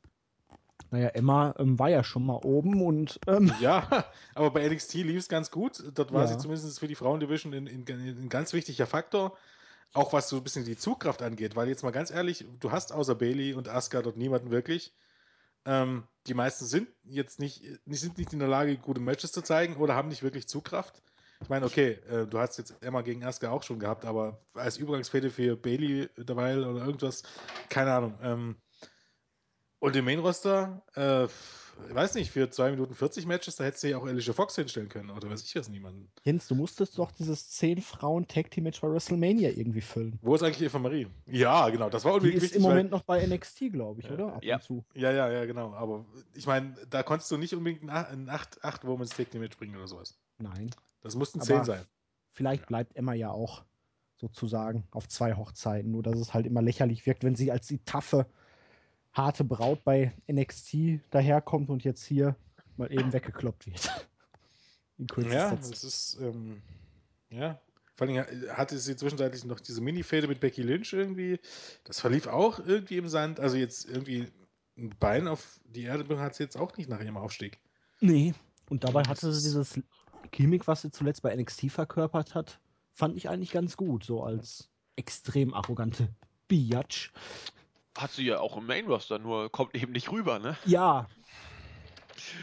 Naja, 0.94 1.07
Emma 1.07 1.56
ähm, 1.57 1.80
war 1.80 1.90
ja 1.90 2.03
schon 2.03 2.24
mal 2.24 2.40
oben 2.44 2.80
und. 2.86 3.20
Ähm, 3.26 3.52
ja, 3.60 4.06
aber 4.36 4.52
bei 4.52 4.70
NXT 4.70 4.94
lief 4.94 5.18
es 5.18 5.28
ganz 5.28 5.49
gut. 5.49 5.84
Dort 5.95 6.14
war 6.14 6.22
ja. 6.22 6.28
sie 6.28 6.38
zumindest 6.38 6.80
für 6.80 6.88
die 6.88 6.94
Frauendivision 6.94 7.52
ein, 7.52 8.30
ganz 8.30 8.53
wichtiger 8.53 8.86
Faktor. 8.86 9.36
Auch 9.94 10.14
was 10.14 10.30
so 10.30 10.38
ein 10.38 10.44
bisschen 10.44 10.65
die 10.65 10.78
Zugkraft 10.78 11.24
angeht, 11.24 11.56
weil 11.56 11.68
jetzt 11.68 11.82
mal 11.82 11.90
ganz 11.90 12.11
ehrlich, 12.11 12.45
du 12.60 12.72
hast 12.72 12.94
außer 12.94 13.15
Bailey 13.15 13.56
und 13.56 13.70
Asuka 13.70 14.03
dort 14.03 14.18
niemanden 14.18 14.52
wirklich. 14.52 14.94
Ähm, 15.65 16.03
die 16.28 16.36
meisten 16.36 16.65
sind 16.65 16.88
jetzt 17.06 17.40
nicht, 17.40 17.64
sind 17.88 18.20
nicht 18.20 18.32
in 18.32 18.40
der 18.40 18.48
Lage, 18.48 18.78
gute 18.78 19.02
Matches 19.02 19.32
zu 19.32 19.41
zeigen 19.41 19.78
oder 19.78 19.95
haben 19.95 20.10
nicht 20.10 20.22
wirklich 20.22 20.48
Zugkraft. 20.48 21.02
Ich 21.41 21.49
meine, 21.49 21.65
okay, 21.65 21.94
äh, 22.07 22.28
du 22.28 22.38
hast 22.38 22.57
jetzt 22.57 22.76
Emma 22.82 23.02
gegen 23.02 23.24
Asuka 23.24 23.49
auch 23.49 23.64
schon 23.64 23.80
gehabt, 23.80 24.06
aber 24.06 24.44
als 24.53 24.78
Übergangsfäde 24.78 25.32
für 25.32 25.56
Bailey 25.56 26.07
dabei 26.18 26.56
oder 26.56 26.86
irgendwas, 26.86 27.24
keine 27.70 27.94
Ahnung. 27.94 28.14
Ähm, 28.22 28.57
und 29.84 29.98
im 29.98 30.06
Main-Roster, 30.06 30.82
äh, 30.96 31.26
ich 31.26 31.94
weiß 31.94 32.16
nicht, 32.16 32.32
für 32.32 32.50
2 32.50 32.72
Minuten 32.72 32.96
40 32.96 33.26
Matches, 33.26 33.58
da 33.58 33.66
hättest 33.66 33.84
du 33.84 33.90
ja 33.90 33.98
auch 33.98 34.06
Alicia 34.06 34.32
Fox 34.32 34.56
hinstellen 34.56 34.88
können, 34.88 35.10
oder 35.10 35.30
weiß 35.30 35.44
ich 35.44 35.54
jetzt 35.54 35.70
niemanden. 35.70 36.08
Jens, 36.24 36.48
du 36.48 36.56
musstest 36.56 36.98
doch 36.98 37.12
dieses 37.12 37.50
10 37.50 37.82
Frauen 37.82 38.26
Tag 38.26 38.50
Team 38.50 38.64
Match 38.64 38.80
bei 38.80 38.90
WrestleMania 38.90 39.50
irgendwie 39.50 39.82
füllen. 39.82 40.18
Wo 40.22 40.36
ist 40.36 40.44
eigentlich 40.44 40.62
Eva 40.62 40.80
Marie? 40.80 41.08
Ja, 41.26 41.70
genau, 41.70 41.90
das 41.90 42.06
war 42.06 42.14
unbedingt 42.14 42.36
Die 42.36 42.38
ist 42.38 42.44
wichtig, 42.54 42.64
im 42.64 42.64
Moment 42.64 42.92
noch 42.92 43.04
bei 43.04 43.28
NXT, 43.28 43.74
glaube 43.74 44.00
ich, 44.00 44.08
ja. 44.08 44.14
oder? 44.14 44.36
Ab 44.36 44.44
ja. 44.46 44.56
und 44.56 44.64
zu. 44.64 44.86
Ja, 44.94 45.12
ja, 45.12 45.30
ja, 45.30 45.44
genau. 45.44 45.74
Aber 45.74 46.06
ich 46.34 46.48
meine, 46.48 46.76
da 46.90 47.04
konntest 47.04 47.30
du 47.32 47.36
nicht 47.36 47.54
unbedingt 47.54 47.90
ein 47.90 48.30
8, 48.30 48.64
8 48.64 48.86
Women's 48.86 49.10
Tag 49.10 49.32
Team 49.32 49.42
Match 49.42 49.58
bringen 49.58 49.76
oder 49.76 49.90
sowas. 49.90 50.18
Nein. 50.38 50.72
Das 51.02 51.16
mussten 51.16 51.42
10 51.42 51.66
sein. 51.66 51.86
Vielleicht 52.32 52.68
bleibt 52.68 52.96
Emma 52.96 53.12
ja 53.16 53.32
auch 53.32 53.66
sozusagen 54.16 54.88
auf 54.92 55.10
zwei 55.10 55.34
Hochzeiten, 55.34 55.92
nur 55.92 56.04
dass 56.04 56.18
es 56.18 56.34
halt 56.34 56.46
immer 56.46 56.62
lächerlich 56.62 57.06
wirkt, 57.06 57.26
wenn 57.26 57.36
sie 57.36 57.52
als 57.52 57.68
die 57.68 57.80
taffe 57.80 58.28
harte 59.14 59.44
Braut 59.44 59.84
bei 59.84 60.14
NXT 60.31 60.99
daherkommt 61.11 61.69
und 61.69 61.84
jetzt 61.84 62.03
hier 62.03 62.35
mal 62.77 62.91
eben 62.91 63.14
weggekloppt 63.14 63.68
wird. 63.68 64.07
ja, 65.31 65.56
das 65.56 65.84
ist, 65.84 66.18
ähm, 66.22 66.61
ja. 67.30 67.60
Vor 67.95 68.07
allem 68.07 68.26
hatte 68.49 68.80
sie 68.80 68.95
zwischenzeitlich 68.95 69.45
noch 69.45 69.60
diese 69.60 69.80
Mini-Fäde 69.80 70.27
mit 70.27 70.40
Becky 70.40 70.64
Lynch 70.64 70.94
irgendwie. 70.94 71.40
Das 71.84 71.99
verlief 71.99 72.26
auch 72.26 72.60
irgendwie 72.60 72.98
im 72.98 73.07
Sand. 73.07 73.40
Also 73.40 73.56
jetzt 73.56 73.88
irgendwie 73.88 74.31
ein 74.77 74.90
Bein 74.99 75.27
auf 75.27 75.60
die 75.65 75.84
Erde 75.84 76.19
hat 76.19 76.34
sie 76.34 76.44
jetzt 76.44 76.57
auch 76.57 76.76
nicht 76.76 76.90
nach 76.90 77.02
ihrem 77.02 77.18
Aufstieg. 77.18 77.60
Nee. 78.02 78.34
Und 78.69 78.84
dabei 78.84 79.03
hatte 79.03 79.31
sie 79.31 79.44
dieses 79.44 79.80
Gimmick, 80.31 80.68
was 80.68 80.81
sie 80.81 80.91
zuletzt 80.91 81.22
bei 81.22 81.35
NXT 81.35 81.69
verkörpert 81.69 82.34
hat, 82.34 82.60
fand 82.94 83.15
ich 83.15 83.30
eigentlich 83.30 83.52
ganz 83.52 83.77
gut, 83.77 84.03
so 84.03 84.23
als 84.23 84.69
extrem 84.95 85.53
arrogante 85.53 86.10
Biatch. 86.48 87.11
Hat 87.98 88.11
sie 88.11 88.26
ja 88.26 88.40
auch 88.40 88.57
im 88.57 88.65
Main 88.65 88.88
Roster, 88.88 89.20
nur 89.20 89.52
kommt 89.52 89.76
eben 89.76 89.91
nicht 89.91 90.11
rüber, 90.11 90.40
ne? 90.40 90.57
Ja. 90.65 91.07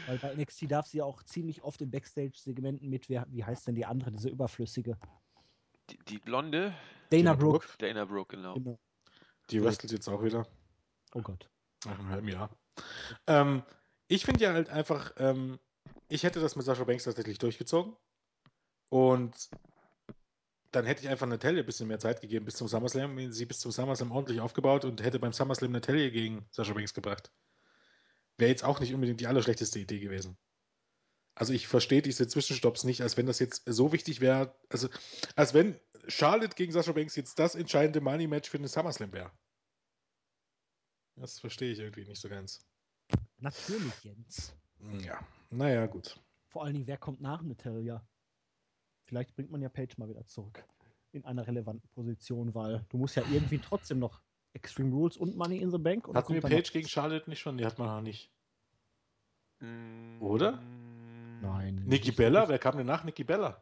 Weil 0.07 0.17
bei 0.17 0.35
NXT 0.35 0.71
darf 0.71 0.87
sie 0.87 0.99
ja 0.99 1.03
auch 1.03 1.23
ziemlich 1.23 1.63
oft 1.63 1.81
in 1.81 1.91
Backstage-Segmenten 1.91 2.89
mit, 2.89 3.09
wie, 3.09 3.21
wie 3.27 3.43
heißt 3.43 3.67
denn 3.67 3.75
die 3.75 3.85
andere, 3.85 4.11
diese 4.11 4.29
überflüssige? 4.29 4.97
Die, 5.89 5.97
die 6.07 6.19
Blonde? 6.19 6.73
Dana, 7.09 7.23
Dana 7.23 7.33
Brooke. 7.33 7.67
Dana 7.79 8.05
Brooke, 8.05 8.37
genau. 8.37 8.53
genau. 8.53 8.79
Die 9.49 9.61
wrestelt 9.61 9.91
jetzt 9.91 10.07
auch 10.07 10.23
wieder. 10.23 10.47
Oh 11.13 11.21
Gott. 11.21 11.49
Nach 11.85 11.99
einem 11.99 12.09
halben 12.09 12.27
Jahr. 12.27 12.49
Ähm, 13.27 13.63
ich 14.07 14.23
finde 14.23 14.43
ja 14.43 14.53
halt 14.53 14.69
einfach, 14.69 15.13
ähm, 15.17 15.59
ich 16.07 16.23
hätte 16.23 16.39
das 16.39 16.55
mit 16.55 16.65
Sascha 16.65 16.85
Banks 16.85 17.03
tatsächlich 17.03 17.37
durchgezogen. 17.37 17.95
Und 18.89 19.49
dann 20.71 20.85
hätte 20.85 21.03
ich 21.03 21.09
einfach 21.09 21.27
Natalia 21.27 21.61
ein 21.61 21.65
bisschen 21.65 21.87
mehr 21.87 21.99
Zeit 21.99 22.21
gegeben 22.21 22.45
bis 22.45 22.55
zum 22.55 22.67
SummerSlam, 22.67 23.31
sie 23.31 23.45
bis 23.45 23.59
zum 23.59 23.71
SummerSlam 23.71 24.11
ordentlich 24.11 24.39
aufgebaut 24.39 24.85
und 24.85 25.03
hätte 25.03 25.19
beim 25.19 25.33
SummerSlam 25.33 25.71
Natalia 25.71 26.09
gegen 26.09 26.47
Sasha 26.51 26.73
Banks 26.73 26.93
gebracht. 26.93 27.31
Wäre 28.37 28.49
jetzt 28.49 28.63
auch 28.63 28.79
nicht 28.79 28.93
unbedingt 28.93 29.19
die 29.19 29.27
allerschlechteste 29.27 29.79
Idee 29.79 29.99
gewesen. 29.99 30.37
Also 31.35 31.53
ich 31.53 31.67
verstehe 31.67 32.01
diese 32.01 32.27
Zwischenstopps 32.27 32.83
nicht, 32.83 33.01
als 33.01 33.17
wenn 33.17 33.25
das 33.25 33.39
jetzt 33.39 33.63
so 33.65 33.91
wichtig 33.91 34.21
wäre, 34.21 34.55
also 34.69 34.89
als 35.35 35.53
wenn 35.53 35.79
Charlotte 36.07 36.55
gegen 36.55 36.71
Sasha 36.71 36.91
Banks 36.93 37.15
jetzt 37.15 37.37
das 37.39 37.55
entscheidende 37.55 38.01
Money-Match 38.01 38.49
für 38.49 38.57
den 38.57 38.67
SummerSlam 38.67 39.11
wäre. 39.13 39.31
Das 41.15 41.39
verstehe 41.39 41.71
ich 41.71 41.79
irgendwie 41.79 42.05
nicht 42.05 42.21
so 42.21 42.29
ganz. 42.29 42.65
Natürlich, 43.37 44.03
Jens. 44.03 44.55
Ja, 45.03 45.19
naja, 45.49 45.85
gut. 45.85 46.19
Vor 46.47 46.63
allen 46.63 46.73
Dingen, 46.73 46.87
wer 46.87 46.97
kommt 46.97 47.21
nach 47.21 47.41
Natalia? 47.41 48.05
Vielleicht 49.11 49.35
bringt 49.35 49.51
man 49.51 49.61
ja 49.61 49.67
Page 49.67 49.97
mal 49.97 50.07
wieder 50.07 50.25
zurück 50.25 50.63
in 51.11 51.25
einer 51.25 51.45
relevanten 51.45 51.89
Position, 51.89 52.55
weil 52.55 52.85
du 52.87 52.97
musst 52.97 53.17
ja 53.17 53.23
irgendwie 53.29 53.59
trotzdem 53.59 53.99
noch 53.99 54.21
Extreme 54.53 54.93
Rules 54.95 55.17
und 55.17 55.35
Money 55.35 55.57
in 55.57 55.69
the 55.69 55.77
Bank. 55.77 56.07
Hatten 56.13 56.33
wir 56.33 56.39
Page 56.39 56.71
gegen 56.71 56.87
Charlotte 56.87 57.29
nicht 57.29 57.41
schon? 57.41 57.57
Die 57.57 57.65
hat 57.65 57.77
man 57.77 57.89
noch 57.89 58.01
nicht. 58.01 58.31
Mm, 59.59 60.21
Oder? 60.21 60.61
Nein. 61.41 61.83
Nikki 61.85 62.13
Bella? 62.13 62.47
Wer 62.47 62.57
kam 62.57 62.77
denn 62.77 62.87
nach 62.87 63.03
Nikki 63.03 63.25
Bella? 63.25 63.61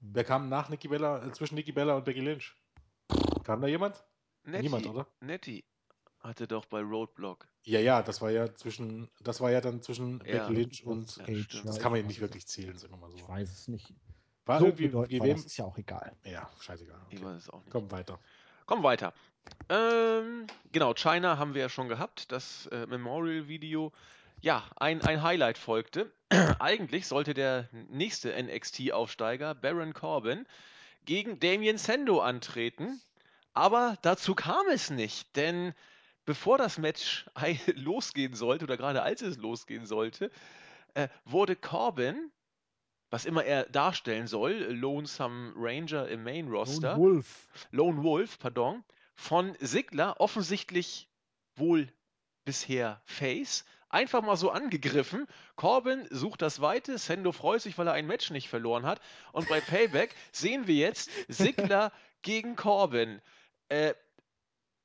Hm. 0.00 0.14
Wer 0.14 0.24
kam 0.24 0.48
nach 0.48 0.68
Nikki 0.68 0.88
Bella, 0.88 1.24
äh, 1.24 1.30
zwischen 1.30 1.54
Nikki 1.54 1.70
Bella 1.70 1.94
und 1.94 2.04
Becky 2.04 2.20
Lynch? 2.20 2.56
Kam 3.44 3.60
da 3.60 3.68
jemand? 3.68 4.04
Nettie, 4.42 4.64
Niemand, 4.64 4.86
oder? 4.88 5.06
Nettie 5.20 5.64
hatte 6.18 6.48
doch 6.48 6.66
bei 6.66 6.80
Roadblock. 6.80 7.46
Ja, 7.62 7.78
ja, 7.78 8.02
das 8.02 8.20
war 8.20 8.32
ja 8.32 8.52
zwischen, 8.52 9.08
das 9.20 9.40
war 9.40 9.52
ja 9.52 9.60
dann 9.60 9.80
zwischen 9.80 10.20
ja, 10.26 10.48
Becky 10.48 10.54
Lynch 10.54 10.84
und 10.84 11.18
Page. 11.18 11.62
Das 11.64 11.78
kann 11.78 11.92
man 11.92 12.00
ja 12.00 12.06
nicht 12.08 12.20
wirklich 12.20 12.48
zählen, 12.48 12.76
sagen 12.76 12.94
wir 12.94 12.98
mal 12.98 13.10
so. 13.12 13.16
Ich 13.16 13.28
weiß 13.28 13.52
es 13.52 13.68
nicht. 13.68 13.94
War 14.46 14.60
so 14.60 14.66
irgendwie, 14.66 14.92
wie 14.92 15.22
wem? 15.22 15.36
Das 15.36 15.44
ist 15.44 15.56
ja 15.56 15.64
auch 15.64 15.76
egal. 15.76 16.12
Ja, 16.24 16.48
scheißegal. 16.60 16.96
Okay. 17.06 17.16
Ich 17.16 17.24
weiß 17.24 17.36
es 17.36 17.50
auch 17.50 17.60
nicht. 17.60 17.70
Komm 17.70 17.90
weiter. 17.90 18.18
Komm 18.64 18.82
weiter. 18.82 19.12
Ähm, 19.68 20.46
genau, 20.72 20.94
China 20.94 21.38
haben 21.38 21.54
wir 21.54 21.62
ja 21.62 21.68
schon 21.68 21.88
gehabt, 21.88 22.30
das 22.32 22.66
äh, 22.66 22.86
Memorial-Video. 22.86 23.92
Ja, 24.40 24.64
ein, 24.76 25.02
ein 25.02 25.22
Highlight 25.22 25.58
folgte. 25.58 26.12
Eigentlich 26.60 27.06
sollte 27.06 27.34
der 27.34 27.68
nächste 27.72 28.30
NXT-Aufsteiger, 28.40 29.54
Baron 29.54 29.94
Corbin, 29.94 30.46
gegen 31.04 31.40
Damien 31.40 31.78
Sando 31.78 32.20
antreten. 32.20 33.00
Aber 33.52 33.96
dazu 34.02 34.34
kam 34.34 34.68
es 34.68 34.90
nicht, 34.90 35.34
denn 35.36 35.74
bevor 36.24 36.58
das 36.58 36.78
Match 36.78 37.26
losgehen 37.74 38.34
sollte, 38.34 38.64
oder 38.64 38.76
gerade 38.76 39.02
als 39.02 39.22
es 39.22 39.38
losgehen 39.38 39.86
sollte, 39.86 40.30
äh, 40.94 41.08
wurde 41.24 41.56
Corbin 41.56 42.30
was 43.10 43.24
immer 43.24 43.44
er 43.44 43.64
darstellen 43.64 44.26
soll, 44.26 44.52
Lonesome 44.70 45.52
Ranger 45.56 46.08
im 46.08 46.24
Main 46.24 46.48
Roster. 46.48 46.96
Lone 46.96 47.00
Wolf. 47.00 47.48
Lone 47.70 48.02
Wolf, 48.02 48.38
pardon. 48.38 48.84
Von 49.14 49.56
Sigler 49.60 50.20
offensichtlich 50.20 51.08
wohl 51.54 51.88
bisher 52.44 53.00
Face. 53.04 53.64
Einfach 53.88 54.22
mal 54.22 54.36
so 54.36 54.50
angegriffen. 54.50 55.26
Corbin 55.54 56.06
sucht 56.10 56.42
das 56.42 56.60
Weite. 56.60 56.98
Sendo 56.98 57.32
freut 57.32 57.62
sich, 57.62 57.78
weil 57.78 57.86
er 57.86 57.92
ein 57.92 58.06
Match 58.06 58.30
nicht 58.30 58.48
verloren 58.48 58.84
hat. 58.84 59.00
Und 59.32 59.48
bei 59.48 59.60
Payback 59.60 60.14
sehen 60.32 60.66
wir 60.66 60.74
jetzt 60.74 61.10
Sigler 61.28 61.92
gegen 62.22 62.56
Corbin. 62.56 63.22
Äh, 63.68 63.94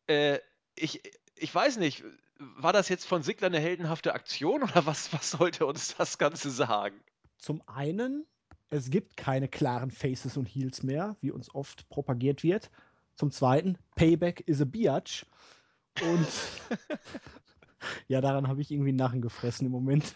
äh, 0.08 0.40
ich, 0.76 1.02
ich 1.36 1.54
weiß 1.54 1.78
nicht, 1.78 2.04
war 2.38 2.74
das 2.74 2.90
jetzt 2.90 3.06
von 3.06 3.24
Sigler 3.24 3.48
eine 3.48 3.60
heldenhafte 3.60 4.14
Aktion 4.14 4.64
oder 4.64 4.86
was, 4.86 5.12
was 5.14 5.32
sollte 5.32 5.66
uns 5.66 5.96
das 5.98 6.18
Ganze 6.18 6.52
sagen? 6.52 7.00
Zum 7.42 7.64
einen, 7.68 8.28
es 8.70 8.92
gibt 8.92 9.18
keine 9.18 9.48
klaren 9.48 9.90
Faces 9.90 10.38
und 10.38 10.46
Heels 10.46 10.84
mehr, 10.84 11.18
wie 11.22 11.32
uns 11.32 11.54
oft 11.56 11.90
propagiert 11.90 12.44
wird. 12.44 12.70
Zum 13.16 13.32
zweiten, 13.32 13.80
Payback 13.96 14.42
is 14.42 14.62
a 14.62 14.66
Biatch. 14.66 15.26
Und 16.04 16.28
ja, 18.08 18.22
daran 18.22 18.48
habe 18.48 18.62
ich 18.62 18.70
irgendwie 18.70 18.90
einen 18.90 19.00
Narren 19.00 19.22
gefressen 19.22 19.66
im 19.66 19.72
Moment. 19.72 20.16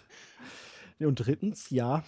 Und 0.99 1.15
drittens, 1.15 1.71
ja, 1.71 2.03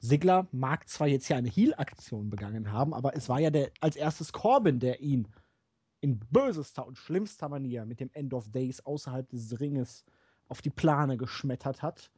Sigler 0.00 0.48
mag 0.50 0.88
zwar 0.88 1.06
jetzt 1.06 1.28
ja 1.28 1.36
eine 1.36 1.48
Heal-Aktion 1.48 2.28
begangen 2.28 2.72
haben, 2.72 2.94
aber 2.94 3.14
es 3.16 3.28
war 3.28 3.38
ja 3.38 3.50
der 3.50 3.70
als 3.80 3.94
erstes 3.94 4.32
Corbin, 4.32 4.80
der 4.80 5.00
ihn 5.00 5.28
in 6.00 6.18
bösester 6.18 6.84
und 6.84 6.98
schlimmster 6.98 7.48
Manier 7.48 7.86
mit 7.86 8.00
dem 8.00 8.10
End 8.12 8.34
of 8.34 8.50
Days 8.50 8.84
außerhalb 8.84 9.28
des 9.28 9.60
Ringes 9.60 10.04
auf 10.48 10.60
die 10.60 10.70
Plane 10.70 11.16
geschmettert 11.16 11.80
hat. 11.80 12.10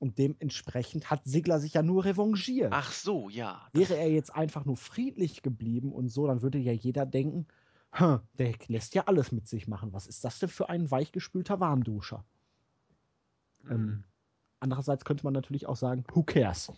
Und 0.00 0.16
dementsprechend 0.16 1.10
hat 1.10 1.20
Sigler 1.24 1.60
sich 1.60 1.74
ja 1.74 1.82
nur 1.82 2.06
revanchiert. 2.06 2.72
Ach 2.72 2.90
so, 2.90 3.28
ja. 3.28 3.68
Wäre 3.74 3.96
er 3.98 4.10
jetzt 4.10 4.34
einfach 4.34 4.64
nur 4.64 4.78
friedlich 4.78 5.42
geblieben 5.42 5.92
und 5.92 6.08
so, 6.08 6.26
dann 6.26 6.40
würde 6.40 6.58
ja 6.58 6.72
jeder 6.72 7.04
denken, 7.04 7.46
der 7.98 8.54
lässt 8.68 8.94
ja 8.94 9.06
alles 9.06 9.30
mit 9.30 9.46
sich 9.46 9.68
machen. 9.68 9.92
Was 9.92 10.06
ist 10.06 10.24
das 10.24 10.38
denn 10.38 10.48
für 10.48 10.70
ein 10.70 10.90
weichgespülter 10.90 11.60
Warmduscher? 11.60 12.24
Mhm. 13.64 13.70
Ähm, 13.70 14.04
andererseits 14.58 15.04
könnte 15.04 15.24
man 15.24 15.34
natürlich 15.34 15.66
auch 15.66 15.76
sagen, 15.76 16.04
who 16.14 16.22
cares? 16.22 16.72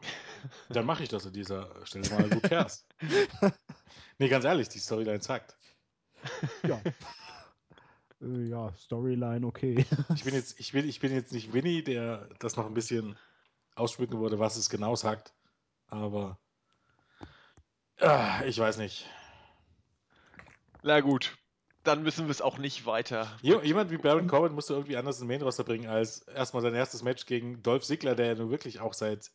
Dann 0.68 0.84
mache 0.84 1.02
ich 1.04 1.08
das 1.08 1.26
an 1.26 1.32
dieser 1.32 1.86
Stelle 1.86 2.10
mal. 2.10 2.30
Who 2.30 2.40
cares? 2.40 2.86
nee, 4.18 4.28
ganz 4.28 4.44
ehrlich, 4.44 4.68
die 4.68 4.80
Storyline 4.80 5.22
sagt. 5.22 5.56
Ja. 6.62 6.78
Äh, 8.24 8.48
ja, 8.48 8.72
Storyline, 8.76 9.46
okay. 9.46 9.84
ich, 10.14 10.24
bin 10.24 10.34
jetzt, 10.34 10.58
ich, 10.58 10.72
bin, 10.72 10.88
ich 10.88 11.00
bin 11.00 11.12
jetzt 11.12 11.32
nicht 11.32 11.52
Winnie, 11.52 11.82
der 11.82 12.28
das 12.38 12.56
noch 12.56 12.66
ein 12.66 12.74
bisschen 12.74 13.16
ausschmücken 13.74 14.20
würde, 14.20 14.38
was 14.38 14.56
es 14.56 14.70
genau 14.70 14.96
sagt. 14.96 15.34
Aber 15.88 16.38
äh, 18.00 18.48
ich 18.48 18.58
weiß 18.58 18.78
nicht. 18.78 19.06
Na 20.82 21.00
gut, 21.00 21.36
dann 21.82 22.02
müssen 22.02 22.26
wir 22.26 22.30
es 22.30 22.42
auch 22.42 22.58
nicht 22.58 22.86
weiter. 22.86 23.30
Jemand 23.42 23.90
wie 23.90 23.98
Baron 23.98 24.26
Corbin 24.26 24.54
musste 24.54 24.74
irgendwie 24.74 24.96
anders 24.96 25.20
in 25.20 25.26
Main 25.26 25.42
Roster 25.42 25.64
bringen, 25.64 25.86
als 25.86 26.22
erstmal 26.22 26.62
sein 26.62 26.74
erstes 26.74 27.02
Match 27.02 27.26
gegen 27.26 27.62
Dolph 27.62 27.84
Ziggler, 27.84 28.14
der 28.14 28.26
ja 28.26 28.34
nun 28.34 28.50
wirklich 28.50 28.80
auch 28.80 28.94
seit 28.94 29.30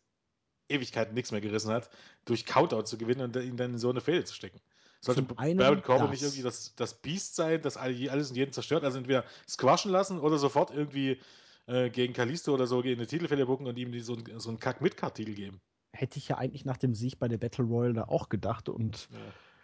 Ewigkeiten 0.68 1.14
nichts 1.14 1.32
mehr 1.32 1.41
gerissen 1.41 1.72
hat, 1.72 1.90
durch 2.26 2.45
Countout 2.45 2.84
zu 2.84 2.98
gewinnen 2.98 3.22
und 3.22 3.36
ihn 3.36 3.57
dann 3.57 3.74
in 3.74 3.80
so 3.80 3.90
eine 3.90 4.02
Fehde 4.02 4.24
zu 4.24 4.36
stecken. 4.36 4.61
Sollte 5.02 5.22
Baron 5.22 5.82
Corbin 5.82 6.10
nicht 6.10 6.24
irgendwie 6.24 6.42
das, 6.42 6.76
das 6.76 6.94
Biest 6.94 7.36
sein, 7.36 7.62
das 7.62 7.78
alles 7.78 8.30
und 8.30 8.36
jeden 8.36 8.52
zerstört? 8.52 8.84
Also 8.84 8.98
entweder 8.98 9.24
squashen 9.48 9.92
lassen 9.92 10.20
oder 10.20 10.38
sofort 10.38 10.72
irgendwie 10.72 11.20
äh, 11.68 11.90
gegen 11.90 12.14
Kalisto 12.14 12.54
oder 12.54 12.68
so 12.68 12.82
gegen 12.82 13.00
eine 13.00 13.08
Titelfälle 13.08 13.46
bucken 13.46 13.68
und 13.68 13.78
ihm 13.78 13.92
die, 13.92 14.02
so, 14.02 14.18
so 14.38 14.50
einen 14.50 14.60
Kack-Midcard-Titel 14.60 15.34
geben. 15.34 15.62
Hätte 15.94 16.18
ich 16.18 16.28
ja 16.28 16.38
eigentlich 16.38 16.66
nach 16.66 16.78
dem 16.78 16.94
Sieg 16.94 17.18
bei 17.18 17.28
der 17.28 17.38
Battle 17.38 17.64
Royale 17.66 17.94
da 17.94 18.04
auch 18.04 18.30
gedacht 18.30 18.68
und 18.68 19.08
ja. 19.12 19.18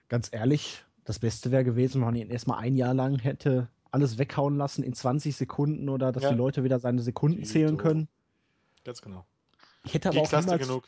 ganz 0.07 0.29
ehrlich, 0.31 0.83
das 1.03 1.19
Beste 1.19 1.51
wäre 1.51 1.63
gewesen, 1.63 2.01
wenn 2.01 2.07
man 2.07 2.15
ihn 2.15 2.29
erstmal 2.29 2.59
ein 2.59 2.77
Jahr 2.77 2.93
lang 2.93 3.19
hätte 3.19 3.69
alles 3.91 4.17
weghauen 4.17 4.57
lassen 4.57 4.83
in 4.83 4.93
20 4.93 5.35
Sekunden 5.35 5.89
oder 5.89 6.11
dass 6.11 6.23
ja. 6.23 6.29
die 6.31 6.35
Leute 6.35 6.63
wieder 6.63 6.79
seine 6.79 7.01
Sekunden 7.01 7.43
zählen 7.43 7.77
können. 7.77 8.07
Ganz 8.83 9.01
genau. 9.01 9.25
Ich 9.83 9.93
hätte 9.93 10.09
aber 10.09 10.21
auch 10.21 10.31
niemals 10.31 10.67
genug. 10.67 10.83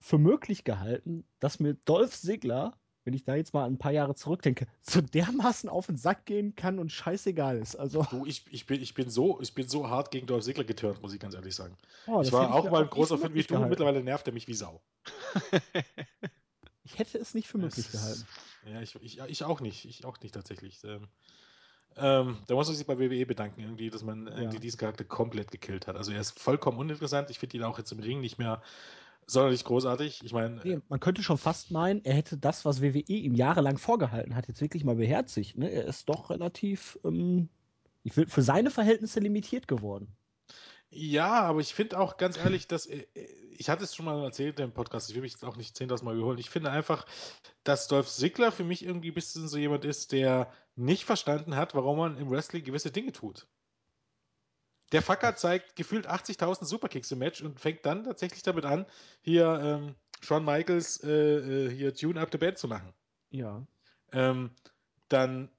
für 0.00 0.18
möglich 0.18 0.64
gehalten, 0.64 1.24
dass 1.40 1.60
mir 1.60 1.74
Dolph 1.84 2.12
Ziggler 2.12 2.74
wenn 3.04 3.14
ich 3.14 3.24
da 3.24 3.34
jetzt 3.34 3.52
mal 3.52 3.66
ein 3.66 3.78
paar 3.78 3.92
Jahre 3.92 4.14
zurückdenke, 4.14 4.66
so 4.80 5.00
dermaßen 5.00 5.68
auf 5.68 5.86
den 5.86 5.96
Sack 5.96 6.24
gehen 6.24 6.56
kann 6.56 6.78
und 6.78 6.90
scheißegal 6.90 7.58
ist. 7.58 7.76
Also 7.76 8.06
du, 8.10 8.24
ich, 8.26 8.44
ich, 8.50 8.66
bin, 8.66 8.80
ich, 8.82 8.94
bin 8.94 9.10
so, 9.10 9.40
ich 9.40 9.54
bin 9.54 9.68
so 9.68 9.88
hart 9.88 10.10
gegen 10.10 10.26
Dolph 10.26 10.44
Ziggler 10.44 10.64
geturnt, 10.64 11.02
muss 11.02 11.12
ich 11.12 11.20
ganz 11.20 11.34
ehrlich 11.34 11.54
sagen. 11.54 11.76
Oh, 12.06 12.22
ich 12.22 12.32
war 12.32 12.54
auch 12.54 12.70
mal 12.70 12.82
ein 12.82 12.90
großer 12.90 13.18
Fan 13.18 13.34
wie 13.34 13.42
du, 13.42 13.48
gehalten. 13.48 13.68
mittlerweile 13.68 14.02
nervt 14.02 14.26
er 14.26 14.32
mich 14.32 14.48
wie 14.48 14.54
Sau. 14.54 14.80
ich 16.84 16.98
hätte 16.98 17.18
es 17.18 17.34
nicht 17.34 17.46
für 17.46 17.58
möglich 17.58 17.92
gehalten. 17.92 18.26
Ja, 18.66 18.80
ich, 18.80 18.94
ich, 19.02 19.20
ich 19.20 19.44
auch 19.44 19.60
nicht. 19.60 19.84
Ich 19.84 20.04
auch 20.06 20.18
nicht 20.20 20.34
tatsächlich. 20.34 20.82
Ähm, 20.84 21.08
ähm, 21.96 22.38
da 22.46 22.54
muss 22.54 22.66
man 22.66 22.76
sich 22.76 22.86
bei 22.86 22.98
WWE 22.98 23.26
bedanken, 23.26 23.60
irgendwie, 23.60 23.90
dass 23.90 24.02
man 24.02 24.26
ja. 24.26 24.36
irgendwie 24.36 24.58
diesen 24.58 24.78
Charakter 24.78 25.04
komplett 25.04 25.50
gekillt 25.50 25.86
hat. 25.86 25.96
Also 25.96 26.12
er 26.12 26.20
ist 26.20 26.38
vollkommen 26.40 26.78
uninteressant. 26.78 27.30
Ich 27.30 27.38
finde 27.38 27.58
ihn 27.58 27.62
auch 27.62 27.78
jetzt 27.78 27.92
im 27.92 28.00
Ring 28.00 28.20
nicht 28.20 28.38
mehr 28.38 28.62
sonderlich 29.26 29.64
großartig. 29.64 30.20
Ich 30.22 30.32
meine. 30.32 30.60
Nee, 30.64 30.80
man 30.88 31.00
könnte 31.00 31.22
schon 31.22 31.38
fast 31.38 31.70
meinen, 31.70 32.04
er 32.04 32.14
hätte 32.14 32.36
das, 32.36 32.64
was 32.64 32.82
WWE 32.82 33.00
ihm 33.06 33.34
jahrelang 33.34 33.78
vorgehalten 33.78 34.34
hat, 34.34 34.48
jetzt 34.48 34.60
wirklich 34.60 34.84
mal 34.84 34.96
beherzigt. 34.96 35.56
Ne? 35.56 35.70
Er 35.70 35.86
ist 35.86 36.08
doch 36.08 36.30
relativ, 36.30 36.98
ähm, 37.04 37.48
ich 38.02 38.16
will, 38.16 38.26
für 38.26 38.42
seine 38.42 38.70
Verhältnisse 38.70 39.20
limitiert 39.20 39.68
geworden. 39.68 40.08
Ja, 40.90 41.42
aber 41.42 41.60
ich 41.60 41.74
finde 41.74 41.98
auch 41.98 42.16
ganz 42.18 42.36
ehrlich, 42.36 42.68
dass 42.68 42.86
äh, 42.86 43.04
ich 43.56 43.68
hatte 43.68 43.84
es 43.84 43.94
schon 43.94 44.06
mal 44.06 44.22
erzählt 44.22 44.60
im 44.60 44.72
Podcast, 44.72 45.08
ich 45.08 45.14
will 45.16 45.22
mich 45.22 45.32
jetzt 45.32 45.44
auch 45.44 45.56
nicht 45.56 45.76
10.000 45.76 46.04
Mal 46.04 46.14
wiederholen. 46.14 46.38
Ich 46.38 46.50
finde 46.50 46.70
einfach, 46.70 47.06
dass 47.64 47.88
Dolph 47.88 48.08
Ziggler 48.08 48.52
für 48.52 48.64
mich 48.64 48.84
irgendwie 48.84 49.10
ein 49.10 49.14
bisschen 49.14 49.48
so 49.48 49.58
jemand 49.58 49.84
ist, 49.84 50.12
der 50.12 50.52
nicht 50.76 51.04
verstanden 51.04 51.56
hat, 51.56 51.74
warum 51.74 51.98
man 51.98 52.18
im 52.18 52.30
Wrestling 52.30 52.64
gewisse 52.64 52.90
Dinge 52.90 53.12
tut. 53.12 53.46
Der 54.92 55.02
Fucker 55.02 55.34
zeigt 55.36 55.76
gefühlt 55.76 56.08
80.000 56.08 56.64
Superkicks 56.64 57.10
im 57.10 57.18
Match 57.18 57.42
und 57.42 57.60
fängt 57.60 57.84
dann 57.86 58.04
tatsächlich 58.04 58.42
damit 58.42 58.64
an, 58.64 58.86
hier 59.20 59.60
ähm, 59.62 59.94
Shawn 60.20 60.44
Michaels 60.44 61.02
äh, 61.02 61.10
äh, 61.10 61.70
hier 61.70 61.94
Tune 61.94 62.20
Up 62.20 62.28
the 62.32 62.38
Band 62.38 62.58
zu 62.58 62.68
machen. 62.68 62.92
Ja. 63.30 63.66
Ähm, 64.12 64.50
dann 65.08 65.50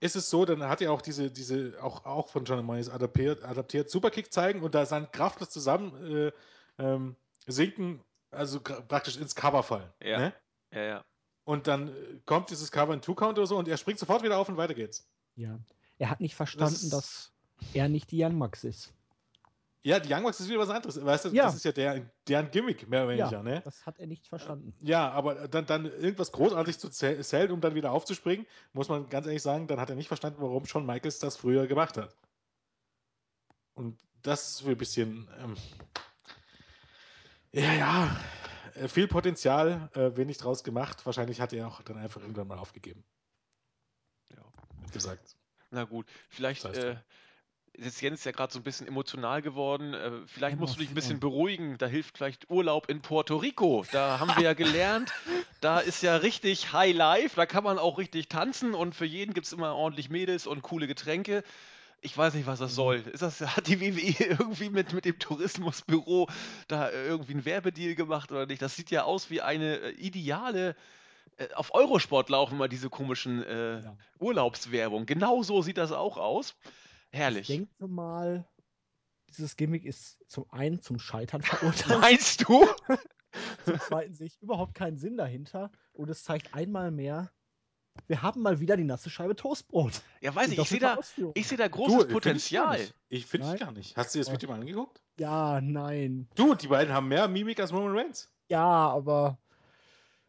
ist 0.00 0.16
es 0.16 0.28
so, 0.28 0.44
dann 0.44 0.62
hat 0.62 0.82
er 0.82 0.92
auch 0.92 1.00
diese, 1.00 1.30
diese 1.30 1.82
auch, 1.82 2.04
auch 2.04 2.28
von 2.28 2.44
John 2.44 2.64
Michaels 2.64 2.90
adaptiert, 2.90 3.44
adaptiert 3.44 3.90
Superkick 3.90 4.32
zeigen 4.32 4.62
und 4.62 4.74
da 4.74 4.84
dann 4.84 5.10
kraftlos 5.10 5.50
zusammen 5.50 5.94
äh, 6.10 6.32
ähm, 6.78 7.16
sinken, 7.46 8.02
also 8.30 8.60
praktisch 8.60 9.16
ins 9.16 9.34
Cover 9.34 9.62
fallen. 9.62 9.90
Ja. 10.02 10.18
Ne? 10.18 10.34
Ja, 10.72 10.82
ja. 10.82 11.04
Und 11.44 11.66
dann 11.66 11.88
äh, 11.88 11.92
kommt 12.26 12.50
dieses 12.50 12.70
Cover 12.70 12.92
in 12.92 13.00
Two-Count 13.00 13.38
oder 13.38 13.46
so 13.46 13.56
und 13.56 13.68
er 13.68 13.76
springt 13.76 13.98
sofort 13.98 14.22
wieder 14.22 14.38
auf 14.38 14.48
und 14.48 14.56
weiter 14.56 14.74
geht's. 14.74 15.08
Ja. 15.36 15.58
Er 15.98 16.10
hat 16.10 16.20
nicht 16.20 16.34
verstanden, 16.34 16.90
das 16.90 16.90
dass 16.90 17.32
er 17.74 17.88
nicht 17.88 18.10
die 18.10 18.22
Young 18.22 18.38
Max 18.38 18.64
ist. 18.64 18.92
Ja, 19.82 20.00
die 20.00 20.12
Young 20.12 20.24
Max 20.24 20.40
ist 20.40 20.48
wieder 20.48 20.58
was 20.58 20.68
anderes. 20.68 21.02
Weißt 21.02 21.26
du, 21.26 21.28
ja. 21.28 21.44
das 21.44 21.54
ist 21.54 21.64
ja 21.64 21.70
der, 21.70 22.10
deren 22.26 22.50
Gimmick, 22.50 22.88
mehr 22.88 23.02
oder 23.02 23.10
weniger, 23.10 23.30
ja, 23.30 23.42
ne? 23.42 23.60
Das 23.64 23.86
hat 23.86 24.00
er 24.00 24.08
nicht 24.08 24.26
verstanden. 24.26 24.74
Ja, 24.80 25.10
aber 25.12 25.46
dann, 25.46 25.64
dann 25.64 25.84
irgendwas 25.84 26.32
großartig 26.32 26.78
zu 26.78 26.90
zählen, 26.90 27.52
um 27.52 27.60
dann 27.60 27.76
wieder 27.76 27.92
aufzuspringen, 27.92 28.46
muss 28.72 28.88
man 28.88 29.08
ganz 29.08 29.26
ehrlich 29.26 29.42
sagen, 29.42 29.68
dann 29.68 29.78
hat 29.78 29.88
er 29.88 29.94
nicht 29.94 30.08
verstanden, 30.08 30.42
warum 30.42 30.66
Shawn 30.66 30.86
Michaels 30.86 31.20
das 31.20 31.36
früher 31.36 31.68
gemacht 31.68 31.96
hat. 31.96 32.16
Und 33.74 34.00
das 34.22 34.60
ist 34.60 34.66
ein 34.66 34.76
bisschen. 34.76 35.28
Ähm, 35.38 35.54
ja, 37.52 37.72
ja, 37.72 38.20
äh, 38.74 38.88
viel 38.88 39.06
Potenzial, 39.06 39.88
äh, 39.94 40.16
wenig 40.16 40.38
draus 40.38 40.64
gemacht. 40.64 41.06
Wahrscheinlich 41.06 41.40
hat 41.40 41.52
er 41.52 41.68
auch 41.68 41.82
dann 41.82 41.96
einfach 41.96 42.20
irgendwann 42.20 42.48
mal 42.48 42.58
aufgegeben. 42.58 43.04
Ja. 44.30 44.42
Gesagt. 44.92 45.36
Na 45.70 45.84
gut, 45.84 46.06
vielleicht 46.28 46.64
das 46.64 46.76
heißt, 46.76 46.84
äh, 46.84 46.96
ist 47.78 48.00
Jens 48.00 48.24
ja 48.24 48.32
gerade 48.32 48.52
so 48.52 48.58
ein 48.58 48.62
bisschen 48.62 48.86
emotional 48.86 49.42
geworden. 49.42 49.94
Äh, 49.94 50.10
vielleicht 50.26 50.58
musst 50.58 50.76
du 50.76 50.80
dich 50.80 50.90
ein 50.90 50.94
bisschen 50.94 51.20
beruhigen. 51.20 51.78
Da 51.78 51.86
hilft 51.86 52.16
vielleicht 52.16 52.50
Urlaub 52.50 52.88
in 52.88 53.02
Puerto 53.02 53.36
Rico. 53.36 53.84
Da 53.92 54.18
haben 54.18 54.32
wir 54.36 54.42
ja 54.42 54.52
gelernt, 54.54 55.12
da 55.60 55.80
ist 55.80 56.02
ja 56.02 56.16
richtig 56.16 56.72
High 56.72 56.94
Life. 56.94 57.36
Da 57.36 57.46
kann 57.46 57.64
man 57.64 57.78
auch 57.78 57.98
richtig 57.98 58.28
tanzen 58.28 58.74
und 58.74 58.94
für 58.94 59.04
jeden 59.04 59.34
gibt 59.34 59.46
es 59.46 59.52
immer 59.52 59.74
ordentlich 59.74 60.10
Mädels 60.10 60.46
und 60.46 60.62
coole 60.62 60.86
Getränke. 60.86 61.42
Ich 62.02 62.16
weiß 62.16 62.34
nicht, 62.34 62.46
was 62.46 62.58
das 62.58 62.72
mhm. 62.72 62.76
soll. 62.76 62.96
Ist 63.12 63.22
das, 63.22 63.40
hat 63.40 63.66
die 63.66 63.80
WWE 63.80 64.24
irgendwie 64.38 64.70
mit, 64.70 64.92
mit 64.92 65.04
dem 65.04 65.18
Tourismusbüro 65.18 66.28
da 66.68 66.90
irgendwie 66.90 67.32
einen 67.32 67.44
Werbedeal 67.44 67.94
gemacht 67.94 68.30
oder 68.32 68.46
nicht? 68.46 68.62
Das 68.62 68.76
sieht 68.76 68.90
ja 68.90 69.04
aus 69.04 69.30
wie 69.30 69.40
eine 69.42 69.78
äh, 69.78 69.90
ideale 69.92 70.76
äh, 71.38 71.48
auf 71.54 71.74
Eurosport 71.74 72.28
laufen 72.30 72.58
mal 72.58 72.68
diese 72.68 72.90
komischen 72.90 73.42
äh, 73.44 73.80
ja. 73.80 73.96
Urlaubswerbung. 74.18 75.06
Genau 75.06 75.42
so 75.42 75.62
sieht 75.62 75.78
das 75.78 75.92
auch 75.92 76.16
aus. 76.16 76.54
Herrlich. 77.16 77.48
Ich 77.48 77.56
denke 77.56 77.88
mal, 77.88 78.46
dieses 79.28 79.56
Gimmick 79.56 79.84
ist 79.84 80.18
zum 80.28 80.50
einen 80.50 80.82
zum 80.82 80.98
Scheitern 80.98 81.42
verurteilt. 81.42 82.00
Meinst 82.00 82.46
du? 82.46 82.66
zum 83.64 83.80
zweiten 83.80 84.14
sehe 84.14 84.26
ich 84.26 84.40
überhaupt 84.42 84.74
keinen 84.74 84.98
Sinn 84.98 85.16
dahinter. 85.16 85.70
Und 85.92 86.10
es 86.10 86.24
zeigt 86.24 86.54
einmal 86.54 86.90
mehr, 86.90 87.30
wir 88.06 88.20
haben 88.20 88.42
mal 88.42 88.60
wieder 88.60 88.76
die 88.76 88.84
nasse 88.84 89.08
Scheibe 89.08 89.34
Toastbrot. 89.34 90.02
Ja, 90.20 90.34
weiß 90.34 90.50
ich, 90.50 90.58
ich 90.58 90.68
sehe 90.68 90.78
da, 90.78 90.98
seh 91.02 91.56
da 91.56 91.68
großes 91.68 92.06
du, 92.06 92.12
Potenzial. 92.12 92.78
Ich 93.08 93.24
finde 93.24 93.54
ich 93.54 93.60
gar 93.60 93.72
nicht. 93.72 93.96
Hast 93.96 94.14
du 94.14 94.18
das 94.18 94.30
Video 94.30 94.50
mal 94.50 94.60
angeguckt? 94.60 95.02
Ja, 95.18 95.60
nein. 95.62 96.28
Du, 96.34 96.54
die 96.54 96.68
beiden 96.68 96.92
haben 96.92 97.08
mehr 97.08 97.28
Mimik 97.28 97.58
als 97.58 97.72
Roman 97.72 97.96
Reigns. 97.96 98.30
Ja, 98.48 98.62
aber 98.62 99.38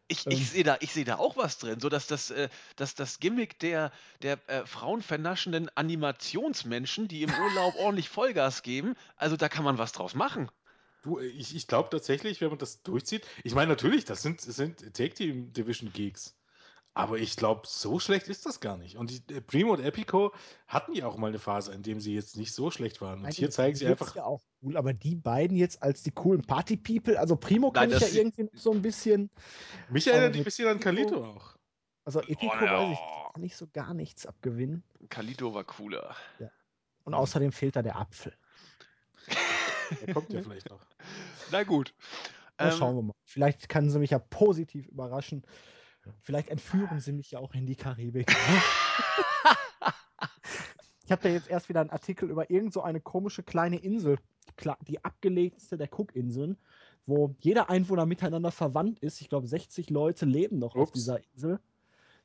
ich, 0.08 0.26
ich 0.26 0.40
ähm. 0.40 0.44
sehe 0.44 0.64
da, 0.64 0.78
seh 0.80 1.04
da 1.04 1.16
auch 1.16 1.36
was 1.36 1.58
drin, 1.58 1.80
so 1.80 1.88
dass 1.88 2.06
das, 2.06 2.30
äh, 2.30 2.48
dass 2.76 2.94
das 2.94 3.20
Gimmick 3.20 3.58
der, 3.58 3.92
der 4.22 4.38
äh, 4.48 4.66
frauenvernaschenden 4.66 5.70
Animationsmenschen, 5.74 7.08
die 7.08 7.22
im 7.22 7.30
Urlaub 7.30 7.74
ordentlich 7.78 8.08
Vollgas 8.08 8.62
geben, 8.62 8.94
also 9.16 9.36
da 9.36 9.48
kann 9.48 9.64
man 9.64 9.78
was 9.78 9.92
draus 9.92 10.14
machen. 10.14 10.50
Du, 11.02 11.20
ich, 11.20 11.54
ich 11.54 11.66
glaube 11.68 11.90
tatsächlich, 11.90 12.40
wenn 12.40 12.48
man 12.48 12.58
das 12.58 12.82
durchzieht, 12.82 13.24
ich 13.44 13.54
meine 13.54 13.68
natürlich, 13.68 14.04
das 14.04 14.22
sind, 14.22 14.40
sind 14.40 14.80
Take 14.94 15.14
Team 15.14 15.52
Division 15.52 15.92
Geeks. 15.92 16.34
Aber 16.98 17.16
ich 17.16 17.36
glaube, 17.36 17.62
so 17.64 18.00
schlecht 18.00 18.26
ist 18.26 18.44
das 18.44 18.58
gar 18.58 18.76
nicht. 18.76 18.96
Und 18.96 19.10
die, 19.10 19.32
äh, 19.32 19.40
Primo 19.40 19.72
und 19.72 19.84
Epico 19.84 20.34
hatten 20.66 20.94
ja 20.94 21.06
auch 21.06 21.16
mal 21.16 21.28
eine 21.28 21.38
Phase, 21.38 21.72
in 21.72 21.84
dem 21.84 22.00
sie 22.00 22.12
jetzt 22.12 22.36
nicht 22.36 22.52
so 22.52 22.72
schlecht 22.72 23.00
waren. 23.00 23.18
Und 23.18 23.22
Nein, 23.22 23.32
hier 23.32 23.50
zeigen 23.50 23.76
sie 23.76 23.86
einfach. 23.86 24.16
ja 24.16 24.24
auch 24.24 24.42
cool, 24.62 24.76
aber 24.76 24.92
die 24.92 25.14
beiden 25.14 25.56
jetzt 25.56 25.80
als 25.80 26.02
die 26.02 26.10
coolen 26.10 26.42
Party-People, 26.42 27.16
also 27.16 27.36
Primo 27.36 27.70
kann 27.70 27.90
Nein, 27.90 28.00
ich 28.02 28.14
ja 28.14 28.18
irgendwie 28.18 28.50
so 28.52 28.72
ein 28.72 28.82
bisschen. 28.82 29.30
Mich 29.90 30.08
erinnert 30.08 30.34
ein 30.34 30.42
bisschen 30.42 30.66
an 30.66 30.80
Kalito 30.80 31.24
auch. 31.24 31.54
Also 32.04 32.20
Epico 32.20 32.56
oh, 32.60 32.64
ja. 32.64 32.80
weiß 32.80 32.92
ich, 32.92 33.32
kann 33.34 33.44
ich 33.44 33.56
so 33.56 33.68
gar 33.72 33.94
nichts 33.94 34.26
abgewinnen. 34.26 34.82
Kalito 35.08 35.54
war 35.54 35.62
cooler. 35.62 36.16
Ja. 36.40 36.50
Und 37.04 37.14
außerdem 37.14 37.52
fehlt 37.52 37.76
da 37.76 37.82
der 37.82 37.94
Apfel. 37.94 38.34
der 40.04 40.14
kommt 40.14 40.32
ja 40.32 40.42
vielleicht 40.42 40.68
noch. 40.68 40.84
Na 41.52 41.62
gut. 41.62 41.94
Ähm, 42.58 42.72
schauen 42.72 42.96
wir 42.96 43.02
mal. 43.02 43.14
Vielleicht 43.22 43.68
kann 43.68 43.88
sie 43.88 44.00
mich 44.00 44.10
ja 44.10 44.18
positiv 44.18 44.88
überraschen. 44.88 45.44
Vielleicht 46.20 46.48
entführen 46.48 47.00
sie 47.00 47.12
mich 47.12 47.30
ja 47.32 47.38
auch 47.38 47.54
in 47.54 47.66
die 47.66 47.76
Karibik. 47.76 48.30
ich 51.04 51.12
habe 51.12 51.22
da 51.22 51.28
jetzt 51.28 51.48
erst 51.48 51.68
wieder 51.68 51.80
einen 51.80 51.90
Artikel 51.90 52.30
über 52.30 52.50
irgend 52.50 52.72
so 52.72 52.82
eine 52.82 53.00
komische 53.00 53.42
kleine 53.42 53.78
Insel, 53.78 54.18
die 54.86 55.04
abgelegteste 55.04 55.76
der 55.76 55.88
Cookinseln, 55.92 56.56
wo 57.06 57.34
jeder 57.40 57.70
Einwohner 57.70 58.06
miteinander 58.06 58.50
verwandt 58.50 58.98
ist. 59.00 59.20
Ich 59.20 59.28
glaube, 59.28 59.46
60 59.46 59.90
Leute 59.90 60.26
leben 60.26 60.58
noch 60.58 60.74
Ups. 60.74 60.82
auf 60.82 60.92
dieser 60.92 61.20
Insel. 61.32 61.60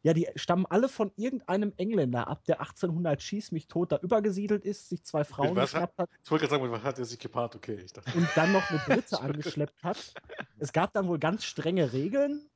Ja, 0.04 0.14
die 0.14 0.28
stammen 0.36 0.66
alle 0.66 0.90
von 0.90 1.14
irgendeinem 1.16 1.72
Engländer 1.78 2.28
ab, 2.28 2.44
der 2.44 2.60
1800 2.60 3.22
schieß 3.22 3.54
mich 3.54 3.70
tot 3.70 3.94
da 3.94 4.00
übergesiedelt 4.00 4.66
ist, 4.66 4.90
sich 4.90 5.02
zwei 5.06 5.24
Frauen 5.24 5.56
geschnappt 5.56 5.98
hat. 5.98 6.10
Ich 6.22 6.30
wollte 6.30 6.46
gerade 6.46 6.60
sagen, 6.62 6.72
was 6.74 6.84
hat 6.84 7.00
er 7.00 7.06
sich 7.06 7.20
gepaart? 7.20 7.56
Okay, 7.56 7.76
ich 7.76 7.94
dachte. 7.94 8.18
Und 8.18 8.28
dann 8.36 8.52
noch 8.52 8.70
eine 8.70 8.80
Dritte 8.86 9.22
angeschleppt 9.22 9.82
hat. 9.82 10.14
Es 10.60 10.74
gab 10.74 10.92
dann 10.92 11.08
wohl 11.08 11.20
ganz 11.20 11.46
strenge 11.46 11.94
Regeln, 11.94 12.50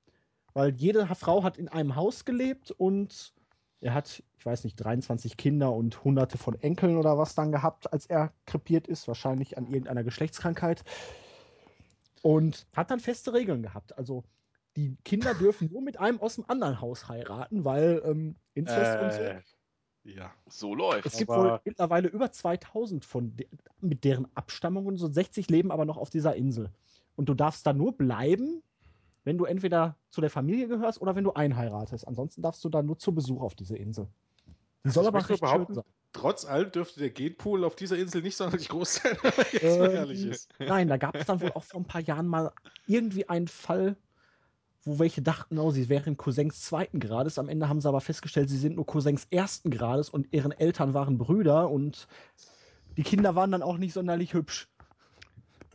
weil 0.57 0.73
jede 0.73 1.05
Frau 1.13 1.43
hat 1.43 1.59
in 1.59 1.67
einem 1.67 1.95
Haus 1.95 2.25
gelebt 2.25 2.71
und 2.71 3.31
er 3.79 3.93
hat, 3.93 4.23
ich 4.39 4.43
weiß 4.43 4.63
nicht, 4.63 4.75
23 4.77 5.37
Kinder 5.37 5.71
und 5.71 6.03
hunderte 6.03 6.39
von 6.39 6.59
Enkeln 6.59 6.97
oder 6.97 7.15
was 7.15 7.35
dann 7.35 7.51
gehabt, 7.51 7.93
als 7.93 8.07
er 8.07 8.33
krepiert 8.47 8.87
ist, 8.87 9.07
wahrscheinlich 9.07 9.55
an 9.55 9.67
irgendeiner 9.67 10.03
Geschlechtskrankheit. 10.03 10.83
Und 12.23 12.65
hat 12.73 12.89
dann 12.89 12.99
feste 12.99 13.33
Regeln 13.33 13.61
gehabt. 13.61 13.95
Also 13.99 14.23
die 14.75 14.97
Kinder 15.05 15.35
dürfen 15.35 15.69
nur 15.71 15.83
mit 15.83 15.99
einem 15.99 16.19
aus 16.19 16.35
dem 16.35 16.45
anderen 16.47 16.81
Haus 16.81 17.07
heiraten, 17.07 17.63
weil 17.63 18.01
ähm, 18.03 18.35
Inzest 18.55 18.95
äh, 18.95 19.03
und 19.03 19.13
so. 19.13 19.19
Äh, 19.19 19.41
ja, 20.05 20.33
so 20.47 20.73
läuft 20.73 21.05
es. 21.05 21.17
gibt 21.17 21.29
wohl 21.29 21.61
mittlerweile 21.65 22.07
über 22.07 22.31
2000 22.31 23.05
von 23.05 23.35
de 23.35 23.47
mit 23.79 24.03
deren 24.03 24.27
Abstammungen, 24.33 24.97
so 24.97 25.07
60 25.07 25.51
leben 25.51 25.69
aber 25.69 25.85
noch 25.85 25.97
auf 25.97 26.09
dieser 26.09 26.35
Insel. 26.35 26.71
Und 27.15 27.29
du 27.29 27.35
darfst 27.35 27.67
da 27.67 27.73
nur 27.73 27.95
bleiben, 27.95 28.63
wenn 29.27 29.37
du 29.37 29.43
entweder 29.43 29.97
zu 30.09 30.21
der 30.21 30.29
Familie 30.29 30.69
gehörst 30.69 31.01
oder 31.01 31.13
wenn 31.17 31.25
du 31.25 31.33
einheiratest. 31.33 32.07
Ansonsten 32.07 32.41
darfst 32.41 32.63
du 32.63 32.69
da 32.69 32.81
nur 32.81 32.97
zu 32.97 33.13
Besuch 33.13 33.41
auf 33.41 33.55
diese 33.55 33.75
Insel. 33.75 34.07
Die 34.85 34.89
soll 34.89 35.05
aber 35.05 35.17
recht 35.27 35.45
schön 35.45 35.65
sein. 35.67 35.83
Trotz 36.13 36.45
allem 36.45 36.71
dürfte 36.71 37.01
der 37.01 37.09
Genpool 37.09 37.65
auf 37.65 37.75
dieser 37.75 37.97
Insel 37.97 38.21
nicht 38.21 38.37
sonderlich 38.37 38.69
groß 38.69 38.93
sein, 38.95 39.17
wenn 39.21 39.45
jetzt 39.51 39.63
ähm, 39.63 39.79
mal 39.79 39.91
ehrlich 39.91 40.25
ist. 40.25 40.49
Nein, 40.59 40.87
da 40.87 40.95
gab 40.95 41.13
es 41.13 41.25
dann 41.25 41.41
wohl 41.41 41.51
auch 41.51 41.63
vor 41.65 41.81
ein 41.81 41.85
paar 41.85 41.99
Jahren 41.99 42.25
mal 42.25 42.53
irgendwie 42.87 43.27
einen 43.27 43.49
Fall, 43.49 43.97
wo 44.85 44.97
welche 44.97 45.21
dachten, 45.21 45.59
oh, 45.59 45.71
sie 45.71 45.89
wären 45.89 46.15
Cousins 46.15 46.61
zweiten 46.61 47.01
Grades. 47.01 47.37
Am 47.37 47.49
Ende 47.49 47.67
haben 47.67 47.81
sie 47.81 47.89
aber 47.89 47.99
festgestellt, 47.99 48.49
sie 48.49 48.57
sind 48.57 48.77
nur 48.77 48.85
Cousins 48.85 49.27
ersten 49.29 49.71
Grades 49.71 50.09
und 50.09 50.31
ihren 50.31 50.53
Eltern 50.53 50.93
waren 50.93 51.17
Brüder 51.17 51.69
und 51.69 52.07
die 52.95 53.03
Kinder 53.03 53.35
waren 53.35 53.51
dann 53.51 53.61
auch 53.61 53.77
nicht 53.77 53.91
sonderlich 53.91 54.33
hübsch. 54.33 54.69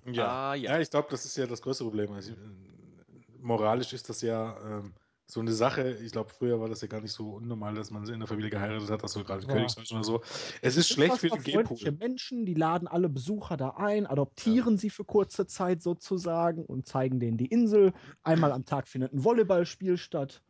Ja, 0.06 0.52
ah, 0.52 0.54
ja. 0.54 0.72
ja. 0.72 0.80
ich 0.80 0.88
glaube, 0.88 1.08
das 1.10 1.26
ist 1.26 1.36
ja 1.36 1.46
das 1.46 1.60
größte 1.60 1.84
Problem. 1.84 2.10
Also, 2.12 2.32
moralisch 3.42 3.92
ist 3.92 4.08
das 4.08 4.22
ja 4.22 4.56
ähm, 4.64 4.94
so 5.26 5.40
eine 5.40 5.52
Sache. 5.52 5.98
Ich 6.02 6.12
glaube, 6.12 6.30
früher 6.30 6.60
war 6.60 6.68
das 6.68 6.82
ja 6.82 6.88
gar 6.88 7.00
nicht 7.00 7.12
so 7.12 7.30
unnormal, 7.30 7.74
dass 7.74 7.90
man 7.90 8.06
in 8.08 8.20
der 8.20 8.28
Familie 8.28 8.50
geheiratet 8.50 8.90
hat, 8.90 9.02
also 9.02 9.24
gerade 9.24 9.46
ja. 9.46 9.52
Königshaus 9.52 9.90
oder 9.92 10.04
so. 10.04 10.22
Es 10.60 10.76
ist 10.76 10.88
schlecht 10.88 11.18
für 11.18 11.28
den 11.28 11.42
Genpool. 11.42 11.92
Menschen, 11.92 12.44
die 12.44 12.54
laden 12.54 12.86
alle 12.86 13.08
Besucher 13.08 13.56
da 13.56 13.70
ein, 13.70 14.06
adoptieren 14.06 14.74
ja. 14.74 14.80
sie 14.80 14.90
für 14.90 15.04
kurze 15.04 15.46
Zeit 15.46 15.82
sozusagen 15.82 16.64
und 16.64 16.86
zeigen 16.86 17.18
denen 17.18 17.38
die 17.38 17.46
Insel. 17.46 17.92
Einmal 18.22 18.52
am 18.52 18.64
Tag 18.64 18.88
findet 18.88 19.12
ein 19.12 19.24
Volleyballspiel 19.24 19.96
statt. 19.96 20.42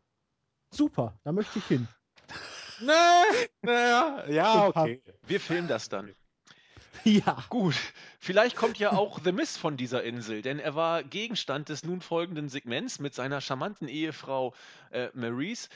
Super, 0.70 1.18
da 1.24 1.32
möchte 1.32 1.58
ich 1.58 1.66
hin. 1.66 1.88
Nee, 2.84 3.48
naja, 3.60 4.28
ja, 4.28 4.66
okay. 4.66 5.00
Wir 5.24 5.38
filmen 5.38 5.68
das 5.68 5.88
dann. 5.88 6.10
Ja. 7.04 7.44
Gut. 7.48 7.74
Vielleicht 8.18 8.56
kommt 8.56 8.78
ja 8.78 8.92
auch 8.92 9.18
The 9.22 9.32
Miss 9.32 9.56
von 9.56 9.76
dieser 9.76 10.02
Insel, 10.04 10.42
denn 10.42 10.58
er 10.58 10.74
war 10.74 11.02
Gegenstand 11.02 11.68
des 11.68 11.84
nun 11.84 12.00
folgenden 12.00 12.48
Segments 12.48 12.98
mit 12.98 13.14
seiner 13.14 13.40
charmanten 13.40 13.88
Ehefrau 13.88 14.54
äh, 14.90 15.08
Maurice. 15.14 15.68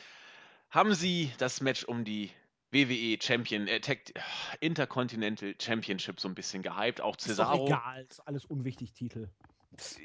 Haben 0.70 0.94
sie 0.94 1.32
das 1.38 1.60
Match 1.60 1.84
um 1.84 2.04
die 2.04 2.30
WWE 2.70 3.18
Champion, 3.20 3.68
äh, 3.68 3.80
Tech, 3.80 4.12
Intercontinental 4.60 5.54
Championship 5.60 6.20
so 6.20 6.28
ein 6.28 6.34
bisschen 6.34 6.62
gehypt. 6.62 7.00
Auch 7.00 7.16
Cesaro. 7.16 7.64
Ist 7.64 7.70
doch 7.72 7.78
egal, 7.78 8.06
ist 8.08 8.20
alles 8.20 8.44
unwichtig 8.44 8.92
Titel. 8.92 9.28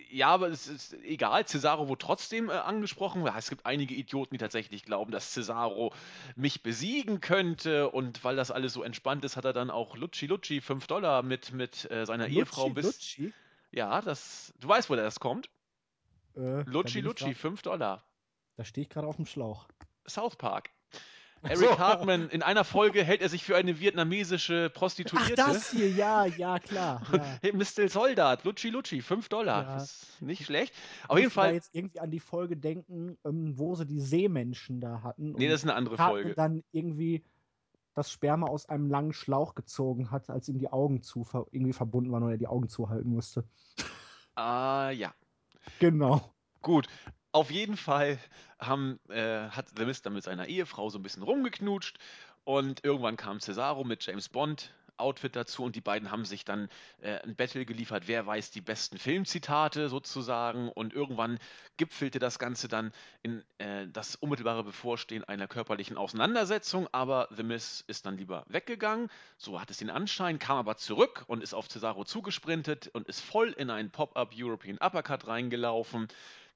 Ja, 0.10 0.28
aber 0.30 0.50
es 0.50 0.68
ist 0.68 0.94
egal. 1.04 1.46
Cesaro 1.48 1.88
wurde 1.88 2.00
trotzdem 2.00 2.50
äh, 2.50 2.54
angesprochen. 2.54 3.26
Es 3.38 3.50
gibt 3.50 3.66
einige 3.66 3.94
Idioten, 3.94 4.34
die 4.34 4.38
tatsächlich 4.38 4.84
glauben, 4.84 5.12
dass 5.12 5.34
Cesaro 5.34 5.94
mich 6.36 6.64
besiegen 6.64 7.22
könnte. 7.22 7.90
Und 7.90 8.24
weil 8.24 8.36
das 8.36 8.52
alles 8.52 8.74
so 8.74 8.84
entspannt 8.84 9.24
ist, 9.26 9.38
hat 9.38 9.46
er 9.46 9.54
dann 9.54 9.70
auch 9.70 9.96
Lucci 9.96 10.28
Lucci 10.28 10.62
5 10.62 10.88
Dollar 10.88 11.24
mit, 11.24 11.54
mit 11.54 11.90
äh, 11.92 12.06
seiner 12.06 12.28
Ehefrau 12.28 12.70
bis. 12.70 12.86
Lucci? 12.86 13.34
Ja, 13.72 14.02
das. 14.02 14.54
Du 14.60 14.68
weißt, 14.68 14.90
woher 14.90 15.04
das 15.04 15.20
kommt? 15.20 15.50
Äh, 16.36 16.64
Lucci 16.64 17.02
Lucci 17.02 17.34
5 17.34 17.62
Dollar. 17.62 18.04
Da 18.58 18.66
stehe 18.66 18.84
ich 18.84 18.90
gerade 18.90 19.08
auf 19.08 19.16
dem 19.16 19.26
Schlauch. 19.26 19.68
South 20.08 20.36
Park. 20.36 20.70
Eric 21.44 21.80
Hartman, 21.80 22.30
in 22.30 22.44
einer 22.44 22.64
Folge 22.64 23.04
hält 23.04 23.22
er 23.22 23.30
sich 23.30 23.44
für 23.44 23.56
eine 23.56 23.80
vietnamesische 23.80 24.70
Prostituierte. 24.70 25.44
Ach, 25.44 25.54
das 25.54 25.72
hier, 25.72 25.90
ja, 25.90 26.26
ja, 26.26 26.60
klar. 26.60 27.02
Ja. 27.44 27.54
Mr. 27.54 27.90
Soldat, 27.90 28.44
Lutschi 28.44 28.70
Lutschi, 28.70 29.02
5 29.02 29.30
Dollar. 29.30 29.64
Ja. 29.64 29.78
Ist 29.78 30.22
nicht 30.22 30.46
schlecht. 30.46 30.74
Auf 31.08 31.18
jeden 31.18 31.32
Fall. 31.32 31.50
Ich 31.50 31.56
jetzt 31.56 31.70
irgendwie 31.74 32.00
an 32.00 32.12
die 32.12 32.20
Folge 32.20 32.58
denken, 32.58 33.18
ähm, 33.26 33.58
wo 33.58 33.76
sie 33.76 33.86
die 33.86 34.00
Seemenschen 34.00 34.80
da 34.80 35.02
hatten. 35.04 35.34
Nee, 35.34 35.48
das 35.48 35.62
ist 35.62 35.64
eine 35.64 35.76
andere 35.76 35.98
Hartman 35.98 36.22
Folge. 36.22 36.36
dann 36.36 36.64
irgendwie 36.72 37.24
das 37.94 38.12
Sperma 38.12 38.48
aus 38.48 38.70
einem 38.70 38.90
langen 38.90 39.14
Schlauch 39.14 39.56
gezogen 39.56 40.12
hat, 40.12 40.30
als 40.30 40.48
ihm 40.48 40.60
die 40.60 40.70
Augen 40.70 41.02
zu 41.02 41.26
irgendwie 41.52 41.74
verbunden 41.74 42.12
waren 42.12 42.24
und 42.24 42.32
er 42.32 42.38
die 42.38 42.48
Augen 42.48 42.70
zuhalten 42.70 43.10
musste. 43.10 43.44
Ah, 44.36 44.92
ja. 44.92 45.14
Genau. 45.80 46.34
Gut, 46.62 46.88
auf 47.32 47.52
jeden 47.52 47.78
Fall 47.78 48.20
haben, 48.60 49.00
äh, 49.10 49.50
hat 49.50 49.68
The 49.78 49.86
Mist 49.86 50.06
dann 50.06 50.14
mit 50.14 50.24
seiner 50.24 50.48
Ehefrau 50.48 50.90
so 50.90 51.00
ein 51.00 51.04
bisschen 51.04 51.24
rumgeknutscht 51.24 51.98
und 52.44 52.84
irgendwann 52.84 53.18
kam 53.18 53.40
Cesaro 53.40 53.84
mit 53.84 54.06
James 54.06 54.30
Bond 54.30 54.74
Outfit 55.02 55.36
dazu 55.36 55.64
und 55.64 55.76
die 55.76 55.82
beiden 55.82 56.12
haben 56.12 56.26
sich 56.26 56.46
dann 56.46 56.70
äh, 57.02 57.20
ein 57.24 57.36
Battle 57.36 57.66
geliefert, 57.66 58.04
wer 58.06 58.26
weiß 58.26 58.52
die 58.52 58.62
besten 58.62 58.98
Filmzitate 58.98 59.90
sozusagen 59.90 60.70
und 60.70 60.94
irgendwann 60.94 61.40
gipfelte 61.78 62.20
das 62.20 62.40
Ganze 62.40 62.68
dann 62.68 62.92
in 63.24 63.44
äh, 63.58 63.88
das 63.88 64.16
unmittelbare 64.16 64.64
Bevorstehen 64.64 65.24
einer 65.24 65.48
körperlichen 65.48 65.98
Auseinandersetzung, 65.98 66.88
aber 66.92 67.28
The 67.36 67.44
Miz 67.44 67.84
ist 67.88 68.06
dann 68.06 68.18
lieber 68.18 68.46
weggegangen, 68.48 69.10
so 69.38 69.60
hat 69.60 69.72
es 69.72 69.78
den 69.78 69.90
Anschein, 69.90 70.40
kam 70.40 70.58
aber 70.58 70.78
zurück 70.78 71.24
und 71.28 71.44
ist 71.44 71.54
auf 71.54 71.68
Cesaro 71.68 72.06
zugesprintet 72.06 72.90
und 72.94 73.08
ist 73.08 73.22
voll 73.22 73.50
in 73.50 73.70
einen 73.70 73.90
Pop-Up 73.90 74.32
European 74.36 74.78
Uppercut 74.78 75.28
reingelaufen. 75.28 76.08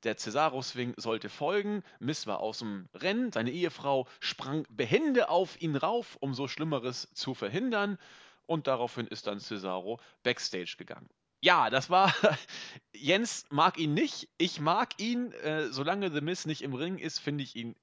Der 0.06 0.18
Cesaro-Swing 0.18 0.94
sollte 0.98 1.30
folgen. 1.30 1.84
Miss 2.00 2.28
war 2.28 2.40
aus 2.40 2.60
dem 2.60 2.88
Rennen. 2.94 3.32
Seine 3.32 3.50
Ehefrau 3.50 4.08
sprang 4.20 4.68
behende 4.70 5.30
auf 5.30 5.60
ihn 5.60 5.76
rauf, 5.76 6.16
um 6.22 6.36
so 6.36 6.48
Schlimmeres 6.48 7.10
zu 7.16 7.34
verhindern. 7.34 7.98
Und 8.46 8.68
daraufhin 8.68 9.08
ist 9.08 9.26
dann 9.26 9.40
Cesaro 9.40 10.00
backstage 10.22 10.76
gegangen. 10.78 11.10
Ja, 11.42 11.72
das 11.72 11.90
war. 11.90 12.14
Jens 12.94 13.46
mag 13.50 13.80
ihn 13.80 13.96
nicht. 13.96 14.30
Ich 14.38 14.60
mag 14.60 15.00
ihn. 15.00 15.32
Äh, 15.32 15.70
solange 15.70 16.12
The 16.12 16.22
Miss 16.22 16.46
nicht 16.46 16.62
im 16.62 16.76
Ring 16.76 17.00
ist, 17.00 17.18
finde 17.18 17.44
ich 17.44 17.56
ihn 17.56 17.76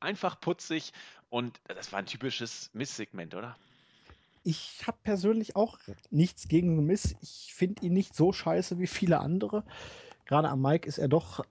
einfach 0.00 0.40
putzig. 0.40 0.92
Und 1.30 1.60
das 1.68 1.92
war 1.92 2.00
ein 2.00 2.06
typisches 2.06 2.70
Miss-Segment, 2.72 3.36
oder? 3.36 3.56
Ich 4.42 4.82
habe 4.88 4.98
persönlich 5.04 5.54
auch 5.54 5.78
nichts 6.10 6.48
gegen 6.48 6.74
The 6.74 6.82
Miss. 6.82 7.14
Ich 7.22 7.54
finde 7.54 7.86
ihn 7.86 7.92
nicht 7.92 8.16
so 8.16 8.32
scheiße 8.32 8.80
wie 8.80 8.88
viele 8.88 9.20
andere 9.20 9.62
gerade 10.32 10.48
am 10.48 10.62
Mike 10.62 10.88
ist 10.88 10.96
er 10.96 11.08
doch 11.08 11.44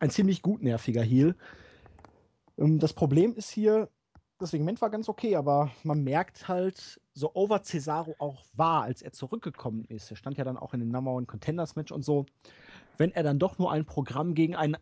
ein 0.00 0.10
ziemlich 0.10 0.42
gut 0.42 0.62
nerviger 0.62 1.02
Heel. 1.02 1.36
Ähm, 2.58 2.78
das 2.78 2.92
Problem 2.92 3.34
ist 3.34 3.50
hier, 3.50 3.88
das 4.38 4.50
Segment 4.50 4.80
war 4.80 4.90
ganz 4.90 5.08
okay, 5.08 5.36
aber 5.36 5.70
man 5.84 6.02
merkt 6.02 6.48
halt, 6.48 7.00
so 7.12 7.34
over 7.34 7.62
Cesaro 7.62 8.16
auch 8.18 8.42
war, 8.54 8.82
als 8.82 9.02
er 9.02 9.12
zurückgekommen 9.12 9.84
ist. 9.84 10.10
Er 10.10 10.16
stand 10.16 10.38
ja 10.38 10.44
dann 10.44 10.56
auch 10.56 10.72
in 10.72 10.80
dem 10.80 10.88
Number 10.88 11.12
One 11.12 11.26
Contenders 11.26 11.76
Match 11.76 11.92
und 11.92 12.02
so. 12.02 12.26
Wenn 12.96 13.12
er 13.12 13.22
dann 13.22 13.38
doch 13.38 13.58
nur 13.58 13.70
ein 13.70 13.84
Programm 13.84 14.34
gegen 14.34 14.56
einen 14.56 14.76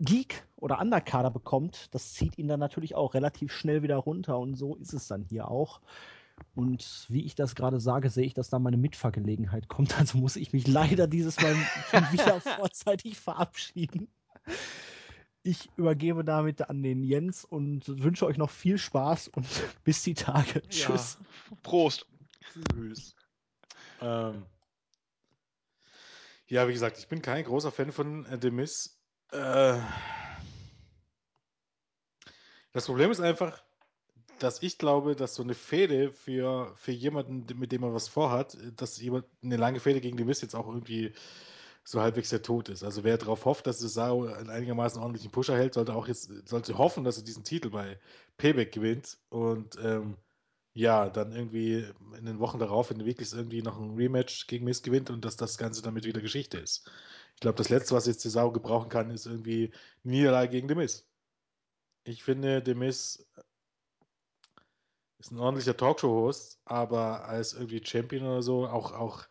Geek 0.00 0.44
oder 0.56 0.80
Underkader 0.80 1.30
bekommt, 1.30 1.94
das 1.94 2.12
zieht 2.14 2.36
ihn 2.36 2.48
dann 2.48 2.58
natürlich 2.58 2.96
auch 2.96 3.14
relativ 3.14 3.52
schnell 3.52 3.82
wieder 3.82 3.96
runter 3.96 4.38
und 4.38 4.56
so 4.56 4.74
ist 4.74 4.92
es 4.92 5.06
dann 5.06 5.22
hier 5.22 5.48
auch. 5.48 5.80
Und 6.56 7.06
wie 7.08 7.24
ich 7.24 7.36
das 7.36 7.54
gerade 7.54 7.78
sage, 7.78 8.10
sehe 8.10 8.26
ich, 8.26 8.34
dass 8.34 8.50
da 8.50 8.58
meine 8.58 8.76
Mitfahrgelegenheit 8.76 9.68
kommt. 9.68 9.96
Also 9.98 10.18
muss 10.18 10.34
ich 10.34 10.52
mich 10.52 10.66
leider 10.66 11.06
dieses 11.06 11.40
Mal 11.40 11.54
schon 11.90 12.02
wieder 12.10 12.40
vorzeitig 12.40 13.20
verabschieden. 13.20 14.08
Ich 15.42 15.68
übergebe 15.76 16.24
damit 16.24 16.70
an 16.70 16.82
den 16.82 17.02
Jens 17.02 17.44
und 17.44 18.02
wünsche 18.02 18.24
euch 18.24 18.38
noch 18.38 18.50
viel 18.50 18.78
Spaß 18.78 19.28
und 19.28 19.46
bis 19.84 20.02
die 20.02 20.14
Tage. 20.14 20.62
Ja. 20.62 20.68
Tschüss. 20.68 21.18
Prost. 21.62 22.06
Tschüss. 22.72 23.14
Ähm, 24.00 24.46
ja, 26.46 26.68
wie 26.68 26.72
gesagt, 26.72 26.98
ich 26.98 27.08
bin 27.08 27.22
kein 27.22 27.44
großer 27.44 27.72
Fan 27.72 27.92
von 27.92 28.26
äh, 28.26 28.38
Demis. 28.38 28.98
Äh, 29.32 29.78
das 32.72 32.86
Problem 32.86 33.10
ist 33.10 33.20
einfach, 33.20 33.62
dass 34.38 34.62
ich 34.62 34.78
glaube, 34.78 35.16
dass 35.16 35.34
so 35.34 35.42
eine 35.42 35.54
Fehde 35.54 36.12
für, 36.12 36.74
für 36.76 36.92
jemanden, 36.92 37.46
mit 37.58 37.72
dem 37.72 37.82
man 37.82 37.94
was 37.94 38.08
vorhat, 38.08 38.56
dass 38.76 39.00
jemand 39.00 39.26
eine 39.42 39.56
lange 39.56 39.80
Fehde 39.80 40.00
gegen 40.00 40.16
die 40.16 40.24
Mist 40.24 40.42
jetzt 40.42 40.54
auch 40.54 40.66
irgendwie 40.66 41.12
so 41.84 42.00
halbwegs 42.00 42.30
der 42.30 42.42
Tod 42.42 42.70
ist. 42.70 42.82
Also 42.82 43.04
wer 43.04 43.18
darauf 43.18 43.44
hofft, 43.44 43.66
dass 43.66 43.78
Cesaro 43.78 44.24
einen 44.26 44.50
einigermaßen 44.50 45.00
ordentlichen 45.00 45.30
Pusher 45.30 45.56
hält, 45.56 45.74
sollte 45.74 45.94
auch 45.94 46.08
jetzt, 46.08 46.30
sollte 46.48 46.78
hoffen, 46.78 47.04
dass 47.04 47.18
er 47.18 47.24
diesen 47.24 47.44
Titel 47.44 47.70
bei 47.70 47.98
Payback 48.38 48.72
gewinnt 48.72 49.18
und 49.28 49.76
ähm, 49.82 50.16
ja, 50.72 51.08
dann 51.08 51.32
irgendwie 51.32 51.86
in 52.18 52.26
den 52.26 52.40
Wochen 52.40 52.58
darauf 52.58 52.90
in 52.90 53.04
wirklich 53.04 53.32
irgendwie 53.32 53.62
noch 53.62 53.78
ein 53.78 53.94
Rematch 53.94 54.48
gegen 54.48 54.64
Miss 54.64 54.82
gewinnt 54.82 55.10
und 55.10 55.24
dass 55.24 55.36
das 55.36 55.58
Ganze 55.58 55.82
damit 55.82 56.04
wieder 56.04 56.20
Geschichte 56.20 56.58
ist. 56.58 56.90
Ich 57.34 57.40
glaube, 57.40 57.58
das 57.58 57.68
Letzte, 57.68 57.94
was 57.94 58.06
jetzt 58.06 58.22
Cesaro 58.22 58.50
gebrauchen 58.50 58.88
kann, 58.88 59.10
ist 59.10 59.26
irgendwie 59.26 59.72
Niederlage 60.02 60.50
gegen 60.50 60.68
The 60.68 60.74
Miz. 60.74 61.06
Ich 62.04 62.24
finde, 62.24 62.62
The 62.64 62.74
Miz 62.74 63.26
ist 65.18 65.30
ein 65.30 65.38
ordentlicher 65.38 65.76
Talkshow-Host, 65.76 66.60
aber 66.64 67.24
als 67.24 67.52
irgendwie 67.52 67.84
Champion 67.84 68.26
oder 68.26 68.42
so, 68.42 68.66
auch, 68.66 68.92
auch 68.92 69.24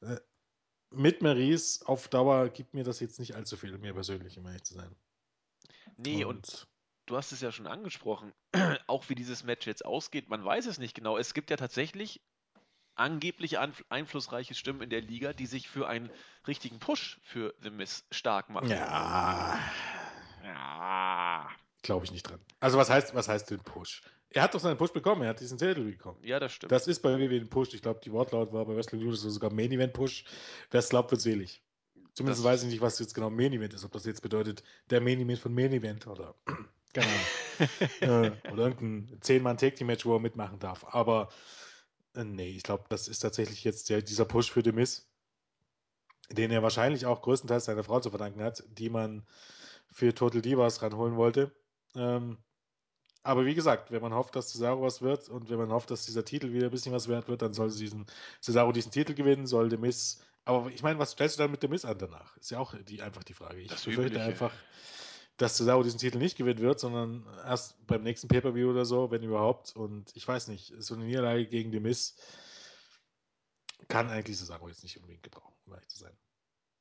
äh, 0.00 0.16
mit 0.94 1.22
Maries 1.22 1.82
auf 1.82 2.08
Dauer 2.08 2.48
gibt 2.48 2.74
mir 2.74 2.84
das 2.84 3.00
jetzt 3.00 3.18
nicht 3.18 3.34
allzu 3.34 3.56
viel, 3.56 3.76
mir 3.78 3.94
persönlich, 3.94 4.38
um 4.38 4.46
ehrlich 4.46 4.64
zu 4.64 4.74
sein. 4.74 4.94
Nee, 5.96 6.24
und, 6.24 6.36
und 6.36 6.68
du 7.06 7.16
hast 7.16 7.32
es 7.32 7.40
ja 7.40 7.52
schon 7.52 7.66
angesprochen, 7.66 8.32
auch 8.86 9.08
wie 9.08 9.14
dieses 9.14 9.44
Match 9.44 9.66
jetzt 9.66 9.84
ausgeht, 9.84 10.28
man 10.28 10.44
weiß 10.44 10.66
es 10.66 10.78
nicht 10.78 10.94
genau. 10.94 11.16
Es 11.16 11.34
gibt 11.34 11.50
ja 11.50 11.56
tatsächlich 11.56 12.22
angeblich 12.94 13.58
einflussreiche 13.58 14.54
Stimmen 14.54 14.82
in 14.82 14.90
der 14.90 15.00
Liga, 15.00 15.32
die 15.32 15.46
sich 15.46 15.68
für 15.68 15.88
einen 15.88 16.10
richtigen 16.46 16.78
Push 16.78 17.20
für 17.22 17.54
The 17.62 17.70
Miss 17.70 18.04
stark 18.10 18.50
machen. 18.50 18.68
Ja. 18.68 19.58
Glaube 21.82 22.04
ich 22.04 22.12
nicht 22.12 22.22
dran. 22.22 22.40
Also 22.60 22.78
was 22.78 22.88
heißt, 22.88 23.14
was 23.14 23.28
heißt 23.28 23.50
den 23.50 23.60
Push? 23.60 24.02
Er 24.30 24.42
hat 24.42 24.54
doch 24.54 24.60
seinen 24.60 24.78
Push 24.78 24.92
bekommen, 24.92 25.22
er 25.22 25.30
hat 25.30 25.40
diesen 25.40 25.58
Titel 25.58 25.84
bekommen. 25.84 26.18
Ja, 26.22 26.40
das 26.40 26.52
stimmt. 26.52 26.72
Das 26.72 26.86
ist 26.86 27.00
bei 27.00 27.18
WWE 27.18 27.36
ein 27.36 27.48
Push. 27.48 27.74
Ich 27.74 27.82
glaube, 27.82 28.00
die 28.02 28.12
Wortlaut 28.12 28.52
war 28.52 28.64
bei 28.64 28.74
Wrestling 28.74 29.02
News 29.02 29.20
sogar 29.20 29.52
Main 29.52 29.72
Event 29.72 29.92
Push. 29.92 30.24
Wer 30.70 30.78
es 30.80 30.88
glaubt, 30.88 31.10
wird 31.10 31.20
selig. 31.20 31.60
Zumindest 32.14 32.44
das 32.44 32.50
weiß 32.50 32.62
ich 32.62 32.70
nicht, 32.70 32.80
was 32.80 32.98
jetzt 32.98 33.14
genau 33.14 33.30
Main 33.30 33.52
Event 33.52 33.74
ist. 33.74 33.84
Ob 33.84 33.92
das 33.92 34.04
jetzt 34.04 34.22
bedeutet, 34.22 34.62
der 34.90 35.00
Main 35.00 35.20
Event 35.20 35.38
von 35.38 35.52
Main 35.52 35.72
Event 35.72 36.06
oder 36.06 36.34
keine 36.94 37.06
Ahnung. 37.08 38.32
äh, 38.46 38.50
oder 38.52 38.68
irgendein 38.68 39.20
10-Mann-Take-Team-Match, 39.20 40.06
wo 40.06 40.16
er 40.16 40.20
mitmachen 40.20 40.58
darf. 40.58 40.86
Aber 40.88 41.28
äh, 42.14 42.24
nee, 42.24 42.50
ich 42.50 42.62
glaube, 42.62 42.84
das 42.88 43.08
ist 43.08 43.20
tatsächlich 43.20 43.64
jetzt 43.64 43.90
der, 43.90 44.02
dieser 44.02 44.24
Push 44.24 44.50
für 44.50 44.62
The 44.62 44.72
Miz, 44.72 45.06
den 46.30 46.50
er 46.50 46.62
wahrscheinlich 46.62 47.06
auch 47.06 47.22
größtenteils 47.22 47.66
seiner 47.66 47.84
Frau 47.84 48.00
zu 48.00 48.10
verdanken 48.10 48.42
hat, 48.42 48.64
die 48.68 48.90
man 48.90 49.26
für 49.90 50.14
Total 50.14 50.40
Divas 50.40 50.82
ranholen 50.82 51.16
wollte. 51.16 51.52
Ähm, 51.94 52.38
aber 53.22 53.46
wie 53.46 53.54
gesagt, 53.54 53.92
wenn 53.92 54.02
man 54.02 54.12
hofft, 54.12 54.34
dass 54.34 54.50
Cesaro 54.50 54.82
was 54.82 55.00
wird 55.00 55.28
und 55.28 55.48
wenn 55.48 55.58
man 55.58 55.70
hofft, 55.70 55.90
dass 55.90 56.04
dieser 56.04 56.24
Titel 56.24 56.52
wieder 56.52 56.66
ein 56.66 56.70
bisschen 56.72 56.92
was 56.92 57.08
wert 57.08 57.28
wird, 57.28 57.42
dann 57.42 57.54
soll 57.54 57.70
diesen, 57.70 58.06
Cesaro 58.40 58.72
diesen 58.72 58.90
Titel 58.90 59.14
gewinnen, 59.14 59.46
soll 59.46 59.70
The 59.70 59.76
Miz. 59.76 60.24
Aber 60.44 60.68
ich 60.70 60.82
meine, 60.82 60.98
was 60.98 61.12
stellst 61.12 61.38
du 61.38 61.42
dann 61.42 61.52
mit 61.52 61.60
The 61.60 61.68
Miz 61.68 61.84
an 61.84 61.98
danach? 61.98 62.36
Ist 62.36 62.50
ja 62.50 62.58
auch 62.58 62.74
die, 62.82 63.00
einfach 63.00 63.22
die 63.22 63.34
Frage. 63.34 63.60
Ich 63.60 63.68
das 63.68 63.84
befürchte 63.84 64.14
Übliche. 64.14 64.24
einfach, 64.24 64.52
dass 65.36 65.56
Cesaro 65.56 65.84
diesen 65.84 66.00
Titel 66.00 66.18
nicht 66.18 66.36
gewinnen 66.36 66.58
wird, 66.58 66.80
sondern 66.80 67.24
erst 67.44 67.86
beim 67.86 68.02
nächsten 68.02 68.26
Pay-Per-View 68.26 68.70
oder 68.70 68.84
so, 68.84 69.12
wenn 69.12 69.22
überhaupt. 69.22 69.76
Und 69.76 70.10
ich 70.16 70.26
weiß 70.26 70.48
nicht, 70.48 70.74
so 70.78 70.94
eine 70.94 71.04
Niederlage 71.04 71.46
gegen 71.46 71.70
The 71.70 71.78
Miz 71.78 72.16
kann 73.86 74.08
eigentlich 74.08 74.36
Cesaro 74.36 74.68
jetzt 74.68 74.82
nicht 74.82 74.96
unbedingt 74.96 75.22
gebrauchen, 75.22 75.54
um 75.66 75.74
ehrlich 75.74 75.88
zu 75.88 75.98
sein. 75.98 76.16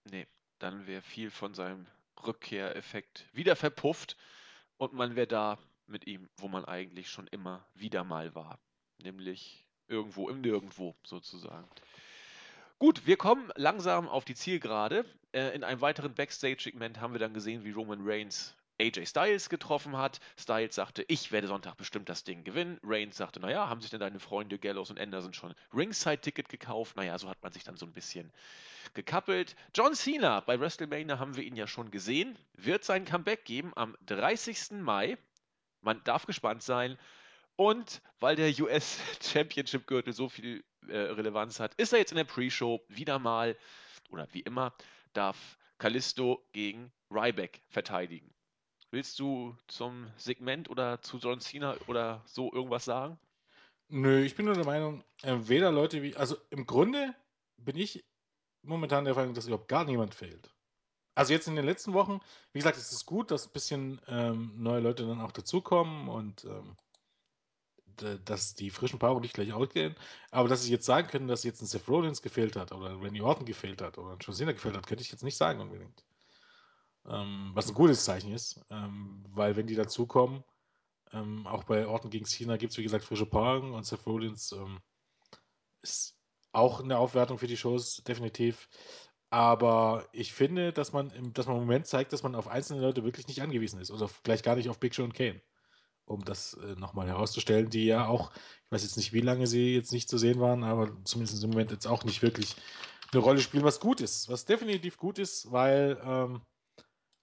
Nee, 0.09 0.25
dann 0.57 0.87
wäre 0.87 1.03
viel 1.03 1.29
von 1.29 1.53
seinem 1.53 1.85
Rückkehreffekt 2.25 3.27
wieder 3.31 3.55
verpufft 3.55 4.17
und 4.81 4.93
man 4.93 5.15
wäre 5.15 5.27
da 5.27 5.59
mit 5.85 6.07
ihm, 6.07 6.27
wo 6.37 6.47
man 6.47 6.65
eigentlich 6.65 7.07
schon 7.07 7.27
immer 7.27 7.63
wieder 7.75 8.03
mal 8.03 8.33
war. 8.33 8.57
Nämlich 9.03 9.67
irgendwo 9.87 10.27
im 10.27 10.41
Nirgendwo 10.41 10.95
sozusagen. 11.03 11.69
Gut, 12.79 13.05
wir 13.05 13.15
kommen 13.15 13.51
langsam 13.55 14.09
auf 14.09 14.25
die 14.25 14.33
Zielgerade. 14.33 15.05
Äh, 15.33 15.49
in 15.53 15.63
einem 15.63 15.81
weiteren 15.81 16.15
Backstage-Segment 16.15 16.99
haben 16.99 17.13
wir 17.13 17.19
dann 17.19 17.35
gesehen, 17.35 17.63
wie 17.63 17.69
Roman 17.69 17.99
Reigns 18.01 18.55
AJ 18.81 19.05
Styles 19.05 19.49
getroffen 19.49 19.95
hat. 19.95 20.19
Styles 20.37 20.75
sagte, 20.75 21.05
ich 21.07 21.31
werde 21.31 21.47
Sonntag 21.47 21.77
bestimmt 21.77 22.09
das 22.09 22.23
Ding 22.23 22.43
gewinnen. 22.43 22.79
Reigns 22.83 23.17
sagte, 23.17 23.39
naja, 23.39 23.69
haben 23.69 23.81
sich 23.81 23.91
denn 23.91 23.99
deine 23.99 24.19
Freunde 24.19 24.57
Gallows 24.57 24.89
und 24.89 24.99
Anderson 24.99 25.33
schon 25.33 25.53
Ringside-Ticket 25.73 26.49
gekauft? 26.49 26.95
Naja, 26.95 27.17
so 27.19 27.29
hat 27.29 27.41
man 27.43 27.51
sich 27.51 27.63
dann 27.63 27.77
so 27.77 27.85
ein 27.85 27.93
bisschen 27.93 28.31
gekappelt. 28.93 29.55
John 29.75 29.93
Cena, 29.93 30.39
bei 30.39 30.59
WrestleMania 30.59 31.19
haben 31.19 31.35
wir 31.35 31.43
ihn 31.43 31.55
ja 31.55 31.67
schon 31.67 31.91
gesehen, 31.91 32.37
wird 32.53 32.83
sein 32.83 33.05
Comeback 33.05 33.45
geben 33.45 33.71
am 33.75 33.95
30. 34.07 34.81
Mai. 34.81 35.17
Man 35.81 36.03
darf 36.03 36.25
gespannt 36.25 36.63
sein. 36.63 36.97
Und 37.55 38.01
weil 38.19 38.35
der 38.35 38.51
US 38.61 38.99
Championship 39.21 39.85
Gürtel 39.85 40.13
so 40.13 40.29
viel 40.29 40.63
äh, 40.87 40.97
Relevanz 40.97 41.59
hat, 41.59 41.75
ist 41.75 41.93
er 41.93 41.99
jetzt 41.99 42.11
in 42.11 42.17
der 42.17 42.23
Pre-Show 42.23 42.83
wieder 42.87 43.19
mal, 43.19 43.55
oder 44.09 44.27
wie 44.31 44.41
immer, 44.41 44.73
darf 45.13 45.57
Kalisto 45.77 46.43
gegen 46.53 46.91
Ryback 47.11 47.61
verteidigen. 47.69 48.33
Willst 48.91 49.19
du 49.19 49.55
zum 49.67 50.11
Segment 50.17 50.69
oder 50.69 51.01
zu 51.01 51.17
John 51.17 51.39
Cena 51.39 51.77
oder 51.87 52.21
so 52.25 52.51
irgendwas 52.51 52.83
sagen? 52.83 53.17
Nö, 53.87 54.21
ich 54.21 54.35
bin 54.35 54.45
nur 54.45 54.55
der 54.55 54.65
Meinung, 54.65 55.03
äh, 55.21 55.37
weder 55.43 55.71
Leute 55.71 56.01
wie, 56.03 56.15
also 56.17 56.35
im 56.49 56.65
Grunde 56.65 57.15
bin 57.57 57.77
ich 57.77 58.03
momentan 58.63 59.05
der 59.05 59.15
Meinung, 59.15 59.33
dass 59.33 59.47
überhaupt 59.47 59.69
gar 59.69 59.85
niemand 59.85 60.13
fehlt. 60.13 60.53
Also 61.15 61.31
jetzt 61.33 61.47
in 61.47 61.55
den 61.55 61.65
letzten 61.65 61.93
Wochen, 61.93 62.19
wie 62.51 62.59
gesagt, 62.59 62.77
es 62.77 62.91
ist 62.91 63.05
gut, 63.05 63.31
dass 63.31 63.47
ein 63.47 63.53
bisschen 63.53 64.01
ähm, 64.07 64.53
neue 64.57 64.81
Leute 64.81 65.07
dann 65.07 65.21
auch 65.21 65.31
dazukommen 65.31 66.09
und 66.09 66.43
ähm, 66.45 66.75
dass 68.25 68.55
die 68.55 68.71
frischen 68.71 68.99
Paarungen 68.99 69.21
nicht 69.21 69.35
gleich 69.35 69.53
outgehen. 69.53 69.95
Aber 70.31 70.49
dass 70.49 70.63
sie 70.63 70.71
jetzt 70.71 70.85
sagen 70.85 71.07
können, 71.07 71.27
dass 71.27 71.43
jetzt 71.43 71.61
ein 71.61 71.67
Seth 71.67 71.87
Rollins 71.87 72.21
gefehlt 72.21 72.55
hat 72.55 72.71
oder 72.71 72.99
Randy 73.01 73.21
Orton 73.21 73.45
gefehlt 73.45 73.81
hat 73.81 73.97
oder 73.97 74.13
ein 74.13 74.19
John 74.19 74.35
Cena 74.35 74.51
gefehlt 74.53 74.75
hat, 74.75 74.87
könnte 74.87 75.03
ich 75.03 75.11
jetzt 75.11 75.23
nicht 75.23 75.37
sagen 75.37 75.61
unbedingt. 75.61 76.03
Ähm, 77.07 77.51
was 77.53 77.67
ein 77.67 77.73
gutes 77.73 78.05
Zeichen 78.05 78.31
ist, 78.31 78.63
ähm, 78.69 79.23
weil 79.29 79.55
wenn 79.55 79.67
die 79.67 79.75
dazukommen, 79.75 80.43
ähm, 81.13 81.47
auch 81.47 81.63
bei 81.63 81.87
Orton 81.87 82.11
gegen 82.11 82.25
Cena 82.25 82.57
gibt 82.57 82.71
es 82.71 82.77
wie 82.77 82.83
gesagt 82.83 83.03
frische 83.03 83.25
Paarungen 83.25 83.73
und 83.73 83.85
Seth 83.85 84.05
Rollins 84.05 84.51
ähm, 84.51 84.79
ist 85.81 86.15
auch 86.53 86.81
eine 86.81 86.97
Aufwertung 86.97 87.37
für 87.37 87.47
die 87.47 87.57
Shows 87.57 88.03
definitiv. 88.03 88.69
Aber 89.29 90.09
ich 90.11 90.33
finde, 90.33 90.73
dass 90.73 90.91
man, 90.91 91.09
im, 91.11 91.33
dass 91.33 91.47
man 91.47 91.55
im 91.55 91.63
Moment 91.63 91.87
zeigt, 91.87 92.11
dass 92.11 92.23
man 92.23 92.35
auf 92.35 92.49
einzelne 92.49 92.81
Leute 92.81 93.05
wirklich 93.05 93.27
nicht 93.27 93.41
angewiesen 93.41 93.79
ist. 93.79 93.89
Oder 93.89 94.09
vielleicht 94.09 94.43
gar 94.43 94.57
nicht 94.57 94.69
auf 94.69 94.79
Big 94.79 94.93
Show 94.93 95.03
und 95.03 95.13
Kane. 95.13 95.41
Um 96.05 96.25
das 96.25 96.55
äh, 96.55 96.75
nochmal 96.75 97.07
herauszustellen, 97.07 97.69
die 97.69 97.85
ja 97.85 98.07
auch, 98.07 98.33
ich 98.65 98.71
weiß 98.71 98.83
jetzt 98.83 98.97
nicht, 98.97 99.13
wie 99.13 99.21
lange 99.21 99.47
sie 99.47 99.73
jetzt 99.73 99.93
nicht 99.93 100.09
zu 100.09 100.17
sehen 100.17 100.41
waren, 100.41 100.65
aber 100.65 100.91
zumindest 101.05 101.41
im 101.43 101.51
Moment 101.51 101.71
jetzt 101.71 101.87
auch 101.87 102.03
nicht 102.03 102.21
wirklich 102.21 102.57
eine 103.13 103.21
Rolle 103.21 103.39
spielen, 103.39 103.63
was 103.63 103.79
gut 103.79 104.01
ist. 104.01 104.27
Was 104.27 104.45
definitiv 104.45 104.97
gut 104.97 105.17
ist, 105.17 105.49
weil 105.49 105.97
ähm, 106.03 106.41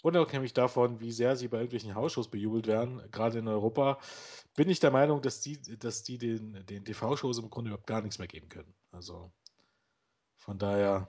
unabhängig 0.02 0.52
davon, 0.52 1.00
wie 1.00 1.12
sehr 1.12 1.36
sie 1.36 1.48
bei 1.48 1.58
irgendwelchen 1.58 1.94
Hausshows 1.94 2.28
bejubelt 2.28 2.66
werden, 2.66 3.02
gerade 3.10 3.38
in 3.38 3.48
Europa, 3.48 3.98
bin 4.54 4.68
ich 4.68 4.80
der 4.80 4.90
Meinung, 4.90 5.22
dass 5.22 5.40
die, 5.40 5.60
dass 5.78 6.02
die 6.02 6.18
den, 6.18 6.64
den 6.66 6.84
TV-Shows 6.84 7.38
im 7.38 7.50
Grunde 7.50 7.70
überhaupt 7.70 7.86
gar 7.86 8.02
nichts 8.02 8.18
mehr 8.18 8.28
geben 8.28 8.48
können. 8.48 8.74
Also 8.92 9.32
von 10.36 10.58
daher 10.58 11.08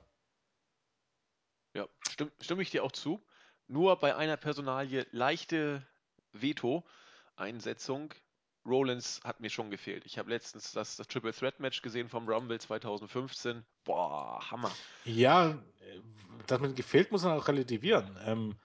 ja, 1.75 1.87
stimme, 2.09 2.31
stimme 2.41 2.61
ich 2.61 2.71
dir 2.71 2.83
auch 2.83 2.91
zu. 2.91 3.23
Nur 3.67 3.95
bei 3.97 4.15
einer 4.15 4.37
Personalie 4.37 5.05
leichte 5.11 5.85
Veto-Einsetzung. 6.33 8.13
Rollins 8.65 9.21
hat 9.23 9.39
mir 9.39 9.49
schon 9.49 9.71
gefehlt. 9.71 10.05
Ich 10.05 10.17
habe 10.19 10.29
letztens 10.29 10.71
das, 10.71 10.95
das 10.97 11.07
Triple 11.07 11.33
Threat 11.33 11.59
Match 11.59 11.81
gesehen 11.81 12.09
vom 12.09 12.27
Rumble 12.27 12.59
2015. 12.59 13.63
Boah, 13.83 14.51
Hammer. 14.51 14.71
Ja, 15.05 15.57
das 16.47 16.59
mit 16.59 16.75
gefehlt 16.75 17.11
muss 17.11 17.23
man 17.23 17.37
auch 17.37 17.47
relativieren. 17.47 18.17
Ähm, 18.25 18.55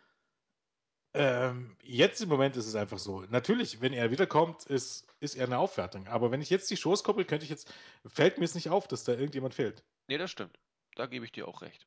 ähm, 1.15 1.77
jetzt 1.83 2.21
im 2.21 2.29
Moment 2.29 2.57
ist 2.57 2.67
es 2.67 2.75
einfach 2.75 2.99
so. 2.99 3.21
Natürlich, 3.31 3.81
wenn 3.81 3.93
er 3.93 4.11
wiederkommt, 4.11 4.67
ist, 4.67 5.07
ist 5.21 5.37
er 5.37 5.47
eine 5.47 5.59
Aufwertung. 5.59 6.09
Aber 6.09 6.33
wenn 6.33 6.43
ich 6.43 6.51
jetzt 6.51 6.71
die 6.71 6.77
Shows 6.77 7.05
koppel, 7.05 7.25
könnte 7.25 7.45
ich 7.45 7.51
jetzt, 7.51 7.73
fällt 8.05 8.39
mir 8.39 8.45
es 8.45 8.57
nicht 8.57 8.69
auf, 8.69 8.89
dass 8.89 9.05
da 9.05 9.13
irgendjemand 9.13 9.55
fehlt. 9.55 9.85
Nee, 10.09 10.19
das 10.19 10.31
stimmt. 10.31 10.59
Da 10.97 11.07
gebe 11.07 11.25
ich 11.25 11.33
dir 11.33 11.47
auch 11.47 11.63
recht. 11.63 11.87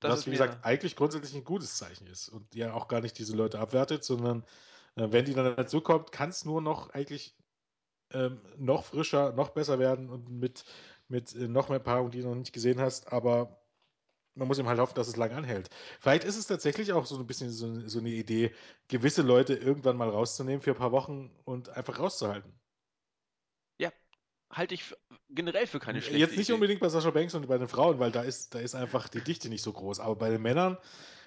Das 0.00 0.12
was, 0.12 0.26
wie 0.26 0.30
gesagt, 0.32 0.64
eigentlich 0.64 0.96
grundsätzlich 0.96 1.34
ein 1.34 1.44
gutes 1.44 1.76
Zeichen 1.76 2.06
ist 2.06 2.28
und 2.28 2.54
ja 2.54 2.72
auch 2.72 2.88
gar 2.88 3.00
nicht 3.00 3.18
diese 3.18 3.36
Leute 3.36 3.60
abwertet, 3.60 4.04
sondern 4.04 4.44
äh, 4.96 5.06
wenn 5.10 5.26
die 5.26 5.34
dann 5.34 5.54
dazu 5.54 5.80
kommt, 5.80 6.10
kann 6.10 6.30
es 6.30 6.44
nur 6.44 6.60
noch 6.60 6.90
eigentlich 6.90 7.36
ähm, 8.12 8.40
noch 8.56 8.84
frischer, 8.84 9.32
noch 9.32 9.50
besser 9.50 9.78
werden 9.78 10.10
und 10.10 10.28
mit, 10.28 10.64
mit 11.08 11.34
äh, 11.34 11.46
noch 11.46 11.68
mehr 11.68 11.78
Paarungen, 11.78 12.10
die 12.10 12.22
du 12.22 12.28
noch 12.28 12.34
nicht 12.34 12.52
gesehen 12.52 12.80
hast, 12.80 13.12
aber 13.12 13.61
man 14.34 14.48
muss 14.48 14.58
ihm 14.58 14.68
halt 14.68 14.78
hoffen, 14.80 14.94
dass 14.94 15.08
es 15.08 15.16
lange 15.16 15.34
anhält. 15.36 15.68
Vielleicht 16.00 16.24
ist 16.24 16.36
es 16.36 16.46
tatsächlich 16.46 16.92
auch 16.92 17.06
so 17.06 17.18
ein 17.18 17.26
bisschen 17.26 17.50
so, 17.50 17.88
so 17.88 17.98
eine 18.00 18.10
Idee, 18.10 18.52
gewisse 18.88 19.22
Leute 19.22 19.54
irgendwann 19.54 19.96
mal 19.96 20.08
rauszunehmen 20.08 20.62
für 20.62 20.70
ein 20.72 20.76
paar 20.78 20.92
Wochen 20.92 21.30
und 21.44 21.70
einfach 21.70 21.98
rauszuhalten 21.98 22.52
halte 24.52 24.74
ich 24.74 24.94
generell 25.30 25.66
für 25.66 25.80
keine 25.80 26.02
schlechte 26.02 26.18
Jetzt 26.18 26.36
nicht 26.36 26.48
Idee. 26.48 26.54
unbedingt 26.54 26.80
bei 26.80 26.88
Sascha 26.88 27.10
Banks 27.10 27.34
und 27.34 27.48
bei 27.48 27.58
den 27.58 27.68
Frauen, 27.68 27.98
weil 27.98 28.12
da 28.12 28.22
ist, 28.22 28.54
da 28.54 28.60
ist 28.60 28.74
einfach 28.74 29.08
die 29.08 29.22
Dichte 29.22 29.48
nicht 29.48 29.62
so 29.62 29.72
groß. 29.72 29.98
Aber 30.00 30.16
bei 30.16 30.30
den 30.30 30.42
Männern 30.42 30.76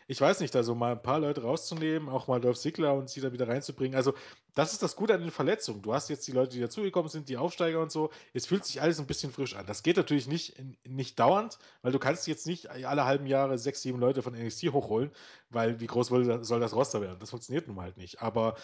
ich 0.08 0.22
weiß 0.22 0.40
nicht, 0.40 0.56
also 0.56 0.76
mal 0.76 0.92
ein 0.92 1.02
paar 1.02 1.20
Leute 1.20 1.42
rauszunehmen, 1.42 2.10
auch 2.10 2.28
mal 2.28 2.40
Dolph 2.40 2.60
Ziggler 2.60 2.94
und 2.94 3.10
sie 3.10 3.22
da 3.22 3.32
wieder 3.34 3.48
reinzubringen. 3.48 3.96
Also, 3.96 4.14
das 4.54 4.72
ist 4.72 4.84
das 4.84 4.96
Gute 4.96 5.16
an 5.16 5.22
den 5.22 5.32
Verletzungen. 5.32 5.82
Du 5.82 5.94
hast 5.94 6.10
jetzt 6.10 6.28
die 6.28 6.32
Leute, 6.32 6.52
die 6.52 6.60
dazugekommen 6.60 7.10
sind, 7.10 7.28
die 7.28 7.38
Aufsteiger 7.38 7.82
und 7.82 7.92
so. 7.92 8.12
Es 8.34 8.46
fühlt 8.46 8.66
sich 8.66 8.82
alles 8.82 9.00
ein 9.00 9.08
bisschen 9.08 9.32
frisch 9.32 9.56
an. 9.56 9.66
Das 9.66 9.82
geht 9.82 9.98
natürlich 9.98 10.28
nicht, 10.28 10.56
nicht 10.88 11.20
dauernd, 11.20 11.58
weil 11.82 11.92
du 11.92 12.00
kannst 12.00 12.28
jetzt 12.28 12.46
nicht 12.46 12.70
alle 12.70 13.06
halben 13.06 13.26
Jahre 13.26 13.58
sechs, 13.58 13.82
sieben 13.82 14.00
Leute 14.00 14.22
von 14.22 14.34
NXT 14.34 14.72
hochholen, 14.72 15.12
weil 15.50 15.80
wie 15.80 15.88
groß 15.88 16.08
soll 16.08 16.60
das 16.60 16.76
Roster 16.76 17.02
werden? 17.02 17.20
Das 17.20 17.32
funktioniert 17.32 17.68
nun 17.68 17.82
halt 17.82 17.98
nicht. 17.98 18.22
Aber 18.22 18.56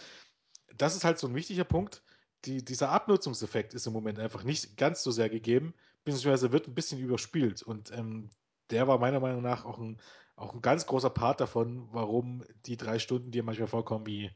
das 0.78 0.96
ist 0.96 1.04
halt 1.04 1.18
so 1.18 1.28
ein 1.28 1.36
wichtiger 1.36 1.64
Punkt. 1.64 2.04
Die, 2.46 2.64
dieser 2.64 2.90
Abnutzungseffekt 2.90 3.74
ist 3.74 3.88
im 3.88 3.94
Moment 3.94 4.20
einfach 4.20 4.44
nicht 4.44 4.78
ganz 4.78 5.04
so 5.04 5.12
sehr 5.12 5.30
gegeben, 5.30 5.74
beziehungsweise 6.04 6.52
wird 6.52 6.68
ein 6.68 6.76
bisschen 6.76 7.00
überspielt. 7.00 7.62
Und 7.64 7.92
ähm, 7.92 8.30
der 8.72 8.88
war 8.88 8.98
meiner 8.98 9.20
Meinung 9.20 9.42
nach 9.42 9.66
auch 9.66 9.78
ein, 9.80 10.00
auch 10.36 10.54
ein 10.54 10.62
ganz 10.62 10.86
großer 10.86 11.10
Part 11.10 11.40
davon, 11.40 11.88
warum 11.92 12.44
die 12.66 12.78
drei 12.78 13.00
Stunden 13.00 13.32
dir 13.32 13.44
manchmal 13.44 13.68
vorkommen 13.68 14.06
wie 14.06 14.32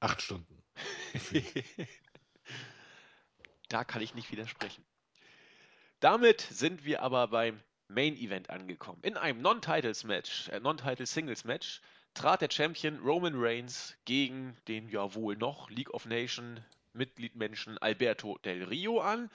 acht 0.00 0.22
Stunden. 0.22 0.62
da 3.68 3.84
kann 3.84 4.02
ich 4.02 4.14
nicht 4.14 4.30
widersprechen. 4.32 4.84
Damit 6.00 6.40
sind 6.40 6.84
wir 6.84 7.02
aber 7.02 7.28
beim 7.28 7.60
Main 7.88 8.16
Event 8.16 8.50
angekommen. 8.50 9.00
In 9.02 9.16
einem 9.16 9.42
Non-Titles-Match, 9.42 10.48
äh, 10.48 10.60
Non-Title-Singles-Match 10.60 11.82
trat 12.14 12.40
der 12.40 12.50
Champion 12.50 12.98
Roman 13.00 13.34
Reigns 13.36 13.96
gegen 14.04 14.56
den 14.68 14.88
ja 14.88 15.14
wohl 15.14 15.36
noch 15.36 15.70
League 15.70 15.90
of 15.90 16.06
Nations 16.06 16.60
Mitgliedmenschen 16.92 17.78
Alberto 17.78 18.38
Del 18.38 18.64
Rio 18.64 19.00
an. 19.00 19.30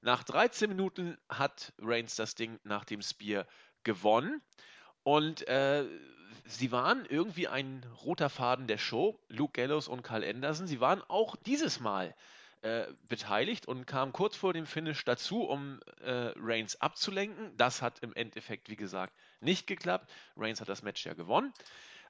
Nach 0.00 0.22
13 0.22 0.68
Minuten 0.68 1.18
hat 1.28 1.72
Reigns 1.78 2.16
das 2.16 2.34
Ding 2.34 2.58
nach 2.62 2.84
dem 2.84 3.02
Spear 3.02 3.46
gewonnen. 3.82 4.42
Und 5.04 5.46
äh, 5.48 5.84
sie 6.46 6.72
waren 6.72 7.06
irgendwie 7.06 7.46
ein 7.46 7.86
roter 8.04 8.30
Faden 8.30 8.66
der 8.66 8.78
Show, 8.78 9.18
Luke 9.28 9.52
Gallows 9.52 9.86
und 9.86 10.02
Carl 10.02 10.24
Anderson. 10.24 10.66
Sie 10.66 10.80
waren 10.80 11.02
auch 11.08 11.36
dieses 11.36 11.78
Mal 11.78 12.14
äh, 12.62 12.86
beteiligt 13.08 13.68
und 13.68 13.86
kamen 13.86 14.12
kurz 14.12 14.36
vor 14.36 14.54
dem 14.54 14.66
Finish 14.66 15.04
dazu, 15.04 15.42
um 15.42 15.80
äh, 16.00 16.32
Reigns 16.36 16.80
abzulenken. 16.80 17.54
Das 17.58 17.82
hat 17.82 17.98
im 18.00 18.14
Endeffekt, 18.14 18.70
wie 18.70 18.76
gesagt, 18.76 19.14
nicht 19.40 19.66
geklappt. 19.66 20.10
Reigns 20.36 20.62
hat 20.62 20.70
das 20.70 20.82
Match 20.82 21.04
ja 21.04 21.12
gewonnen. 21.12 21.52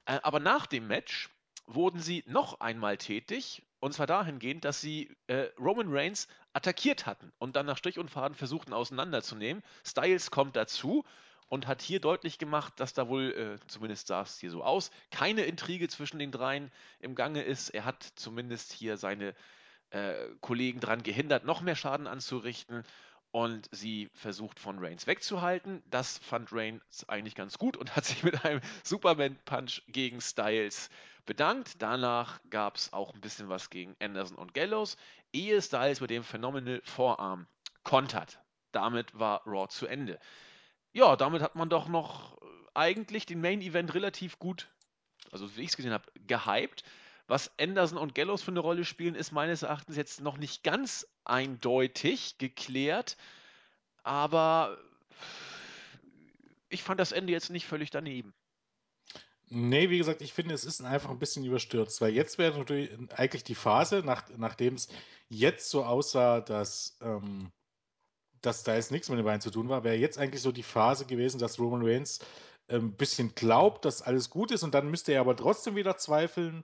Äh, 0.05 0.19
aber 0.23 0.39
nach 0.39 0.65
dem 0.65 0.87
Match 0.87 1.29
wurden 1.67 1.99
sie 1.99 2.23
noch 2.27 2.61
einmal 2.61 2.97
tätig. 2.97 3.63
Und 3.81 3.93
zwar 3.93 4.07
dahingehend, 4.07 4.63
dass 4.63 4.79
sie 4.79 5.13
äh, 5.27 5.49
Roman 5.59 5.87
Reigns 5.89 6.29
attackiert 6.53 7.05
hatten 7.05 7.33
und 7.37 7.57
dann 7.57 7.65
nach 7.65 7.77
Strich 7.77 7.99
und 7.99 8.09
Faden 8.09 8.35
versuchten 8.35 8.71
auseinanderzunehmen. 8.71 9.61
Styles 9.83 10.31
kommt 10.31 10.55
dazu 10.55 11.03
und 11.47 11.67
hat 11.67 11.81
hier 11.81 11.99
deutlich 11.99 12.37
gemacht, 12.37 12.73
dass 12.77 12.93
da 12.93 13.07
wohl, 13.07 13.31
äh, 13.31 13.67
zumindest 13.67 14.07
sah 14.07 14.21
es 14.21 14.39
hier 14.39 14.51
so 14.51 14.63
aus, 14.63 14.91
keine 15.11 15.43
Intrige 15.43 15.87
zwischen 15.87 16.19
den 16.19 16.31
dreien 16.31 16.71
im 16.99 17.15
Gange 17.15 17.43
ist. 17.43 17.69
Er 17.69 17.85
hat 17.85 18.03
zumindest 18.15 18.73
hier 18.73 18.97
seine 18.97 19.35
äh, 19.91 20.15
Kollegen 20.41 20.79
daran 20.79 21.03
gehindert, 21.03 21.45
noch 21.45 21.61
mehr 21.61 21.75
Schaden 21.75 22.07
anzurichten 22.07 22.83
und 23.31 23.67
sie 23.71 24.09
versucht 24.13 24.59
von 24.59 24.79
Reigns 24.79 25.07
wegzuhalten. 25.07 25.83
Das 25.89 26.19
fand 26.19 26.53
Reigns 26.53 27.07
eigentlich 27.09 27.35
ganz 27.35 27.57
gut 27.57 27.77
und 27.77 27.95
hat 27.95 28.05
sich 28.05 28.23
mit 28.23 28.45
einem 28.45 28.61
Superman-Punch 28.83 29.83
gegen 29.87 30.21
Styles 30.21 30.89
bedankt. 31.25 31.81
Danach 31.81 32.39
gab 32.49 32.77
es 32.77 32.93
auch 32.93 33.13
ein 33.13 33.21
bisschen 33.21 33.49
was 33.49 33.69
gegen 33.69 33.95
Anderson 33.99 34.37
und 34.37 34.53
Gallows, 34.53 34.97
ehe 35.33 35.61
Styles 35.61 35.99
mit 36.01 36.11
dem 36.11 36.23
Phenomenal 36.23 36.81
Vorarm 36.85 37.47
kontert. 37.83 38.39
Damit 38.71 39.17
war 39.17 39.41
Raw 39.45 39.67
zu 39.67 39.85
Ende. 39.85 40.19
Ja, 40.95 41.17
damit 41.17 41.41
hat 41.41 41.55
man 41.55 41.67
doch 41.67 41.89
noch 41.89 42.41
äh, 42.41 42.45
eigentlich 42.73 43.25
den 43.25 43.41
Main 43.41 43.61
Event 43.61 43.93
relativ 43.93 44.39
gut, 44.39 44.69
also 45.29 45.53
wie 45.57 45.63
ich 45.63 45.71
es 45.71 45.75
gesehen 45.75 45.91
habe, 45.91 46.09
gehypt. 46.25 46.85
Was 47.27 47.51
Anderson 47.59 47.97
und 47.97 48.15
Gallows 48.15 48.41
für 48.41 48.51
eine 48.51 48.61
Rolle 48.61 48.85
spielen, 48.85 49.13
ist 49.13 49.33
meines 49.33 49.63
Erachtens 49.63 49.97
jetzt 49.97 50.21
noch 50.21 50.37
nicht 50.37 50.63
ganz 50.63 51.05
eindeutig 51.25 52.37
geklärt. 52.37 53.17
Aber 54.03 54.77
ich 56.69 56.81
fand 56.81 57.01
das 57.01 57.11
Ende 57.11 57.33
jetzt 57.33 57.49
nicht 57.49 57.65
völlig 57.65 57.89
daneben. 57.89 58.33
Nee, 59.47 59.89
wie 59.89 59.97
gesagt, 59.97 60.21
ich 60.21 60.31
finde, 60.31 60.55
es 60.55 60.63
ist 60.63 60.81
einfach 60.81 61.09
ein 61.09 61.19
bisschen 61.19 61.43
überstürzt, 61.43 61.99
weil 61.99 62.13
jetzt 62.13 62.37
wäre 62.37 62.57
natürlich 62.57 62.91
eigentlich 63.11 63.43
die 63.43 63.55
Phase, 63.55 64.01
nach, 64.05 64.29
nachdem 64.37 64.75
es 64.75 64.87
jetzt 65.27 65.69
so 65.69 65.83
aussah, 65.83 66.39
dass, 66.39 66.97
ähm, 67.01 67.51
dass 68.45 68.63
da 68.63 68.75
jetzt 68.75 68.91
nichts 68.91 69.09
mit 69.09 69.17
den 69.17 69.25
beiden 69.25 69.41
zu 69.41 69.51
tun 69.51 69.69
war, 69.69 69.83
wäre 69.83 69.95
jetzt 69.95 70.17
eigentlich 70.17 70.41
so 70.41 70.51
die 70.51 70.63
Phase 70.63 71.05
gewesen, 71.05 71.39
dass 71.39 71.59
Roman 71.59 71.85
Reigns 71.85 72.19
ein 72.67 72.77
ähm, 72.77 72.91
bisschen 72.93 73.35
glaubt, 73.35 73.85
dass 73.85 74.01
alles 74.01 74.29
gut 74.29 74.51
ist 74.51 74.63
und 74.63 74.73
dann 74.73 74.89
müsste 74.89 75.13
er 75.13 75.21
aber 75.21 75.35
trotzdem 75.35 75.75
wieder 75.75 75.97
zweifeln 75.97 76.63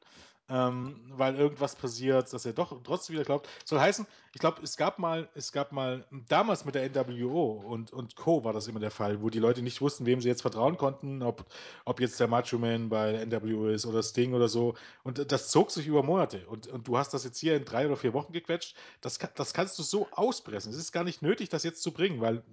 ähm, 0.51 0.99
weil 1.07 1.35
irgendwas 1.37 1.75
passiert, 1.75 2.31
dass 2.33 2.45
er 2.45 2.51
doch 2.51 2.77
trotzdem 2.83 3.13
wieder 3.13 3.23
glaubt. 3.23 3.47
Soll 3.63 3.79
heißen, 3.79 4.05
ich 4.33 4.39
glaube, 4.39 4.61
es 4.61 4.75
gab 4.75 4.99
mal, 4.99 5.29
es 5.33 5.53
gab 5.53 5.71
mal, 5.71 6.05
damals 6.27 6.65
mit 6.65 6.75
der 6.75 6.89
NWO 6.89 7.51
und, 7.53 7.93
und 7.93 8.17
Co. 8.17 8.43
war 8.43 8.51
das 8.51 8.67
immer 8.67 8.81
der 8.81 8.91
Fall, 8.91 9.21
wo 9.21 9.29
die 9.29 9.39
Leute 9.39 9.61
nicht 9.61 9.79
wussten, 9.79 10.05
wem 10.05 10.19
sie 10.19 10.27
jetzt 10.27 10.41
vertrauen 10.41 10.77
konnten, 10.77 11.23
ob, 11.23 11.45
ob 11.85 12.01
jetzt 12.01 12.19
der 12.19 12.27
Macho 12.27 12.57
Man 12.57 12.89
bei 12.89 13.25
NWO 13.25 13.67
ist 13.67 13.85
oder 13.85 14.03
Sting 14.03 14.33
oder 14.33 14.49
so. 14.49 14.75
Und 15.03 15.31
das 15.31 15.49
zog 15.49 15.71
sich 15.71 15.87
über 15.87 16.03
Monate. 16.03 16.45
Und, 16.47 16.67
und 16.67 16.85
du 16.85 16.97
hast 16.97 17.13
das 17.13 17.23
jetzt 17.23 17.39
hier 17.39 17.55
in 17.55 17.63
drei 17.63 17.85
oder 17.85 17.95
vier 17.95 18.13
Wochen 18.13 18.33
gequetscht. 18.33 18.75
Das, 18.99 19.19
das 19.35 19.53
kannst 19.53 19.79
du 19.79 19.83
so 19.83 20.09
auspressen. 20.11 20.71
Es 20.73 20.77
ist 20.77 20.91
gar 20.91 21.05
nicht 21.05 21.21
nötig, 21.21 21.47
das 21.47 21.63
jetzt 21.63 21.81
zu 21.81 21.93
bringen, 21.93 22.19
weil 22.19 22.43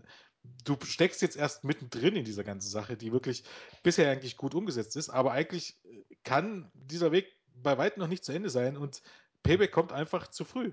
du 0.64 0.76
steckst 0.84 1.20
jetzt 1.20 1.36
erst 1.36 1.64
mittendrin 1.64 2.14
in 2.14 2.24
dieser 2.24 2.44
ganzen 2.44 2.70
Sache, 2.70 2.96
die 2.96 3.12
wirklich 3.12 3.42
bisher 3.82 4.08
eigentlich 4.08 4.36
gut 4.36 4.54
umgesetzt 4.54 4.96
ist. 4.96 5.10
Aber 5.10 5.32
eigentlich 5.32 5.76
kann 6.22 6.70
dieser 6.74 7.10
Weg 7.10 7.37
bei 7.62 7.78
weitem 7.78 8.00
noch 8.00 8.08
nicht 8.08 8.24
zu 8.24 8.32
Ende 8.32 8.50
sein 8.50 8.76
und 8.76 9.02
Payback 9.42 9.72
kommt 9.72 9.92
einfach 9.92 10.28
zu 10.28 10.44
früh. 10.44 10.72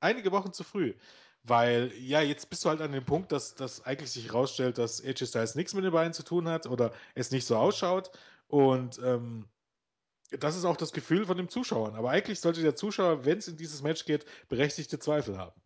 Einige 0.00 0.32
Wochen 0.32 0.52
zu 0.52 0.64
früh. 0.64 0.94
Weil, 1.44 1.92
ja, 1.94 2.20
jetzt 2.20 2.50
bist 2.50 2.64
du 2.64 2.68
halt 2.68 2.80
an 2.80 2.92
dem 2.92 3.04
Punkt, 3.04 3.32
dass, 3.32 3.54
dass 3.54 3.84
eigentlich 3.84 4.10
sich 4.10 4.26
herausstellt, 4.26 4.78
dass 4.78 5.02
AJ 5.02 5.26
Styles 5.26 5.54
nichts 5.54 5.72
mit 5.74 5.84
den 5.84 5.92
beiden 5.92 6.12
zu 6.12 6.22
tun 6.22 6.48
hat 6.48 6.66
oder 6.66 6.92
es 7.14 7.30
nicht 7.30 7.46
so 7.46 7.56
ausschaut. 7.56 8.10
Und 8.48 9.00
ähm, 9.02 9.48
das 10.30 10.56
ist 10.56 10.64
auch 10.64 10.76
das 10.76 10.92
Gefühl 10.92 11.26
von 11.26 11.36
den 11.36 11.48
Zuschauern. 11.48 11.94
Aber 11.94 12.10
eigentlich 12.10 12.40
sollte 12.40 12.62
der 12.62 12.76
Zuschauer, 12.76 13.24
wenn 13.24 13.38
es 13.38 13.48
in 13.48 13.56
dieses 13.56 13.82
Match 13.82 14.04
geht, 14.04 14.26
berechtigte 14.48 14.98
Zweifel 14.98 15.38
haben. 15.38 15.58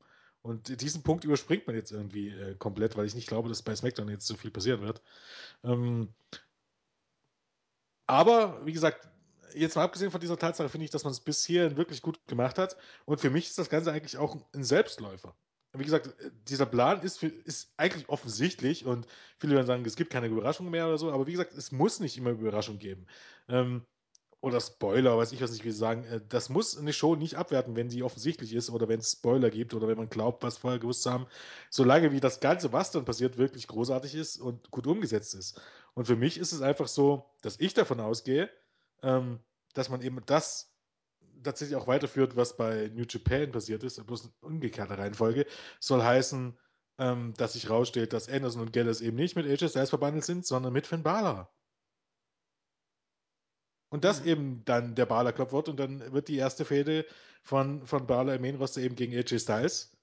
Und 0.43 0.81
diesen 0.81 1.03
Punkt 1.03 1.25
überspringt 1.25 1.67
man 1.67 1.77
jetzt 1.77 1.93
irgendwie 1.93 2.31
äh, 2.31 2.55
komplett, 2.57 2.97
weil 2.97 3.07
ich 3.07 3.15
nicht 3.15 3.29
glaube, 3.29 3.49
dass 3.49 3.63
bei 3.63 3.75
SmackDown 3.75 4.09
jetzt 4.09 4.27
so 4.27 4.37
viel 4.37 4.51
passieren 4.51 4.83
wird. 4.83 5.01
Ähm, 5.65 6.13
aber, 8.07 8.65
wie 8.67 8.73
gesagt, 8.73 9.09
jetzt 9.55 9.77
mal 9.77 9.85
abgesehen 9.85 10.11
von 10.11 10.21
dieser 10.21 10.39
Tatsache 10.39 10.69
finde 10.69 10.85
ich, 10.85 10.91
dass 10.91 11.05
man 11.05 11.13
es 11.13 11.21
bis 11.21 11.45
hierhin 11.45 11.77
wirklich 11.77 12.03
gut 12.03 12.21
gemacht 12.27 12.59
hat. 12.59 12.77
Und 13.05 13.21
für 13.21 13.31
mich 13.31 13.49
ist 13.49 13.59
das 13.59 13.71
Ganze 13.71 13.93
eigentlich 13.93 14.17
auch 14.19 14.37
ein 14.55 14.65
Selbstläufer. 14.65 15.35
Wie 15.75 15.85
gesagt, 15.85 16.15
dieser 16.49 16.67
Plan 16.67 17.01
ist, 17.01 17.19
für, 17.19 17.29
ist 17.29 17.73
eigentlich 17.79 18.09
offensichtlich 18.11 18.85
und 18.85 19.07
viele 19.39 19.55
werden 19.55 19.67
sagen, 19.67 19.85
es 19.87 19.97
gibt 19.97 20.13
keine 20.13 20.27
Überraschung 20.27 20.69
mehr 20.69 20.87
oder 20.87 20.99
so, 20.99 21.11
aber 21.11 21.27
wie 21.27 21.33
gesagt, 21.33 21.55
es 21.55 21.73
muss 21.73 21.99
nicht 21.99 22.19
immer 22.19 22.31
Überraschung 22.31 22.79
geben. 22.79 23.07
Ähm, 23.49 23.87
oder 24.43 24.61
Spoiler, 24.61 25.17
weiß 25.17 25.33
ich 25.33 25.41
was 25.41 25.53
nicht, 25.53 25.65
wie 25.65 25.71
sie 25.71 25.79
sagen. 25.79 26.05
Äh, 26.05 26.21
das 26.29 26.49
muss 26.49 26.77
eine 26.77 26.93
Show 26.93 27.15
nicht 27.15 27.37
abwerten, 27.37 27.77
wenn 27.77 27.89
sie 27.89 28.03
offensichtlich 28.03 28.53
ist 28.55 28.71
oder 28.71 28.89
wenn 28.89 28.99
es 29.01 29.13
Spoiler 29.13 29.51
gibt 29.51 29.73
oder 29.73 29.89
wenn 29.89 29.97
man 29.97 30.09
glaubt, 30.11 30.43
was 30.43 30.59
vorher 30.59 30.81
gewusst 30.81 31.07
haben. 31.07 31.27
Solange 31.71 32.13
wie 32.13 32.21
das 32.21 32.41
Ganze, 32.41 32.73
was 32.73 32.91
dann 32.91 33.05
passiert, 33.05 33.39
wirklich 33.39 33.69
großartig 33.69 34.15
ist 34.15 34.39
und 34.39 34.71
gut 34.71 34.87
umgesetzt 34.87 35.35
ist. 35.35 35.61
Und 35.95 36.07
für 36.07 36.17
mich 36.17 36.39
ist 36.39 36.53
es 36.53 36.61
einfach 36.61 36.89
so, 36.89 37.25
dass 37.41 37.61
ich 37.61 37.73
davon 37.73 38.01
ausgehe, 38.01 38.51
ähm, 39.03 39.41
dass 39.75 39.89
man 39.89 40.03
eben 40.03 40.21
das 40.27 40.73
tatsächlich 41.43 41.77
auch 41.77 41.87
weiterführt, 41.87 42.37
was 42.37 42.57
bei 42.57 42.91
New 42.95 43.05
Japan 43.09 43.53
passiert 43.53 43.83
ist, 43.83 44.05
bloß 44.07 44.25
eine 44.25 44.33
umgekehrte 44.41 44.97
Reihenfolge, 44.97 45.47
soll 45.81 46.03
heißen, 46.03 46.59
ähm, 46.99 47.35
dass 47.37 47.55
sich 47.55 47.69
rausstellt, 47.69 48.13
dass 48.13 48.29
Anderson 48.29 48.63
und 48.63 48.73
Gallus 48.73 49.01
eben 49.01 49.17
nicht 49.17 49.37
mit 49.37 49.47
AJ 49.47 49.71
Styles 49.71 49.91
verbandelt 49.91 50.25
sind, 50.25 50.47
sondern 50.47 50.73
mit 50.73 50.87
Finn 50.87 51.03
Balor. 51.03 51.53
Und 53.91 54.05
das 54.05 54.23
mhm. 54.23 54.29
eben 54.29 54.65
dann 54.65 54.95
der 54.95 55.07
Balor 55.07 55.33
Club 55.33 55.53
wird 55.53 55.69
und 55.69 55.79
dann 55.79 56.13
wird 56.13 56.29
die 56.29 56.37
erste 56.37 56.65
Fehde 56.65 57.07
von, 57.43 57.87
von 57.87 58.07
Balor 58.07 58.35
im 58.35 58.43
Main 58.43 58.57
Roster 58.57 58.81
eben 58.81 58.97
gegen 58.97 59.15
AJ 59.15 59.41
Styles. 59.41 59.97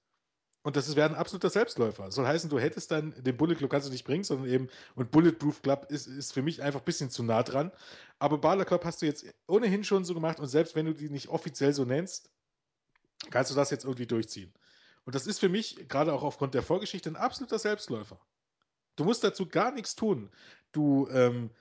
Und 0.61 0.75
das 0.75 0.93
wäre 0.95 1.09
ein 1.09 1.15
absoluter 1.15 1.49
Selbstläufer. 1.49 2.05
Das 2.05 2.15
soll 2.15 2.27
heißen, 2.27 2.49
du 2.49 2.59
hättest 2.59 2.91
dann 2.91 3.13
den 3.23 3.37
Bullet 3.37 3.55
Club 3.55 3.71
kannst 3.71 3.87
du 3.87 3.91
nicht 3.91 4.03
bringen, 4.03 4.25
sondern 4.25 4.49
eben, 4.49 4.69
und 4.95 5.09
Bulletproof 5.11 5.61
Club 5.61 5.85
ist, 5.89 6.07
ist 6.07 6.33
für 6.33 6.41
mich 6.41 6.61
einfach 6.61 6.81
ein 6.81 6.85
bisschen 6.85 7.09
zu 7.09 7.23
nah 7.23 7.43
dran. 7.43 7.71
Aber 8.19 8.37
Balor 8.37 8.65
Club 8.65 8.83
hast 8.83 9.01
du 9.01 9.05
jetzt 9.05 9.25
ohnehin 9.47 9.85
schon 9.85 10.03
so 10.03 10.13
gemacht 10.13 10.39
und 10.39 10.47
selbst 10.47 10.75
wenn 10.75 10.85
du 10.85 10.93
die 10.93 11.09
nicht 11.09 11.29
offiziell 11.29 11.73
so 11.73 11.85
nennst, 11.85 12.29
kannst 13.29 13.51
du 13.51 13.55
das 13.55 13.71
jetzt 13.71 13.85
irgendwie 13.85 14.05
durchziehen. 14.07 14.53
Und 15.05 15.15
das 15.15 15.27
ist 15.27 15.39
für 15.39 15.49
mich, 15.49 15.87
gerade 15.87 16.13
auch 16.13 16.23
aufgrund 16.23 16.53
der 16.53 16.61
Vorgeschichte, 16.61 17.09
ein 17.09 17.15
absoluter 17.15 17.57
Selbstläufer. 17.57 18.19
Du 18.97 19.05
musst 19.05 19.23
dazu 19.23 19.47
gar 19.47 19.71
nichts 19.71 19.95
tun. 19.95 20.29
Du, 20.73 21.07
ähm, 21.09 21.51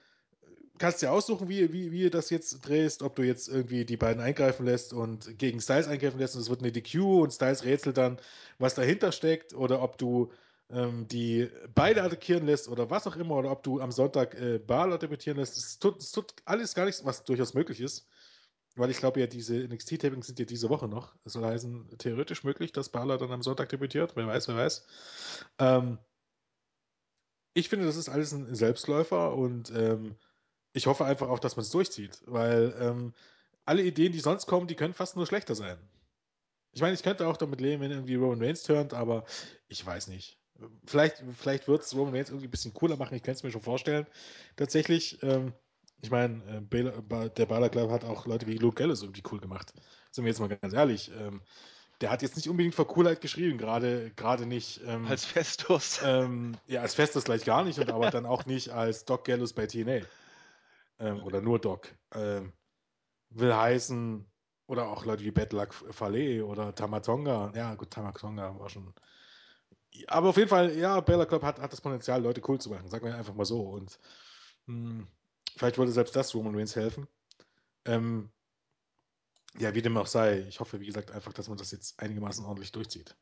kannst 0.78 1.02
dir 1.02 1.12
aussuchen, 1.12 1.48
wie, 1.48 1.72
wie, 1.72 1.92
wie 1.92 2.05
du 2.05 2.10
das 2.10 2.30
jetzt 2.30 2.60
drehst, 2.60 3.02
ob 3.02 3.16
du 3.16 3.22
jetzt 3.22 3.48
irgendwie 3.48 3.84
die 3.84 3.96
beiden 3.96 4.22
eingreifen 4.22 4.64
lässt 4.64 4.92
und 4.92 5.38
gegen 5.38 5.60
Styles 5.60 5.88
eingreifen 5.88 6.18
lässt 6.18 6.36
und 6.36 6.42
es 6.42 6.50
wird 6.50 6.60
eine 6.60 6.72
DQ 6.72 7.22
und 7.22 7.32
Styles 7.32 7.64
rätselt 7.64 7.96
dann, 7.96 8.18
was 8.59 8.74
dahinter 8.74 9.12
steckt, 9.12 9.55
oder 9.55 9.82
ob 9.82 9.98
du 9.98 10.32
ähm, 10.70 11.09
die 11.09 11.48
beide 11.74 12.02
attackieren 12.02 12.46
lässt 12.46 12.68
oder 12.68 12.90
was 12.90 13.06
auch 13.06 13.16
immer, 13.16 13.36
oder 13.36 13.50
ob 13.50 13.62
du 13.62 13.80
am 13.80 13.92
Sonntag 13.92 14.34
äh, 14.34 14.59
Balor 14.59 14.98
debütieren 14.98 15.38
lässt. 15.38 15.56
Es 15.56 15.78
tut, 15.78 15.98
es 16.02 16.12
tut 16.12 16.34
alles 16.44 16.74
gar 16.74 16.84
nichts, 16.84 17.05
was 17.05 17.24
durchaus 17.24 17.55
möglich 17.55 17.80
ist. 17.80 18.09
Weil 18.76 18.90
ich 18.90 18.98
glaube 18.98 19.20
ja, 19.20 19.26
diese 19.26 19.56
NXT-Tapings 19.56 20.26
sind 20.28 20.38
ja 20.38 20.44
diese 20.44 20.68
Woche 20.68 20.86
noch. 20.86 21.16
Das 21.24 21.32
soll 21.32 21.44
heißen, 21.44 21.98
theoretisch 21.98 22.44
möglich, 22.44 22.70
dass 22.72 22.90
Balor 22.90 23.18
dann 23.18 23.32
am 23.32 23.42
Sonntag 23.42 23.70
debütiert. 23.70 24.14
Wer 24.14 24.26
weiß, 24.28 24.46
wer 24.48 24.56
weiß. 24.56 24.86
Ähm, 25.59 25.98
ich 27.55 27.68
finde, 27.68 27.86
das 27.86 27.96
ist 27.96 28.09
alles 28.09 28.32
ein 28.32 28.55
Selbstläufer 28.55 29.34
und 29.34 29.72
ähm, 29.74 30.14
ich 30.78 30.86
hoffe 30.86 31.05
einfach 31.05 31.28
auch, 31.28 31.40
dass 31.40 31.56
man 31.56 31.62
es 31.62 31.70
durchzieht, 31.70 32.22
weil 32.26 32.74
ähm, 32.80 33.12
alle 33.64 33.82
Ideen, 33.82 34.12
die 34.12 34.20
sonst 34.20 34.46
kommen, 34.46 34.68
die 34.68 34.76
können 34.76 34.94
fast 34.94 35.16
nur 35.16 35.26
schlechter 35.26 35.55
sein. 35.55 35.76
Ich 36.72 36.80
meine, 36.80 36.94
ich 36.94 37.02
könnte 37.02 37.26
auch 37.26 37.36
damit 37.36 37.60
leben, 37.60 37.82
wenn 37.82 37.90
irgendwie 37.90 38.14
Roman 38.14 38.40
Reigns 38.40 38.62
turnt, 38.62 38.94
aber 38.94 39.24
ich 39.68 39.84
weiß 39.84 40.06
nicht. 40.06 40.38
Vielleicht, 40.86 41.22
vielleicht 41.36 41.68
wird 41.68 41.82
es 41.82 41.94
Roman 41.94 42.14
Reigns 42.14 42.30
irgendwie 42.30 42.46
ein 42.46 42.50
bisschen 42.50 42.74
cooler 42.74 42.96
machen, 42.96 43.14
ich 43.14 43.22
kann 43.22 43.34
es 43.34 43.42
mir 43.42 43.50
schon 43.50 43.60
vorstellen. 43.60 44.06
Tatsächlich, 44.56 45.22
ähm, 45.22 45.52
ich 46.00 46.10
meine, 46.10 46.42
äh, 46.70 47.30
der 47.30 47.46
Balor 47.46 47.68
Club 47.68 47.90
hat 47.90 48.05
auch 48.05 48.26
Leute 48.26 48.46
wie 48.46 48.56
Luke 48.56 48.76
Gallows 48.76 49.02
irgendwie 49.02 49.24
cool 49.32 49.40
gemacht. 49.40 49.72
Sind 50.12 50.24
wir 50.24 50.30
jetzt 50.30 50.38
mal 50.38 50.48
ganz 50.48 50.72
ehrlich. 50.72 51.10
Ähm, 51.18 51.42
der 52.00 52.10
hat 52.12 52.22
jetzt 52.22 52.36
nicht 52.36 52.48
unbedingt 52.48 52.76
vor 52.76 52.86
Coolheit 52.86 53.20
geschrieben, 53.20 53.59
gerade 53.59 54.12
gerade 54.14 54.46
nicht. 54.46 54.80
Ähm, 54.86 55.06
als 55.09 55.24
Festus. 55.24 56.00
Ähm, 56.05 56.56
ja, 56.68 56.82
als 56.82 56.94
Festus 56.94 57.24
gleich 57.24 57.44
gar 57.44 57.64
nicht, 57.64 57.80
und 57.80 57.90
aber 57.90 58.10
dann 58.10 58.24
auch 58.24 58.46
nicht 58.46 58.68
als 58.70 59.05
Doc 59.05 59.24
Gallows 59.24 59.52
bei 59.52 59.66
TNA. 59.66 60.02
Ähm, 60.98 61.22
oder 61.22 61.40
nur 61.40 61.58
Doc. 61.58 61.94
Ähm, 62.12 62.52
will 63.30 63.54
heißen, 63.54 64.26
oder 64.68 64.88
auch 64.88 65.04
Leute 65.04 65.24
wie 65.24 65.30
Bad 65.30 65.52
Luck 65.52 65.74
Fale 65.74 66.44
oder 66.44 66.74
Tamatonga. 66.74 67.52
Ja, 67.54 67.74
gut, 67.74 67.90
Tamatonga 67.90 68.58
war 68.58 68.68
schon. 68.68 68.94
Aber 70.06 70.28
auf 70.28 70.36
jeden 70.36 70.48
Fall, 70.48 70.76
ja, 70.76 71.00
Bella 71.00 71.24
Club 71.24 71.42
hat, 71.42 71.58
hat 71.58 71.72
das 71.72 71.80
Potenzial, 71.80 72.22
Leute 72.22 72.42
cool 72.46 72.60
zu 72.60 72.70
machen, 72.70 72.88
sagen 72.88 73.06
wir 73.06 73.14
einfach 73.14 73.34
mal 73.34 73.46
so. 73.46 73.62
Und 73.62 73.98
mh, 74.66 74.90
hm, 74.90 75.08
vielleicht 75.56 75.78
würde 75.78 75.90
selbst 75.90 76.14
das 76.14 76.34
Roman 76.34 76.54
Reigns 76.54 76.76
helfen. 76.76 77.08
Ähm, 77.86 78.30
ja, 79.58 79.74
wie 79.74 79.82
dem 79.82 79.96
auch 79.96 80.06
sei, 80.06 80.40
ich 80.40 80.60
hoffe, 80.60 80.80
wie 80.80 80.86
gesagt, 80.86 81.10
einfach, 81.10 81.32
dass 81.32 81.48
man 81.48 81.56
das 81.58 81.70
jetzt 81.70 81.98
einigermaßen 81.98 82.44
ordentlich 82.44 82.70
durchzieht. 82.70 83.16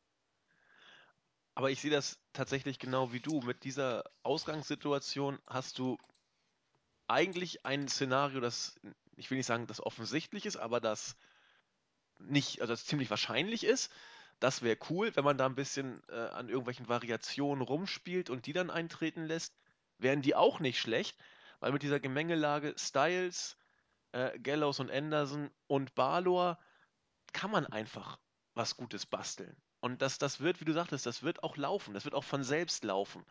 Aber 1.55 1.71
ich 1.71 1.81
sehe 1.81 1.89
das 1.89 2.19
tatsächlich 2.33 2.77
genau 2.77 3.13
wie 3.13 3.21
du. 3.21 3.39
Mit 3.39 3.63
dieser 3.63 4.03
Ausgangssituation 4.21 5.39
hast 5.47 5.79
du 5.79 5.97
eigentlich 7.07 7.65
ein 7.65 7.87
Szenario, 7.87 8.39
das, 8.39 8.79
ich 9.15 9.29
will 9.29 9.37
nicht 9.37 9.47
sagen, 9.47 9.67
das 9.67 9.81
offensichtlich 9.81 10.45
ist, 10.45 10.57
aber 10.57 10.79
das 10.79 11.15
nicht, 12.19 12.61
also 12.61 12.73
das 12.73 12.85
ziemlich 12.85 13.09
wahrscheinlich 13.09 13.63
ist. 13.63 13.91
Das 14.39 14.61
wäre 14.61 14.77
cool, 14.89 15.15
wenn 15.15 15.23
man 15.23 15.37
da 15.37 15.45
ein 15.45 15.55
bisschen 15.55 16.01
äh, 16.09 16.15
an 16.15 16.49
irgendwelchen 16.49 16.87
Variationen 16.87 17.63
rumspielt 17.63 18.29
und 18.29 18.45
die 18.45 18.53
dann 18.53 18.69
eintreten 18.69 19.25
lässt. 19.25 19.55
Wären 19.97 20.21
die 20.21 20.35
auch 20.35 20.59
nicht 20.59 20.79
schlecht, 20.79 21.17
weil 21.59 21.71
mit 21.71 21.81
dieser 21.81 21.99
Gemengelage 21.99 22.75
Styles, 22.77 23.57
äh, 24.11 24.37
Gallows 24.39 24.79
und 24.79 24.91
Anderson 24.91 25.49
und 25.65 25.95
Balor 25.95 26.59
kann 27.33 27.49
man 27.49 27.65
einfach 27.65 28.19
was 28.53 28.77
Gutes 28.77 29.05
basteln. 29.07 29.55
Und 29.79 30.01
das, 30.01 30.17
das 30.17 30.39
wird, 30.39 30.59
wie 30.59 30.65
du 30.65 30.73
sagtest, 30.73 31.05
das 31.05 31.23
wird 31.23 31.43
auch 31.43 31.57
laufen. 31.57 31.93
Das 31.93 32.05
wird 32.05 32.15
auch 32.15 32.23
von 32.23 32.43
selbst 32.43 32.83
laufen. 32.83 33.25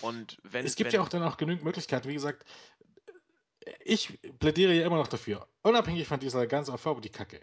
Und 0.00 0.38
wenn, 0.42 0.64
es 0.66 0.76
gibt 0.76 0.92
wenn, 0.92 1.00
ja 1.00 1.04
auch 1.04 1.08
dann 1.08 1.22
auch 1.22 1.36
genügend 1.36 1.64
Möglichkeiten. 1.64 2.08
Wie 2.08 2.14
gesagt, 2.14 2.44
ich 3.84 4.18
plädiere 4.38 4.74
ja 4.74 4.86
immer 4.86 4.96
noch 4.96 5.08
dafür, 5.08 5.46
unabhängig 5.62 6.06
von 6.06 6.20
dieser 6.20 6.46
ganzen 6.46 6.72
Authority-Kacke, 6.72 7.40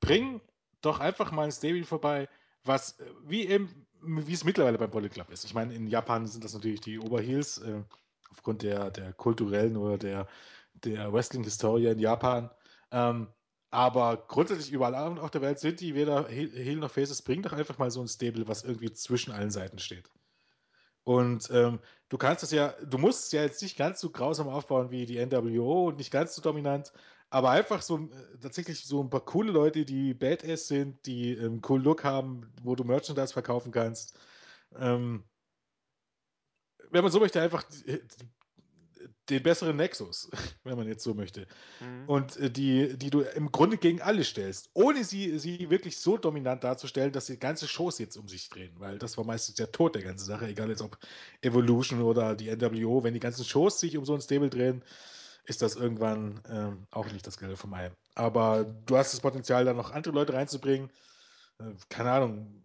bring 0.00 0.40
doch 0.80 1.00
einfach 1.00 1.32
mal 1.32 1.44
ein 1.44 1.52
Stable 1.52 1.84
vorbei, 1.84 2.28
was 2.64 2.98
wie 3.24 3.46
eben, 3.46 3.86
wie 4.02 4.32
es 4.32 4.44
mittlerweile 4.44 4.78
beim 4.78 4.90
Bullet 4.90 5.08
Club 5.08 5.30
ist. 5.30 5.44
Ich 5.44 5.54
meine, 5.54 5.74
in 5.74 5.86
Japan 5.86 6.26
sind 6.26 6.44
das 6.44 6.54
natürlich 6.54 6.80
die 6.80 6.98
Oberheels, 6.98 7.58
äh, 7.58 7.82
aufgrund 8.30 8.62
der, 8.62 8.90
der 8.90 9.12
kulturellen 9.12 9.76
oder 9.76 9.96
der, 9.98 10.26
der 10.74 11.12
Wrestling-Historie 11.12 11.86
in 11.86 11.98
Japan. 11.98 12.50
Ähm, 12.90 13.28
aber 13.70 14.24
grundsätzlich 14.28 14.72
überall 14.72 15.18
auf 15.18 15.30
der 15.30 15.40
Welt 15.40 15.58
sind 15.58 15.80
die 15.80 15.94
weder 15.94 16.28
Heel 16.28 16.76
noch 16.76 16.90
Faces. 16.90 17.22
Bring 17.22 17.42
doch 17.42 17.52
einfach 17.52 17.78
mal 17.78 17.90
so 17.90 18.00
ein 18.00 18.08
Stable, 18.08 18.46
was 18.46 18.62
irgendwie 18.62 18.92
zwischen 18.92 19.32
allen 19.32 19.50
Seiten 19.50 19.78
steht. 19.78 20.10
Und 21.04 21.50
ähm, 21.50 21.80
du 22.08 22.18
kannst 22.18 22.42
es 22.42 22.50
ja, 22.50 22.74
du 22.82 22.98
musst 22.98 23.26
es 23.26 23.32
ja 23.32 23.42
jetzt 23.42 23.62
nicht 23.62 23.76
ganz 23.76 24.00
so 24.00 24.10
grausam 24.10 24.48
aufbauen 24.48 24.90
wie 24.90 25.06
die 25.06 25.24
NWO 25.24 25.88
und 25.88 25.98
nicht 25.98 26.10
ganz 26.10 26.34
so 26.34 26.42
dominant, 26.42 26.92
aber 27.30 27.50
einfach 27.50 27.82
so 27.82 27.98
äh, 27.98 28.38
tatsächlich 28.40 28.84
so 28.86 29.02
ein 29.02 29.10
paar 29.10 29.24
coole 29.24 29.52
Leute, 29.52 29.84
die 29.84 30.14
Badass 30.14 30.68
sind, 30.68 31.04
die 31.06 31.36
einen 31.36 31.54
ähm, 31.54 31.60
coolen 31.60 31.84
Look 31.84 32.04
haben, 32.04 32.52
wo 32.62 32.74
du 32.74 32.84
Merchandise 32.84 33.32
verkaufen 33.32 33.72
kannst. 33.72 34.18
Ähm, 34.76 35.24
wenn 36.90 37.02
man 37.02 37.12
so 37.12 37.20
möchte, 37.20 37.40
einfach 37.42 37.64
den 39.30 39.42
besseren 39.42 39.76
Nexus, 39.76 40.30
wenn 40.64 40.76
man 40.76 40.86
jetzt 40.86 41.02
so 41.02 41.14
möchte. 41.14 41.46
Mhm. 41.80 42.08
Und 42.08 42.36
äh, 42.36 42.50
die, 42.50 42.96
die 42.96 43.10
du 43.10 43.20
im 43.20 43.50
Grunde 43.50 43.78
gegen 43.78 44.02
alle 44.02 44.24
stellst, 44.24 44.70
ohne 44.74 45.04
sie, 45.04 45.38
sie 45.38 45.70
wirklich 45.70 45.98
so 45.98 46.16
dominant 46.16 46.64
darzustellen, 46.64 47.12
dass 47.12 47.26
die 47.26 47.38
ganze 47.38 47.66
Shows 47.68 47.98
jetzt 47.98 48.16
um 48.16 48.28
sich 48.28 48.48
drehen, 48.48 48.74
weil 48.78 48.98
das 48.98 49.16
war 49.16 49.24
meistens 49.24 49.56
der 49.56 49.72
Tod 49.72 49.94
der 49.94 50.02
ganzen 50.02 50.24
Sache, 50.24 50.46
egal 50.46 50.68
jetzt 50.68 50.82
ob 50.82 50.98
Evolution 51.40 52.02
oder 52.02 52.34
die 52.34 52.54
NWO, 52.54 53.02
wenn 53.02 53.14
die 53.14 53.20
ganzen 53.20 53.44
Shows 53.44 53.80
sich 53.80 53.96
um 53.96 54.04
so 54.04 54.14
ein 54.14 54.20
Stable 54.20 54.50
drehen, 54.50 54.82
ist 55.46 55.62
das 55.62 55.76
irgendwann 55.76 56.40
ähm, 56.48 56.86
auch 56.90 57.10
nicht 57.12 57.26
das 57.26 57.38
Gelbe 57.38 57.56
vom 57.56 57.74
Ei. 57.74 57.90
Aber 58.14 58.64
du 58.64 58.96
hast 58.96 59.12
das 59.12 59.20
Potenzial, 59.20 59.64
da 59.64 59.74
noch 59.74 59.92
andere 59.92 60.14
Leute 60.14 60.32
reinzubringen. 60.32 60.90
Äh, 61.58 61.72
keine 61.88 62.12
Ahnung, 62.12 62.63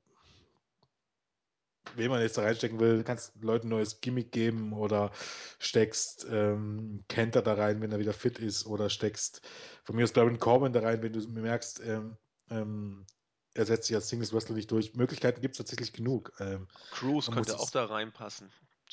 wen 1.96 2.10
man 2.10 2.22
jetzt 2.22 2.38
da 2.38 2.44
reinstecken 2.44 2.80
will, 2.80 3.04
kannst 3.04 3.34
Leuten 3.42 3.68
ein 3.68 3.72
neues 3.72 4.02
Gimmick 4.02 4.32
geben 4.32 4.74
oder 4.74 5.12
steckst 5.60 6.26
ähm, 6.30 7.04
Kenter 7.08 7.42
da 7.42 7.54
rein, 7.54 7.82
wenn 7.82 7.92
er 7.92 8.00
wieder 8.00 8.14
fit 8.14 8.40
ist, 8.40 8.66
oder 8.66 8.90
steckst 8.90 9.42
von 9.84 9.96
mir 9.96 10.04
aus 10.04 10.14
Baron 10.14 10.40
Corbin 10.40 10.74
da 10.74 10.82
rein, 10.82 11.02
wenn 11.02 11.14
du 11.14 11.20
merkst, 11.28 11.82
ähm, 11.86 12.18
ähm, 12.50 13.06
er 13.54 13.66
setzt 13.66 13.88
sich 13.88 13.96
als 13.96 14.10
Singles 14.10 14.34
Wrestler 14.34 14.56
nicht 14.56 14.72
durch. 14.72 14.96
Möglichkeiten 14.96 15.42
gibt 15.42 15.56
es 15.56 15.58
tatsächlich 15.58 15.94
genug. 15.94 16.32
Ähm, 16.40 16.68
Cruz 16.92 17.30
könnte 17.32 17.60
auch 17.60 17.72
da 17.72 17.86
reinpassen 17.86 18.50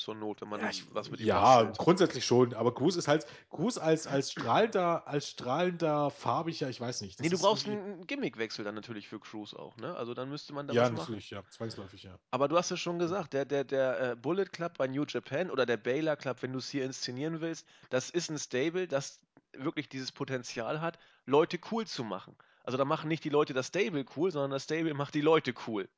zur 0.07 0.15
Not, 0.15 0.39
wenn 0.41 0.47
man 0.47 0.61
ja, 0.61 0.69
was 0.93 1.11
mit 1.11 1.19
ihm 1.19 1.27
Ja, 1.27 1.63
bastelt. 1.63 1.77
grundsätzlich 1.79 2.25
schon, 2.25 2.53
aber 2.53 2.73
Cruz 2.73 2.95
ist 2.95 3.09
halt, 3.09 3.25
Cruz 3.49 3.77
als, 3.77 4.07
als 4.07 4.31
strahlender, 4.31 5.05
als 5.05 5.29
strahlender, 5.29 6.09
farbiger, 6.11 6.69
ich 6.69 6.79
weiß 6.79 7.01
nicht. 7.01 7.19
Nee, 7.19 7.27
du 7.27 7.37
brauchst 7.37 7.67
einen 7.67 8.07
Gimmickwechsel 8.07 8.63
dann 8.63 8.75
natürlich 8.75 9.09
für 9.09 9.19
Cruz 9.19 9.53
auch, 9.53 9.75
ne? 9.75 9.95
Also 9.97 10.13
dann 10.13 10.29
müsste 10.29 10.53
man 10.53 10.65
da 10.65 10.73
ja, 10.73 10.83
was 10.83 10.91
machen. 10.91 10.97
Ja, 10.97 11.03
natürlich, 11.03 11.29
ja, 11.29 11.43
zwangsläufig, 11.49 12.03
ja. 12.03 12.17
Aber 12.31 12.47
du 12.47 12.57
hast 12.57 12.71
es 12.71 12.79
schon 12.79 12.99
gesagt, 12.99 13.33
der, 13.33 13.43
der, 13.43 13.65
der 13.65 14.11
äh, 14.11 14.15
Bullet 14.15 14.45
Club 14.45 14.77
bei 14.77 14.87
New 14.87 15.03
Japan 15.05 15.51
oder 15.51 15.65
der 15.65 15.77
Baylor 15.77 16.15
Club, 16.15 16.41
wenn 16.41 16.53
du 16.53 16.59
es 16.59 16.69
hier 16.69 16.85
inszenieren 16.85 17.41
willst, 17.41 17.67
das 17.89 18.09
ist 18.09 18.29
ein 18.31 18.39
Stable, 18.39 18.87
das 18.87 19.19
wirklich 19.51 19.89
dieses 19.89 20.13
Potenzial 20.13 20.79
hat, 20.79 20.99
Leute 21.25 21.59
cool 21.71 21.85
zu 21.85 22.05
machen. 22.05 22.37
Also 22.63 22.77
da 22.77 22.85
machen 22.85 23.09
nicht 23.09 23.25
die 23.25 23.29
Leute 23.29 23.53
das 23.53 23.67
Stable 23.67 24.05
cool, 24.15 24.31
sondern 24.31 24.51
das 24.51 24.63
Stable 24.63 24.93
macht 24.93 25.15
die 25.15 25.21
Leute 25.21 25.53
cool. 25.67 25.89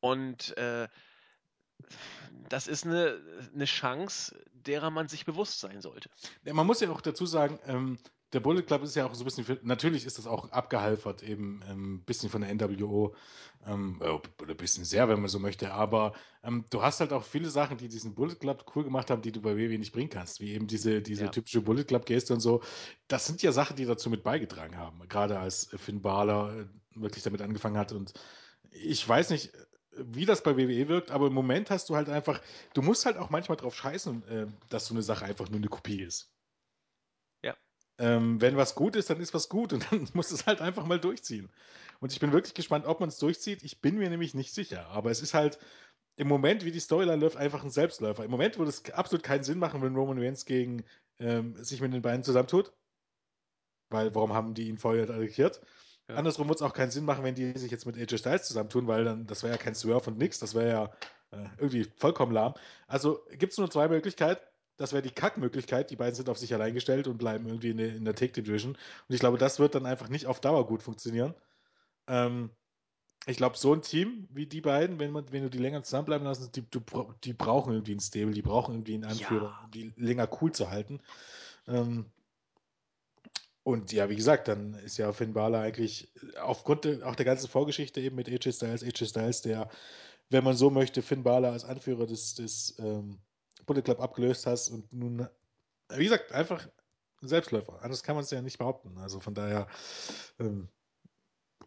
Und 0.00 0.56
äh, 0.56 0.88
das 2.48 2.66
ist 2.66 2.84
eine, 2.84 3.20
eine 3.54 3.64
Chance, 3.64 4.36
derer 4.52 4.90
man 4.90 5.08
sich 5.08 5.24
bewusst 5.24 5.60
sein 5.60 5.80
sollte. 5.80 6.10
Ja, 6.44 6.54
man 6.54 6.66
muss 6.66 6.80
ja 6.80 6.90
auch 6.90 7.00
dazu 7.00 7.26
sagen, 7.26 7.58
ähm, 7.66 7.98
der 8.32 8.40
Bullet 8.40 8.62
Club 8.62 8.82
ist 8.82 8.94
ja 8.94 9.06
auch 9.06 9.14
so 9.14 9.22
ein 9.22 9.24
bisschen, 9.24 9.44
für, 9.44 9.58
natürlich 9.62 10.04
ist 10.04 10.18
das 10.18 10.26
auch 10.26 10.50
abgehalfert, 10.52 11.22
eben 11.22 11.62
ein 11.64 11.70
ähm, 11.70 12.02
bisschen 12.04 12.30
von 12.30 12.42
der 12.42 12.54
NWO, 12.54 13.14
ähm, 13.66 14.00
oder 14.00 14.50
ein 14.50 14.56
bisschen 14.56 14.84
sehr, 14.84 15.08
wenn 15.08 15.20
man 15.20 15.28
so 15.28 15.38
möchte, 15.38 15.72
aber 15.72 16.12
ähm, 16.42 16.64
du 16.70 16.82
hast 16.82 17.00
halt 17.00 17.12
auch 17.12 17.24
viele 17.24 17.50
Sachen, 17.50 17.76
die 17.76 17.88
diesen 17.88 18.14
Bullet 18.14 18.36
Club 18.36 18.70
cool 18.74 18.84
gemacht 18.84 19.10
haben, 19.10 19.22
die 19.22 19.32
du 19.32 19.40
bei 19.40 19.56
WWE 19.56 19.78
nicht 19.78 19.92
bringen 19.92 20.10
kannst, 20.10 20.40
wie 20.40 20.52
eben 20.52 20.66
diese, 20.66 21.02
diese 21.02 21.24
ja. 21.24 21.30
typische 21.30 21.60
Bullet 21.60 21.84
Club-Geste 21.84 22.32
und 22.32 22.40
so. 22.40 22.62
Das 23.08 23.26
sind 23.26 23.42
ja 23.42 23.52
Sachen, 23.52 23.76
die 23.76 23.84
dazu 23.84 24.10
mit 24.10 24.22
beigetragen 24.22 24.76
haben, 24.76 25.08
gerade 25.08 25.38
als 25.38 25.68
Finn 25.76 26.00
Balor 26.00 26.52
äh, 26.52 26.66
wirklich 26.94 27.24
damit 27.24 27.42
angefangen 27.42 27.78
hat 27.78 27.92
und 27.92 28.12
ich 28.72 29.06
weiß 29.06 29.30
nicht, 29.30 29.52
wie 29.96 30.26
das 30.26 30.42
bei 30.42 30.56
WWE 30.56 30.88
wirkt, 30.88 31.10
aber 31.10 31.26
im 31.26 31.32
Moment 31.32 31.70
hast 31.70 31.88
du 31.88 31.96
halt 31.96 32.08
einfach, 32.08 32.40
du 32.74 32.82
musst 32.82 33.06
halt 33.06 33.16
auch 33.16 33.30
manchmal 33.30 33.56
drauf 33.56 33.74
scheißen, 33.74 34.28
äh, 34.28 34.46
dass 34.68 34.86
so 34.86 34.94
eine 34.94 35.02
Sache 35.02 35.24
einfach 35.24 35.48
nur 35.48 35.58
eine 35.58 35.68
Kopie 35.68 36.02
ist. 36.02 36.32
Ja. 37.42 37.56
Ähm, 37.98 38.40
wenn 38.40 38.56
was 38.56 38.74
gut 38.74 38.96
ist, 38.96 39.10
dann 39.10 39.20
ist 39.20 39.34
was 39.34 39.48
gut 39.48 39.72
und 39.72 39.86
dann 39.90 40.08
musst 40.12 40.30
du 40.30 40.36
es 40.36 40.46
halt 40.46 40.60
einfach 40.60 40.86
mal 40.86 41.00
durchziehen. 41.00 41.50
Und 42.00 42.12
ich 42.12 42.20
bin 42.20 42.32
wirklich 42.32 42.54
gespannt, 42.54 42.86
ob 42.86 43.00
man 43.00 43.08
es 43.08 43.18
durchzieht. 43.18 43.62
Ich 43.62 43.80
bin 43.80 43.98
mir 43.98 44.08
nämlich 44.10 44.34
nicht 44.34 44.54
sicher, 44.54 44.86
aber 44.88 45.10
es 45.10 45.22
ist 45.22 45.34
halt 45.34 45.58
im 46.16 46.28
Moment, 46.28 46.64
wie 46.64 46.72
die 46.72 46.80
Storyline 46.80 47.20
läuft, 47.20 47.36
einfach 47.36 47.64
ein 47.64 47.70
Selbstläufer. 47.70 48.24
Im 48.24 48.30
Moment 48.30 48.58
würde 48.58 48.70
es 48.70 48.90
absolut 48.92 49.22
keinen 49.22 49.44
Sinn 49.44 49.58
machen, 49.58 49.82
wenn 49.82 49.96
Roman 49.96 50.18
Reigns 50.18 50.44
gegen 50.44 50.84
ähm, 51.18 51.54
sich 51.62 51.80
mit 51.80 51.92
den 51.92 52.02
beiden 52.02 52.24
zusammentut. 52.24 52.72
Weil, 53.88 54.14
warum 54.14 54.34
haben 54.34 54.54
die 54.54 54.68
ihn 54.68 54.78
vorher 54.78 55.04
attackiert? 55.04 55.60
Ja. 56.10 56.16
Andersrum 56.16 56.48
wird 56.48 56.60
es 56.60 56.62
auch 56.62 56.72
keinen 56.72 56.90
Sinn 56.90 57.04
machen, 57.04 57.24
wenn 57.24 57.34
die 57.34 57.56
sich 57.56 57.70
jetzt 57.70 57.86
mit 57.86 57.96
AJ 57.96 58.18
Styles 58.18 58.44
zusammentun, 58.44 58.86
weil 58.86 59.04
dann, 59.04 59.26
das 59.26 59.42
wäre 59.42 59.54
ja 59.54 59.58
kein 59.58 59.74
Swerve 59.74 60.10
und 60.10 60.18
nix, 60.18 60.38
das 60.38 60.54
wäre 60.54 60.68
ja 60.68 60.84
äh, 61.30 61.48
irgendwie 61.58 61.86
vollkommen 61.96 62.32
lahm. 62.32 62.54
Also 62.86 63.20
gibt 63.38 63.52
es 63.52 63.58
nur 63.58 63.70
zwei 63.70 63.88
Möglichkeiten. 63.88 64.42
Das 64.76 64.92
wäre 64.92 65.02
die 65.02 65.10
Kackmöglichkeit. 65.10 65.90
Die 65.90 65.96
beiden 65.96 66.14
sind 66.14 66.30
auf 66.30 66.38
sich 66.38 66.54
allein 66.54 66.72
gestellt 66.72 67.06
und 67.06 67.18
bleiben 67.18 67.46
irgendwie 67.46 67.70
in, 67.70 67.76
der, 67.76 67.94
in 67.94 68.04
der 68.04 68.14
Take 68.14 68.32
Division. 68.32 68.72
Und 68.72 69.14
ich 69.14 69.20
glaube, 69.20 69.36
das 69.36 69.58
wird 69.58 69.74
dann 69.74 69.84
einfach 69.84 70.08
nicht 70.08 70.26
auf 70.26 70.40
Dauer 70.40 70.66
gut 70.66 70.82
funktionieren. 70.82 71.34
Ähm, 72.06 72.50
ich 73.26 73.36
glaube, 73.36 73.58
so 73.58 73.74
ein 73.74 73.82
Team 73.82 74.26
wie 74.30 74.46
die 74.46 74.62
beiden, 74.62 74.98
wenn, 74.98 75.12
man, 75.12 75.30
wenn 75.30 75.42
du 75.42 75.50
die 75.50 75.58
länger 75.58 75.82
zusammenbleiben 75.82 76.26
lassen, 76.26 76.50
die, 76.52 76.62
die, 76.62 76.80
die 77.24 77.32
brauchen 77.34 77.74
irgendwie 77.74 77.92
einen 77.92 78.00
Stable, 78.00 78.32
die 78.32 78.42
brauchen 78.42 78.74
irgendwie 78.74 78.94
einen 78.94 79.04
Anführer, 79.04 79.50
ja. 79.50 79.64
um 79.64 79.70
die 79.70 79.92
länger 79.96 80.28
cool 80.40 80.52
zu 80.52 80.70
halten. 80.70 81.00
Ähm, 81.68 82.06
und 83.62 83.92
ja, 83.92 84.08
wie 84.08 84.16
gesagt, 84.16 84.48
dann 84.48 84.74
ist 84.74 84.96
ja 84.96 85.12
Finn 85.12 85.34
Balor 85.34 85.60
eigentlich 85.60 86.12
aufgrund 86.40 86.84
de, 86.84 87.02
auch 87.02 87.14
der 87.14 87.26
ganzen 87.26 87.48
Vorgeschichte 87.48 88.00
eben 88.00 88.16
mit 88.16 88.28
AJ 88.28 88.52
Styles, 88.52 88.82
AJ 88.82 89.06
Styles, 89.06 89.42
der, 89.42 89.68
wenn 90.30 90.44
man 90.44 90.56
so 90.56 90.70
möchte, 90.70 91.02
Finn 91.02 91.22
Balor 91.22 91.52
als 91.52 91.64
Anführer 91.64 92.06
des, 92.06 92.34
des 92.34 92.78
ähm, 92.78 93.20
Bullet 93.66 93.82
Club 93.82 94.00
abgelöst 94.00 94.46
hast 94.46 94.70
und 94.70 94.90
nun, 94.92 95.28
wie 95.90 96.04
gesagt, 96.04 96.32
einfach 96.32 96.66
ein 97.22 97.28
Selbstläufer. 97.28 97.82
Anders 97.82 98.02
kann 98.02 98.14
man 98.14 98.24
es 98.24 98.30
ja 98.30 98.40
nicht 98.40 98.58
behaupten. 98.58 98.96
Also 98.98 99.20
von 99.20 99.34
daher 99.34 99.68
ähm, 100.38 100.68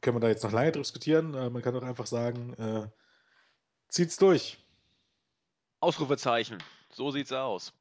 können 0.02 0.15
wir 0.15 0.22
da 0.22 0.30
jetzt 0.30 0.44
noch 0.44 0.52
lange 0.52 0.72
diskutieren. 0.72 1.36
Äh, 1.36 1.49
man 1.52 1.61
kann 1.61 1.76
doch 1.76 1.84
einfach 1.84 2.07
sagen, 2.07 2.53
äh, 2.53 2.88
zieht's 3.88 4.18
durch. 4.18 4.57
Ausrufezeichen. 5.80 6.57
So 6.91 7.11
sieht's 7.11 7.32
aus. 7.32 7.74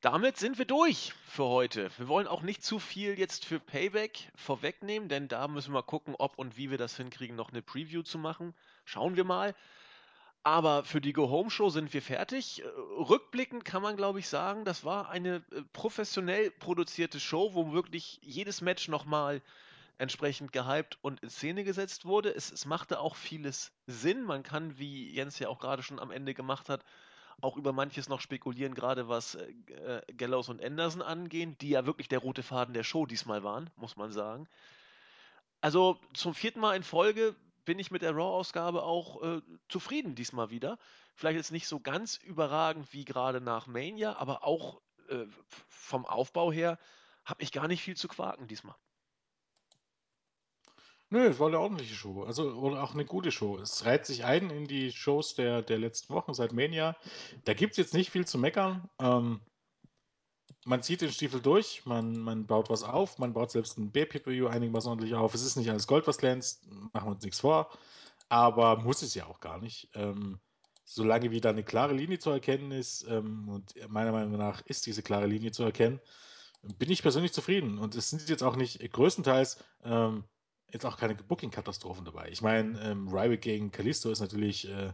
Damit 0.00 0.36
sind 0.36 0.58
wir 0.58 0.64
durch 0.64 1.12
für 1.26 1.46
heute. 1.46 1.90
Wir 1.98 2.06
wollen 2.06 2.28
auch 2.28 2.42
nicht 2.42 2.62
zu 2.62 2.78
viel 2.78 3.18
jetzt 3.18 3.44
für 3.44 3.58
Payback 3.58 4.30
vorwegnehmen, 4.36 5.08
denn 5.08 5.26
da 5.26 5.48
müssen 5.48 5.74
wir 5.74 5.82
gucken, 5.82 6.14
ob 6.16 6.38
und 6.38 6.56
wie 6.56 6.70
wir 6.70 6.78
das 6.78 6.96
hinkriegen, 6.96 7.34
noch 7.34 7.50
eine 7.50 7.62
Preview 7.62 8.02
zu 8.02 8.16
machen. 8.16 8.54
Schauen 8.84 9.16
wir 9.16 9.24
mal. 9.24 9.56
Aber 10.44 10.84
für 10.84 11.00
die 11.00 11.12
Go 11.12 11.28
Home 11.30 11.50
Show 11.50 11.68
sind 11.70 11.92
wir 11.92 12.00
fertig. 12.00 12.62
Rückblickend 12.96 13.64
kann 13.64 13.82
man, 13.82 13.96
glaube 13.96 14.20
ich, 14.20 14.28
sagen, 14.28 14.64
das 14.64 14.84
war 14.84 15.10
eine 15.10 15.44
äh, 15.50 15.62
professionell 15.72 16.52
produzierte 16.52 17.18
Show, 17.18 17.54
wo 17.54 17.72
wirklich 17.72 18.20
jedes 18.22 18.60
Match 18.60 18.86
nochmal 18.86 19.42
entsprechend 19.98 20.52
gehypt 20.52 20.96
und 21.02 21.20
in 21.24 21.28
Szene 21.28 21.64
gesetzt 21.64 22.04
wurde. 22.04 22.32
Es, 22.32 22.52
es 22.52 22.66
machte 22.66 23.00
auch 23.00 23.16
vieles 23.16 23.72
Sinn. 23.88 24.22
Man 24.22 24.44
kann, 24.44 24.78
wie 24.78 25.12
Jens 25.12 25.40
ja 25.40 25.48
auch 25.48 25.58
gerade 25.58 25.82
schon 25.82 25.98
am 25.98 26.12
Ende 26.12 26.34
gemacht 26.34 26.68
hat, 26.68 26.84
auch 27.40 27.56
über 27.56 27.72
manches 27.72 28.08
noch 28.08 28.20
spekulieren, 28.20 28.74
gerade 28.74 29.08
was 29.08 29.34
äh, 29.34 29.50
äh, 29.72 30.12
Gallows 30.14 30.48
und 30.48 30.62
Anderson 30.62 31.02
angehen, 31.02 31.56
die 31.58 31.70
ja 31.70 31.86
wirklich 31.86 32.08
der 32.08 32.18
rote 32.18 32.42
Faden 32.42 32.74
der 32.74 32.84
Show 32.84 33.06
diesmal 33.06 33.42
waren, 33.42 33.70
muss 33.76 33.96
man 33.96 34.12
sagen. 34.12 34.48
Also 35.60 35.98
zum 36.14 36.34
vierten 36.34 36.60
Mal 36.60 36.76
in 36.76 36.82
Folge 36.82 37.34
bin 37.64 37.78
ich 37.78 37.90
mit 37.90 38.02
der 38.02 38.14
Raw-Ausgabe 38.14 38.82
auch 38.82 39.22
äh, 39.22 39.42
zufrieden 39.68 40.14
diesmal 40.14 40.50
wieder. 40.50 40.78
Vielleicht 41.14 41.36
jetzt 41.36 41.52
nicht 41.52 41.68
so 41.68 41.80
ganz 41.80 42.16
überragend 42.16 42.92
wie 42.92 43.04
gerade 43.04 43.40
nach 43.40 43.66
Mania, 43.66 44.16
aber 44.16 44.44
auch 44.44 44.80
äh, 45.08 45.26
vom 45.68 46.06
Aufbau 46.06 46.52
her 46.52 46.78
habe 47.24 47.42
ich 47.42 47.52
gar 47.52 47.68
nicht 47.68 47.82
viel 47.82 47.96
zu 47.96 48.08
quaken 48.08 48.46
diesmal. 48.46 48.76
Nö, 51.10 51.26
es 51.26 51.38
war 51.38 51.48
eine 51.48 51.58
ordentliche 51.58 51.94
Show. 51.94 52.24
Also, 52.24 52.52
oder 52.52 52.82
auch 52.82 52.92
eine 52.92 53.06
gute 53.06 53.32
Show. 53.32 53.56
Es 53.58 53.86
reiht 53.86 54.04
sich 54.04 54.24
ein 54.24 54.50
in 54.50 54.66
die 54.66 54.92
Shows 54.92 55.34
der, 55.34 55.62
der 55.62 55.78
letzten 55.78 56.12
Wochen 56.12 56.34
seit 56.34 56.52
Mania. 56.52 56.96
Da 57.44 57.54
gibt 57.54 57.72
es 57.72 57.76
jetzt 57.78 57.94
nicht 57.94 58.10
viel 58.10 58.26
zu 58.26 58.36
meckern. 58.36 58.90
Ähm, 59.00 59.40
man 60.66 60.82
zieht 60.82 61.00
den 61.00 61.10
Stiefel 61.10 61.40
durch, 61.40 61.86
man, 61.86 62.18
man 62.18 62.46
baut 62.46 62.68
was 62.68 62.82
auf, 62.82 63.18
man 63.18 63.32
baut 63.32 63.50
selbst 63.50 63.78
ein 63.78 63.90
B-PPU 63.90 64.48
einigermaßen 64.48 64.90
ordentlich 64.90 65.14
auf. 65.14 65.34
Es 65.34 65.42
ist 65.42 65.56
nicht 65.56 65.70
alles 65.70 65.86
Gold, 65.86 66.06
was 66.06 66.18
glänzt, 66.18 66.66
machen 66.92 67.08
wir 67.08 67.12
uns 67.14 67.24
nichts 67.24 67.40
vor. 67.40 67.70
Aber 68.28 68.76
muss 68.76 69.00
es 69.00 69.14
ja 69.14 69.26
auch 69.26 69.40
gar 69.40 69.58
nicht. 69.58 69.88
Ähm, 69.94 70.40
solange 70.84 71.30
wie 71.30 71.40
da 71.40 71.50
eine 71.50 71.64
klare 71.64 71.94
Linie 71.94 72.18
zu 72.18 72.30
erkennen 72.30 72.70
ist, 72.70 73.06
ähm, 73.08 73.48
und 73.48 73.74
meiner 73.88 74.12
Meinung 74.12 74.32
nach 74.32 74.60
ist 74.66 74.84
diese 74.84 75.02
klare 75.02 75.26
Linie 75.26 75.52
zu 75.52 75.62
erkennen, 75.62 76.00
bin 76.76 76.90
ich 76.90 77.00
persönlich 77.00 77.32
zufrieden. 77.32 77.78
Und 77.78 77.94
es 77.94 78.10
sind 78.10 78.28
jetzt 78.28 78.42
auch 78.42 78.56
nicht 78.56 78.92
größtenteils 78.92 79.64
ähm, 79.84 80.24
jetzt 80.70 80.84
auch 80.84 80.96
keine 80.96 81.14
Booking-Katastrophen 81.14 82.04
dabei. 82.04 82.28
Ich 82.30 82.42
meine, 82.42 82.80
ähm, 82.80 83.08
Ryback 83.08 83.42
gegen 83.42 83.70
Kalisto 83.70 84.10
ist 84.10 84.20
natürlich, 84.20 84.68
äh, 84.68 84.92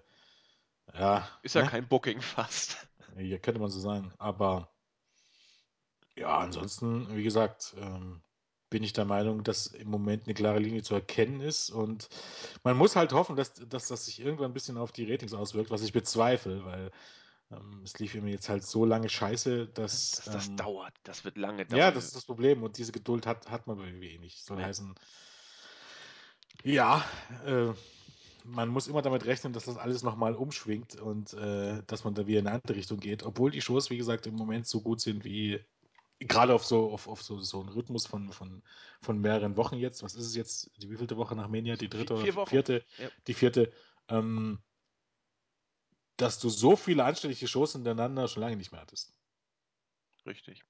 ja. 0.92 1.28
Ist 1.42 1.54
ja 1.54 1.62
ne? 1.62 1.68
kein 1.68 1.88
Booking 1.88 2.20
fast. 2.20 2.86
Ja, 3.16 3.38
könnte 3.38 3.60
man 3.60 3.70
so 3.70 3.80
sagen. 3.80 4.12
Aber 4.18 4.68
ja, 6.16 6.38
ansonsten, 6.38 7.14
wie 7.16 7.22
gesagt, 7.22 7.74
ähm, 7.78 8.22
bin 8.70 8.82
ich 8.82 8.92
der 8.92 9.04
Meinung, 9.04 9.44
dass 9.44 9.68
im 9.68 9.88
Moment 9.88 10.24
eine 10.24 10.34
klare 10.34 10.58
Linie 10.58 10.82
zu 10.82 10.94
erkennen 10.94 11.40
ist. 11.40 11.70
Und 11.70 12.08
man 12.62 12.76
muss 12.76 12.96
halt 12.96 13.12
hoffen, 13.12 13.36
dass, 13.36 13.54
dass 13.54 13.88
das 13.88 14.06
sich 14.06 14.20
irgendwann 14.20 14.50
ein 14.50 14.54
bisschen 14.54 14.76
auf 14.76 14.92
die 14.92 15.10
Ratings 15.10 15.34
auswirkt, 15.34 15.70
was 15.70 15.82
ich 15.82 15.92
bezweifle, 15.92 16.64
weil 16.64 16.90
ähm, 17.52 17.82
es 17.84 17.98
lief 17.98 18.14
mir 18.14 18.30
jetzt 18.30 18.48
halt 18.48 18.64
so 18.64 18.84
lange 18.84 19.08
scheiße, 19.08 19.68
dass. 19.68 20.12
dass 20.12 20.24
das 20.24 20.48
ähm, 20.48 20.56
dauert. 20.56 20.94
Das 21.04 21.24
wird 21.24 21.36
lange 21.36 21.66
dauern. 21.66 21.78
Ja, 21.78 21.90
das 21.90 22.04
ist 22.06 22.16
das 22.16 22.24
Problem. 22.24 22.62
Und 22.62 22.78
diese 22.78 22.92
Geduld 22.92 23.26
hat, 23.26 23.50
hat 23.50 23.66
man 23.66 23.78
bei 23.78 23.92
WWE 23.92 24.18
nicht. 24.18 24.44
Soll 24.44 24.58
ja. 24.58 24.66
heißen, 24.66 24.94
ja, 26.62 27.04
äh, 27.46 27.72
man 28.44 28.68
muss 28.68 28.86
immer 28.86 29.02
damit 29.02 29.24
rechnen, 29.24 29.52
dass 29.52 29.64
das 29.64 29.78
alles 29.78 30.02
nochmal 30.02 30.34
umschwingt 30.34 31.00
und 31.00 31.32
äh, 31.34 31.82
dass 31.86 32.04
man 32.04 32.14
da 32.14 32.26
wieder 32.26 32.40
in 32.40 32.46
eine 32.46 32.56
andere 32.56 32.76
Richtung 32.76 33.00
geht. 33.00 33.22
Obwohl 33.22 33.50
die 33.50 33.62
Shows, 33.62 33.90
wie 33.90 33.96
gesagt, 33.96 34.26
im 34.26 34.34
Moment 34.34 34.66
so 34.66 34.80
gut 34.80 35.00
sind 35.00 35.24
wie 35.24 35.60
gerade 36.20 36.54
auf 36.54 36.64
so 36.64 36.90
auf, 36.92 37.08
auf 37.08 37.22
so, 37.22 37.40
so 37.40 37.60
einen 37.60 37.70
Rhythmus 37.70 38.06
von, 38.06 38.32
von, 38.32 38.62
von 39.00 39.18
mehreren 39.18 39.56
Wochen 39.56 39.76
jetzt. 39.76 40.02
Was 40.02 40.14
ist 40.14 40.26
es 40.26 40.36
jetzt? 40.36 40.70
Die 40.80 40.90
wievielte 40.90 41.16
Woche 41.16 41.34
nach 41.34 41.48
Mania? 41.48 41.76
Die 41.76 41.88
dritte 41.88 42.16
Vier 42.18 42.36
oder 42.36 42.46
vierte? 42.46 42.84
Ja. 42.98 43.08
Die 43.26 43.34
vierte. 43.34 43.72
Ähm, 44.08 44.58
dass 46.16 46.38
du 46.38 46.48
so 46.48 46.76
viele 46.76 47.04
anständige 47.04 47.48
Shows 47.48 47.72
hintereinander 47.72 48.28
schon 48.28 48.42
lange 48.42 48.56
nicht 48.56 48.70
mehr 48.70 48.80
hattest. 48.80 49.14
Richtig. 50.26 50.64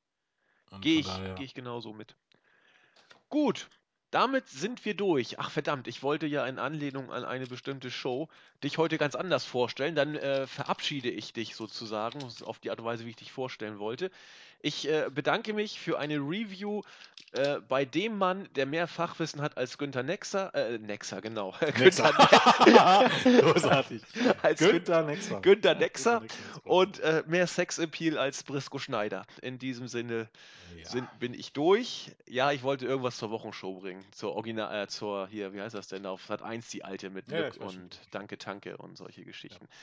Gehe 0.80 1.00
ich, 1.00 1.08
geh 1.36 1.44
ich 1.44 1.54
genauso 1.54 1.92
mit. 1.92 2.16
Gut, 3.28 3.68
damit 4.14 4.48
sind 4.48 4.84
wir 4.84 4.94
durch. 4.94 5.40
Ach 5.40 5.50
verdammt, 5.50 5.88
ich 5.88 6.04
wollte 6.04 6.26
ja 6.26 6.46
in 6.46 6.60
Anlehnung 6.60 7.10
an 7.10 7.24
eine 7.24 7.48
bestimmte 7.48 7.90
Show 7.90 8.28
dich 8.62 8.78
heute 8.78 8.96
ganz 8.96 9.16
anders 9.16 9.44
vorstellen. 9.44 9.96
Dann 9.96 10.14
äh, 10.14 10.46
verabschiede 10.46 11.10
ich 11.10 11.32
dich 11.32 11.56
sozusagen 11.56 12.20
auf 12.44 12.60
die 12.60 12.70
Art 12.70 12.78
und 12.78 12.84
Weise, 12.84 13.06
wie 13.06 13.10
ich 13.10 13.16
dich 13.16 13.32
vorstellen 13.32 13.80
wollte. 13.80 14.12
Ich 14.64 14.88
äh, 14.88 15.10
bedanke 15.10 15.52
mich 15.52 15.78
für 15.78 15.98
eine 15.98 16.16
Review 16.16 16.80
äh, 17.32 17.60
bei 17.68 17.84
dem 17.84 18.16
Mann, 18.16 18.48
der 18.56 18.64
mehr 18.64 18.88
Fachwissen 18.88 19.42
hat 19.42 19.58
als 19.58 19.76
Günther 19.76 20.02
Nexer. 20.02 20.54
Äh, 20.54 20.78
Nexer, 20.78 21.20
genau. 21.20 21.54
Nexer. 21.78 22.10
Großartig. 23.24 24.00
als 24.42 24.60
Günther 24.60 25.02
Nexer. 25.02 25.42
Günther 25.42 25.74
Nexer. 25.74 26.22
Und 26.62 26.98
äh, 27.00 27.22
mehr 27.26 27.46
Sexappeal 27.46 28.16
als 28.16 28.42
Brisco 28.42 28.78
Schneider. 28.78 29.26
In 29.42 29.58
diesem 29.58 29.86
Sinne 29.86 30.30
ja. 30.78 30.88
sind, 30.88 31.18
bin 31.18 31.34
ich 31.34 31.52
durch. 31.52 32.12
Ja, 32.26 32.50
ich 32.50 32.62
wollte 32.62 32.86
irgendwas 32.86 33.18
zur 33.18 33.30
Wochenshow 33.30 33.80
bringen. 33.80 34.02
Zur 34.12 34.32
Original, 34.32 34.84
äh, 34.84 34.88
zur, 34.88 35.28
hier, 35.28 35.52
wie 35.52 35.60
heißt 35.60 35.74
das 35.74 35.88
denn? 35.88 36.06
Auf 36.06 36.24
Sat 36.24 36.40
1 36.40 36.70
die 36.70 36.84
alte 36.84 37.10
mit 37.10 37.30
ja, 37.30 37.50
Glück 37.50 37.60
und 37.60 38.00
Danke, 38.12 38.38
Tanke 38.38 38.78
und 38.78 38.96
solche 38.96 39.26
Geschichten. 39.26 39.66
Ja. 39.66 39.76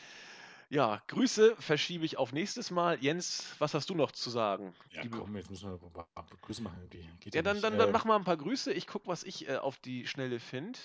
Ja, 0.72 1.02
Grüße 1.08 1.58
verschiebe 1.60 2.06
ich 2.06 2.18
auf 2.18 2.32
nächstes 2.32 2.72
Mal. 2.72 2.98
Jens, 3.04 3.54
was 3.60 3.74
hast 3.74 3.90
du 3.90 3.94
noch 3.94 4.14
zu 4.14 4.30
sagen? 4.30 4.74
Ja, 4.92 5.02
Liebe... 5.02 5.18
komm, 5.18 5.36
jetzt 5.36 5.50
müssen 5.50 5.70
wir 5.70 5.74
ein 5.74 5.92
paar 5.92 6.08
Grüße 6.44 6.62
machen. 6.62 6.90
Geht 7.20 7.36
ja, 7.36 7.42
dann, 7.42 7.60
dann, 7.60 7.78
dann 7.78 7.90
äh... 7.90 7.92
mach 7.92 8.06
mal 8.06 8.16
ein 8.16 8.24
paar 8.24 8.38
Grüße. 8.38 8.72
Ich 8.72 8.88
gucke, 8.88 9.06
was 9.08 9.24
ich 9.26 9.50
äh, 9.50 9.58
auf 9.58 9.80
die 9.80 10.08
Schnelle 10.08 10.40
finde. 10.40 10.80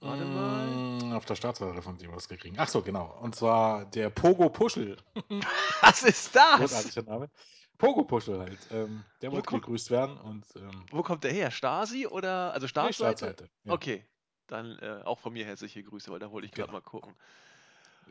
Warte 0.00 0.24
mal. 0.24 0.66
Mm, 0.68 1.12
auf 1.12 1.26
der 1.26 1.34
Startseite 1.34 1.82
von 1.82 1.98
dem 1.98 2.12
was 2.12 2.30
gekriegt. 2.30 2.56
Ach 2.58 2.68
so, 2.68 2.80
genau. 2.80 3.18
Und 3.20 3.36
zwar 3.36 3.84
der 3.84 4.08
Pogo 4.08 4.48
Puschel. 4.48 4.96
was 5.82 6.02
ist 6.02 6.34
das? 6.34 6.60
Großartiger 6.60 7.02
Name. 7.02 7.30
Pogo 7.76 8.04
Puschel 8.04 8.38
halt. 8.38 8.58
Ähm, 8.70 9.04
der 9.20 9.32
wollte 9.32 9.50
gegrüßt 9.50 9.90
werden. 9.90 10.16
Und, 10.16 10.46
ähm... 10.56 10.86
Wo 10.90 11.02
kommt 11.02 11.24
der 11.24 11.32
her? 11.32 11.50
Stasi 11.50 12.06
oder? 12.06 12.54
Also 12.54 12.68
Startseite? 12.68 13.04
Nee, 13.04 13.16
Startseite 13.18 13.50
ja. 13.64 13.72
Okay. 13.74 14.06
Dann 14.46 14.78
äh, 14.78 15.02
auch 15.04 15.18
von 15.18 15.34
mir 15.34 15.44
herzliche 15.44 15.82
Grüße, 15.82 16.10
weil 16.10 16.20
da 16.20 16.30
wollte 16.30 16.46
ich 16.46 16.52
gerade 16.52 16.68
genau. 16.68 16.78
mal 16.78 16.84
gucken. 16.88 17.14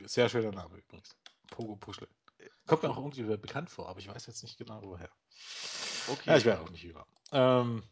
Sehr 0.05 0.29
schöner 0.29 0.51
Name 0.51 0.77
übrigens. 0.77 1.15
Pogo 1.49 1.75
Puschel. 1.75 2.07
Kommt 2.65 2.83
mir 2.83 2.89
auch 2.89 2.97
irgendwie 2.97 3.23
bekannt 3.37 3.69
vor, 3.69 3.89
aber 3.89 3.99
ich 3.99 4.07
weiß 4.07 4.25
jetzt 4.27 4.43
nicht 4.43 4.57
genau 4.57 4.81
woher. 4.81 5.09
Okay. 6.07 6.29
Ja, 6.29 6.37
ich 6.37 6.45
werde 6.45 6.61
auch 6.61 6.69
nicht 6.69 6.83
über. 6.83 7.05
Ähm, 7.31 7.83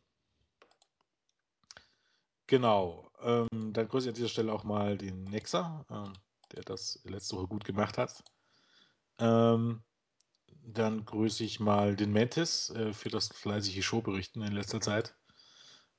genau. 2.48 3.10
Ähm, 3.22 3.48
dann 3.74 3.88
grüße 3.88 4.08
ich 4.08 4.10
an 4.10 4.16
dieser 4.16 4.30
Stelle 4.30 4.54
auch 4.54 4.64
mal 4.64 4.98
den 4.98 5.24
Nexa, 5.26 5.86
ähm, 5.90 6.14
der 6.54 6.64
das 6.64 7.00
letzte 7.04 7.38
Woche 7.38 7.48
gut 7.48 7.66
gemacht 7.66 7.98
hat. 7.98 8.24
Ähm, 9.20 9.84
dann 10.64 11.06
grüße 11.06 11.44
ich 11.44 11.60
mal 11.60 11.96
den 11.96 12.12
Mantis 12.12 12.70
äh, 12.72 12.94
für 12.94 13.10
das 13.10 13.30
fleißige 13.30 13.84
Showberichten 13.84 14.42
in 14.42 14.54
letzter 14.54 14.82
Zeit. 14.82 15.16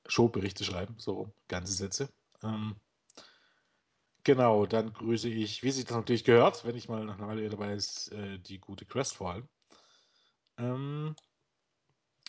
Showberichte 0.07 0.63
schreiben, 0.63 0.95
so 0.97 1.33
ganze 1.47 1.73
Sätze. 1.73 2.09
Ähm, 2.43 2.75
Genau, 4.23 4.65
dann 4.65 4.93
grüße 4.93 5.27
ich, 5.27 5.63
wie 5.63 5.71
sich 5.71 5.85
das 5.85 5.97
natürlich 5.97 6.23
gehört, 6.23 6.65
wenn 6.65 6.77
ich 6.77 6.87
mal 6.87 7.03
nach 7.03 7.17
einer 7.17 7.27
Weile 7.27 7.49
dabei 7.49 7.73
ist, 7.73 8.11
äh, 8.13 8.39
die 8.39 8.59
gute 8.59 8.85
Quest 8.85 9.15
vor 9.15 9.31
allem. 9.31 9.47
Ähm, 10.57 11.15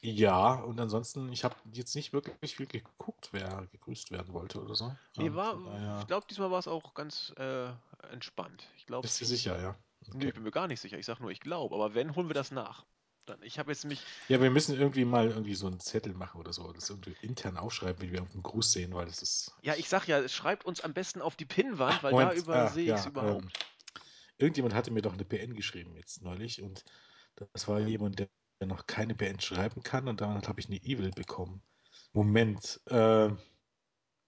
ja, 0.03 0.55
und 0.55 0.79
ansonsten, 0.81 1.33
ich 1.33 1.45
habe 1.45 1.55
jetzt 1.73 1.95
nicht 1.95 2.13
wirklich 2.13 2.57
viel 2.57 2.67
geguckt, 2.67 3.29
wer 3.33 3.67
gegrüßt 3.73 4.11
werden 4.11 4.35
wollte 4.35 4.61
oder 4.61 4.75
so. 4.75 4.95
Nee, 5.17 5.27
ähm, 5.27 5.35
war, 5.35 5.57
daher... 5.57 5.99
ich 6.01 6.07
glaube, 6.07 6.27
diesmal 6.29 6.51
war 6.51 6.59
es 6.59 6.69
auch 6.69 6.95
ganz 6.95 7.33
äh, 7.39 7.71
entspannt. 8.11 8.69
Ich 8.77 8.87
glaub, 8.87 9.03
Bist 9.03 9.21
du 9.21 9.25
sicher, 9.25 9.61
ja? 9.61 9.77
Okay. 10.07 10.19
Nee, 10.19 10.27
ich 10.27 10.35
bin 10.35 10.43
mir 10.43 10.51
gar 10.51 10.67
nicht 10.67 10.81
sicher. 10.81 10.99
Ich 10.99 11.07
sage 11.07 11.23
nur, 11.23 11.31
ich 11.31 11.41
glaube. 11.41 11.75
Aber 11.75 11.95
wenn, 11.95 12.15
holen 12.15 12.29
wir 12.29 12.35
das 12.35 12.51
nach. 12.51 12.85
Dann, 13.27 13.43
ich 13.43 13.59
habe 13.59 13.71
jetzt 13.71 13.85
mich. 13.85 14.03
Ja, 14.29 14.41
wir 14.41 14.51
müssen 14.51 14.79
irgendwie 14.79 15.05
mal 15.05 15.29
irgendwie 15.29 15.55
so 15.55 15.67
einen 15.67 15.81
Zettel 15.81 16.15
machen 16.15 16.41
oder 16.41 16.53
so. 16.53 16.73
Das 16.73 16.91
irgendwie 16.91 17.15
intern 17.23 17.57
aufschreiben, 17.57 18.03
wie 18.03 18.13
wir 18.13 18.23
auf 18.23 18.31
dem 18.31 18.43
Gruß 18.43 18.73
sehen, 18.73 18.95
weil 18.95 19.07
das 19.07 19.23
ist. 19.23 19.53
Ja, 19.63 19.75
ich 19.75 19.89
sag 19.89 20.07
ja, 20.07 20.29
schreibt 20.29 20.67
uns 20.67 20.81
am 20.81 20.93
besten 20.93 21.23
auf 21.23 21.37
die 21.37 21.47
Pinnwand, 21.47 22.03
weil 22.03 22.13
Moment, 22.13 22.33
da 22.33 22.35
übersehe 22.35 22.93
ah, 22.93 22.95
ich 22.95 23.01
es 23.01 23.05
ja, 23.05 23.11
überhaupt. 23.11 23.45
Ähm, 23.45 23.51
irgendjemand 24.39 24.75
hatte 24.75 24.91
mir 24.91 25.03
doch 25.03 25.15
eine 25.15 25.25
PN 25.25 25.55
geschrieben 25.55 25.97
jetzt 25.97 26.23
neulich 26.23 26.63
und 26.63 26.85
das 27.53 27.67
war 27.69 27.81
jemand, 27.81 28.19
der 28.19 28.29
noch 28.67 28.87
keine 28.87 29.15
PN 29.15 29.41
schreiben 29.41 29.83
kann 29.83 30.09
und 30.09 30.21
dann 30.21 30.47
habe 30.47 30.61
ich 30.61 30.67
eine 30.67 30.77
Evil 30.77 31.11
bekommen. 31.11 31.63
Moment. 32.13 32.81
Äh, 32.87 33.29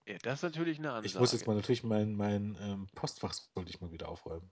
ja, 0.07 0.19
das 0.23 0.39
ist 0.39 0.43
natürlich 0.43 0.79
eine 0.79 0.91
Ansage. 0.91 1.07
Ich 1.07 1.19
muss 1.19 1.33
jetzt 1.33 1.47
mal 1.47 1.55
natürlich 1.55 1.83
mein, 1.83 2.15
mein 2.15 2.57
ähm, 2.61 2.89
Postfach 2.95 3.33
sollte 3.33 3.71
ich 3.71 3.81
mal 3.81 3.91
wieder 3.93 4.09
aufräumen. 4.09 4.51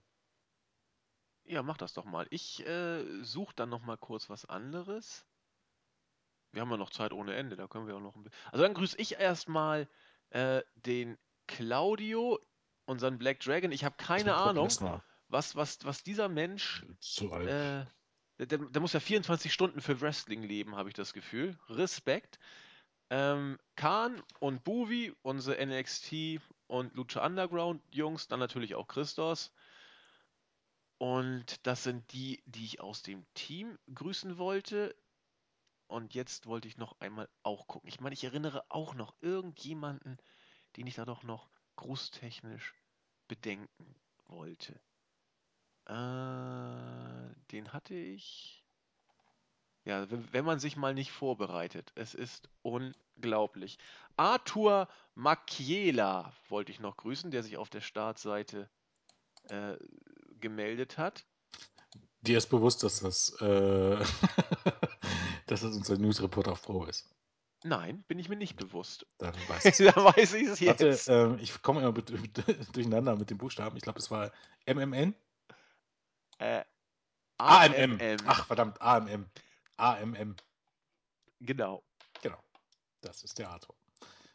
Ja, 1.45 1.61
mach 1.63 1.77
das 1.77 1.93
doch 1.93 2.05
mal. 2.05 2.25
Ich 2.29 2.65
äh, 2.65 3.23
suche 3.23 3.53
dann 3.55 3.69
noch 3.69 3.81
mal 3.81 3.97
kurz 3.97 4.29
was 4.29 4.45
anderes. 4.45 5.25
Wir 6.51 6.61
haben 6.61 6.71
ja 6.71 6.77
noch 6.77 6.89
Zeit 6.89 7.11
ohne 7.11 7.35
Ende, 7.35 7.55
da 7.55 7.67
können 7.67 7.87
wir 7.87 7.95
auch 7.95 8.01
noch 8.01 8.15
ein 8.15 8.23
bisschen. 8.23 8.39
Also 8.51 8.63
dann 8.63 8.73
grüße 8.73 8.97
ich 8.97 9.19
erstmal 9.19 9.87
äh, 10.29 10.61
den 10.75 11.17
Claudio, 11.47 12.39
unseren 12.85 13.17
Black 13.17 13.41
Dragon. 13.41 13.71
Ich 13.71 13.83
habe 13.83 13.95
keine 13.97 14.35
Ahnung, 14.35 14.69
was, 15.27 15.55
was, 15.55 15.83
was 15.83 16.03
dieser 16.03 16.29
Mensch. 16.29 16.85
Zu 16.99 17.31
alt. 17.31 17.49
Äh, 17.49 18.45
der, 18.45 18.57
der, 18.57 18.81
muss 18.81 18.93
ja 18.93 18.99
24 18.99 19.53
Stunden 19.53 19.81
für 19.81 20.01
Wrestling 20.01 20.43
leben, 20.43 20.75
habe 20.75 20.89
ich 20.89 20.95
das 20.95 21.13
Gefühl. 21.13 21.57
Respekt. 21.69 22.39
Ähm, 23.09 23.59
Khan 23.75 24.21
und 24.39 24.63
Buvi, 24.63 25.13
unsere 25.21 25.63
NXT 25.63 26.41
und 26.67 26.95
Lucha 26.95 27.25
Underground 27.25 27.81
Jungs, 27.91 28.27
dann 28.27 28.39
natürlich 28.39 28.75
auch 28.75 28.87
Christos. 28.87 29.53
Und 30.97 31.65
das 31.67 31.83
sind 31.83 32.11
die, 32.13 32.41
die 32.45 32.65
ich 32.65 32.79
aus 32.79 33.01
dem 33.01 33.25
Team 33.33 33.77
grüßen 33.93 34.37
wollte. 34.37 34.95
Und 35.87 36.13
jetzt 36.13 36.47
wollte 36.47 36.67
ich 36.67 36.77
noch 36.77 36.99
einmal 36.99 37.29
auch 37.43 37.67
gucken. 37.67 37.89
Ich 37.89 37.99
meine, 37.99 38.13
ich 38.13 38.23
erinnere 38.23 38.65
auch 38.69 38.95
noch 38.95 39.13
irgendjemanden, 39.21 40.17
den 40.77 40.87
ich 40.87 40.95
da 40.95 41.05
doch 41.05 41.23
noch 41.23 41.49
grußtechnisch 41.75 42.73
bedenken 43.27 43.95
wollte. 44.27 44.73
Äh, 45.85 47.35
den 47.51 47.73
hatte 47.73 47.93
ich. 47.93 48.63
Ja, 49.83 50.07
wenn, 50.09 50.45
man 50.45 50.59
sich 50.59 50.77
mal 50.77 50.95
nicht 50.95 51.11
vorbereitet. 51.11 51.91
Es 51.93 52.15
ist 52.15 52.49
unglaublich. 52.63 53.77
Arthur 54.17 54.87
Macchiela 55.13 56.33
wollte 56.49 56.71
ich 56.71 56.79
noch 56.79 56.97
grüßen, 56.97 57.29
der 57.29 57.43
sich 57.43 57.57
auf 57.57 57.69
der 57.69 57.81
Startseite 57.81 58.67
äh, 59.43 59.77
gemeldet 60.45 60.99
hat. 60.99 61.25
Dir 62.21 62.37
ist 62.37 62.47
bewusst, 62.47 62.83
dass 62.83 62.99
das, 62.99 63.35
äh, 63.41 63.97
dass 65.47 65.61
das 65.61 65.75
unser 65.75 65.97
Newsreporter 65.97 66.55
Frau 66.55 66.85
ist. 66.85 67.09
Nein, 67.63 68.03
bin 68.07 68.19
ich 68.19 68.29
mir 68.29 68.35
nicht 68.35 68.55
bewusst. 68.55 69.07
Dann 69.17 69.33
weiß 69.47 69.65
ich 69.65 69.77
Dann 69.77 70.05
weiß 70.05 70.33
ich 70.35 70.47
es 70.47 70.59
jetzt. 70.59 71.07
Warte, 71.07 71.35
äh, 71.37 71.41
ich 71.41 71.59
komme 71.63 71.81
immer 71.81 71.91
durcheinander 72.73 73.15
mit 73.15 73.31
den 73.31 73.39
Buchstaben. 73.39 73.75
Ich 73.75 73.81
glaube, 73.81 73.97
es 73.97 74.11
war 74.11 74.31
MMN. 74.67 75.15
Äh, 76.37 76.63
AMM. 77.39 77.99
AMM. 77.99 78.17
Ach, 78.27 78.45
verdammt, 78.45 78.79
AMM. 78.81 79.25
AMM. 79.77 80.35
Genau. 81.39 81.83
Genau. 82.21 82.41
Das 83.01 83.23
ist 83.23 83.39
der 83.39 83.49
Arthur. 83.49 83.75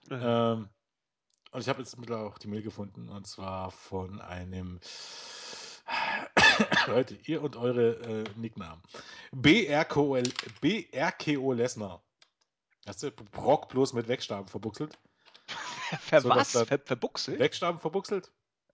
Mhm. 0.08 0.20
Ähm, 0.20 0.68
und 1.52 1.60
ich 1.60 1.68
habe 1.68 1.80
jetzt 1.80 1.96
mittlerweile 1.98 2.28
auch 2.28 2.38
die 2.38 2.48
Mail 2.48 2.62
gefunden 2.62 3.08
und 3.08 3.26
zwar 3.28 3.70
von 3.70 4.20
einem 4.20 4.80
Leute, 6.86 7.18
ihr 7.24 7.42
und 7.42 7.56
eure 7.56 8.24
äh, 8.24 8.24
Nicknamen. 8.36 8.82
BRKO, 9.32 10.18
BRKO 10.60 11.52
Lesnar. 11.52 12.02
Hast 12.86 13.02
du 13.02 13.10
Brock 13.10 13.68
bloß 13.68 13.92
mit 13.92 14.08
Wegstaben 14.08 14.48
verbuchselt? 14.48 14.98
Ver 16.00 16.20
so, 16.20 16.28
was? 16.28 16.52
Ver 16.52 16.78
verbuchselt? 16.78 17.38
Wegstaben 17.38 17.80
verbuchselt? 17.80 18.32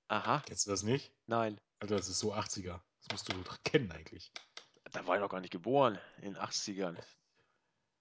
Aha. 0.08 0.42
Kennst 0.46 0.66
du 0.66 0.70
das 0.70 0.82
nicht? 0.82 1.12
Nein. 1.26 1.60
Alter, 1.80 1.96
das 1.96 2.08
ist 2.08 2.20
so 2.20 2.32
80er. 2.32 2.80
Das 3.00 3.08
musst 3.12 3.32
du 3.32 3.36
doch 3.42 3.58
kennen 3.64 3.90
eigentlich. 3.90 4.32
Da 4.92 5.06
war 5.06 5.16
ich 5.16 5.20
noch 5.20 5.28
gar 5.28 5.40
nicht 5.40 5.50
geboren, 5.50 5.98
in 6.18 6.34
den 6.34 6.36
80ern. 6.36 6.96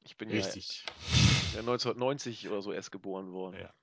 Ich 0.03 0.17
bin 0.17 0.29
Richtig. 0.29 0.85
ja 1.53 1.59
1990 1.61 2.47
oder 2.47 2.61
so 2.61 2.71
erst 2.71 2.91
geboren 2.91 3.31
worden. 3.31 3.59
Ja. 3.59 3.73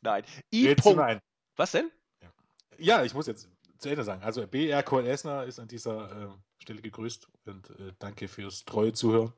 Nein. 0.00 0.24
I. 0.52 0.74
Nein. 0.96 1.20
Was 1.56 1.72
denn? 1.72 1.90
Ja. 2.20 2.32
ja, 2.78 3.04
ich 3.04 3.12
muss 3.12 3.26
jetzt 3.26 3.48
zu 3.82 3.90
Ende 3.90 4.04
sagen. 4.04 4.22
Also 4.22 4.46
BR 4.46 4.82
Cole 4.82 5.08
Esner 5.08 5.44
ist 5.44 5.58
an 5.58 5.68
dieser 5.68 6.10
äh, 6.10 6.28
Stelle 6.62 6.80
gegrüßt 6.80 7.28
und 7.46 7.70
äh, 7.70 7.92
danke 7.98 8.28
fürs 8.28 8.64
treue 8.64 8.92
Zuhören. 8.92 9.32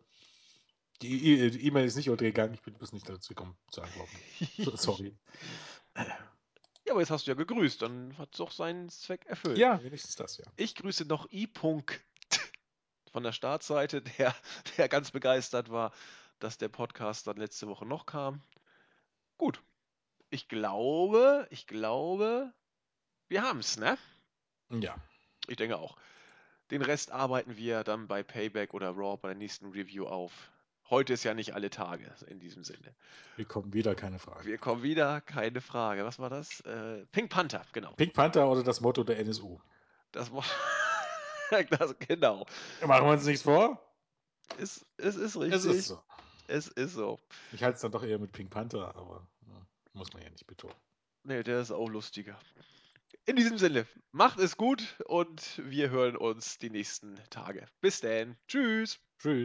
Die 1.02 1.66
E-Mail 1.66 1.86
ist 1.86 1.96
nicht 1.96 2.08
untergegangen, 2.08 2.54
ich 2.54 2.62
bin 2.62 2.74
bis 2.74 2.92
nicht 2.92 3.08
dazu 3.08 3.34
gekommen 3.34 3.56
zu 3.70 3.82
antworten. 3.82 4.16
Sorry. 4.76 5.16
Ja, 5.96 6.92
aber 6.92 7.00
jetzt 7.00 7.10
hast 7.10 7.26
du 7.26 7.32
ja 7.32 7.34
gegrüßt, 7.34 7.82
dann 7.82 8.16
hat 8.16 8.30
es 8.32 8.38
doch 8.38 8.52
seinen 8.52 8.88
Zweck 8.90 9.26
erfüllt. 9.26 9.58
Ja, 9.58 9.82
wenigstens 9.82 10.16
das, 10.16 10.38
ja. 10.38 10.44
Ich 10.56 10.74
grüße 10.74 11.04
noch 11.06 11.30
I. 11.32 11.48
von 13.10 13.22
der 13.22 13.32
Startseite, 13.32 14.02
der, 14.02 14.34
der 14.76 14.88
ganz 14.88 15.10
begeistert 15.10 15.70
war, 15.70 15.92
dass 16.38 16.58
der 16.58 16.68
Podcast 16.68 17.26
dann 17.26 17.38
letzte 17.38 17.66
Woche 17.66 17.86
noch 17.86 18.06
kam. 18.06 18.42
Gut. 19.36 19.62
Ich 20.30 20.48
glaube, 20.48 21.46
ich 21.50 21.66
glaube, 21.66 22.52
wir 23.28 23.42
haben 23.42 23.60
es, 23.60 23.76
ne? 23.76 23.98
Ja. 24.70 24.96
Ich 25.48 25.56
denke 25.56 25.78
auch. 25.78 25.96
Den 26.70 26.82
Rest 26.82 27.12
arbeiten 27.12 27.56
wir 27.56 27.84
dann 27.84 28.08
bei 28.08 28.22
Payback 28.22 28.72
oder 28.72 28.90
Raw 28.90 29.18
bei 29.20 29.28
der 29.28 29.36
nächsten 29.36 29.70
Review 29.70 30.06
auf. 30.06 30.50
Heute 30.90 31.14
ist 31.14 31.24
ja 31.24 31.34
nicht 31.34 31.54
alle 31.54 31.70
Tage 31.70 32.14
in 32.26 32.40
diesem 32.40 32.62
Sinne. 32.62 32.94
Wir 33.36 33.46
kommen 33.46 33.72
wieder, 33.72 33.94
keine 33.94 34.18
Frage. 34.18 34.44
Wir 34.44 34.58
kommen 34.58 34.82
wieder, 34.82 35.20
keine 35.22 35.60
Frage. 35.60 36.04
Was 36.04 36.18
war 36.18 36.30
das? 36.30 36.60
Äh, 36.60 37.06
Pink 37.06 37.30
Panther, 37.30 37.64
genau. 37.72 37.92
Pink 37.92 38.12
Panther 38.12 38.48
oder 38.48 38.62
das 38.62 38.80
Motto 38.80 39.02
der 39.02 39.18
NSU? 39.18 39.58
Das, 40.12 40.30
das 41.70 41.98
genau. 41.98 42.46
Machen 42.86 43.06
wir 43.06 43.12
uns 43.12 43.24
nichts 43.24 43.42
vor? 43.42 43.80
Es, 44.58 44.84
es 44.98 45.16
ist 45.16 45.38
richtig. 45.38 45.54
Es 45.54 45.64
ist 45.64 45.86
so. 45.88 46.02
Es 46.46 46.68
ist 46.68 46.92
so. 46.92 47.18
Ich 47.52 47.62
halte 47.62 47.76
es 47.76 47.80
dann 47.80 47.92
doch 47.92 48.04
eher 48.04 48.18
mit 48.18 48.32
Pink 48.32 48.50
Panther, 48.50 48.94
aber 48.94 49.26
ja, 49.46 49.66
muss 49.94 50.12
man 50.12 50.22
ja 50.22 50.30
nicht 50.30 50.46
betonen. 50.46 50.76
Nee, 51.22 51.42
der 51.42 51.60
ist 51.60 51.70
auch 51.70 51.88
lustiger. 51.88 52.38
In 53.26 53.36
diesem 53.36 53.58
Sinne, 53.58 53.86
macht 54.12 54.38
es 54.38 54.56
gut 54.56 55.00
und 55.06 55.60
wir 55.64 55.90
hören 55.90 56.16
uns 56.16 56.58
die 56.58 56.70
nächsten 56.70 57.18
Tage. 57.30 57.66
Bis 57.80 58.00
dann. 58.00 58.36
Tschüss. 58.48 58.98
Tschüss. 59.18 59.42